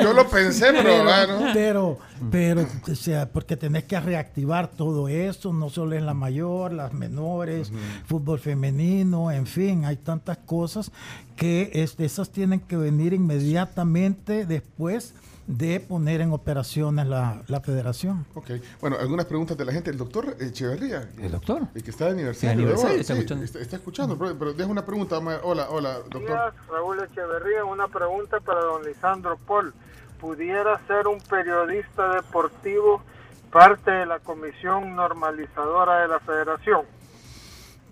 Yo 0.02 0.12
lo 0.12 0.28
pensé, 0.28 0.66
pero 0.70 0.82
pero, 0.84 1.05
bueno. 1.05 1.50
pero, 1.52 1.98
pero, 2.30 2.66
o 2.90 2.94
sea, 2.94 3.28
porque 3.28 3.57
tenés 3.57 3.84
que 3.84 3.98
reactivar 3.98 4.68
todo 4.68 5.09
eso, 5.09 5.52
no 5.52 5.70
solo 5.70 5.96
en 5.96 6.07
la 6.07 6.14
mayor, 6.14 6.72
las 6.72 6.92
menores, 6.92 7.72
fútbol 8.07 8.38
femenino, 8.38 9.32
en 9.32 9.46
fin, 9.46 9.84
hay 9.84 9.96
tantas 9.96 10.38
cosas 10.38 10.92
que 11.36 11.70
este, 11.74 12.05
esas 12.05 12.30
tienen 12.30 12.61
que 12.61 12.76
venir 12.76 13.12
inmediatamente 13.12 14.46
después 14.46 15.14
de 15.47 15.78
poner 15.80 16.20
en 16.20 16.32
operaciones 16.32 17.07
la, 17.07 17.42
la 17.49 17.61
federación. 17.61 18.26
Ok. 18.34 18.51
Bueno, 18.80 18.97
algunas 18.99 19.26
preguntas 19.26 19.57
de 19.57 19.64
la 19.64 19.72
gente. 19.72 19.90
El 19.90 19.99
doctor 19.99 20.36
Echeverría. 20.40 21.11
¿El 21.18 21.32
doctor? 21.32 21.68
El 21.74 21.82
que 21.82 21.90
está 21.90 22.07
de 22.07 22.12
aniversario. 22.12 22.51
Sí, 22.51 22.62
aniversario, 22.62 23.01
está 23.01 23.14
sí, 23.14 23.18
escuchando. 23.20 23.45
está, 23.45 23.59
está 23.59 23.76
escuchando, 23.76 24.18
pero, 24.18 24.38
pero 24.38 24.53
deja 24.55 24.70
una 24.70 24.84
pregunta. 24.84 25.18
Hola, 25.18 25.68
hola, 25.70 25.95
doctor. 25.95 26.20
días, 26.22 26.55
Raúl 26.68 27.03
Echeverría. 27.03 27.64
Una 27.64 27.88
pregunta 27.88 28.40
para 28.40 28.61
don 28.61 28.84
Lisandro 28.84 29.36
Paul. 29.47 29.74
¿Pudiera 30.20 30.80
ser 30.86 31.07
un 31.07 31.20
periodista 31.20 32.14
deportivo 32.14 33.03
parte 33.51 33.90
de 33.90 34.07
la 34.07 34.20
comisión 34.20 34.97
normalizadora 34.97 35.99
de 36.01 36.09
la 36.09 36.20
federación? 36.20 36.82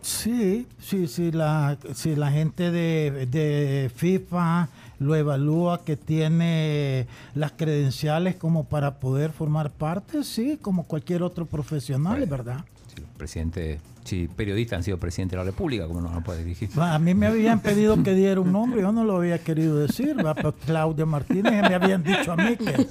Sí, 0.01 0.67
sí, 0.81 1.07
sí, 1.07 1.31
la, 1.31 1.79
si 1.95 2.17
la 2.17 2.31
gente 2.33 2.73
de, 2.73 3.27
de 3.27 3.91
FIFA 3.95 4.69
lo 5.03 5.15
evalúa 5.15 5.85
que 5.85 5.97
tiene 5.97 7.07
las 7.35 7.53
credenciales 7.53 8.37
como 8.37 8.65
para 8.65 8.95
poder 9.01 9.33
formar 9.33 9.71
parte, 9.71 10.25
sí, 10.25 10.59
como 10.61 10.85
cualquier 10.85 11.23
otro 11.23 11.47
profesional, 11.47 12.19
Bueno. 12.19 12.31
¿verdad? 12.31 12.65
Si 12.95 13.01
los 13.01 13.11
presidentes, 13.17 13.81
si 14.05 14.29
periodistas 14.29 14.77
han 14.79 14.83
sido 14.85 14.99
presidente 14.99 15.35
de 15.35 15.39
la 15.43 15.45
República, 15.47 15.87
como 15.87 16.03
no 16.03 16.13
lo 16.13 16.21
puede 16.21 16.45
dirigir? 16.45 16.69
A 16.79 16.99
mí 16.99 17.15
me 17.15 17.27
habían 17.27 17.61
pedido 17.61 18.03
que 18.03 18.13
diera 18.13 18.39
un 18.41 18.53
nombre, 18.53 18.83
yo 18.83 18.93
no 18.93 19.03
lo 19.05 19.17
había 19.17 19.39
querido 19.39 19.79
decir, 19.79 20.15
pero 20.35 20.53
Claudio 20.67 21.07
Martínez 21.07 21.53
me 21.67 21.75
habían 21.75 22.03
dicho 22.03 22.33
a 22.33 22.37
mí 22.37 22.55
que 22.57 22.87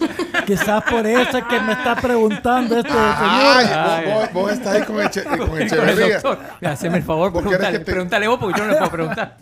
quizás 0.48 0.84
por 0.90 1.06
eso 1.06 1.38
es 1.38 1.44
que 1.44 1.60
me 1.60 1.74
está 1.74 1.96
preguntando 1.98 2.78
este 2.78 2.90
Ay, 2.96 3.66
señor. 3.68 4.06
vos, 4.16 4.24
vos- 4.24 4.34
vos 4.34 4.52
estás 4.54 4.74
ahí 4.76 4.82
con, 4.84 4.96
Eche- 4.98 5.24
con 5.38 5.50
Con 5.50 5.62
el. 5.62 6.68
Haceme 6.68 6.98
el 6.98 7.04
favor, 7.04 7.32
¿Vos 7.32 7.44
querés 7.44 7.58
preguntale, 7.60 7.78
que 7.80 7.86
te- 7.86 7.92
preguntale 7.92 8.28
vos 8.28 8.40
porque 8.40 8.60
yo 8.60 8.66
no 8.66 8.72
le 8.72 8.78
puedo 8.80 8.92
preguntar. 8.92 9.38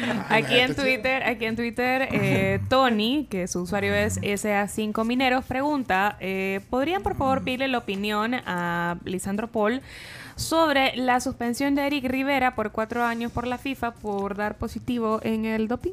Aquí 0.28 0.58
en 0.58 0.74
Twitter, 0.74 1.22
aquí 1.24 1.44
en 1.44 1.56
Twitter, 1.56 2.08
eh, 2.12 2.60
Tony, 2.68 3.26
que 3.30 3.46
su 3.48 3.60
usuario 3.62 3.94
es 3.94 4.20
SA5 4.20 5.04
Mineros, 5.04 5.44
pregunta, 5.44 6.16
eh, 6.20 6.60
¿podrían 6.70 7.02
por 7.02 7.16
favor 7.16 7.42
pedirle 7.44 7.68
la 7.68 7.78
opinión 7.78 8.34
a 8.34 8.96
Lisandro 9.04 9.48
Paul 9.48 9.80
sobre 10.36 10.96
la 10.96 11.20
suspensión 11.20 11.74
de 11.74 11.86
Eric 11.86 12.06
Rivera 12.06 12.54
por 12.54 12.72
cuatro 12.72 13.04
años 13.04 13.30
por 13.32 13.46
la 13.46 13.58
FIFA 13.58 13.92
por 13.94 14.36
dar 14.36 14.56
positivo 14.56 15.20
en 15.22 15.44
el 15.44 15.68
doping? 15.68 15.92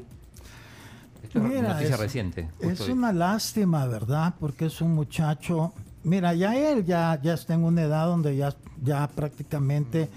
Esto 1.24 1.40
Mira, 1.42 1.74
noticia 1.74 1.96
es- 1.96 2.00
reciente. 2.00 2.48
Es 2.60 2.82
hoy. 2.82 2.92
una 2.92 3.12
lástima, 3.12 3.86
¿verdad? 3.88 4.34
Porque 4.40 4.66
es 4.68 4.82
un 4.82 4.96
muchacho. 4.96 5.74
Mira, 6.04 6.34
ya 6.34 6.56
él 6.56 6.86
ya, 6.86 7.20
ya 7.22 7.34
está 7.34 7.54
en 7.54 7.64
una 7.66 7.82
edad 7.84 8.06
donde 8.08 8.36
ya, 8.36 8.54
ya 8.84 9.06
prácticamente 9.08 10.10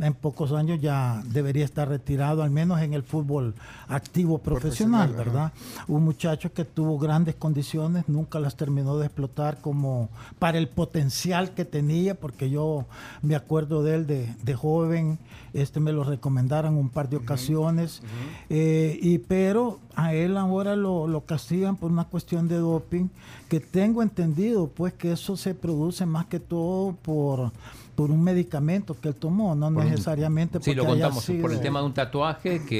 en 0.00 0.14
pocos 0.14 0.52
años 0.52 0.80
ya 0.80 1.22
debería 1.26 1.64
estar 1.64 1.88
retirado, 1.88 2.42
al 2.42 2.50
menos 2.50 2.80
en 2.80 2.94
el 2.94 3.02
fútbol 3.02 3.54
activo 3.88 4.38
profesional, 4.38 5.10
Profesional, 5.10 5.12
¿verdad? 5.12 5.52
Un 5.86 6.04
muchacho 6.04 6.52
que 6.52 6.64
tuvo 6.64 6.98
grandes 6.98 7.34
condiciones, 7.34 8.08
nunca 8.08 8.40
las 8.40 8.56
terminó 8.56 8.98
de 8.98 9.06
explotar 9.06 9.58
como 9.60 10.08
para 10.38 10.58
el 10.58 10.68
potencial 10.68 11.54
que 11.54 11.64
tenía, 11.64 12.14
porque 12.14 12.50
yo 12.50 12.86
me 13.22 13.34
acuerdo 13.34 13.82
de 13.82 13.94
él 13.94 14.06
de, 14.06 14.34
de 14.42 14.54
joven, 14.54 15.18
este 15.52 15.80
me 15.80 15.92
lo 15.92 16.04
recomendaron 16.04 16.76
un 16.76 16.90
par 16.90 17.08
de 17.08 17.16
ocasiones, 17.16 18.02
eh, 18.50 18.98
y 19.00 19.18
pero 19.18 19.78
a 19.94 20.14
él 20.14 20.36
ahora 20.36 20.76
lo, 20.76 21.06
lo 21.06 21.22
castigan 21.22 21.76
por 21.76 21.90
una 21.90 22.04
cuestión 22.04 22.48
de 22.48 22.56
doping, 22.56 23.08
que 23.48 23.60
tengo 23.60 24.02
entendido 24.02 24.68
pues 24.68 24.92
que 24.92 25.12
eso 25.12 25.36
se 25.36 25.54
produce 25.54 26.06
más 26.06 26.26
que 26.26 26.40
todo 26.40 26.92
por 27.02 27.52
por 27.98 28.12
un 28.12 28.22
medicamento 28.22 28.96
que 29.00 29.08
él 29.08 29.16
tomó, 29.16 29.56
no 29.56 29.72
Por 29.74 29.82
un- 29.84 29.90
necesariamente 29.90 30.60
porque 30.60 30.70
Sí, 30.70 30.76
lo 30.76 30.84
haya 30.84 31.08
contamos 31.08 31.26
por 31.42 31.50
el 31.52 31.60
tema 31.60 31.80
de 31.80 31.86
un 31.86 31.94
tatuaje 31.94 32.62
que. 32.64 32.76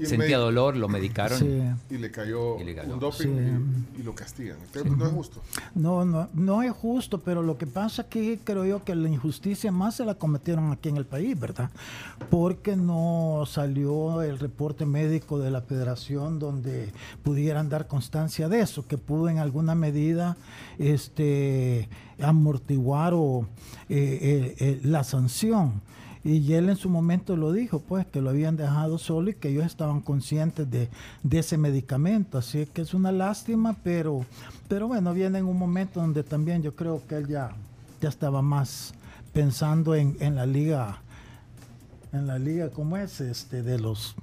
Y- 0.00 0.06
sentía 0.06 0.38
dolor, 0.38 0.76
lo 0.76 0.88
medicaron. 0.88 1.38
Sí. 1.38 1.60
Y 1.88 1.98
le 1.98 2.10
cayó, 2.10 2.58
Y 2.58 2.64
le 2.64 2.74
cayó. 2.74 2.94
un 2.94 2.98
doping 2.98 3.26
Sí. 3.26 3.94
y, 3.96 4.00
y 4.00 4.02
lo 4.02 4.12
castigan. 4.12 4.56
Entonces, 4.64 4.90
No 4.98 5.06
es 5.06 5.12
justo. 5.12 5.40
No, 5.76 6.04
no, 6.04 6.28
no 6.34 6.64
es 6.64 6.72
justo, 6.72 7.20
pero 7.20 7.42
lo 7.44 7.58
que 7.58 7.68
pasa 7.68 8.08
que 8.08 8.40
creo 8.42 8.64
yo 8.64 8.82
que 8.82 8.96
la 8.96 9.08
injusticia 9.08 9.70
más 9.70 9.94
se 9.94 10.04
la 10.04 10.16
cometieron 10.16 10.72
aquí 10.72 10.88
en 10.88 10.96
el 10.96 11.06
país, 11.06 11.38
¿verdad? 11.38 11.70
Porque 12.28 12.74
no 12.74 13.44
salió 13.46 14.20
el 14.22 14.40
reporte 14.40 14.84
médico 14.84 15.38
de 15.38 15.52
la 15.52 15.60
federación 15.60 16.40
donde 16.40 16.92
pudieran 17.22 17.68
dar 17.68 17.86
constancia 17.86 18.48
de 18.48 18.62
eso, 18.62 18.84
que 18.84 18.98
pudo 18.98 19.28
en 19.28 19.38
alguna 19.38 19.76
medida 19.76 20.36
este, 20.76 21.88
amortiguar 22.22 23.14
o, 23.14 23.46
eh, 23.88 24.18
eh, 24.20 24.56
eh, 24.58 24.80
la 24.84 25.04
sanción. 25.04 25.80
Y 26.22 26.52
él 26.52 26.68
en 26.68 26.76
su 26.76 26.90
momento 26.90 27.34
lo 27.34 27.50
dijo, 27.50 27.80
pues, 27.80 28.06
que 28.06 28.20
lo 28.20 28.28
habían 28.30 28.56
dejado 28.56 28.98
solo 28.98 29.30
y 29.30 29.34
que 29.34 29.48
ellos 29.48 29.64
estaban 29.64 30.00
conscientes 30.00 30.70
de, 30.70 30.90
de 31.22 31.38
ese 31.38 31.56
medicamento. 31.56 32.36
Así 32.36 32.66
que 32.66 32.82
es 32.82 32.92
una 32.92 33.10
lástima, 33.10 33.76
pero, 33.82 34.26
pero 34.68 34.86
bueno, 34.86 35.14
viene 35.14 35.38
en 35.38 35.46
un 35.46 35.58
momento 35.58 36.00
donde 36.00 36.22
también 36.22 36.62
yo 36.62 36.74
creo 36.74 37.02
que 37.08 37.16
él 37.16 37.26
ya, 37.26 37.52
ya 38.02 38.10
estaba 38.10 38.42
más 38.42 38.92
pensando 39.32 39.94
en, 39.94 40.16
en 40.20 40.36
la 40.36 40.44
liga, 40.44 41.00
en 42.12 42.26
la 42.26 42.38
liga, 42.38 42.68
¿cómo 42.68 42.98
es? 42.98 43.20
Este, 43.22 43.62
de 43.62 43.78
los 43.78 44.14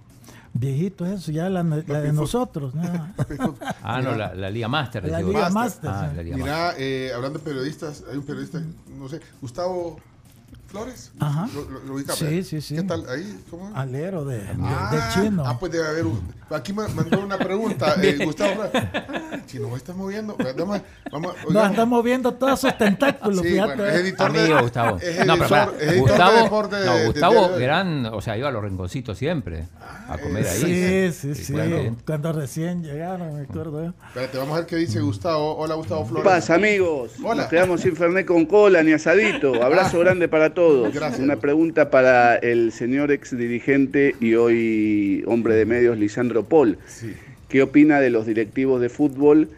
viejitos, 0.59 1.07
eso, 1.07 1.31
ya 1.31 1.49
la, 1.49 1.63
la 1.63 2.01
de 2.01 2.13
nosotros. 2.13 2.73
¿no? 2.75 2.83
Ah, 3.83 4.01
no, 4.01 4.15
la, 4.15 4.33
la 4.35 4.49
Liga 4.49 4.67
Master. 4.67 5.07
La 5.07 5.17
digo. 5.19 5.29
Liga 5.29 5.49
Master. 5.49 5.89
Master. 5.89 6.07
Ah, 6.07 6.09
sí. 6.11 6.15
la 6.17 6.23
Liga 6.23 6.37
Master. 6.37 6.53
Mira, 6.55 6.73
eh, 6.77 7.11
hablando 7.15 7.39
de 7.39 7.45
periodistas, 7.45 8.03
hay 8.09 8.17
un 8.17 8.23
periodista, 8.25 8.61
no 8.97 9.07
sé, 9.09 9.19
Gustavo 9.41 9.99
Flores. 10.67 11.11
Ajá. 11.19 11.47
¿Lo, 11.53 11.69
lo, 11.69 11.79
lo 11.85 11.93
ubica, 11.95 12.13
Sí, 12.13 12.43
sí, 12.43 12.59
sí. 12.61 12.75
¿Qué 12.75 12.83
tal 12.83 13.05
ahí? 13.09 13.41
¿Cómo? 13.49 13.71
Alero 13.75 14.25
de, 14.25 14.39
de- 14.39 14.55
Ah, 14.61 14.89
de 15.15 15.21
chino. 15.23 15.43
Ah, 15.45 15.57
pues 15.59 15.71
debe 15.71 15.87
haber 15.87 16.05
un. 16.05 16.19
Aquí 16.49 16.71
me 16.71 16.87
mandó 16.87 17.19
una 17.19 17.37
pregunta, 17.37 17.95
eh, 18.01 18.17
Gustavo. 18.23 18.63
Ah, 18.73 19.37
chino, 19.47 19.69
¿me 19.69 19.75
estás 19.77 19.95
moviendo? 19.95 20.37
Vamos, 20.57 20.81
vamos, 21.11 21.35
Nos 21.49 21.69
está 21.71 21.85
moviendo 21.85 22.33
todos 22.33 22.61
sus 22.61 22.77
tentáculos, 22.77 23.41
Sí, 23.41 23.49
fíjate. 23.49 23.75
bueno, 23.75 23.85
es 23.85 23.95
editor 23.99 24.31
de- 24.31 24.39
Amigo 24.39 24.59
Gustavo. 24.61 24.97
es 25.01 25.25
No, 25.25 25.33
pero 25.33 25.45
editor- 25.45 25.49
pará, 25.49 25.63
es 25.65 25.81
editor 25.81 25.89
de 25.93 25.99
Gustavo, 25.99 26.43
deporte 26.43 26.75
de- 26.77 26.85
no, 26.85 26.95
de- 26.95 27.05
Gustavo 27.07 27.49
de- 27.49 27.63
gran, 27.63 28.05
o 28.05 28.21
sea, 28.21 28.37
iba 28.37 28.47
a 28.47 28.51
los 28.51 28.63
rinconcitos 28.63 29.17
siempre 29.17 29.65
a 30.07 30.17
comer 30.17 30.47
ahí. 30.47 31.11
Sí, 31.11 31.33
sí, 31.35 31.43
sí. 31.43 31.51
bueno, 31.53 31.79
bien. 31.79 31.97
Cuando 32.05 32.31
recién 32.31 32.81
llegaron, 32.83 33.35
me 33.35 33.41
acuerdo. 33.43 33.83
yo. 33.83 33.93
Espérate, 34.07 34.37
vamos 34.37 34.53
a 34.55 34.57
ver 34.59 34.67
qué 34.67 34.75
dice 34.77 35.01
Gustavo. 35.01 35.57
Hola, 35.57 35.75
Gustavo 35.75 36.03
¿Qué 36.03 36.09
Flores. 36.09 36.23
pasa, 36.25 36.55
amigos? 36.55 37.11
Hola. 37.23 37.41
Nos 37.43 37.49
quedamos 37.51 37.81
sin 37.81 37.95
Fernet 37.95 38.25
con 38.25 38.45
cola 38.45 38.81
ni 38.83 38.93
asadito. 38.93 39.53
Abrazo 39.63 39.99
grande 39.99 40.29
para 40.29 40.53
todos. 40.53 40.93
Gracias. 40.93 41.19
Una 41.19 41.35
pregunta 41.35 41.89
para 41.89 42.35
el 42.37 42.71
señor 42.71 43.11
ex 43.11 43.35
dirigente 43.37 44.15
y 44.21 44.35
hoy 44.35 45.23
hombre 45.27 45.55
de 45.55 45.65
medios, 45.65 45.97
Lisandro 45.97 46.36
Paul. 46.43 46.77
Sí. 46.87 47.13
¿Qué 47.49 47.61
opina 47.61 47.99
de 47.99 48.09
los 48.09 48.25
directivos 48.25 48.81
de 48.81 48.89
fútbol 48.89 49.49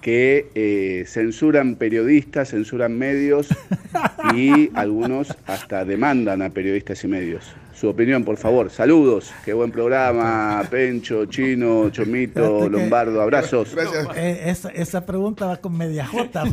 que 0.00 0.48
eh, 0.54 1.04
censuran 1.06 1.76
periodistas, 1.76 2.50
censuran 2.50 2.96
medios 2.98 3.48
y 4.34 4.70
algunos 4.74 5.36
hasta 5.46 5.84
demandan 5.84 6.42
a 6.42 6.50
periodistas 6.50 7.02
y 7.04 7.08
medios? 7.08 7.44
Su 7.78 7.88
opinión, 7.88 8.24
por 8.24 8.36
favor. 8.38 8.70
Saludos. 8.70 9.32
Qué 9.44 9.52
buen 9.52 9.70
programa. 9.70 10.64
Pencho, 10.68 11.26
Chino, 11.26 11.90
Chomito, 11.90 12.68
Lombardo. 12.68 13.22
Abrazos. 13.22 13.72
Gracias. 13.72 14.08
Eh, 14.16 14.42
esa, 14.46 14.70
esa 14.70 15.06
pregunta 15.06 15.46
va 15.46 15.58
con 15.58 15.76
media 15.76 16.04
jota. 16.04 16.42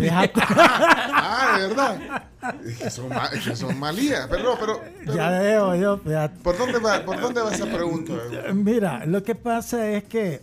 Ah, 1.27 1.57
de 1.59 1.67
verdad. 1.67 2.23
Que 2.77 2.89
son, 2.89 3.09
que 3.09 3.75
malías. 3.75 4.27
Pero, 4.29 4.57
pero, 4.59 4.81
pero, 5.05 5.15
ya 5.15 5.29
veo 5.29 5.75
yo. 5.75 6.01
¿por, 6.43 6.57
dónde 6.57 6.79
va, 6.79 7.03
¿por 7.03 7.19
dónde 7.19 7.41
va 7.41 7.53
esa 7.53 7.65
pregunta? 7.65 8.13
Mira, 8.53 9.05
lo 9.05 9.23
que 9.23 9.35
pasa 9.35 9.89
es 9.89 10.03
que, 10.05 10.41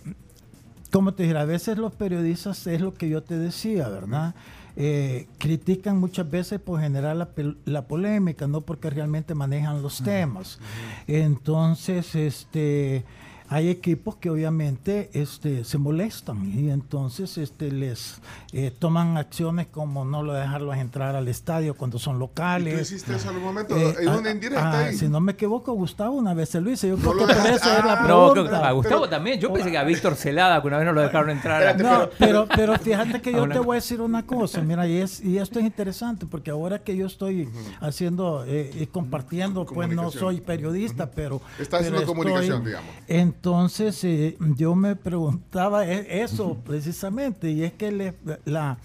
como 0.91 1.15
te 1.15 1.25
dije, 1.25 1.37
a 1.37 1.45
veces 1.45 1.79
los 1.79 1.93
periodistas 1.93 2.67
es 2.67 2.81
lo 2.81 2.95
que 2.95 3.09
yo 3.09 3.23
te 3.23 3.39
decía, 3.39 3.89
¿verdad? 3.89 4.35
Eh, 4.75 5.27
critican 5.39 5.99
muchas 5.99 6.31
veces 6.31 6.59
por 6.59 6.81
generar 6.81 7.15
la, 7.17 7.29
la 7.67 7.83
polémica, 7.83 8.47
no 8.47 8.63
porque 8.63 8.89
realmente 8.89 9.35
manejan 9.35 9.83
los 9.83 10.03
temas. 10.03 10.59
Entonces, 11.07 12.15
este, 12.15 13.05
hay 13.53 13.69
equipos 13.69 14.17
que 14.17 14.31
obviamente 14.31 15.11
este, 15.13 15.63
se 15.65 15.77
molestan 15.77 16.51
y 16.59 16.71
entonces 16.71 17.37
este, 17.37 17.71
les 17.71 18.17
eh, 18.55 18.73
toman 18.79 19.19
acciones 19.19 19.67
como 19.67 20.07
no 20.07 20.23
lo 20.23 20.33
dejarlos 20.33 20.75
entrar 20.79 21.15
al 21.17 21.29
estadio 21.29 21.75
cuando 21.75 21.99
son 21.99 22.15
¿Y 22.15 22.17
tú 22.17 22.21
locales. 22.21 22.81
hiciste 22.91 23.15
eso 23.15 23.29
en 23.29 23.35
algún 23.37 23.45
momento? 23.49 23.77
Eh, 23.77 23.95
¿Hay 24.01 24.07
ah, 24.07 24.17
una 24.17 24.31
indirecta 24.31 24.71
ah, 24.71 24.79
ahí? 24.87 24.97
Si 24.97 25.07
no 25.07 25.21
me 25.21 25.33
equivoco, 25.33 25.71
Gustavo 25.75 26.17
una 26.17 26.33
vez 26.33 26.49
se 26.49 26.63
lo 26.63 26.71
hice. 26.71 26.89
Yo 26.89 26.97
No 26.97 27.13
creo 27.13 27.27
que 27.27 27.35
por 27.35 27.47
eso 27.47 27.77
es 27.79 27.85
la 27.85 27.93
Ah, 27.93 28.07
No, 28.09 28.33
creo 28.33 28.45
pregunta. 28.45 28.69
a 28.69 28.73
Gustavo 28.73 29.01
Pero- 29.03 29.11
también. 29.11 29.39
Yo 29.39 29.53
pensé 29.53 29.71
que 29.71 29.77
a 29.77 29.85
Víctor 29.85 30.15
Celada, 30.15 30.63
que 30.63 30.69
una 30.69 30.79
vez 30.79 30.87
no 30.87 30.93
lo 30.95 31.03
dejaron 31.03 31.29
entrar. 31.29 31.63
Espérate, 31.63 32.33
No, 32.33 32.47
pero- 32.49 32.79
fíjate 32.79 33.21
que 33.21 33.33
yo 33.33 33.47
te 33.49 33.59
voy 33.59 33.75
a 33.75 33.81
decir 33.81 34.01
una 34.01 34.25
cosa, 34.25 34.63
mira, 34.63 34.87
y, 34.89 34.97
es, 34.97 35.23
y 35.23 35.37
esto 35.37 35.59
es 35.59 35.67
interesante, 35.67 36.25
porque 36.25 36.51
ahora 36.51 36.79
que 36.79 36.97
yo 36.97 37.07
estoy 37.07 37.51
haciendo 37.81 38.45
eh, 38.47 38.71
y 38.81 38.87
compartiendo, 38.87 39.67
pues 39.67 39.91
no 39.91 40.11
soy 40.11 40.41
periodista, 40.41 41.11
pero... 41.11 41.43
Está 41.59 41.79
pero 41.79 41.91
haciendo 41.91 42.07
comunicación, 42.07 42.65
digamos. 42.65 42.91
Entonces, 43.47 44.05
eh, 44.05 44.37
yo 44.57 44.77
me 44.77 44.95
preguntaba 44.95 45.85
e- 45.85 46.23
eso 46.23 46.59
precisamente, 46.65 47.51
y 47.51 47.65
es 47.65 47.73
que 47.73 47.91
le- 47.91 48.15
la, 48.45 48.79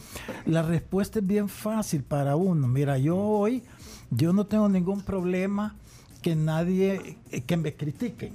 la 0.47 0.63
respuesta 0.63 1.19
es 1.19 1.27
bien 1.27 1.47
fácil 1.47 2.01
para 2.01 2.35
uno. 2.35 2.67
Mira, 2.67 2.97
yo 2.97 3.15
hoy, 3.17 3.61
yo 4.09 4.33
no 4.33 4.47
tengo 4.47 4.67
ningún 4.67 5.03
problema 5.03 5.75
que 6.23 6.35
nadie, 6.35 7.17
eh, 7.29 7.41
que 7.41 7.55
me 7.55 7.75
critiquen 7.75 8.33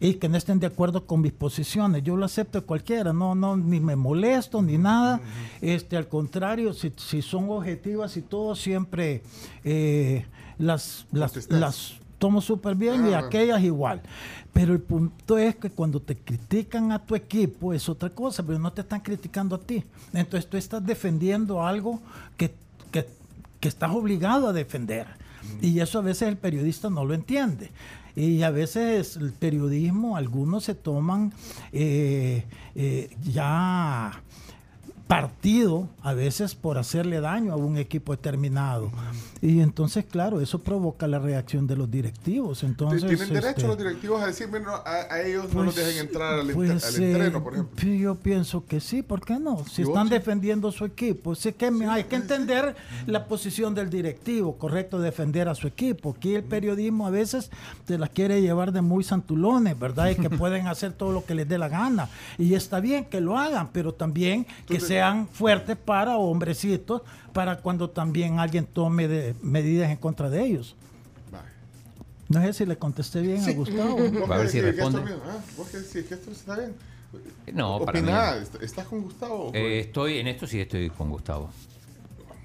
y 0.00 0.14
que 0.14 0.28
no 0.28 0.36
estén 0.36 0.60
de 0.60 0.66
acuerdo 0.66 1.06
con 1.06 1.22
mis 1.22 1.32
posiciones. 1.32 2.02
Yo 2.04 2.14
lo 2.18 2.26
acepto 2.26 2.66
cualquiera, 2.66 3.14
no, 3.14 3.34
no, 3.34 3.56
ni 3.56 3.80
me 3.80 3.96
molesto 3.96 4.60
ni 4.60 4.76
nada. 4.76 5.18
Este, 5.62 5.96
al 5.96 6.08
contrario, 6.08 6.74
si, 6.74 6.92
si 6.96 7.22
son 7.22 7.48
objetivas 7.48 8.18
y 8.18 8.20
todo, 8.20 8.54
siempre 8.54 9.22
eh, 9.64 10.26
las, 10.58 11.06
las, 11.10 11.32
las 11.58 11.94
tomo 12.18 12.40
súper 12.40 12.74
bien 12.74 13.06
y 13.08 13.14
Ah. 13.14 13.20
aquellas 13.20 13.62
igual. 13.62 14.02
Pero 14.52 14.72
el 14.72 14.80
punto 14.80 15.38
es 15.38 15.54
que 15.56 15.70
cuando 15.70 16.00
te 16.00 16.16
critican 16.16 16.90
a 16.92 16.98
tu 16.98 17.14
equipo 17.14 17.72
es 17.72 17.88
otra 17.88 18.10
cosa, 18.10 18.42
pero 18.42 18.58
no 18.58 18.72
te 18.72 18.80
están 18.80 19.00
criticando 19.00 19.54
a 19.56 19.60
ti. 19.60 19.84
Entonces 20.12 20.48
tú 20.50 20.56
estás 20.56 20.84
defendiendo 20.84 21.64
algo 21.64 22.00
que, 22.36 22.52
que, 22.90 23.06
que 23.60 23.68
estás 23.68 23.90
obligado 23.92 24.48
a 24.48 24.52
defender. 24.52 25.06
Y 25.62 25.78
eso 25.80 25.98
a 26.00 26.02
veces 26.02 26.28
el 26.28 26.36
periodista 26.36 26.90
no 26.90 27.04
lo 27.04 27.14
entiende. 27.14 27.70
Y 28.16 28.42
a 28.42 28.50
veces 28.50 29.16
el 29.16 29.32
periodismo, 29.32 30.16
algunos 30.16 30.64
se 30.64 30.74
toman 30.74 31.32
eh, 31.72 32.44
eh, 32.74 33.16
ya 33.30 34.20
partido 35.08 35.88
a 36.02 36.12
veces 36.12 36.54
por 36.54 36.76
hacerle 36.76 37.20
daño 37.20 37.54
a 37.54 37.56
un 37.56 37.78
equipo 37.78 38.12
determinado. 38.12 38.92
Y 39.40 39.60
entonces, 39.60 40.04
claro, 40.04 40.40
eso 40.40 40.62
provoca 40.62 41.08
la 41.08 41.18
reacción 41.18 41.66
de 41.66 41.76
los 41.76 41.90
directivos. 41.90 42.62
Entonces, 42.62 43.08
¿Tienen 43.08 43.30
derecho 43.30 43.48
este, 43.48 43.66
los 43.66 43.78
directivos 43.78 44.22
a 44.22 44.26
decir, 44.26 44.48
bueno, 44.48 44.70
a, 44.70 45.06
a 45.10 45.22
ellos 45.22 45.52
no 45.52 45.62
los 45.64 45.74
pues, 45.74 45.86
dejen 45.86 46.06
entrar 46.06 46.40
al, 46.40 46.48
pues, 46.48 46.84
al 46.84 47.02
entreno, 47.02 47.42
por 47.42 47.54
ejemplo? 47.54 47.88
Yo 47.88 48.14
pienso 48.16 48.66
que 48.66 48.80
sí, 48.80 49.02
¿por 49.02 49.24
qué 49.24 49.38
no? 49.38 49.64
Si 49.64 49.80
¿Y 49.80 49.84
vos, 49.86 49.94
están 49.94 50.10
defendiendo 50.10 50.70
su 50.70 50.84
equipo, 50.84 51.34
sí 51.34 51.52
que 51.52 51.72
hay 51.88 52.04
que 52.04 52.16
entender 52.16 52.76
la 53.06 53.24
posición 53.26 53.74
del 53.74 53.88
directivo, 53.88 54.58
correcto, 54.58 55.00
defender 55.00 55.48
a 55.48 55.54
su 55.54 55.66
equipo. 55.66 56.14
Aquí 56.16 56.34
el 56.34 56.44
periodismo 56.44 57.06
a 57.06 57.10
veces 57.10 57.50
te 57.86 57.96
la 57.96 58.08
quiere 58.08 58.42
llevar 58.42 58.72
de 58.72 58.82
muy 58.82 59.04
santulones, 59.04 59.78
¿verdad? 59.78 60.10
Y 60.10 60.16
que 60.16 60.28
pueden 60.38 60.66
hacer 60.66 60.92
todo 60.92 61.12
lo 61.12 61.24
que 61.24 61.34
les 61.34 61.48
dé 61.48 61.56
la 61.56 61.68
gana. 61.68 62.10
Y 62.36 62.52
está 62.52 62.80
bien 62.80 63.06
que 63.06 63.22
lo 63.22 63.38
hagan, 63.38 63.70
pero 63.72 63.94
también 63.94 64.46
que 64.66 64.80
sean 64.98 65.28
fuertes 65.28 65.76
para 65.76 66.16
hombrecitos, 66.18 67.02
para 67.32 67.58
cuando 67.58 67.88
también 67.90 68.40
alguien 68.40 68.66
tome 68.66 69.06
de- 69.06 69.34
medidas 69.42 69.90
en 69.90 69.96
contra 69.96 70.28
de 70.28 70.42
ellos. 70.44 70.74
No 72.28 72.42
sé 72.42 72.52
si 72.52 72.66
le 72.66 72.76
contesté 72.76 73.22
bien 73.22 73.42
a 73.42 73.52
Gustavo. 73.52 73.96
¿Vos 74.20 74.30
Va 74.30 74.34
a 74.34 74.38
ver 74.38 74.48
si 74.50 74.58
que 74.60 74.70
responde. 74.72 75.00
decís, 75.02 76.04
que 76.06 76.14
esto 76.14 76.30
está 76.30 76.56
bien? 76.58 76.74
No, 77.54 77.78
para 77.86 78.00
mí. 78.00 78.06
Opiná, 78.06 78.36
¿est- 78.36 78.62
¿estás 78.62 78.86
con 78.86 79.00
Gustavo? 79.02 79.50
Eh, 79.54 79.80
estoy, 79.80 80.18
en 80.18 80.26
esto 80.26 80.46
sí 80.46 80.60
estoy 80.60 80.90
con 80.90 81.08
Gustavo. 81.10 81.48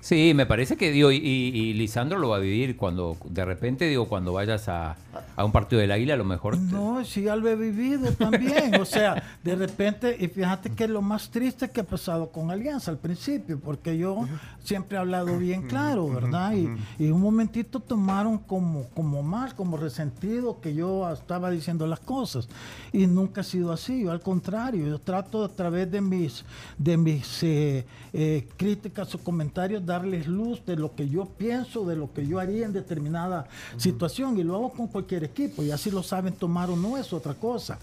Sí, 0.03 0.33
me 0.35 0.45
parece 0.45 0.75
que 0.75 0.91
digo, 0.91 1.13
y, 1.13 1.15
y 1.17 1.73
Lisandro 1.75 2.19
lo 2.19 2.27
va 2.27 2.35
a 2.35 2.39
vivir 2.39 2.75
cuando, 2.75 3.15
de 3.23 3.45
repente, 3.45 3.87
digo, 3.87 4.09
cuando 4.09 4.33
vayas 4.33 4.67
a, 4.67 4.97
a 5.37 5.45
un 5.45 5.53
partido 5.53 5.79
del 5.79 5.93
Águila, 5.93 6.15
a 6.15 6.17
lo 6.17 6.25
mejor. 6.25 6.57
te- 6.57 6.61
No, 6.61 7.05
sí, 7.05 7.21
ya 7.21 7.37
lo 7.37 7.47
he 7.47 7.55
vivido 7.55 8.11
también. 8.11 8.75
O 8.81 8.83
sea, 8.85 9.23
de 9.41 9.55
repente, 9.55 10.17
y 10.19 10.27
fíjate 10.27 10.71
que 10.71 10.89
lo 10.89 11.01
más 11.01 11.29
triste 11.29 11.71
que 11.71 11.79
ha 11.79 11.83
pasado 11.85 12.29
con 12.33 12.51
Alianza 12.51 12.91
al 12.91 12.97
principio, 12.97 13.57
porque 13.61 13.97
yo 13.97 14.27
siempre 14.61 14.97
he 14.97 14.99
hablado 14.99 15.37
bien 15.37 15.67
claro, 15.69 16.09
¿verdad? 16.09 16.51
Y, 16.53 16.67
y 17.05 17.09
un 17.09 17.21
momentito 17.21 17.79
tomaron 17.79 18.39
como, 18.39 18.89
como 18.89 19.23
mal, 19.23 19.55
como 19.55 19.77
resentido 19.77 20.59
que 20.59 20.75
yo 20.75 21.09
estaba 21.13 21.49
diciendo 21.49 21.87
las 21.87 22.01
cosas. 22.01 22.49
Y 22.91 23.07
nunca 23.07 23.39
ha 23.39 23.43
sido 23.45 23.71
así, 23.71 24.03
yo 24.03 24.11
al 24.11 24.19
contrario, 24.19 24.85
yo 24.85 24.99
trato 24.99 25.45
a 25.45 25.47
través 25.49 25.89
de 25.89 26.01
mis, 26.01 26.43
de 26.77 26.97
mis 26.97 27.41
eh, 27.43 27.85
eh, 28.11 28.49
críticas 28.57 29.15
o 29.15 29.17
comentarios 29.19 29.85
darles 29.93 30.27
luz 30.27 30.65
de 30.65 30.75
lo 30.75 30.95
que 30.95 31.07
yo 31.07 31.25
pienso, 31.25 31.85
de 31.85 31.95
lo 31.95 32.11
que 32.13 32.25
yo 32.25 32.39
haría 32.39 32.65
en 32.65 32.73
determinada 32.73 33.47
situación. 33.77 34.37
Y 34.39 34.43
lo 34.43 34.55
hago 34.55 34.71
con 34.73 34.87
cualquier 34.87 35.23
equipo, 35.23 35.61
y 35.63 35.71
así 35.71 35.91
lo 35.91 36.01
saben 36.03 36.33
tomar 36.33 36.69
o 36.69 36.75
no 36.75 36.97
es 36.97 37.13
otra 37.13 37.33
cosa. 37.35 37.77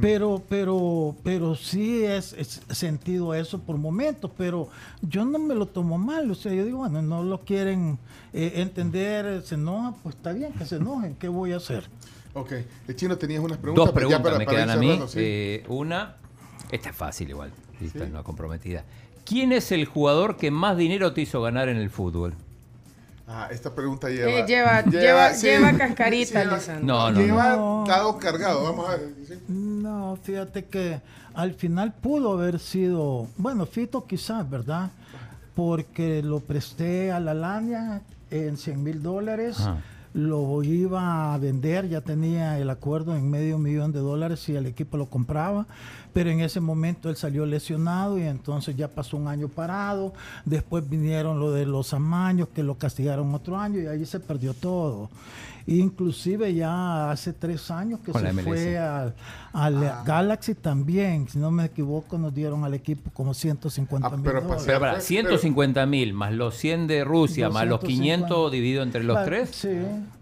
Pero, 0.00 0.42
pero, 0.48 1.14
pero 1.22 1.54
sí 1.54 2.04
es, 2.04 2.32
es 2.34 2.60
sentido 2.70 3.34
eso 3.34 3.58
por 3.60 3.76
momentos, 3.78 4.30
pero 4.36 4.68
yo 5.02 5.24
no 5.24 5.38
me 5.38 5.54
lo 5.54 5.66
tomo 5.66 5.96
mal. 5.98 6.30
O 6.30 6.34
sea, 6.34 6.52
yo 6.52 6.64
digo, 6.64 6.78
bueno, 6.78 7.00
no 7.02 7.22
lo 7.22 7.40
quieren 7.40 7.98
eh, 8.32 8.52
entender, 8.56 9.42
se 9.42 9.54
enojan, 9.54 9.94
pues 10.02 10.14
está 10.16 10.32
bien 10.32 10.52
que 10.52 10.64
se 10.66 10.76
enojen, 10.76 11.14
¿qué 11.16 11.28
voy 11.28 11.52
a 11.52 11.56
hacer? 11.56 11.88
Ok, 12.34 12.52
el 12.88 12.96
chino 12.96 13.16
tenías 13.16 13.42
unas 13.42 13.56
preguntas. 13.58 13.86
Dos 13.86 13.92
ya 13.92 13.94
preguntas 13.94 14.22
para- 14.22 14.38
me 14.38 14.44
para 14.44 14.56
quedan 14.58 14.70
a 14.70 14.76
mí. 14.76 14.86
cerrando, 14.88 15.08
sí. 15.08 15.18
Eh, 15.22 15.64
una, 15.68 16.16
esta 16.70 16.90
es 16.90 16.96
fácil 16.96 17.30
igual, 17.30 17.50
esta 17.80 18.04
no 18.06 18.22
comprometida. 18.22 18.84
¿Quién 19.26 19.52
es 19.52 19.72
el 19.72 19.84
jugador 19.84 20.36
que 20.38 20.50
más 20.50 20.76
dinero 20.76 21.12
te 21.12 21.20
hizo 21.20 21.42
ganar 21.42 21.68
en 21.68 21.76
el 21.76 21.90
fútbol? 21.90 22.32
Ah, 23.28 23.48
esta 23.50 23.74
pregunta 23.74 24.08
lleva. 24.08 24.30
Eh, 24.30 24.44
lleva- 24.46 24.84
lleva- 24.84 25.34
sí, 25.34 25.46
lleva 25.48 25.72
cascarita, 25.76 26.44
lleva- 26.44 26.56
Lisandro. 26.56 26.86
No, 26.86 27.10
no, 27.10 27.20
Lleva 27.20 27.56
no. 27.56 27.84
dado 27.86 28.18
cargado, 28.18 28.62
vamos 28.62 28.88
a 28.88 28.92
ver. 28.96 29.14
sí. 29.26 29.34
No, 29.48 30.16
fíjate 30.22 30.64
que 30.66 31.00
al 31.34 31.54
final 31.54 31.92
pudo 31.92 32.32
haber 32.34 32.60
sido, 32.60 33.26
bueno, 33.36 33.66
Fito 33.66 34.06
quizás, 34.06 34.48
¿verdad? 34.48 34.90
Porque 35.56 36.22
lo 36.22 36.38
presté 36.40 37.10
a 37.10 37.18
la 37.18 37.34
Lania 37.34 38.00
en 38.30 38.56
100 38.56 38.82
mil 38.82 39.02
dólares, 39.02 39.58
Ajá. 39.58 39.76
Lo 40.16 40.62
iba 40.62 41.34
a 41.34 41.38
vender, 41.38 41.90
ya 41.90 42.00
tenía 42.00 42.58
el 42.58 42.70
acuerdo 42.70 43.14
en 43.14 43.30
medio 43.30 43.58
millón 43.58 43.92
de 43.92 43.98
dólares 43.98 44.40
si 44.40 44.56
el 44.56 44.64
equipo 44.64 44.96
lo 44.96 45.10
compraba, 45.10 45.66
pero 46.14 46.30
en 46.30 46.40
ese 46.40 46.58
momento 46.58 47.10
él 47.10 47.16
salió 47.16 47.44
lesionado 47.44 48.18
y 48.18 48.22
entonces 48.22 48.74
ya 48.76 48.88
pasó 48.88 49.18
un 49.18 49.28
año 49.28 49.48
parado, 49.48 50.14
después 50.46 50.88
vinieron 50.88 51.38
lo 51.38 51.52
de 51.52 51.66
los 51.66 51.92
amaños 51.92 52.48
que 52.48 52.62
lo 52.62 52.76
castigaron 52.76 53.34
otro 53.34 53.58
año 53.58 53.78
y 53.78 53.88
ahí 53.88 54.06
se 54.06 54.18
perdió 54.18 54.54
todo. 54.54 55.10
Inclusive 55.66 56.54
ya 56.54 57.10
hace 57.10 57.32
tres 57.32 57.70
años 57.70 57.98
que 58.00 58.12
Con 58.12 58.22
se 58.22 58.32
fue 58.42 58.78
al, 58.78 59.14
al 59.52 60.02
Galaxy 60.04 60.54
también, 60.54 61.28
si 61.28 61.38
no 61.38 61.50
me 61.50 61.64
equivoco, 61.64 62.18
nos 62.18 62.32
dieron 62.32 62.64
al 62.64 62.74
equipo 62.74 63.10
como 63.12 63.34
150 63.34 64.06
Ah, 64.06 64.10
mil 64.10 64.20
pero 64.24 64.40
dólares. 64.42 64.62
Pero 64.64 64.78
para, 64.80 64.92
Pero- 64.92 65.02
150 65.04 65.84
mil 65.86 66.14
más 66.14 66.32
los 66.32 66.54
100 66.56 66.86
de 66.86 67.04
Rusia, 67.04 67.48
más 67.50 67.66
los 67.66 67.80
250. 67.80 68.26
500 68.28 68.52
dividido 68.52 68.82
entre 68.84 69.02
los 69.02 69.24
tres. 69.24 69.50
Sí. 69.52 69.76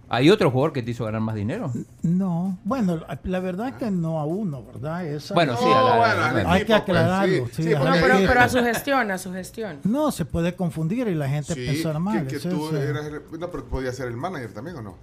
¿Hay 0.08 0.30
otro 0.30 0.50
jugador 0.50 0.72
que 0.72 0.82
te 0.82 0.90
hizo 0.92 1.04
ganar 1.06 1.20
más 1.22 1.34
dinero? 1.34 1.72
No, 2.02 2.58
bueno, 2.64 2.98
la- 2.98 3.18
la 3.24 3.40
verdad 3.40 3.68
es 3.68 3.74
que 3.74 3.90
no 3.90 4.20
a 4.20 4.26
uno, 4.26 4.62
¿verdad? 4.62 5.04
Esa- 5.06 5.34
Bueno, 5.34 5.56
sí, 5.56 5.64
a 5.66 5.82
la- 5.82 5.96
bueno, 5.96 6.42
la- 6.42 6.52
Hay 6.52 6.64
que 6.64 6.74
aclararlo, 6.74 7.48
sí. 7.52 7.64
No, 7.64 7.80
pero, 8.00 8.16
pero 8.26 8.40
a 8.40 8.48
su 8.48 8.58
gestión, 8.60 9.10
a 9.10 9.18
su 9.18 9.32
gestión. 9.32 9.78
No, 9.84 10.10
se 10.12 10.24
puede 10.24 10.54
confundir 10.54 11.08
y 11.08 11.14
la 11.14 11.28
gente 11.28 11.54
Sí, 11.54 11.66
pensar 11.66 11.98
mal. 11.98 12.26
que, 12.26 12.38
que 12.38 12.48
tú 12.48 12.70
eh, 12.76 12.88
eras. 12.90 13.06
el- 13.06 13.22
No, 13.40 13.50
pero 13.50 13.64
podía 13.64 13.92
ser 13.92 14.08
el 14.08 14.16
manager 14.16 14.52
también, 14.52 14.76
¿o 14.76 14.82
no? 14.82 14.94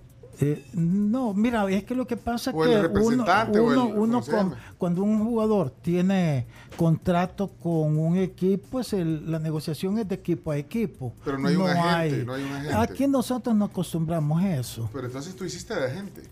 Eh, 0.43 0.65
no, 0.73 1.35
mira, 1.35 1.69
es 1.69 1.83
que 1.83 1.93
lo 1.93 2.07
que 2.07 2.17
pasa 2.17 2.49
es 2.49 2.55
O 2.55 2.61
que 2.63 2.69
uno, 3.13 3.25
el- 3.87 3.93
uno, 3.99 4.17
cuando 4.79 5.03
un 5.03 5.23
jugador 5.23 5.69
tiene 5.69 6.47
contrato 6.75 7.47
con 7.61 7.95
un 7.99 8.17
equipo, 8.17 8.79
es 8.79 8.93
el- 8.93 9.29
la 9.31 9.37
negociación 9.37 9.99
es 9.99 10.07
de 10.07 10.15
equipo 10.15 10.49
a 10.49 10.57
equipo. 10.57 11.13
Pero 11.23 11.37
no 11.37 11.47
hay 11.47 11.55
un 11.55 11.67
agente, 11.69 12.25
no 12.25 12.33
hay 12.33 12.43
un 12.43 12.51
agente. 12.53 12.75
Aquí 12.75 13.07
nosotros 13.07 13.55
no 13.55 13.65
acostumbramos 13.65 14.43
eso. 14.43 14.89
Pero 14.91 15.05
entonces 15.05 15.35
tú 15.35 15.45
hiciste 15.45 15.75
de 15.75 15.85
agente. 15.85 16.23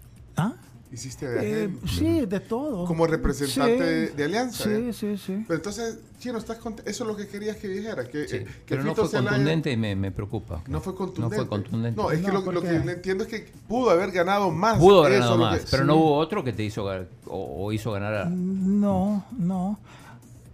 Hiciste 0.91 1.27
de 1.29 1.65
Eh, 1.65 1.69
sí, 1.87 2.25
de 2.25 2.39
todo. 2.39 2.85
Como 2.85 3.05
representante 3.05 3.77
Sí, 3.77 3.79
de- 3.83 4.07
de 4.09 4.23
Alianza, 4.23 4.63
Sí, 4.63 4.69
¿eh? 4.71 4.91
sí, 4.91 5.17
sí. 5.17 5.43
Pero 5.47 5.57
entonces, 5.57 5.99
Chino, 6.17 6.39
¿estás 6.39 6.57
eso 6.85 7.03
es 7.03 7.07
lo 7.07 7.15
que 7.15 7.27
querías 7.27 7.57
que 7.57 7.67
dijera. 7.67 8.05
Que, 8.07 8.27
Sí, 8.27 8.37
eh, 8.37 8.45
que 8.45 8.51
pero 8.69 8.83
no 8.83 8.89
Fito 8.89 9.01
fue 9.03 9.11
Zelaya- 9.11 9.29
contundente 9.35 9.71
y 9.71 9.77
me, 9.77 9.95
me 9.95 10.11
preocupa. 10.11 10.63
No 10.67 10.81
fue 10.81 10.95
contundente. 10.95 11.35
No 11.37 11.41
fue 11.43 11.47
contundente. 11.47 12.01
No, 12.01 12.09
es 12.09 12.19
que 12.21 12.27
No, 12.27 12.33
lo, 12.33 12.39
lo 12.39 12.45
porque- 12.45 12.67
que 12.83 12.91
entiendo 12.91 13.23
es 13.23 13.29
que 13.29 13.51
pudo 13.67 13.91
haber 13.91 14.11
ganado 14.11 14.49
más. 14.49 14.79
Pudo 14.79 15.01
haber 15.01 15.13
Eso 15.13 15.21
ganado 15.21 15.37
lo 15.37 15.43
más, 15.51 15.59
que- 15.59 15.67
pero 15.69 15.83
sí. 15.83 15.87
no 15.87 15.95
hubo 15.95 16.15
otro 16.17 16.43
que 16.43 16.53
te 16.53 16.63
hizo 16.63 16.83
ganar, 16.83 17.07
o, 17.27 17.65
o 17.65 17.71
hizo 17.71 17.91
ganar 17.91 18.13
a... 18.15 18.25
No, 18.25 19.25
no. 19.37 19.79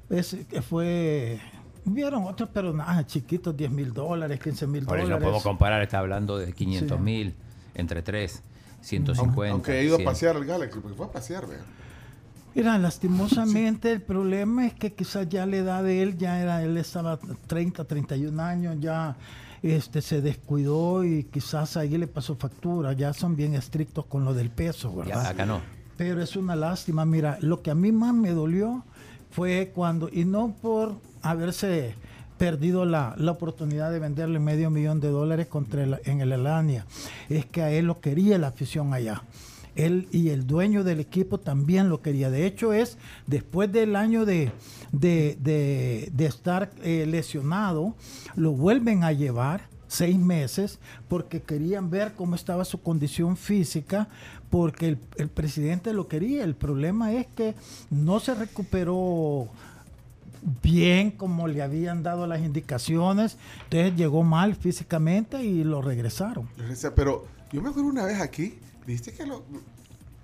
Es 0.09 0.35
que 0.49 0.61
fue. 0.61 1.39
Vieron 1.85 2.23
otros, 2.25 2.49
pero 2.53 2.73
nada, 2.73 3.05
chiquitos, 3.07 3.55
10 3.55 3.71
mil 3.71 3.93
dólares, 3.93 4.39
15 4.41 4.67
mil 4.67 4.83
Por 4.85 4.97
eso 4.97 5.03
no 5.03 5.13
dólares. 5.15 5.23
podemos 5.23 5.43
comparar, 5.43 5.81
está 5.81 5.99
hablando 5.99 6.37
de 6.37 6.51
500 6.51 6.99
mil, 6.99 7.35
entre 7.73 8.01
3, 8.01 8.41
150. 8.85 9.51
Aunque 9.51 9.71
ha 9.73 9.81
ido 9.81 9.95
a 9.95 9.97
100. 9.97 10.05
pasear 10.05 10.35
al 10.37 10.45
Galaxy, 10.45 10.79
porque 10.79 10.95
fue 10.97 11.05
a 11.07 11.11
pasear, 11.11 11.47
vea. 11.47 11.59
Mira, 12.53 12.77
lastimosamente 12.77 13.91
el 13.91 14.01
problema 14.01 14.65
es 14.65 14.73
que 14.73 14.93
quizás 14.93 15.27
ya 15.27 15.45
la 15.45 15.57
edad 15.57 15.83
de 15.83 16.01
él 16.01 16.17
ya 16.17 16.39
era, 16.41 16.63
él 16.63 16.77
estaba 16.77 17.19
30, 17.47 17.83
31 17.83 18.41
años, 18.41 18.77
ya 18.79 19.17
este 19.61 20.01
se 20.01 20.21
descuidó 20.21 21.03
y 21.03 21.23
quizás 21.25 21.75
ahí 21.75 21.97
le 21.97 22.07
pasó 22.07 22.35
factura, 22.35 22.93
ya 22.93 23.13
son 23.13 23.35
bien 23.35 23.55
estrictos 23.55 24.05
con 24.05 24.23
lo 24.23 24.33
del 24.33 24.49
peso, 24.51 24.91
Ya, 24.91 24.97
¿verdad? 25.03 25.25
acá 25.27 25.45
no. 25.45 25.61
Pero 25.97 26.21
es 26.21 26.35
una 26.35 26.55
lástima, 26.55 27.05
mira, 27.05 27.37
lo 27.41 27.61
que 27.61 27.71
a 27.71 27.75
mí 27.75 27.91
más 27.91 28.13
me 28.13 28.31
dolió 28.31 28.83
fue 29.31 29.71
cuando, 29.75 30.07
y 30.09 30.23
no 30.23 30.53
por 30.61 30.95
haberse 31.23 31.95
perdido 32.37 32.85
la, 32.85 33.15
la 33.17 33.31
oportunidad 33.31 33.91
de 33.91 33.99
venderle 33.99 34.39
medio 34.39 34.69
millón 34.69 34.99
de 34.99 35.09
dólares 35.09 35.47
contra 35.47 35.99
en 36.03 36.21
el 36.21 36.31
Elania, 36.31 36.85
es 37.29 37.45
que 37.45 37.61
a 37.61 37.71
él 37.71 37.85
lo 37.85 37.99
quería 38.01 38.37
la 38.37 38.47
afición 38.47 38.93
allá. 38.93 39.23
Él 39.75 40.07
y 40.11 40.29
el 40.29 40.47
dueño 40.47 40.85
del 40.85 41.01
equipo 41.01 41.37
también 41.37 41.89
lo 41.89 42.01
quería. 42.01 42.29
De 42.29 42.45
hecho, 42.45 42.71
es 42.71 42.97
después 43.27 43.69
del 43.71 43.95
año 43.97 44.25
de, 44.25 44.51
de, 44.93 45.37
de- 45.41 46.09
de 46.13 46.25
estar 46.25 46.71
eh, 46.81 47.05
lesionado, 47.05 47.93
lo 48.35 48.51
vuelven 48.53 49.03
a 49.03 49.11
llevar 49.11 49.67
seis 49.87 50.17
meses 50.17 50.79
porque 51.09 51.41
querían 51.41 51.89
ver 51.89 52.13
cómo 52.15 52.35
estaba 52.35 52.63
su 52.63 52.81
condición 52.81 53.35
física, 53.35 54.07
porque 54.49 54.87
el, 54.87 54.97
el 55.17 55.27
presidente 55.27 55.91
lo 55.91 56.07
quería. 56.07 56.45
El 56.45 56.55
problema 56.55 57.11
es 57.11 57.27
que 57.27 57.53
no 57.89 58.21
se 58.21 58.33
recuperó 58.33 59.49
bien 60.63 61.11
como 61.11 61.47
le 61.47 61.61
habían 61.61 62.03
dado 62.03 62.27
las 62.27 62.41
indicaciones, 62.41 63.37
entonces 63.65 63.95
llegó 63.95 64.23
mal 64.23 64.55
físicamente 64.55 65.43
y 65.43 65.63
lo 65.63 65.81
regresaron. 65.81 66.47
Regresa, 66.57 66.93
Pero 66.93 67.25
yo 67.51 67.61
me 67.61 67.69
acuerdo 67.69 67.89
una 67.89 68.05
vez 68.05 68.19
aquí, 68.21 68.59
dijiste 68.85 69.13
que 69.13 69.25
lo. 69.25 69.43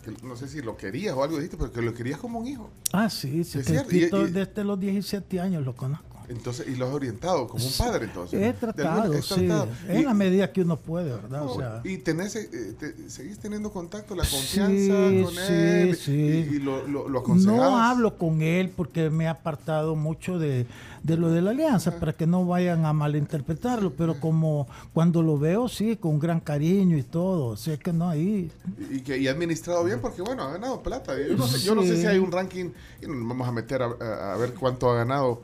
que 0.04 0.12
no 0.26 0.36
sé 0.36 0.48
si 0.48 0.62
lo 0.62 0.78
querías 0.78 1.16
o 1.16 1.24
algo 1.24 1.38
dijiste, 1.38 1.58
pero 1.58 1.72
que 1.72 1.82
lo 1.82 1.94
querías 1.94 2.20
como 2.20 2.40
un 2.40 2.48
hijo. 2.48 2.70
Ah, 2.92 3.10
sí, 3.10 3.44
sí, 3.44 3.60
Es 3.60 3.66
que 3.68 3.72
cierto, 3.74 3.96
y- 3.96 4.00
Tito 4.00 4.28
y- 4.28 4.32
desde 4.32 4.64
los 4.64 4.80
17 4.80 5.40
años 5.40 5.64
lo 5.66 5.76
conozco. 5.76 6.11
Entonces, 6.32 6.68
y 6.68 6.76
lo 6.76 6.88
has 6.88 6.94
orientado 6.94 7.48
como 7.48 7.64
un 7.66 7.72
padre, 7.78 8.06
entonces. 8.06 8.42
He 8.42 8.54
tratado, 8.54 9.02
alguna- 9.04 9.22
sí, 9.22 9.36
tratado. 9.48 9.68
en 9.88 10.00
Y- 10.00 10.04
la 10.04 10.14
medida 10.14 10.52
que 10.52 10.62
uno 10.62 10.78
puede, 10.78 11.12
¿verdad? 11.12 11.46
O 11.46 11.56
sea, 11.58 11.82
y 11.84 11.98
tenés, 11.98 12.36
eh, 12.36 12.74
te- 12.80 13.10
seguís 13.10 13.38
teniendo 13.40 13.72
contacto, 13.72 14.16
la 14.16 14.24
confianza 14.24 15.10
Sí, 15.10 15.22
con 15.24 15.34
sí, 15.34 15.40
él 15.54 15.96
sí. 15.96 16.12
y, 16.52 16.56
y 16.56 16.60
lo, 16.60 16.88
lo, 16.88 17.10
lo 17.10 17.22
no 17.36 17.78
hablo 17.78 18.18
con 18.18 18.42
él 18.42 18.70
porque 18.76 19.10
me 19.10 19.26
he 19.26 19.28
apartado 19.28 19.96
mucho 19.96 20.40
de, 20.40 20.66
de 21.04 21.18
lo 21.18 21.30
de 21.32 21.42
la 21.42 21.52
alianza 21.52 22.00
para 22.00 22.14
que 22.14 22.26
no 22.28 22.46
vayan 22.46 22.86
a 22.86 22.94
malinterpretarlo, 22.94 23.94
pero 23.94 24.20
como 24.20 24.68
cuando 24.94 25.22
lo 25.22 25.38
veo, 25.38 25.68
sí, 25.68 25.96
con 25.98 26.20
gran 26.20 26.40
cariño 26.40 26.98
y 26.98 27.04
todo, 27.04 27.58
sé 27.58 27.78
que 27.78 27.92
no 27.94 28.10
ahí. 28.10 28.52
Y 28.92 29.02
que 29.02 29.18
y 29.18 29.28
ha 29.28 29.32
administrado 29.32 29.84
bien 29.84 30.00
porque, 30.00 30.22
bueno, 30.22 30.44
ha 30.44 30.52
ganado 30.54 30.82
plata. 30.82 31.14
Yo 31.18 31.36
no 31.36 31.48
sé, 31.48 31.60
yo 31.60 31.76
no 31.76 31.82
sé 31.84 31.98
si 32.00 32.06
hay 32.08 32.20
un 32.20 32.32
ranking, 32.32 32.70
y 33.02 33.08
no 33.08 33.16
nos 33.16 33.28
vamos 33.28 33.48
a 33.48 33.52
meter 33.52 33.82
a, 33.82 33.86
a- 34.00 34.34
a 34.34 34.38
ver 34.38 34.54
cuánto 34.54 34.90
ha 34.90 34.96
ganado, 34.96 35.42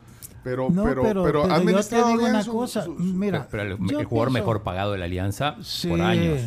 pero, 0.49 0.69
No, 0.69 0.83
pero, 0.85 1.01
pero, 1.03 1.23
pero, 1.23 1.23
pero 1.23 1.41
yo 1.43 1.47
te 1.47 1.53
administrado 1.55 2.07
digo 2.09 2.25
una 2.25 2.43
su- 2.43 2.51
cosa, 2.53 2.83
su- 2.85 2.95
su- 2.97 3.03
mira, 3.03 3.47
Pero 3.51 3.63
el, 3.63 3.73
jugador 3.77 4.05
pienso- 4.07 4.29
mejor 4.31 4.61
pagado 4.63 4.93
de 4.93 4.97
la 4.97 5.05
Alianza 5.05 5.55
Sí. 5.61 5.89
por 5.89 5.99
años. 6.01 6.41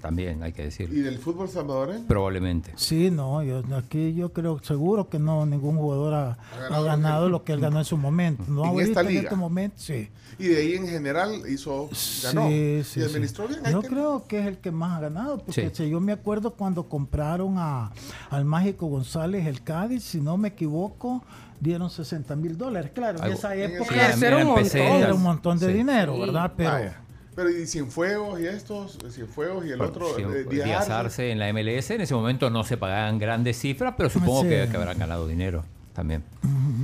También 0.00 0.42
hay 0.42 0.52
que 0.52 0.62
decir. 0.62 0.88
¿Y 0.92 1.00
del 1.00 1.18
fútbol 1.18 1.48
salvadoreño? 1.48 2.04
Probablemente. 2.06 2.72
Sí, 2.76 3.10
no, 3.10 3.42
yo 3.42 3.62
aquí 3.76 4.14
yo 4.14 4.32
creo 4.32 4.60
seguro 4.62 5.08
que 5.08 5.18
no 5.18 5.44
ningún 5.46 5.76
jugador 5.76 6.14
ha, 6.14 6.30
ha 6.32 6.60
ganado 6.60 6.84
ganado, 6.84 7.20
lo 7.22 7.26
que- 7.26 7.30
lo 7.32 7.44
que 7.44 7.52
él 7.54 7.60
ganó 7.60 7.78
en 7.80 7.84
su 7.84 7.96
momento. 7.96 8.44
No 8.46 8.62
En 8.62 8.68
ahorita 8.70 9.00
esta 9.00 9.10
en 9.10 9.16
este 9.16 9.34
momento, 9.36 9.76
sí. 9.78 10.08
Y 10.38 10.48
de 10.48 10.56
ahí 10.58 10.74
en 10.74 10.86
general 10.86 11.42
hizo, 11.48 11.88
ganó. 12.22 12.48
Sí, 12.48 12.82
sí, 12.84 13.00
y 13.00 13.02
sí. 13.02 13.02
administró 13.02 13.48
bien. 13.48 13.60
Yo 13.72 13.82
creo 13.82 14.26
que 14.28 14.38
es 14.40 14.46
el 14.46 14.58
que 14.58 14.70
más 14.70 14.98
ha 14.98 15.00
ganado, 15.00 15.38
porque 15.38 15.70
Sí. 15.70 15.84
si 15.84 15.90
yo 15.90 15.98
me 15.98 16.12
acuerdo 16.12 16.52
cuando 16.52 16.84
compraron 16.84 17.54
a, 17.58 17.90
al 18.30 18.44
Mágico 18.44 18.86
González 18.86 19.46
el 19.46 19.62
Cádiz, 19.62 20.04
si 20.04 20.20
no 20.20 20.36
me 20.36 20.48
equivoco, 20.48 21.24
dieron 21.60 21.90
60 21.90 22.36
mil 22.36 22.56
dólares. 22.56 22.90
Claro, 22.94 23.24
en 23.24 23.32
esa 23.32 23.54
en 23.54 23.72
época 23.74 23.94
esa- 24.08 24.16
Sí, 24.18 24.24
era 24.24 24.36
un 24.38 24.44
montón. 24.46 24.62
pesetas. 24.64 25.00
era 25.02 25.14
un 25.14 25.22
montón 25.22 25.58
de 25.58 25.66
Sí. 25.66 25.72
dinero, 25.72 26.14
Sí. 26.14 26.20
¿verdad? 26.20 26.52
Pero 26.56 26.70
Vaya. 26.70 27.00
Pero 27.34 27.50
y 27.50 27.66
Cienfuegos 27.66 28.40
y 28.40 28.46
estos, 28.46 28.98
Cienfuegos 29.10 29.66
y 29.66 29.70
el 29.70 29.80
otro, 29.82 30.06
Sí, 30.16 30.22
eh, 30.22 30.46
Díaz 30.50 30.88
Arce. 30.88 31.30
En 31.32 31.38
la 31.38 31.48
MLS 31.50 31.90
en 31.94 32.00
ese 32.00 32.14
momento 32.14 32.48
no 32.48 32.64
se 32.64 32.76
pagaban 32.78 33.18
grandes 33.18 33.58
cifras, 33.58 33.94
pero 33.96 34.08
supongo 34.08 34.42
Sí. 34.42 34.48
que, 34.48 34.68
que 34.70 34.76
habrán 34.76 34.98
ganado 34.98 35.28
dinero 35.28 35.62
también. 35.92 36.22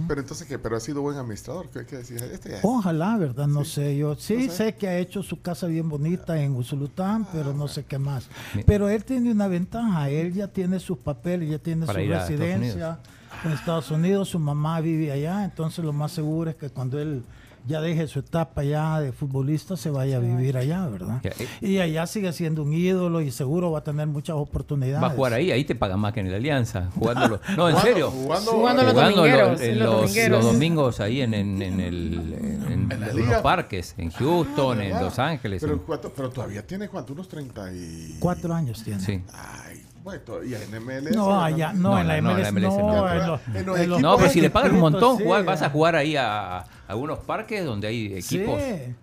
Pero 0.08 0.20
entonces, 0.20 0.46
¿qué? 0.46 0.58
Pero 0.58 0.76
ha 0.76 0.80
sido 0.80 1.00
buen 1.00 1.16
administrador. 1.16 1.68
¿Qué, 1.70 1.86
qué 1.86 1.96
decías? 1.98 2.22
Este 2.22 2.50
ya 2.50 2.56
es- 2.56 2.64
ojalá, 2.64 3.16
¿verdad? 3.16 3.46
No 3.46 3.64
sé, 3.64 3.96
yo 3.96 4.14
sí 4.16 4.34
No 4.46 4.50
sé. 4.52 4.56
sé 4.66 4.74
que 4.74 4.88
ha 4.88 4.98
hecho 4.98 5.22
su 5.22 5.40
casa 5.40 5.66
bien 5.68 5.88
bonita 5.88 6.38
en 6.42 6.54
Usulután, 6.54 7.26
pero 7.32 7.54
no 7.54 7.66
sé 7.68 7.84
qué 7.84 7.98
más. 7.98 8.28
Pero 8.66 8.90
él 8.90 9.04
tiene 9.04 9.30
una 9.32 9.48
ventaja, 9.48 10.10
él 10.10 10.34
ya 10.34 10.48
tiene 10.48 10.80
sus 10.80 10.98
papeles, 10.98 11.48
ya 11.50 11.58
tiene 11.58 11.86
Para 11.86 11.98
su 12.02 12.08
residencia 12.10 12.98
en 13.44 13.52
Estados 13.52 13.90
Unidos, 13.90 14.28
su 14.28 14.38
mamá 14.38 14.80
vive 14.80 15.12
allá, 15.12 15.44
entonces 15.44 15.84
lo 15.84 15.92
más 15.92 16.12
seguro 16.12 16.50
es 16.50 16.56
que 16.56 16.70
cuando 16.70 16.98
él 17.00 17.22
ya 17.64 17.80
deje 17.80 18.08
su 18.08 18.18
etapa 18.18 18.64
ya 18.64 18.98
de 19.00 19.12
futbolista 19.12 19.76
se 19.76 19.88
vaya 19.88 20.16
a 20.16 20.18
vivir 20.18 20.56
allá, 20.56 20.84
¿verdad? 20.88 21.20
Eh. 21.22 21.46
Y 21.60 21.78
allá 21.78 22.08
sigue 22.08 22.32
siendo 22.32 22.64
un 22.64 22.72
ídolo 22.72 23.20
y 23.20 23.30
seguro 23.30 23.70
va 23.70 23.78
a 23.78 23.84
tener 23.84 24.08
muchas 24.08 24.34
oportunidades. 24.34 25.00
Va 25.00 25.06
a 25.06 25.10
jugar 25.10 25.34
ahí, 25.34 25.52
ahí 25.52 25.64
te 25.64 25.76
pagan 25.76 26.00
más 26.00 26.12
que 26.12 26.18
en 26.20 26.30
la 26.32 26.38
Alianza. 26.38 26.90
Jugándolo. 26.94 27.40
No, 27.56 27.68
en 27.68 27.76
Jugando- 27.76 27.80
serio. 27.82 28.10
Jugando, 28.10 28.50
Jugando 28.50 28.82
los 28.82 28.92
Jugando 28.92 29.26
los, 29.26 29.60
los 29.60 29.90
domingueros. 30.00 30.44
los 30.44 30.52
domingos 30.52 30.98
ahí 31.00 31.20
en, 31.20 31.34
en, 31.34 31.62
en 31.62 31.80
el, 31.80 32.58
en, 32.68 32.88
los 33.30 33.42
parques, 33.42 33.94
en 33.96 34.10
Houston, 34.10 34.80
en. 34.82 34.98
Los 35.00 35.20
Ángeles. 35.20 35.62
Pero, 35.62 35.84
pero 36.16 36.30
todavía 36.30 36.66
tiene 36.66 36.88
cuánto, 36.88 37.12
unos 37.12 37.28
30 37.28 37.72
y... 37.74 38.16
Cuatro 38.18 38.52
años 38.54 38.82
tiene. 38.82 38.98
sí. 39.00 39.22
Ay, 39.32 39.71
bueno, 40.02 40.20
todavía 40.22 40.58
en 40.62 40.70
MLS. 40.84 41.14
No, 41.14 41.42
allá, 41.42 41.72
no, 41.72 41.90
No, 41.90 41.98
en 42.00 42.08
la 42.08 42.20
no, 42.20 42.30
en 42.38 42.54
MLS, 42.54 42.62
no, 42.62 42.78
no. 42.78 43.12
en 43.12 43.26
los- 43.26 43.40
En 43.48 43.52
los 43.52 43.56
en 43.56 43.66
los 43.66 43.78
equipos 43.80 44.00
No, 44.02 44.16
pero 44.16 44.30
si 44.30 44.40
le 44.40 44.50
pagan 44.50 44.72
un 44.74 44.80
montón, 44.80 45.18
Sí, 45.18 45.24
jugar- 45.24 45.44
vas 45.44 45.62
a 45.62 45.70
jugar 45.70 45.96
ahí 45.96 46.16
a, 46.16 46.58
a 46.58 46.66
algunos 46.88 47.18
parques 47.20 47.64
donde 47.64 47.88
hay 47.88 48.20
Sí. 48.22 48.36
equipos. 48.38 48.60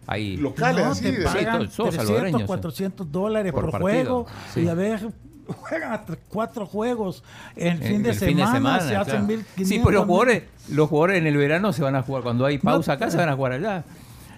Hay 0.08 0.38
Locales, 0.38 0.86
No, 0.86 0.92
así. 0.92 1.02
te 1.04 1.12
de- 1.14 1.24
pagan 1.26 1.42
Sí, 1.44 1.48
todos 1.48 1.68
300, 1.90 1.96
salvadoreños, 1.96 2.42
sí. 2.42 2.48
400 2.48 3.12
dólares 3.12 3.52
Por 3.54 3.72
juego 3.80 4.26
sí. 4.54 4.62
y 4.62 4.68
a 4.68 4.74
ver 4.74 5.10
juegan 5.48 5.94
hasta 5.94 6.16
cuatro 6.28 6.66
juegos 6.68 7.24
el 7.56 7.68
en 7.70 7.78
fin 7.82 8.04
de, 8.04 8.10
el 8.12 8.16
semana, 8.20 8.80
se 8.82 8.96
hacen 8.96 9.04
claro. 9.14 9.26
1500. 9.26 9.68
Sí, 9.68 9.80
pues 9.80 9.96
los 9.96 10.06
jugadores, 10.06 10.44
los 10.70 10.90
jugadores 10.90 11.18
en 11.18 11.26
el 11.28 11.38
verano 11.38 11.74
se 11.74 11.82
van 11.82 11.96
a 11.96 12.04
jugar. 12.04 12.22
Cuando 12.22 12.46
hay 12.46 12.60
pausa 12.60 12.94
acá, 12.94 13.10
se 13.10 13.18
van 13.18 13.30
a 13.30 13.36
jugar 13.36 13.54
allá. 13.54 13.84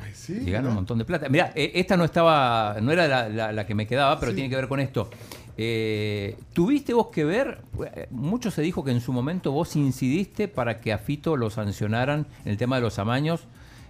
Ay, 0.01 0.11
sí, 0.13 0.33
Y 0.33 0.45
ganan 0.51 0.61
mira. 0.61 0.69
un 0.69 0.75
montón 0.75 0.97
de 0.99 1.03
plata. 1.03 1.27
Mira, 1.27 1.51
esta 1.53 1.97
no 1.97 2.05
estaba, 2.05 2.77
no 2.81 2.93
era 2.93 3.07
la, 3.09 3.27
la- 3.27 3.51
la 3.51 3.65
que 3.65 3.75
me 3.75 3.85
quedaba, 3.87 4.21
pero 4.21 4.33
tiene 4.33 4.49
que 4.49 4.55
ver 4.55 4.69
con 4.69 4.79
esto. 4.79 5.09
Eh, 5.57 6.37
¿Tuviste 6.53 6.93
vos 6.93 7.07
que 7.07 7.23
ver? 7.25 7.61
eh, 7.95 8.07
Mucho 8.11 8.51
se 8.51 8.61
dijo 8.61 8.83
que 8.83 8.91
en 8.91 9.01
su 9.01 9.13
momento 9.13 9.51
vos 9.51 9.75
incidiste 9.75 10.47
para 10.47 10.79
que 10.81 10.93
a 10.93 10.97
Fito 10.97 11.35
lo 11.37 11.49
sancionaran 11.49 12.25
en 12.45 12.51
el 12.51 12.57
tema 12.57 12.77
de 12.77 12.81
los 12.81 12.99
amaños, 12.99 13.41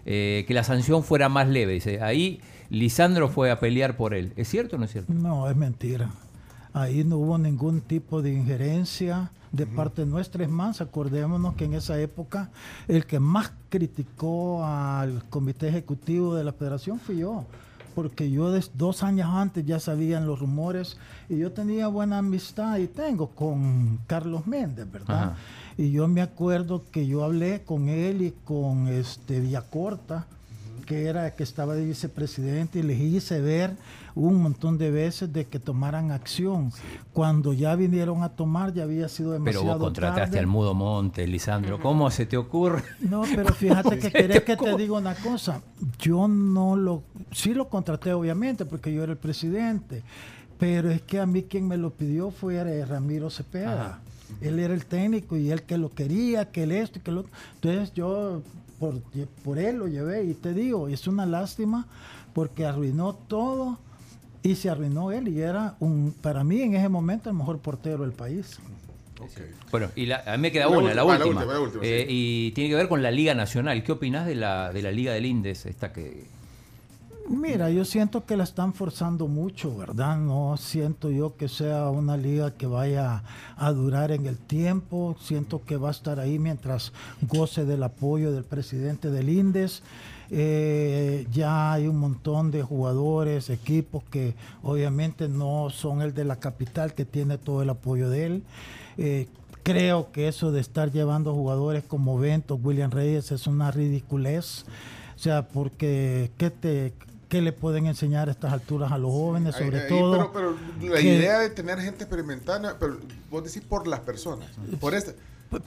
eh, 0.06 0.46
que 0.48 0.54
la 0.54 0.64
sanción 0.64 1.04
fuera 1.04 1.30
más 1.30 1.48
leve. 1.48 1.74
Dice, 1.74 2.02
ahí 2.02 2.42
Lisandro 2.70 3.30
fue 3.30 3.52
a 3.52 3.60
pelear 3.60 3.98
por 3.98 4.14
él. 4.14 4.34
¿Es 4.36 4.48
cierto 4.50 4.76
o 4.76 4.80
no 4.80 4.86
es 4.86 4.92
cierto? 4.92 5.14
No, 5.14 5.50
es 5.50 5.56
mentira. 5.56 6.12
Ahí 6.74 7.04
no 7.04 7.18
hubo 7.18 7.38
ningún 7.38 7.82
tipo 7.82 8.22
de 8.22 8.34
injerencia 8.34 9.32
de 9.52 9.66
parte 9.66 10.06
nuestra. 10.06 10.44
Es 10.44 10.50
más, 10.50 10.80
acordémonos 10.80 11.56
que 11.56 11.66
en 11.66 11.74
esa 11.74 12.00
época 12.00 12.50
el 12.88 13.06
que 13.06 13.20
más 13.20 13.52
criticó 13.70 14.64
al 14.66 15.26
comité 15.30 15.68
ejecutivo 15.68 16.34
de 16.34 16.46
la 16.46 16.54
federación 16.54 17.00
fui 17.00 17.18
yo. 17.18 17.46
Porque 18.02 18.32
yo 18.32 18.52
dos 18.74 19.04
años 19.04 19.30
antes 19.32 19.64
ya 19.64 19.80
sabían 19.80 20.26
los 20.26 20.40
rumores 20.40 20.98
y 21.30 21.38
yo 21.38 21.52
tenía 21.52 21.88
buena 21.88 22.18
amistad 22.18 22.80
y 22.80 22.88
tengo 22.88 23.28
con 23.28 24.00
Carlos 24.08 24.48
Méndez, 24.48 24.92
¿verdad? 24.92 25.24
Ajá. 25.24 25.36
Y 25.78 25.92
yo 25.92 26.08
me 26.08 26.24
acuerdo 26.24 26.84
que 26.92 27.06
yo 27.06 27.24
hablé 27.24 27.62
con 27.62 27.90
él 27.90 28.24
y 28.24 28.32
con 28.44 28.88
este 28.88 29.40
Villacorta, 29.40 30.26
que 30.88 31.06
era 31.06 31.36
que 31.36 31.44
estaba 31.44 31.76
de 31.76 31.86
vicepresidente 31.86 32.80
y 32.80 32.82
les 32.82 33.00
hice 33.00 33.40
ver 33.40 33.76
un 34.16 34.42
montón 34.42 34.78
de 34.78 34.92
veces 34.92 35.32
de 35.32 35.48
que 35.48 35.60
tomaran 35.60 36.12
acción. 36.12 36.72
Cuando 37.14 37.54
ya 37.54 37.76
vinieron 37.76 38.24
a 38.24 38.30
tomar 38.30 38.74
ya 38.74 38.84
había 38.84 39.08
sido 39.10 39.32
Pero 39.32 39.44
demasiado 39.44 39.78
vos 39.78 39.88
contrataste 39.88 40.22
tarde. 40.22 40.40
al 40.40 40.48
Mudo 40.48 40.74
Monte, 40.74 41.28
Lisandro. 41.28 41.80
¿Cómo 41.80 42.10
se 42.12 42.26
te 42.26 42.38
ocurre? 42.38 42.84
No, 43.00 43.24
pero 43.36 43.54
fíjate 43.54 44.00
que 44.00 44.12
querés 44.12 44.44
que 44.44 44.58
te 44.58 44.76
diga 44.76 44.94
una 44.94 45.16
cosa. 45.16 45.62
Yo 46.00 46.28
no 46.28 46.76
lo, 46.76 47.04
sí 47.32 47.54
lo 47.54 47.70
contraté 47.70 48.14
obviamente 48.14 48.66
porque 48.66 48.94
yo 48.94 49.04
era 49.04 49.12
el 49.12 49.18
presidente, 49.18 50.04
pero 50.58 50.90
es 50.92 51.02
que 51.02 51.20
a 51.20 51.26
mí 51.26 51.44
quien 51.44 51.68
me 51.68 51.78
lo 51.78 51.92
pidió 51.92 52.32
fue 52.32 52.86
Ramiro 52.86 53.30
Cepeda. 53.30 54.02
Él 54.40 54.60
era 54.60 54.74
el 54.74 54.86
técnico 54.86 55.36
y 55.36 55.52
él 55.52 55.64
que 55.64 55.78
lo 55.78 55.90
quería, 55.90 56.52
que 56.52 56.64
él 56.64 56.72
esto 56.72 57.00
y 57.00 57.02
que 57.02 57.12
lo 57.12 57.22
otro. 57.22 57.32
Entonces 57.56 57.94
yo 57.94 58.42
por, 58.80 59.02
por 59.44 59.60
él 59.60 59.78
lo 59.78 59.88
llevé 59.88 60.24
y 60.24 60.34
te 60.34 60.54
digo, 60.54 60.88
es 60.88 61.06
una 61.08 61.26
lástima 61.26 61.86
porque 62.34 62.66
arruinó 62.66 63.14
todo 63.14 63.78
y 64.44 64.56
se 64.56 64.70
arruinó 64.70 65.12
él 65.12 65.28
y 65.28 65.40
era 65.42 65.76
un, 65.80 66.14
para 66.22 66.44
mí 66.44 66.62
en 66.62 66.76
ese 66.76 66.90
momento 66.90 67.30
el 67.30 67.36
mejor 67.36 67.60
portero 67.60 68.04
del 68.04 68.12
país. 68.14 68.60
Bueno, 69.72 69.90
y 69.96 70.08
la- 70.08 70.24
a 70.26 70.36
mí 70.36 70.42
me 70.42 70.52
queda 70.52 70.64
La 70.68 70.70
una, 70.78 70.94
la 70.96 71.04
última, 71.04 71.20
la 71.20 71.26
última. 71.26 71.42
última, 71.42 71.54
la 71.54 71.60
última, 71.60 71.84
Eh, 71.86 72.06
sí. 72.08 72.14
Y 72.48 72.52
tiene 72.54 72.72
que 72.72 72.76
ver 72.76 72.88
con 72.88 73.04
la 73.04 73.12
Liga 73.12 73.36
Nacional. 73.36 73.84
¿Qué 73.84 73.92
opinás 73.92 74.26
de 74.26 74.34
la, 74.34 74.74
de 74.74 74.82
la 74.82 74.92
Liga 74.92 75.14
del 75.14 75.28
Indes? 75.28 75.68
Esta 75.68 75.94
que, 75.94 76.26
Mira, 77.32 77.70
yo 77.70 77.86
siento 77.86 78.26
que 78.26 78.36
la 78.36 78.44
están 78.44 78.74
forzando 78.74 79.30
mucho, 79.30 79.74
¿verdad? 79.78 80.18
No 80.18 80.58
siento 80.58 81.10
yo 81.10 81.38
que 81.38 81.48
sea 81.48 81.90
una 81.90 82.18
liga 82.18 82.52
que 82.52 82.68
vaya 82.68 83.24
a 83.56 83.72
durar 83.72 84.12
en 84.12 84.26
el 84.26 84.38
tiempo. 84.38 85.16
Siento 85.22 85.64
que 85.64 85.78
va 85.78 85.88
a 85.88 85.92
estar 85.92 86.20
ahí 86.20 86.40
mientras 86.40 86.92
goce 87.22 87.64
del 87.64 87.84
apoyo 87.84 88.34
del 88.34 88.44
presidente 88.44 89.10
del 89.10 89.30
INDES. 89.30 89.82
Eh, 90.30 91.26
ya 91.32 91.72
hay 91.72 91.88
un 91.88 92.00
montón 92.00 92.52
de 92.52 92.64
jugadores, 92.64 93.50
equipos 93.50 94.04
que 94.12 94.36
obviamente 94.62 95.30
no 95.30 95.70
son 95.70 96.02
el 96.02 96.14
de 96.14 96.26
la 96.26 96.36
capital 96.36 96.94
que 96.94 97.06
tiene 97.06 97.38
todo 97.38 97.62
el 97.62 97.70
apoyo 97.70 98.10
de 98.10 98.26
él. 98.26 98.44
Eh, 98.98 99.30
creo 99.64 100.12
que 100.12 100.28
eso 100.28 100.52
de 100.52 100.60
estar 100.60 100.92
llevando 100.92 101.34
jugadores 101.34 101.86
como 101.86 102.20
Bento, 102.20 102.56
William 102.56 102.92
Reyes 102.92 103.32
es 103.32 103.48
una 103.48 103.72
ridiculez. 103.72 104.66
O 105.16 105.20
sea, 105.24 105.48
porque 105.48 106.32
¿qué, 106.38 106.50
te, 106.50 106.94
qué 107.32 107.42
le 107.42 107.54
pueden 107.54 107.86
enseñar 107.88 108.28
a 108.28 108.32
estas 108.32 108.52
alturas 108.52 108.92
a 108.92 108.98
los 108.98 109.10
jóvenes? 109.12 109.56
Sobre 109.56 109.80
ahí, 109.84 109.90
todo. 109.90 110.32
pero, 110.34 110.56
pero 110.80 110.94
la 110.94 111.00
que- 111.00 111.16
idea 111.16 111.40
de 111.40 111.50
tener 111.50 111.80
gente 111.80 112.04
experimentada, 112.04 112.76
pero 112.78 112.98
vos 113.32 113.44
decís 113.44 113.62
por 113.68 113.88
las 113.88 114.02
personas. 114.02 114.50
Por 114.82 114.94
este. 114.94 115.16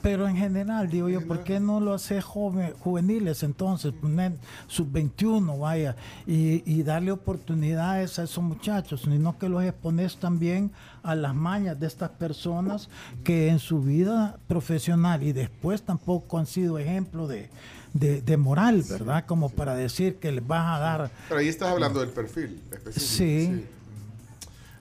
Pero 0.01 0.27
en 0.27 0.35
general, 0.35 0.89
digo 0.89 1.09
yo, 1.09 1.25
¿por 1.27 1.43
qué 1.43 1.59
no 1.59 1.79
lo 1.79 1.93
hace 1.93 2.19
joven, 2.19 2.73
juveniles 2.79 3.43
entonces? 3.43 3.93
Poner 3.93 4.33
sub-21, 4.67 5.59
vaya, 5.59 5.95
y, 6.25 6.63
y 6.65 6.81
darle 6.83 7.11
oportunidades 7.11 8.17
a 8.17 8.23
esos 8.23 8.43
muchachos, 8.43 9.01
sino 9.01 9.37
que 9.37 9.47
los 9.49 9.63
expones 9.63 10.17
también 10.17 10.71
a 11.03 11.13
las 11.13 11.35
mañas 11.35 11.79
de 11.79 11.85
estas 11.87 12.09
personas 12.09 12.89
que 13.23 13.47
en 13.49 13.59
su 13.59 13.79
vida 13.81 14.37
profesional 14.47 15.21
y 15.21 15.33
después 15.33 15.83
tampoco 15.83 16.39
han 16.39 16.47
sido 16.47 16.79
ejemplo 16.79 17.27
de, 17.27 17.49
de, 17.95 18.21
de 18.21 18.37
moral, 18.37 18.83
¿verdad? 18.89 19.25
Como 19.25 19.49
para 19.49 19.73
decir 19.73 20.17
que 20.17 20.31
les 20.31 20.45
vas 20.45 20.77
a 20.77 20.79
dar... 20.79 21.11
Pero 21.29 21.39
ahí 21.39 21.47
estás 21.47 21.69
hablando 21.69 22.01
del 22.01 22.09
perfil 22.09 22.61
específico. 22.71 22.99
Sí. 22.99 23.65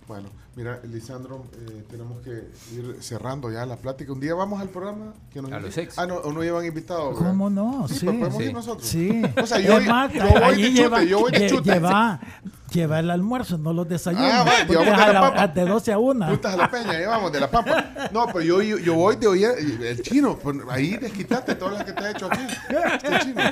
Bueno, 0.09 0.28
mira, 0.57 0.81
Lisandro, 0.85 1.45
eh, 1.55 1.85
tenemos 1.91 2.21
que 2.23 2.31
ir 2.75 2.97
cerrando 3.01 3.51
ya 3.51 3.67
la 3.67 3.77
plática. 3.77 4.13
Un 4.13 4.21
día 4.21 4.35
vamos 4.35 4.61
al 4.61 4.69
programa. 4.69 5.15
Que 5.33 5.43
nos 5.43 5.53
A 5.53 5.59
los 5.61 5.77
ex. 5.77 5.99
Ah, 5.99 6.07
no, 6.07 6.17
o 6.17 6.33
no 6.33 6.43
llevan 6.43 6.65
invitados. 6.65 7.19
¿Cómo 7.19 7.51
no? 7.51 7.87
Sí, 7.89 7.95
Sí, 7.99 8.07
pues 8.07 8.19
podemos 8.19 8.39
Sí. 8.39 8.45
ir 8.45 8.53
nosotros. 8.55 8.87
Sí. 8.89 9.23
O 9.43 9.47
sea, 9.47 9.59
yo, 9.61 9.79
Es 9.79 9.87
más, 9.89 10.13
yo 10.13 10.23
voy 10.23 10.57
de 10.57 10.69
chute, 10.69 10.71
lleva, 10.73 11.03
yo 11.03 11.19
voy 11.21 11.33
de 11.33 11.47
chute. 11.51 11.73
lleva, 11.73 12.21
lleva 12.73 13.01
el 13.01 13.11
almuerzo, 13.11 13.59
no 13.59 13.73
los 13.73 13.89
desayunos. 13.89 14.31
Ah, 14.33 14.45
porque 14.67 14.73
llevamos 14.85 15.07
de 15.07 15.07
la 15.07 15.13
la- 15.13 15.21
papa. 15.31 15.43
a 15.43 15.49
de 15.49 15.65
12 15.65 15.93
a 15.93 15.99
1. 15.99 16.27
Frutas 16.29 16.55
a 16.55 16.57
la 16.57 16.71
peña, 16.71 16.91
ahí 16.93 17.07
vamos, 17.07 17.33
de 17.33 17.41
la 17.41 17.51
pampa. 17.51 17.85
No, 18.13 18.27
pero 18.27 18.41
yo, 18.43 18.63
yo, 18.63 18.79
yo 18.79 18.95
voy 18.95 19.17
de 19.17 19.27
oír 19.27 19.49
el 19.83 20.03
chino. 20.03 20.39
pues, 20.39 20.57
ahí 20.71 20.97
desquitaste 20.97 21.55
todas 21.57 21.75
las 21.75 21.85
que 21.85 21.93
te 21.93 22.05
ha 22.05 22.11
hecho 22.11 22.27
aquí. 22.31 22.43
Este 23.03 23.19
chino. 23.21 23.43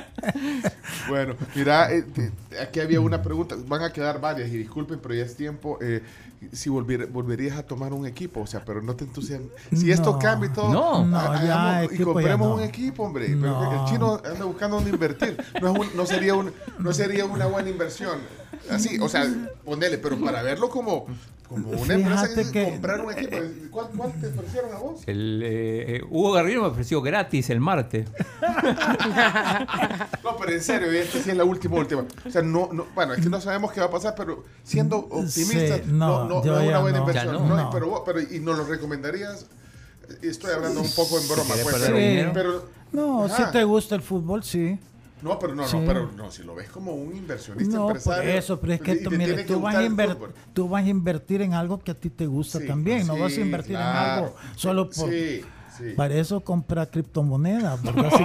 Bueno, 1.08 1.34
mira, 1.54 1.92
eh, 1.92 2.02
te- 2.02 2.30
aquí 2.60 2.80
había 2.80 3.00
una 3.00 3.22
pregunta. 3.22 3.56
Van 3.66 3.82
a 3.82 3.92
quedar 3.92 4.20
varias 4.20 4.48
y 4.50 4.58
disculpen, 4.58 4.98
pero 5.00 5.14
ya 5.14 5.24
es 5.24 5.36
tiempo. 5.36 5.78
eh, 5.80 6.02
si 6.50 6.68
volvier- 6.68 7.06
volverías 7.08 7.56
a 7.56 7.62
tomar 7.64 7.92
un 7.92 8.04
equipo, 8.04 8.40
o 8.40 8.46
sea, 8.48 8.64
pero 8.64 8.82
no 8.82 8.96
te 8.96 9.04
entusiasmas. 9.04 9.50
Si 9.72 9.92
esto 9.92 10.12
No. 10.14 10.18
cambia 10.18 10.50
y 10.50 10.52
todo, 10.52 10.72
No. 10.72 11.04
No, 11.06 11.34
ya 11.34 11.78
hagamos- 11.80 11.92
y 11.92 12.02
compremos 12.02 12.48
no. 12.48 12.54
un 12.56 12.62
equipo, 12.62 13.04
hombre. 13.04 13.26
Pero 13.40 13.72
el 13.84 13.90
chino 13.90 14.20
anda 14.24 14.44
buscando 14.44 14.76
dónde 14.76 14.90
invertir. 14.90 15.36
No, 15.60 15.72
es 15.72 15.78
un- 15.78 15.96
no, 15.96 16.04
sería 16.04 16.34
un, 16.34 16.52
no 16.80 16.92
sería 16.92 17.24
una 17.26 17.46
buena 17.46 17.70
inversión. 17.70 18.18
Así, 18.70 18.98
o 19.00 19.08
sea, 19.08 19.26
ponele, 19.64 19.98
pero 19.98 20.16
para 20.20 20.42
verlo 20.42 20.68
como, 20.68 21.06
como 21.48 21.70
una 21.70 21.94
empresa 21.94 22.28
que, 22.28 22.34
Fíjate 22.44 22.52
que- 22.52 22.70
comprar 22.72 23.00
un 23.00 23.12
equipo. 23.12 23.36
¿Cuál, 23.70 23.86
cuál 23.96 24.12
te 24.20 24.26
ofrecieron 24.28 24.72
a 24.74 24.78
vos? 24.78 25.00
El, 25.06 25.42
eh, 25.44 25.96
eh, 25.96 26.02
Hugo 26.08 26.32
Garrido 26.32 26.62
me 26.62 26.68
ofreció 26.68 27.00
gratis 27.02 27.50
el 27.50 27.60
martes. 27.60 28.08
No, 30.22 30.36
pero 30.38 30.52
en 30.52 30.62
serio, 30.62 30.90
esta 30.92 31.18
sí 31.18 31.30
es 31.30 31.36
la 31.36 31.44
última, 31.44 31.76
última. 31.76 32.04
O 32.26 32.30
sea, 32.30 32.42
no, 32.42 32.68
no, 32.72 32.86
bueno, 32.94 33.14
es 33.14 33.22
que 33.22 33.28
no 33.28 33.40
sabemos 33.40 33.72
qué 33.72 33.80
va 33.80 33.86
a 33.86 33.90
pasar, 33.90 34.14
pero 34.16 34.44
siendo 34.62 34.96
optimistas, 34.98 35.80
Sí, 35.84 35.90
no, 35.92 36.24
no, 36.28 36.42
no, 36.44 36.60
es 36.60 36.68
una 36.68 36.78
buena 36.78 36.98
no. 36.98 37.06
inversión. 37.08 37.48
No, 37.48 37.70
pero, 37.72 37.88
vos- 37.88 38.02
pero, 38.04 38.20
¿y 38.20 38.40
nos 38.40 38.56
lo 38.58 38.64
recomendarías? 38.64 39.46
Estoy 40.22 40.52
hablando 40.52 40.80
un 40.80 40.90
poco 40.94 41.18
en 41.18 41.28
broma, 41.28 41.54
pues, 41.62 41.76
pero, 41.80 42.32
pero- 42.32 42.68
No, 42.92 43.24
ajá. 43.24 43.46
si 43.46 43.52
te 43.52 43.64
gusta 43.64 43.94
el 43.94 44.02
fútbol, 44.02 44.44
sí. 44.44 44.78
No, 45.22 45.38
pero 45.38 45.54
no, 45.54 45.66
Sí. 45.68 45.76
no, 45.78 45.86
pero 45.86 46.10
no, 46.16 46.30
si 46.30 46.42
lo 46.42 46.54
ves 46.54 46.68
como 46.68 46.92
un 46.94 47.14
inversionista 47.16 47.76
No, 47.76 47.86
por 47.86 47.96
empresario. 47.96 48.30
eso, 48.32 48.60
pero 48.60 48.72
es 48.74 48.80
que 48.80 48.92
y 48.94 49.02
tú, 49.02 49.08
tiene 49.10 49.26
que 49.36 49.44
tú, 49.44 49.60
vas 49.60 49.74
tú 50.52 50.68
vas 50.68 50.84
a 50.84 50.88
invertir 50.88 51.42
en 51.42 51.54
algo 51.54 51.78
que 51.78 51.92
a 51.92 51.94
ti 51.94 52.10
te 52.10 52.26
gusta 52.26 52.58
Sí, 52.58 52.66
también, 52.66 53.06
no 53.06 53.16
vas 53.16 53.32
a 53.36 53.40
invertir 53.40 53.76
en 53.76 53.82
algo 53.82 54.34
solo 54.56 54.90
por... 54.90 55.08
Sí, 55.10 55.42
sí. 55.78 55.92
Para 55.96 56.14
eso 56.14 56.40
compra 56.40 56.86
criptomonedas, 56.86 57.80
¿verdad? 57.84 58.10
Si 58.10 58.24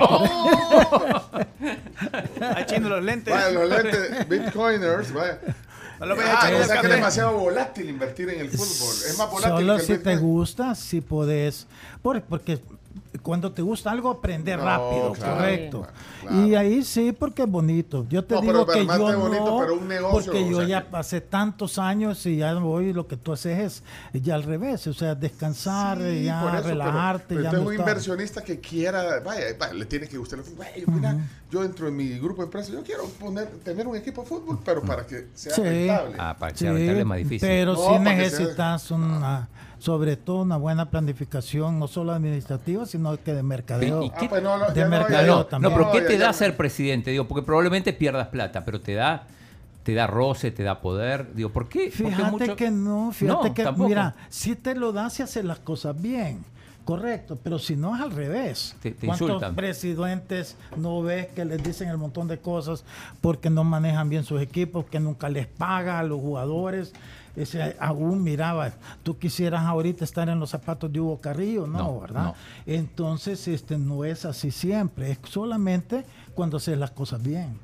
Ahí 2.44 2.65
chino 2.65 2.90
los 2.90 3.03
lentes. 3.03 3.34
Vaya, 3.34 3.49
los 3.52 3.69
lentes 3.69 4.28
Bitcoiners, 4.30 5.14
vaya. 5.14 5.40
No 5.99 6.06
lo 6.06 6.14
Ah, 6.15 6.18
echando 6.18 6.60
o 6.60 6.64
sea 6.64 6.82
que 6.82 6.88
es 6.88 6.94
demasiado 6.94 7.38
volátil 7.40 7.90
invertir 7.90 8.30
en 8.30 8.40
el 8.41 8.49
fútbol. 8.52 8.94
Es 9.10 9.18
más 9.18 9.32
volátil 9.32 9.57
Solo 9.57 9.76
que 9.78 9.82
el 9.82 9.88
si 9.88 9.98
te 10.03 10.15
gusta, 10.18 10.76
si 10.76 11.02
podés. 11.02 11.65
Por- 12.03 12.22
porque 12.24 12.60
cuando 13.22 13.52
te 13.52 13.61
gusta 13.61 13.91
algo, 13.91 14.10
aprender 14.10 14.60
No, 14.60 14.65
rápido, 14.65 15.11
claro, 15.14 15.36
correcto. 15.36 15.88
claro. 16.22 16.45
Y 16.48 16.56
ahí 16.56 16.84
sí, 16.84 17.11
porque 17.11 17.44
es 17.44 17.49
bonito. 17.49 18.06
Yo 18.10 18.24
te 18.26 18.36
No, 18.36 18.41
digo 18.41 18.53
pero- 18.53 18.65
pero 18.65 18.88
que 18.88 18.98
yo 18.98 19.10
de 19.10 19.15
bonito, 19.15 19.45
no, 19.45 19.60
pero 19.60 19.74
un 19.76 19.88
negocio, 19.88 20.32
porque 20.32 20.45
o 20.45 20.49
yo 20.52 20.57
sea 20.60 20.68
ya 20.68 20.84
que- 20.84 20.90
pasé 20.91 21.22
tantos 21.22 21.78
años 21.80 22.26
y 22.26 22.38
ya 22.38 22.53
voy, 22.56 22.94
lo 22.94 23.07
que 23.07 23.18
tú 23.18 23.34
haces 23.34 23.82
es 24.14 24.22
ya 24.24 24.36
al 24.36 24.44
revés, 24.44 24.86
o 24.88 24.94
sea, 24.94 25.15
descansar, 25.15 25.98
Sí, 25.99 26.24
ya 26.24 26.57
eso, 26.57 26.68
relajarte. 26.68 27.36
Pero, 27.36 27.41
ya 27.44 27.52
no 27.52 27.61
un 27.64 27.74
inversionista 27.76 28.44
que 28.44 28.60
quiera, 28.60 29.19
vaya, 29.19 29.45
vaya, 29.60 29.74
le 29.74 29.86
tiene 29.86 30.07
que 30.07 30.18
gustar 30.18 30.40
el 30.40 30.45
fútbol. 30.45 30.65
Vaya, 30.65 30.84
mira, 30.88 31.18
yo 31.52 31.61
dentro 31.64 31.86
de 31.86 31.91
mi 31.91 32.10
grupo 32.19 32.41
de 32.41 32.45
empresas, 32.45 32.72
yo 32.74 32.84
quiero 32.84 33.06
poner, 33.19 33.48
tener 33.64 33.88
un 33.88 33.95
equipo 33.95 34.22
de 34.22 34.28
fútbol, 34.28 34.60
pero 34.65 34.82
para 34.82 35.06
que 35.06 35.28
sea 35.34 35.53
Sí. 35.53 35.61
rentable. 35.61 36.15
Ah, 36.19 36.36
para 36.38 36.52
que 36.52 36.57
Sí, 36.60 36.65
sea 36.65 36.74
rentable 36.74 36.99
es 36.99 37.06
más 37.06 37.18
difícil. 37.19 37.40
pero 37.48 37.76
sí 37.76 37.82
sea- 37.88 37.99
necesitas 37.99 38.91
una, 38.91 39.48
sobre 39.80 40.18
todo 40.18 40.41
una 40.41 40.58
buena 40.58 40.90
planificación, 40.90 41.80
no 41.80 41.88
solo 41.88 42.12
administrativa, 42.14 42.86
sino 42.86 43.16
que 43.22 43.34
de 43.34 43.44
mercadeo. 43.44 44.04
¿Y 44.04 44.10
Ah, 44.14 44.18
qué- 44.20 44.30
pues 44.30 44.41
no, 44.44 44.58
no, 44.58 44.70
de 44.72 44.86
mercadeo 44.86 45.22
ya 45.22 45.28
No, 45.28 45.45
también. 45.45 45.74
pero 45.74 45.91
¿qué 45.91 46.02
te 46.02 46.18
da 46.18 46.34
ser 46.34 46.58
presidente? 46.58 47.12
Digo, 47.12 47.28
porque 47.28 47.45
probablemente 47.45 47.94
pierdas 47.94 48.28
plata, 48.30 48.66
pero 48.66 48.82
te 48.82 48.94
da, 48.95 49.24
te 49.84 49.94
da 49.94 50.08
roce, 50.08 50.52
te 50.52 50.64
da 50.64 50.82
poder. 50.82 51.34
Digo, 51.34 51.49
¿por 51.49 51.70
qué? 51.70 51.91
Fíjate 51.91 52.24
mucho- 52.32 52.56
que 52.56 52.72
no, 52.72 53.12
fíjate 53.14 53.49
No, 53.49 53.54
que, 53.54 53.64
tampoco. 53.64 53.88
mira, 53.90 54.16
si 54.30 54.56
te 54.56 54.76
lo 54.76 54.91
das 54.91 55.14
si 55.14 55.24
haces 55.24 55.45
las 55.45 55.60
cosas 55.60 55.99
bien, 56.02 56.44
correcto, 56.84 57.38
pero 57.44 57.60
si 57.60 57.76
no 57.76 57.95
es 57.95 58.02
al 58.02 58.12
revés. 58.12 58.76
Te- 58.82 58.91
te 58.91 59.06
¿Cuántos 59.08 59.28
insultan. 59.28 59.56
presidentes 59.56 60.56
no 60.76 61.02
ves 61.04 61.28
que 61.28 61.45
les 61.45 61.62
dicen 61.64 61.90
el 61.90 61.98
montón 61.98 62.28
de 62.28 62.38
cosas 62.40 62.84
porque 63.22 63.49
no 63.49 63.64
manejan 63.64 64.10
bien 64.10 64.24
sus 64.24 64.41
equipos, 64.41 64.86
que 64.86 64.99
nunca 64.99 65.30
les 65.30 65.48
paga 65.48 65.99
a 65.99 66.04
los 66.04 66.20
jugadores? 66.20 66.94
Ese, 67.38 67.76
aún 67.80 68.23
miraba, 68.23 68.72
tú 69.03 69.18
quisieras 69.18 69.61
ahorita 69.64 70.03
estar 70.03 70.27
en 70.27 70.39
los 70.39 70.49
zapatos 70.49 70.91
de 70.91 70.99
Hugo 70.99 71.19
Carrillo, 71.22 71.68
no, 71.68 71.77
No, 71.77 71.99
¿verdad? 72.01 72.23
no. 72.23 72.35
Entonces, 72.65 73.47
este 73.47 73.77
no 73.77 74.03
es 74.03 74.26
así 74.26 74.49
siempre, 74.51 75.11
es 75.11 75.19
solamente 75.30 76.03
cuando 76.34 76.57
haces 76.57 76.77
las 76.77 76.91
cosas 76.91 77.22
bien. 77.22 77.59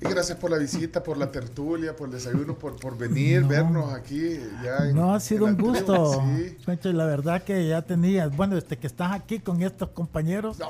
Y 0.00 0.08
gracias 0.08 0.38
por 0.38 0.48
la 0.52 0.58
visita, 0.58 1.02
por 1.02 1.16
la 1.18 1.32
tertulia, 1.32 1.96
por 1.96 2.06
el 2.06 2.12
desayuno, 2.14 2.54
por, 2.54 2.76
por 2.78 2.96
venir, 2.96 3.42
vernos 3.42 3.92
aquí. 3.92 4.38
Ya 4.62 4.86
en- 4.90 4.94
No, 4.94 5.12
ha 5.12 5.18
sido 5.18 5.46
un 5.46 5.56
tribu. 5.56 5.70
gusto. 5.70 6.22
Sí. 6.36 6.92
La 6.92 7.04
verdad 7.04 7.42
que 7.42 7.66
ya 7.66 7.82
tenías, 7.82 8.34
bueno, 8.36 8.54
desde 8.54 8.76
que 8.78 8.86
estás 8.86 9.10
aquí 9.12 9.40
con 9.40 9.60
estos 9.60 9.88
compañeros, 9.88 10.56
No, 10.60 10.68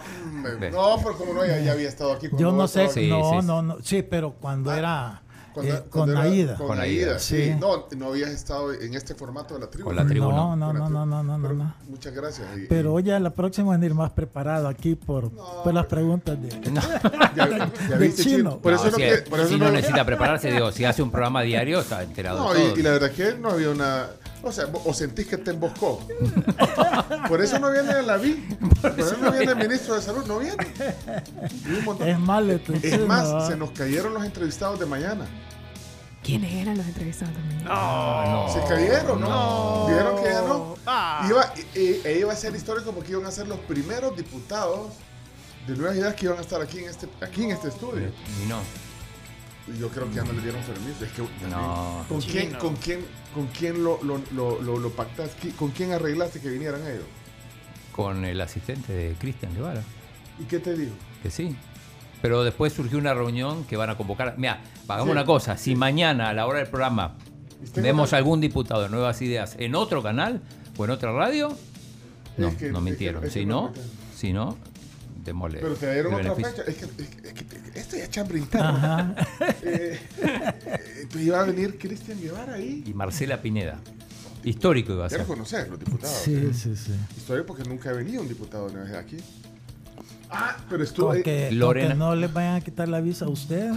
Ve. 0.59 0.71
no, 0.71 0.97
pero 1.03 1.19
como 1.19 1.35
no, 1.35 1.45
ya, 1.45 1.59
ya 1.61 1.73
había 1.73 1.89
estado 1.89 2.13
aquí. 2.15 2.29
cuando 2.31 2.49
yo 2.51 2.57
no 2.57 2.67
sé, 2.69 2.89
Sí, 2.89 3.11
no, 3.11 3.41
sí, 3.43 3.47
no, 3.47 3.61
no, 3.61 3.77
sí, 3.83 4.03
pero 4.03 4.33
cuando 4.33 4.73
era 4.73 5.21
Cuando- 5.59 5.75
eh, 5.75 5.85
cuando 5.91 6.15
con 6.15 6.23
era- 6.25 6.33
Aida. 6.33 6.55
Con, 6.57 6.67
Con 6.69 6.81
Aida, 6.81 7.07
Aida, 7.07 7.19
sí. 7.19 7.45
sí. 7.45 7.55
No, 7.59 7.87
no 7.97 8.09
habías 8.09 8.31
estado 8.31 8.73
en 8.73 8.95
este 8.95 9.15
formato 9.15 9.55
de 9.55 9.61
la 9.61 9.67
tribu. 9.71 9.87
Con 9.89 9.97
la 9.97 10.07
tribu, 10.07 10.31
no, 10.31 10.57
no, 10.57 10.67
Con 10.69 10.79
no, 10.79 10.89
no, 10.91 11.07
no, 11.07 11.23
no, 11.23 11.39
no, 11.39 11.53
no. 11.53 11.75
Muchas 11.89 12.15
gracias. 12.15 12.47
Y- 12.57 12.67
Pero 12.67 12.93
oye, 12.95 13.19
la 13.19 13.31
próxima 13.31 13.73
venir 13.73 13.95
más 13.95 14.11
preparado 14.11 14.69
aquí 14.69 14.95
por, 14.95 15.31
por 15.31 15.75
las 15.75 15.87
preguntas 15.87 16.37
de... 16.41 16.49
No, 16.71 16.81
ya, 17.35 17.71
ya 17.89 17.97
viste, 17.97 18.23
chino. 18.23 18.37
chino. 18.37 18.59
Por 18.59 18.73
no, 18.73 18.79
eso 18.79 18.91
no, 18.91 18.97
si, 18.97 19.03
que- 19.03 19.17
por 19.29 19.41
eso 19.41 19.49
si 19.49 19.57
no 19.59 19.67
no- 19.67 19.73
necesita 19.73 20.05
prepararse, 20.05 20.51
digo, 20.53 20.71
si 20.73 20.85
hace 20.85 21.03
un 21.03 21.11
programa 21.11 21.43
diario, 21.43 21.81
está 21.81 22.03
enterado 22.03 22.39
No, 22.45 22.53
de 22.55 22.61
y, 22.61 22.69
todo. 22.69 22.79
y 22.79 22.83
la 22.83 22.91
verdad 22.93 23.11
que 23.11 23.35
no 23.35 23.51
había 23.51 23.71
una. 23.71 24.07
O 24.43 24.53
sea, 24.53 24.67
o 24.85 24.95
sentís 24.95 25.27
que 25.27 25.37
te 25.37 25.51
emboscó. 25.51 26.01
Por 27.29 27.41
eso 27.43 27.59
no 27.59 27.71
viene 27.71 28.03
la 28.03 28.17
vi. 28.17 28.35
Por 28.81 28.99
eso 28.99 29.17
no 29.21 29.33
viene 29.33 29.53
el 29.53 29.57
ministro 29.59 29.95
de 29.95 30.03
salud, 30.03 30.25
no 30.27 30.39
viene. 30.39 30.57
Es 32.07 32.19
malo 32.19 32.53
este 32.53 32.95
Es 32.95 33.07
más, 33.07 33.49
se 33.49 33.57
nos 33.57 33.71
cayeron 33.73 34.15
los 34.15 34.25
entrevistados 34.25 34.79
de 34.79 34.87
mañana. 34.87 35.27
¿Quiénes 36.23 36.53
eran 36.53 36.77
los 36.77 36.87
entrevistados 36.87 37.35
también? 37.35 37.61
Se 37.61 38.69
cayeron, 38.69 39.21
¿no? 39.21 39.87
Vieron 39.87 40.23
que 40.23 40.31
ya 40.31 40.43
no. 40.43 40.77
Ah. 40.87 41.27
Iba, 41.29 41.53
e 41.75 42.19
iba 42.21 42.33
a 42.33 42.37
ser 42.37 42.55
histórico 42.55 42.93
porque 42.93 43.13
iban 43.13 43.27
a 43.27 43.31
ser 43.31 43.49
los 43.49 43.59
primeros 43.61 44.17
diputados 44.17 44.93
de 45.67 45.77
Nuevas 45.77 45.97
Ideas 45.97 46.15
que 46.15 46.27
iban 46.27 46.39
a 46.39 46.41
estar 46.41 46.61
aquí 46.61 46.79
en 46.79 46.89
este, 46.89 47.09
aquí 47.21 47.45
en 47.45 47.51
este 47.53 47.69
estudio. 47.69 48.11
Y 48.43 48.49
no. 48.49 48.59
Y 49.73 49.79
yo 49.79 49.89
creo 49.91 50.09
que 50.09 50.17
ya 50.17 50.25
no 50.25 50.33
le 50.33 50.41
dieron 50.41 50.63
permiso. 50.63 51.05
Es 51.05 51.13
que, 51.13 51.23
No. 51.49 52.05
¿con, 52.09 52.21
quién. 52.23 52.55
¿Con 52.55 52.77
quién, 52.77 53.07
con 53.39 53.47
quién 53.49 53.85
lo, 53.85 54.01
lo? 54.03 54.93
¿Con 55.57 55.71
quién 55.71 55.93
arreglaste 55.93 56.41
que 56.41 56.49
vinieran 56.51 56.83
ellos? 56.83 57.05
Con 57.93 58.25
el 58.25 58.41
asistente 58.41 58.93
de 58.93 59.15
Cristian 59.15 59.55
Guevara, 59.55 59.83
¿Y 60.41 60.45
qué 60.45 60.59
te 60.59 60.75
dijo? 60.77 60.93
que 61.23 61.31
sí. 61.31 61.55
Pero 62.21 62.43
después 62.43 62.73
surgió 62.73 62.99
una 62.99 63.15
reunión 63.15 63.63
que 63.65 63.77
van 63.77 63.91
a 63.91 63.97
convocar. 63.97 64.35
Mira, 64.39 64.61
hagamos 64.89 65.07
Sí, 65.07 65.11
una 65.13 65.25
cosa. 65.25 65.57
Si 65.57 65.77
mañana 65.77 66.31
a 66.31 66.33
la 66.33 66.47
hora 66.47 66.59
del 66.59 66.67
programa 66.69 67.15
vemos 67.77 68.13
algún 68.13 68.41
diputado 68.41 68.83
de 68.83 68.89
Nuevas 68.89 69.23
Ideas 69.23 69.55
en 69.61 69.77
otro 69.77 70.03
canal 70.03 70.41
o 70.77 70.85
en 70.85 70.91
otra 70.91 71.13
radio, 71.13 71.57
no, 72.37 72.49
Es 72.49 72.57
que- 72.57 72.71
no 72.73 72.79
es 72.79 72.85
que- 72.85 72.91
mintieron. 72.91 73.25
es 73.25 73.33
que 73.33 73.39
si 73.41 73.47
no 73.47 73.73
si 74.17 74.33
no, 74.33 74.57
démosle 75.25 75.61
Pero 75.61 75.75
te 75.77 75.93
dieron 75.93 76.15
otra 76.15 76.35
beneficio. 76.35 76.65
fecha. 76.65 76.89
Es 77.29 77.35
que, 77.35 77.45
es 77.89 77.95
que- 77.95 77.97
es 77.97 77.97
que 77.97 77.97
esto 77.97 77.97
ya 77.97 78.05
es 78.05 78.11
chambre 78.11 78.39
interna. 78.39 79.15
Ajá. 79.39 79.55
Eh, 79.63 81.07
pues 81.11 81.25
iba 81.25 81.41
a 81.41 81.45
venir 81.45 81.79
Cristian 81.79 82.21
Guevara 82.21 82.55
ahí. 82.55 82.83
Y 82.87 82.93
Marcela 82.95 83.41
Pineda. 83.41 83.79
Histórico 84.45 84.93
iba 84.93 85.07
a 85.07 85.09
ser. 85.11 85.19
los 85.19 85.27
conocer, 85.29 85.69
los 85.69 85.79
diputados. 85.79 86.17
Sí, 86.25 86.35
¿eh? 86.35 86.51
sí, 86.55 86.77
sí. 86.77 86.93
Historia 87.17 87.45
porque 87.47 87.65
nunca 87.65 87.91
ha 87.91 87.93
venido 87.93 88.23
un 88.23 88.29
diputado 88.29 88.69
de 88.69 88.97
aquí. 88.97 89.17
Ah, 90.31 90.57
pero 90.69 90.85
estuvo 90.85 91.09
Con 91.09 91.17
ahí. 91.17 91.23
que, 91.23 91.47
con 91.49 91.59
Lorena. 91.59 91.89
que 91.89 91.95
no 91.95 92.15
les 92.15 92.31
vayan 92.33 92.57
a 92.57 92.61
quitar 92.61 92.87
la 92.89 93.01
visa 93.01 93.25
a 93.25 93.29
ustedes, 93.29 93.77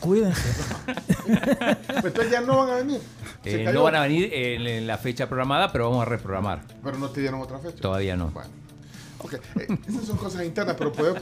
cuídense. 0.00 0.42
Pues 1.26 2.04
entonces 2.04 2.30
ya 2.30 2.40
no 2.40 2.58
van 2.58 2.70
a 2.70 2.74
venir. 2.76 3.00
Eh, 3.44 3.68
no 3.72 3.82
van 3.84 3.94
a 3.96 4.02
venir 4.02 4.30
en, 4.32 4.66
en 4.66 4.86
la 4.86 4.96
fecha 4.98 5.28
programada, 5.28 5.72
pero 5.72 5.88
vamos 5.90 6.02
a 6.02 6.08
reprogramar. 6.08 6.62
Pero 6.84 6.98
no 6.98 7.08
te 7.10 7.20
dieron 7.20 7.40
otra 7.40 7.58
fecha. 7.58 7.80
Todavía 7.80 8.16
no. 8.16 8.28
Bueno. 8.30 8.48
Ok, 9.26 9.34
eh, 9.60 9.66
esas 9.88 10.04
son 10.06 10.16
cosas 10.16 10.44
internas, 10.44 10.76
pero 10.78 10.92
puedo 10.92 11.16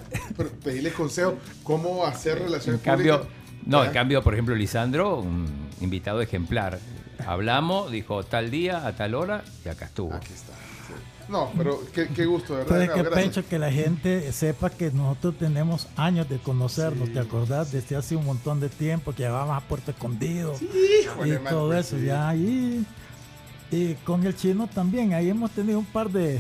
pedirle 0.62 0.92
consejo 0.92 1.34
cómo 1.62 2.04
hacer 2.04 2.38
En 2.38 2.44
relaciones 2.44 2.80
cambio, 2.82 3.20
públicas. 3.22 3.42
no, 3.66 3.84
en 3.84 3.92
cambio, 3.92 4.22
por 4.22 4.34
ejemplo, 4.34 4.54
Lisandro, 4.54 5.18
un 5.20 5.46
invitado 5.80 6.20
ejemplar. 6.20 6.78
Hablamos, 7.26 7.90
dijo 7.90 8.22
tal 8.24 8.50
día, 8.50 8.86
a 8.86 8.94
tal 8.96 9.14
hora, 9.14 9.42
y 9.64 9.68
acá 9.68 9.86
estuvo. 9.86 10.12
Aquí 10.12 10.32
está. 10.32 10.52
sí. 10.86 10.92
No, 11.28 11.50
pero 11.56 11.80
qué, 11.94 12.08
qué 12.08 12.26
gusto, 12.26 12.52
de 12.54 12.64
verdad. 12.64 12.68
Pero 12.68 12.82
es 12.82 12.88
no, 12.88 12.94
que 12.94 13.02
gracias. 13.02 13.24
Pencho, 13.24 13.48
que 13.48 13.58
la 13.58 13.72
gente 13.72 14.32
sepa 14.32 14.68
que 14.68 14.90
nosotros 14.90 15.36
tenemos 15.38 15.86
años 15.96 16.28
de 16.28 16.38
conocernos, 16.38 17.10
¿te 17.12 17.18
acordás? 17.20 17.72
Desde 17.72 17.96
hace 17.96 18.14
un 18.16 18.26
montón 18.26 18.60
de 18.60 18.68
tiempo 18.68 19.12
que 19.12 19.22
llegábamos 19.22 19.56
a 19.56 19.66
Puerto 19.66 19.92
Escondido 19.92 20.54
Híjole, 20.60 21.34
y 21.36 21.38
todo 21.48 21.68
pues 21.68 21.86
eso, 21.86 21.96
sí. 21.98 22.04
ya 22.04 22.28
ahí. 22.28 22.84
Y 23.70 23.94
con 24.04 24.26
el 24.26 24.36
chino 24.36 24.66
también, 24.66 25.14
ahí 25.14 25.30
hemos 25.30 25.50
tenido 25.52 25.78
un 25.78 25.86
par 25.86 26.10
de... 26.10 26.38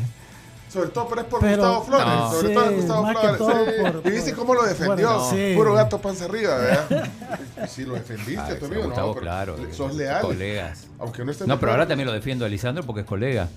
Sobre 0.74 0.88
todo, 0.90 1.06
pero 1.08 1.20
es 1.20 1.26
por 1.28 1.40
Pero- 1.40 1.56
Gustavo 1.56 1.84
Flores. 1.84 2.06
No. 2.06 2.30
Sobre 2.32 2.48
Sí, 2.48 2.54
todo 2.54 2.64
es 2.64 2.76
Gustavo 2.76 3.06
Flores. 3.06 3.38
todo 3.38 3.50
sí. 3.64 3.70
por- 4.02 4.06
y 4.06 4.10
viste 4.10 4.32
cómo 4.34 4.54
lo 4.54 4.62
defendió. 4.64 5.30
sí. 5.30 5.52
Puro 5.54 5.72
gato 5.74 6.00
panza 6.00 6.24
arriba, 6.24 6.56
¿verdad? 6.56 7.08
sí, 7.68 7.84
lo 7.84 7.94
defendiste, 7.94 8.40
Ah, 8.40 8.58
tu 8.58 8.66
amigo. 8.66 8.82
Gustavo, 8.82 9.14
claro. 9.14 9.56
Sos 9.72 9.94
leal. 9.94 10.20
Colegas. 10.20 10.88
Aunque 10.98 11.24
no 11.24 11.30
estés 11.30 11.46
No, 11.46 11.60
pero 11.60 11.70
ahora 11.72 11.86
también 11.86 12.08
lo 12.08 12.12
defiendo 12.12 12.44
a 12.44 12.48
Lisandro 12.48 12.82
porque 12.84 13.02
es 13.02 13.06
colega. 13.06 13.48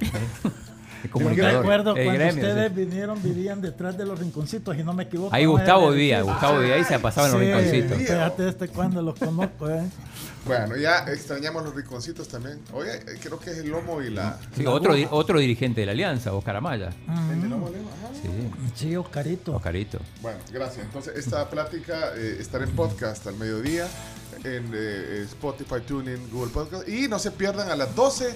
Yo 1.02 1.20
El 1.48 1.62
cuando 1.62 1.94
gremio, 1.94 2.28
ustedes 2.34 2.68
sí. 2.68 2.74
vivían, 2.74 3.22
vivían 3.22 3.60
detrás 3.60 3.96
de 3.96 4.04
los 4.04 4.18
rinconcitos, 4.18 4.76
y 4.76 4.82
no 4.82 4.92
me 4.92 5.04
equivoco. 5.04 5.34
Ahí. 5.34 5.44
Gustavo 5.46 5.88
Era- 5.88 5.90
vivía, 5.96 6.20
sí, 6.22 6.28
Gustavo 6.28 6.58
vivía 6.58 6.74
ahí, 6.74 6.84
se 6.84 6.98
pasaba 6.98 7.28
en 7.28 7.32
los 7.34 7.42
sí, 7.42 7.46
rinconcitos. 7.46 7.98
Fíjate 7.98 8.42
desde 8.42 8.68
cuando 8.68 9.02
los 9.02 9.18
conozco, 9.18 9.68
¿eh? 9.70 9.82
Bueno, 10.46 10.76
ya 10.76 10.98
extrañamos 11.08 11.62
los 11.64 11.74
rinconcitos 11.74 12.26
también. 12.28 12.60
Oye, 12.72 12.94
eh, 12.96 13.18
creo 13.22 13.38
que 13.38 13.50
es 13.50 13.58
el 13.58 13.68
lomo 13.68 14.00
y 14.02 14.10
la. 14.10 14.38
Sí, 14.56 14.62
la 14.62 14.70
otro, 14.70 14.94
di- 14.94 15.06
otro 15.10 15.38
dirigente 15.38 15.80
de 15.82 15.86
la 15.86 15.92
Alianza, 15.92 16.32
Oscar 16.32 16.56
Amaya. 16.56 16.90
El 17.32 17.42
de 17.42 17.48
lomo, 17.48 17.68
Leo, 17.68 17.82
ajá. 17.82 18.14
Sí, 18.14 18.28
Sí, 18.74 18.96
Oscarito. 18.96 19.54
Oscarito. 19.56 19.98
Bueno, 20.22 20.38
gracias. 20.52 20.86
Entonces, 20.86 21.16
esta 21.16 21.48
plática 21.50 22.12
eh, 22.16 22.36
estará 22.40 22.64
en 22.64 22.70
podcast 22.70 23.26
al 23.26 23.34
mediodía, 23.36 23.86
en 24.44 24.70
eh, 24.72 25.22
Spotify, 25.24 25.80
TuneIn, 25.86 26.30
Google 26.30 26.50
Podcast. 26.52 26.88
Y 26.88 27.08
no 27.08 27.18
se 27.18 27.30
pierdan 27.30 27.70
a 27.70 27.76
las 27.76 27.94
12 27.94 28.34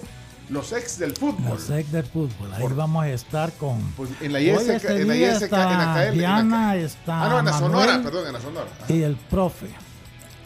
los 0.49 0.73
ex 0.73 0.99
del 0.99 1.15
fútbol. 1.17 1.51
Los 1.51 1.71
ex 1.71 1.91
del 1.93 2.05
fútbol. 2.05 2.53
Ahí 2.53 2.61
Por- 2.63 2.75
vamos 2.75 3.05
a 3.05 3.09
estar 3.11 3.53
con. 3.55 3.81
Pues 3.97 4.11
en 4.21 4.33
la 4.33 4.41
ISK, 4.41 4.69
este 4.71 5.01
en 5.03 5.09
la 5.09 5.17
ISK, 5.17 5.43
está 5.43 5.73
en 5.73 5.79
la 5.79 5.95
KL. 5.95 6.01
en 6.01 6.07
la 6.07 6.11
Diana, 6.13 6.77
está 6.77 7.23
Ah, 7.25 7.29
no, 7.29 7.39
en 7.39 7.45
la 7.47 7.53
Manuel 7.53 7.71
Sonora, 7.87 8.03
perdón, 8.03 8.27
en 8.27 8.33
la 8.33 8.41
Sonora. 8.41 8.67
Ajá, 8.83 8.93
Y 8.93 9.03
el 9.03 9.17
profe. 9.17 9.67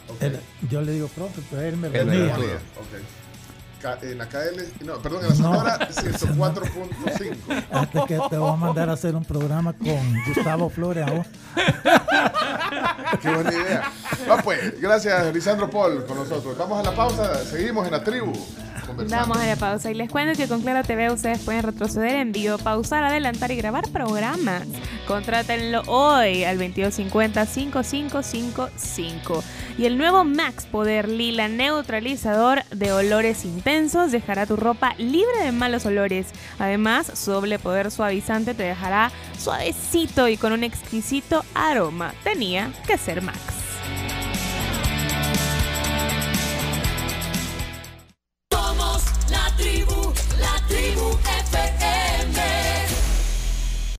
ok. 0.09 0.23
El- 0.23 0.40
yo 0.70 0.81
le 0.82 0.93
digo 0.93 1.09
profe, 1.09 1.40
pero 1.51 1.62
él 1.62 1.77
me 1.77 1.89
lo 1.90 2.05
me 2.05 2.16
En 4.03 4.19
la 4.19 4.27
KL, 4.27 4.85
no, 4.85 4.98
perdón, 4.98 5.23
en 5.23 5.28
la 5.28 5.35
Sonora 5.35 5.78
104.5. 5.78 7.65
Hasta 7.70 8.07
que 8.07 8.19
te 8.31 8.36
voy 8.36 8.51
a 8.51 8.57
mandar 8.57 8.89
a 8.89 8.94
hacer 8.94 9.15
un 9.15 9.24
programa 9.24 9.74
con 9.74 10.24
Gustavo 10.27 10.69
Flores. 10.69 11.07
¿a 11.07 11.12
vos? 11.12 11.27
Qué 13.23 13.32
buena 13.32 13.53
idea. 13.53 13.93
Va 14.28 14.39
pues, 14.39 14.81
gracias 14.81 15.32
Lisandro 15.32 15.70
Paul 15.70 16.05
con 16.05 16.16
nosotros. 16.16 16.59
Vamos 16.59 16.81
a 16.81 16.90
la 16.90 16.97
pausa, 16.97 17.44
seguimos 17.44 17.86
en 17.86 17.93
la 17.93 18.03
tribu. 18.03 18.32
Vamos 19.09 19.39
a 19.39 19.47
la 19.47 19.57
pausa 19.57 19.90
y 19.90 19.94
les 19.94 20.11
cuento 20.11 20.36
que 20.36 20.47
con 20.48 20.61
Claro 20.62 20.86
TV 20.86 21.11
ustedes 21.11 21.40
pueden 21.40 21.62
retroceder 21.62 22.16
en 22.16 22.32
vivo, 22.32 22.59
pausar, 22.59 23.03
adelantar 23.05 23.51
y 23.51 23.57
grabar 23.57 23.89
programas. 23.89 24.65
Contrátenlo 25.07 25.81
hoy 25.86 26.44
al 26.44 26.59
2250-5555. 26.59 29.43
Y 29.78 29.86
el 29.86 29.97
nuevo 29.98 30.24
Max 30.24 30.66
Poder 30.66 31.09
Lila 31.09 31.48
neutralizador 31.48 32.62
de 32.70 32.93
olores 32.93 33.44
intensos 33.44 33.65
dejará 33.66 34.47
tu 34.47 34.55
ropa 34.55 34.94
libre 34.97 35.43
de 35.43 35.51
malos 35.51 35.86
olores. 35.86 36.28
Además, 36.60 37.10
su 37.14 37.32
doble 37.32 37.59
poder 37.59 37.90
suavizante 37.90 38.55
te 38.55 38.62
dejará 38.62 39.10
suavecito 39.36 40.28
y 40.28 40.36
con 40.36 40.52
un 40.52 40.62
exquisito 40.62 41.44
aroma. 41.52 42.14
Tenía 42.22 42.72
que 42.86 42.97
ser 42.97 43.22
Max. 43.22 43.40
Somos 48.52 49.02
la 49.30 49.56
tribu, 49.56 50.12
la 50.38 50.66
tribu 50.68 51.18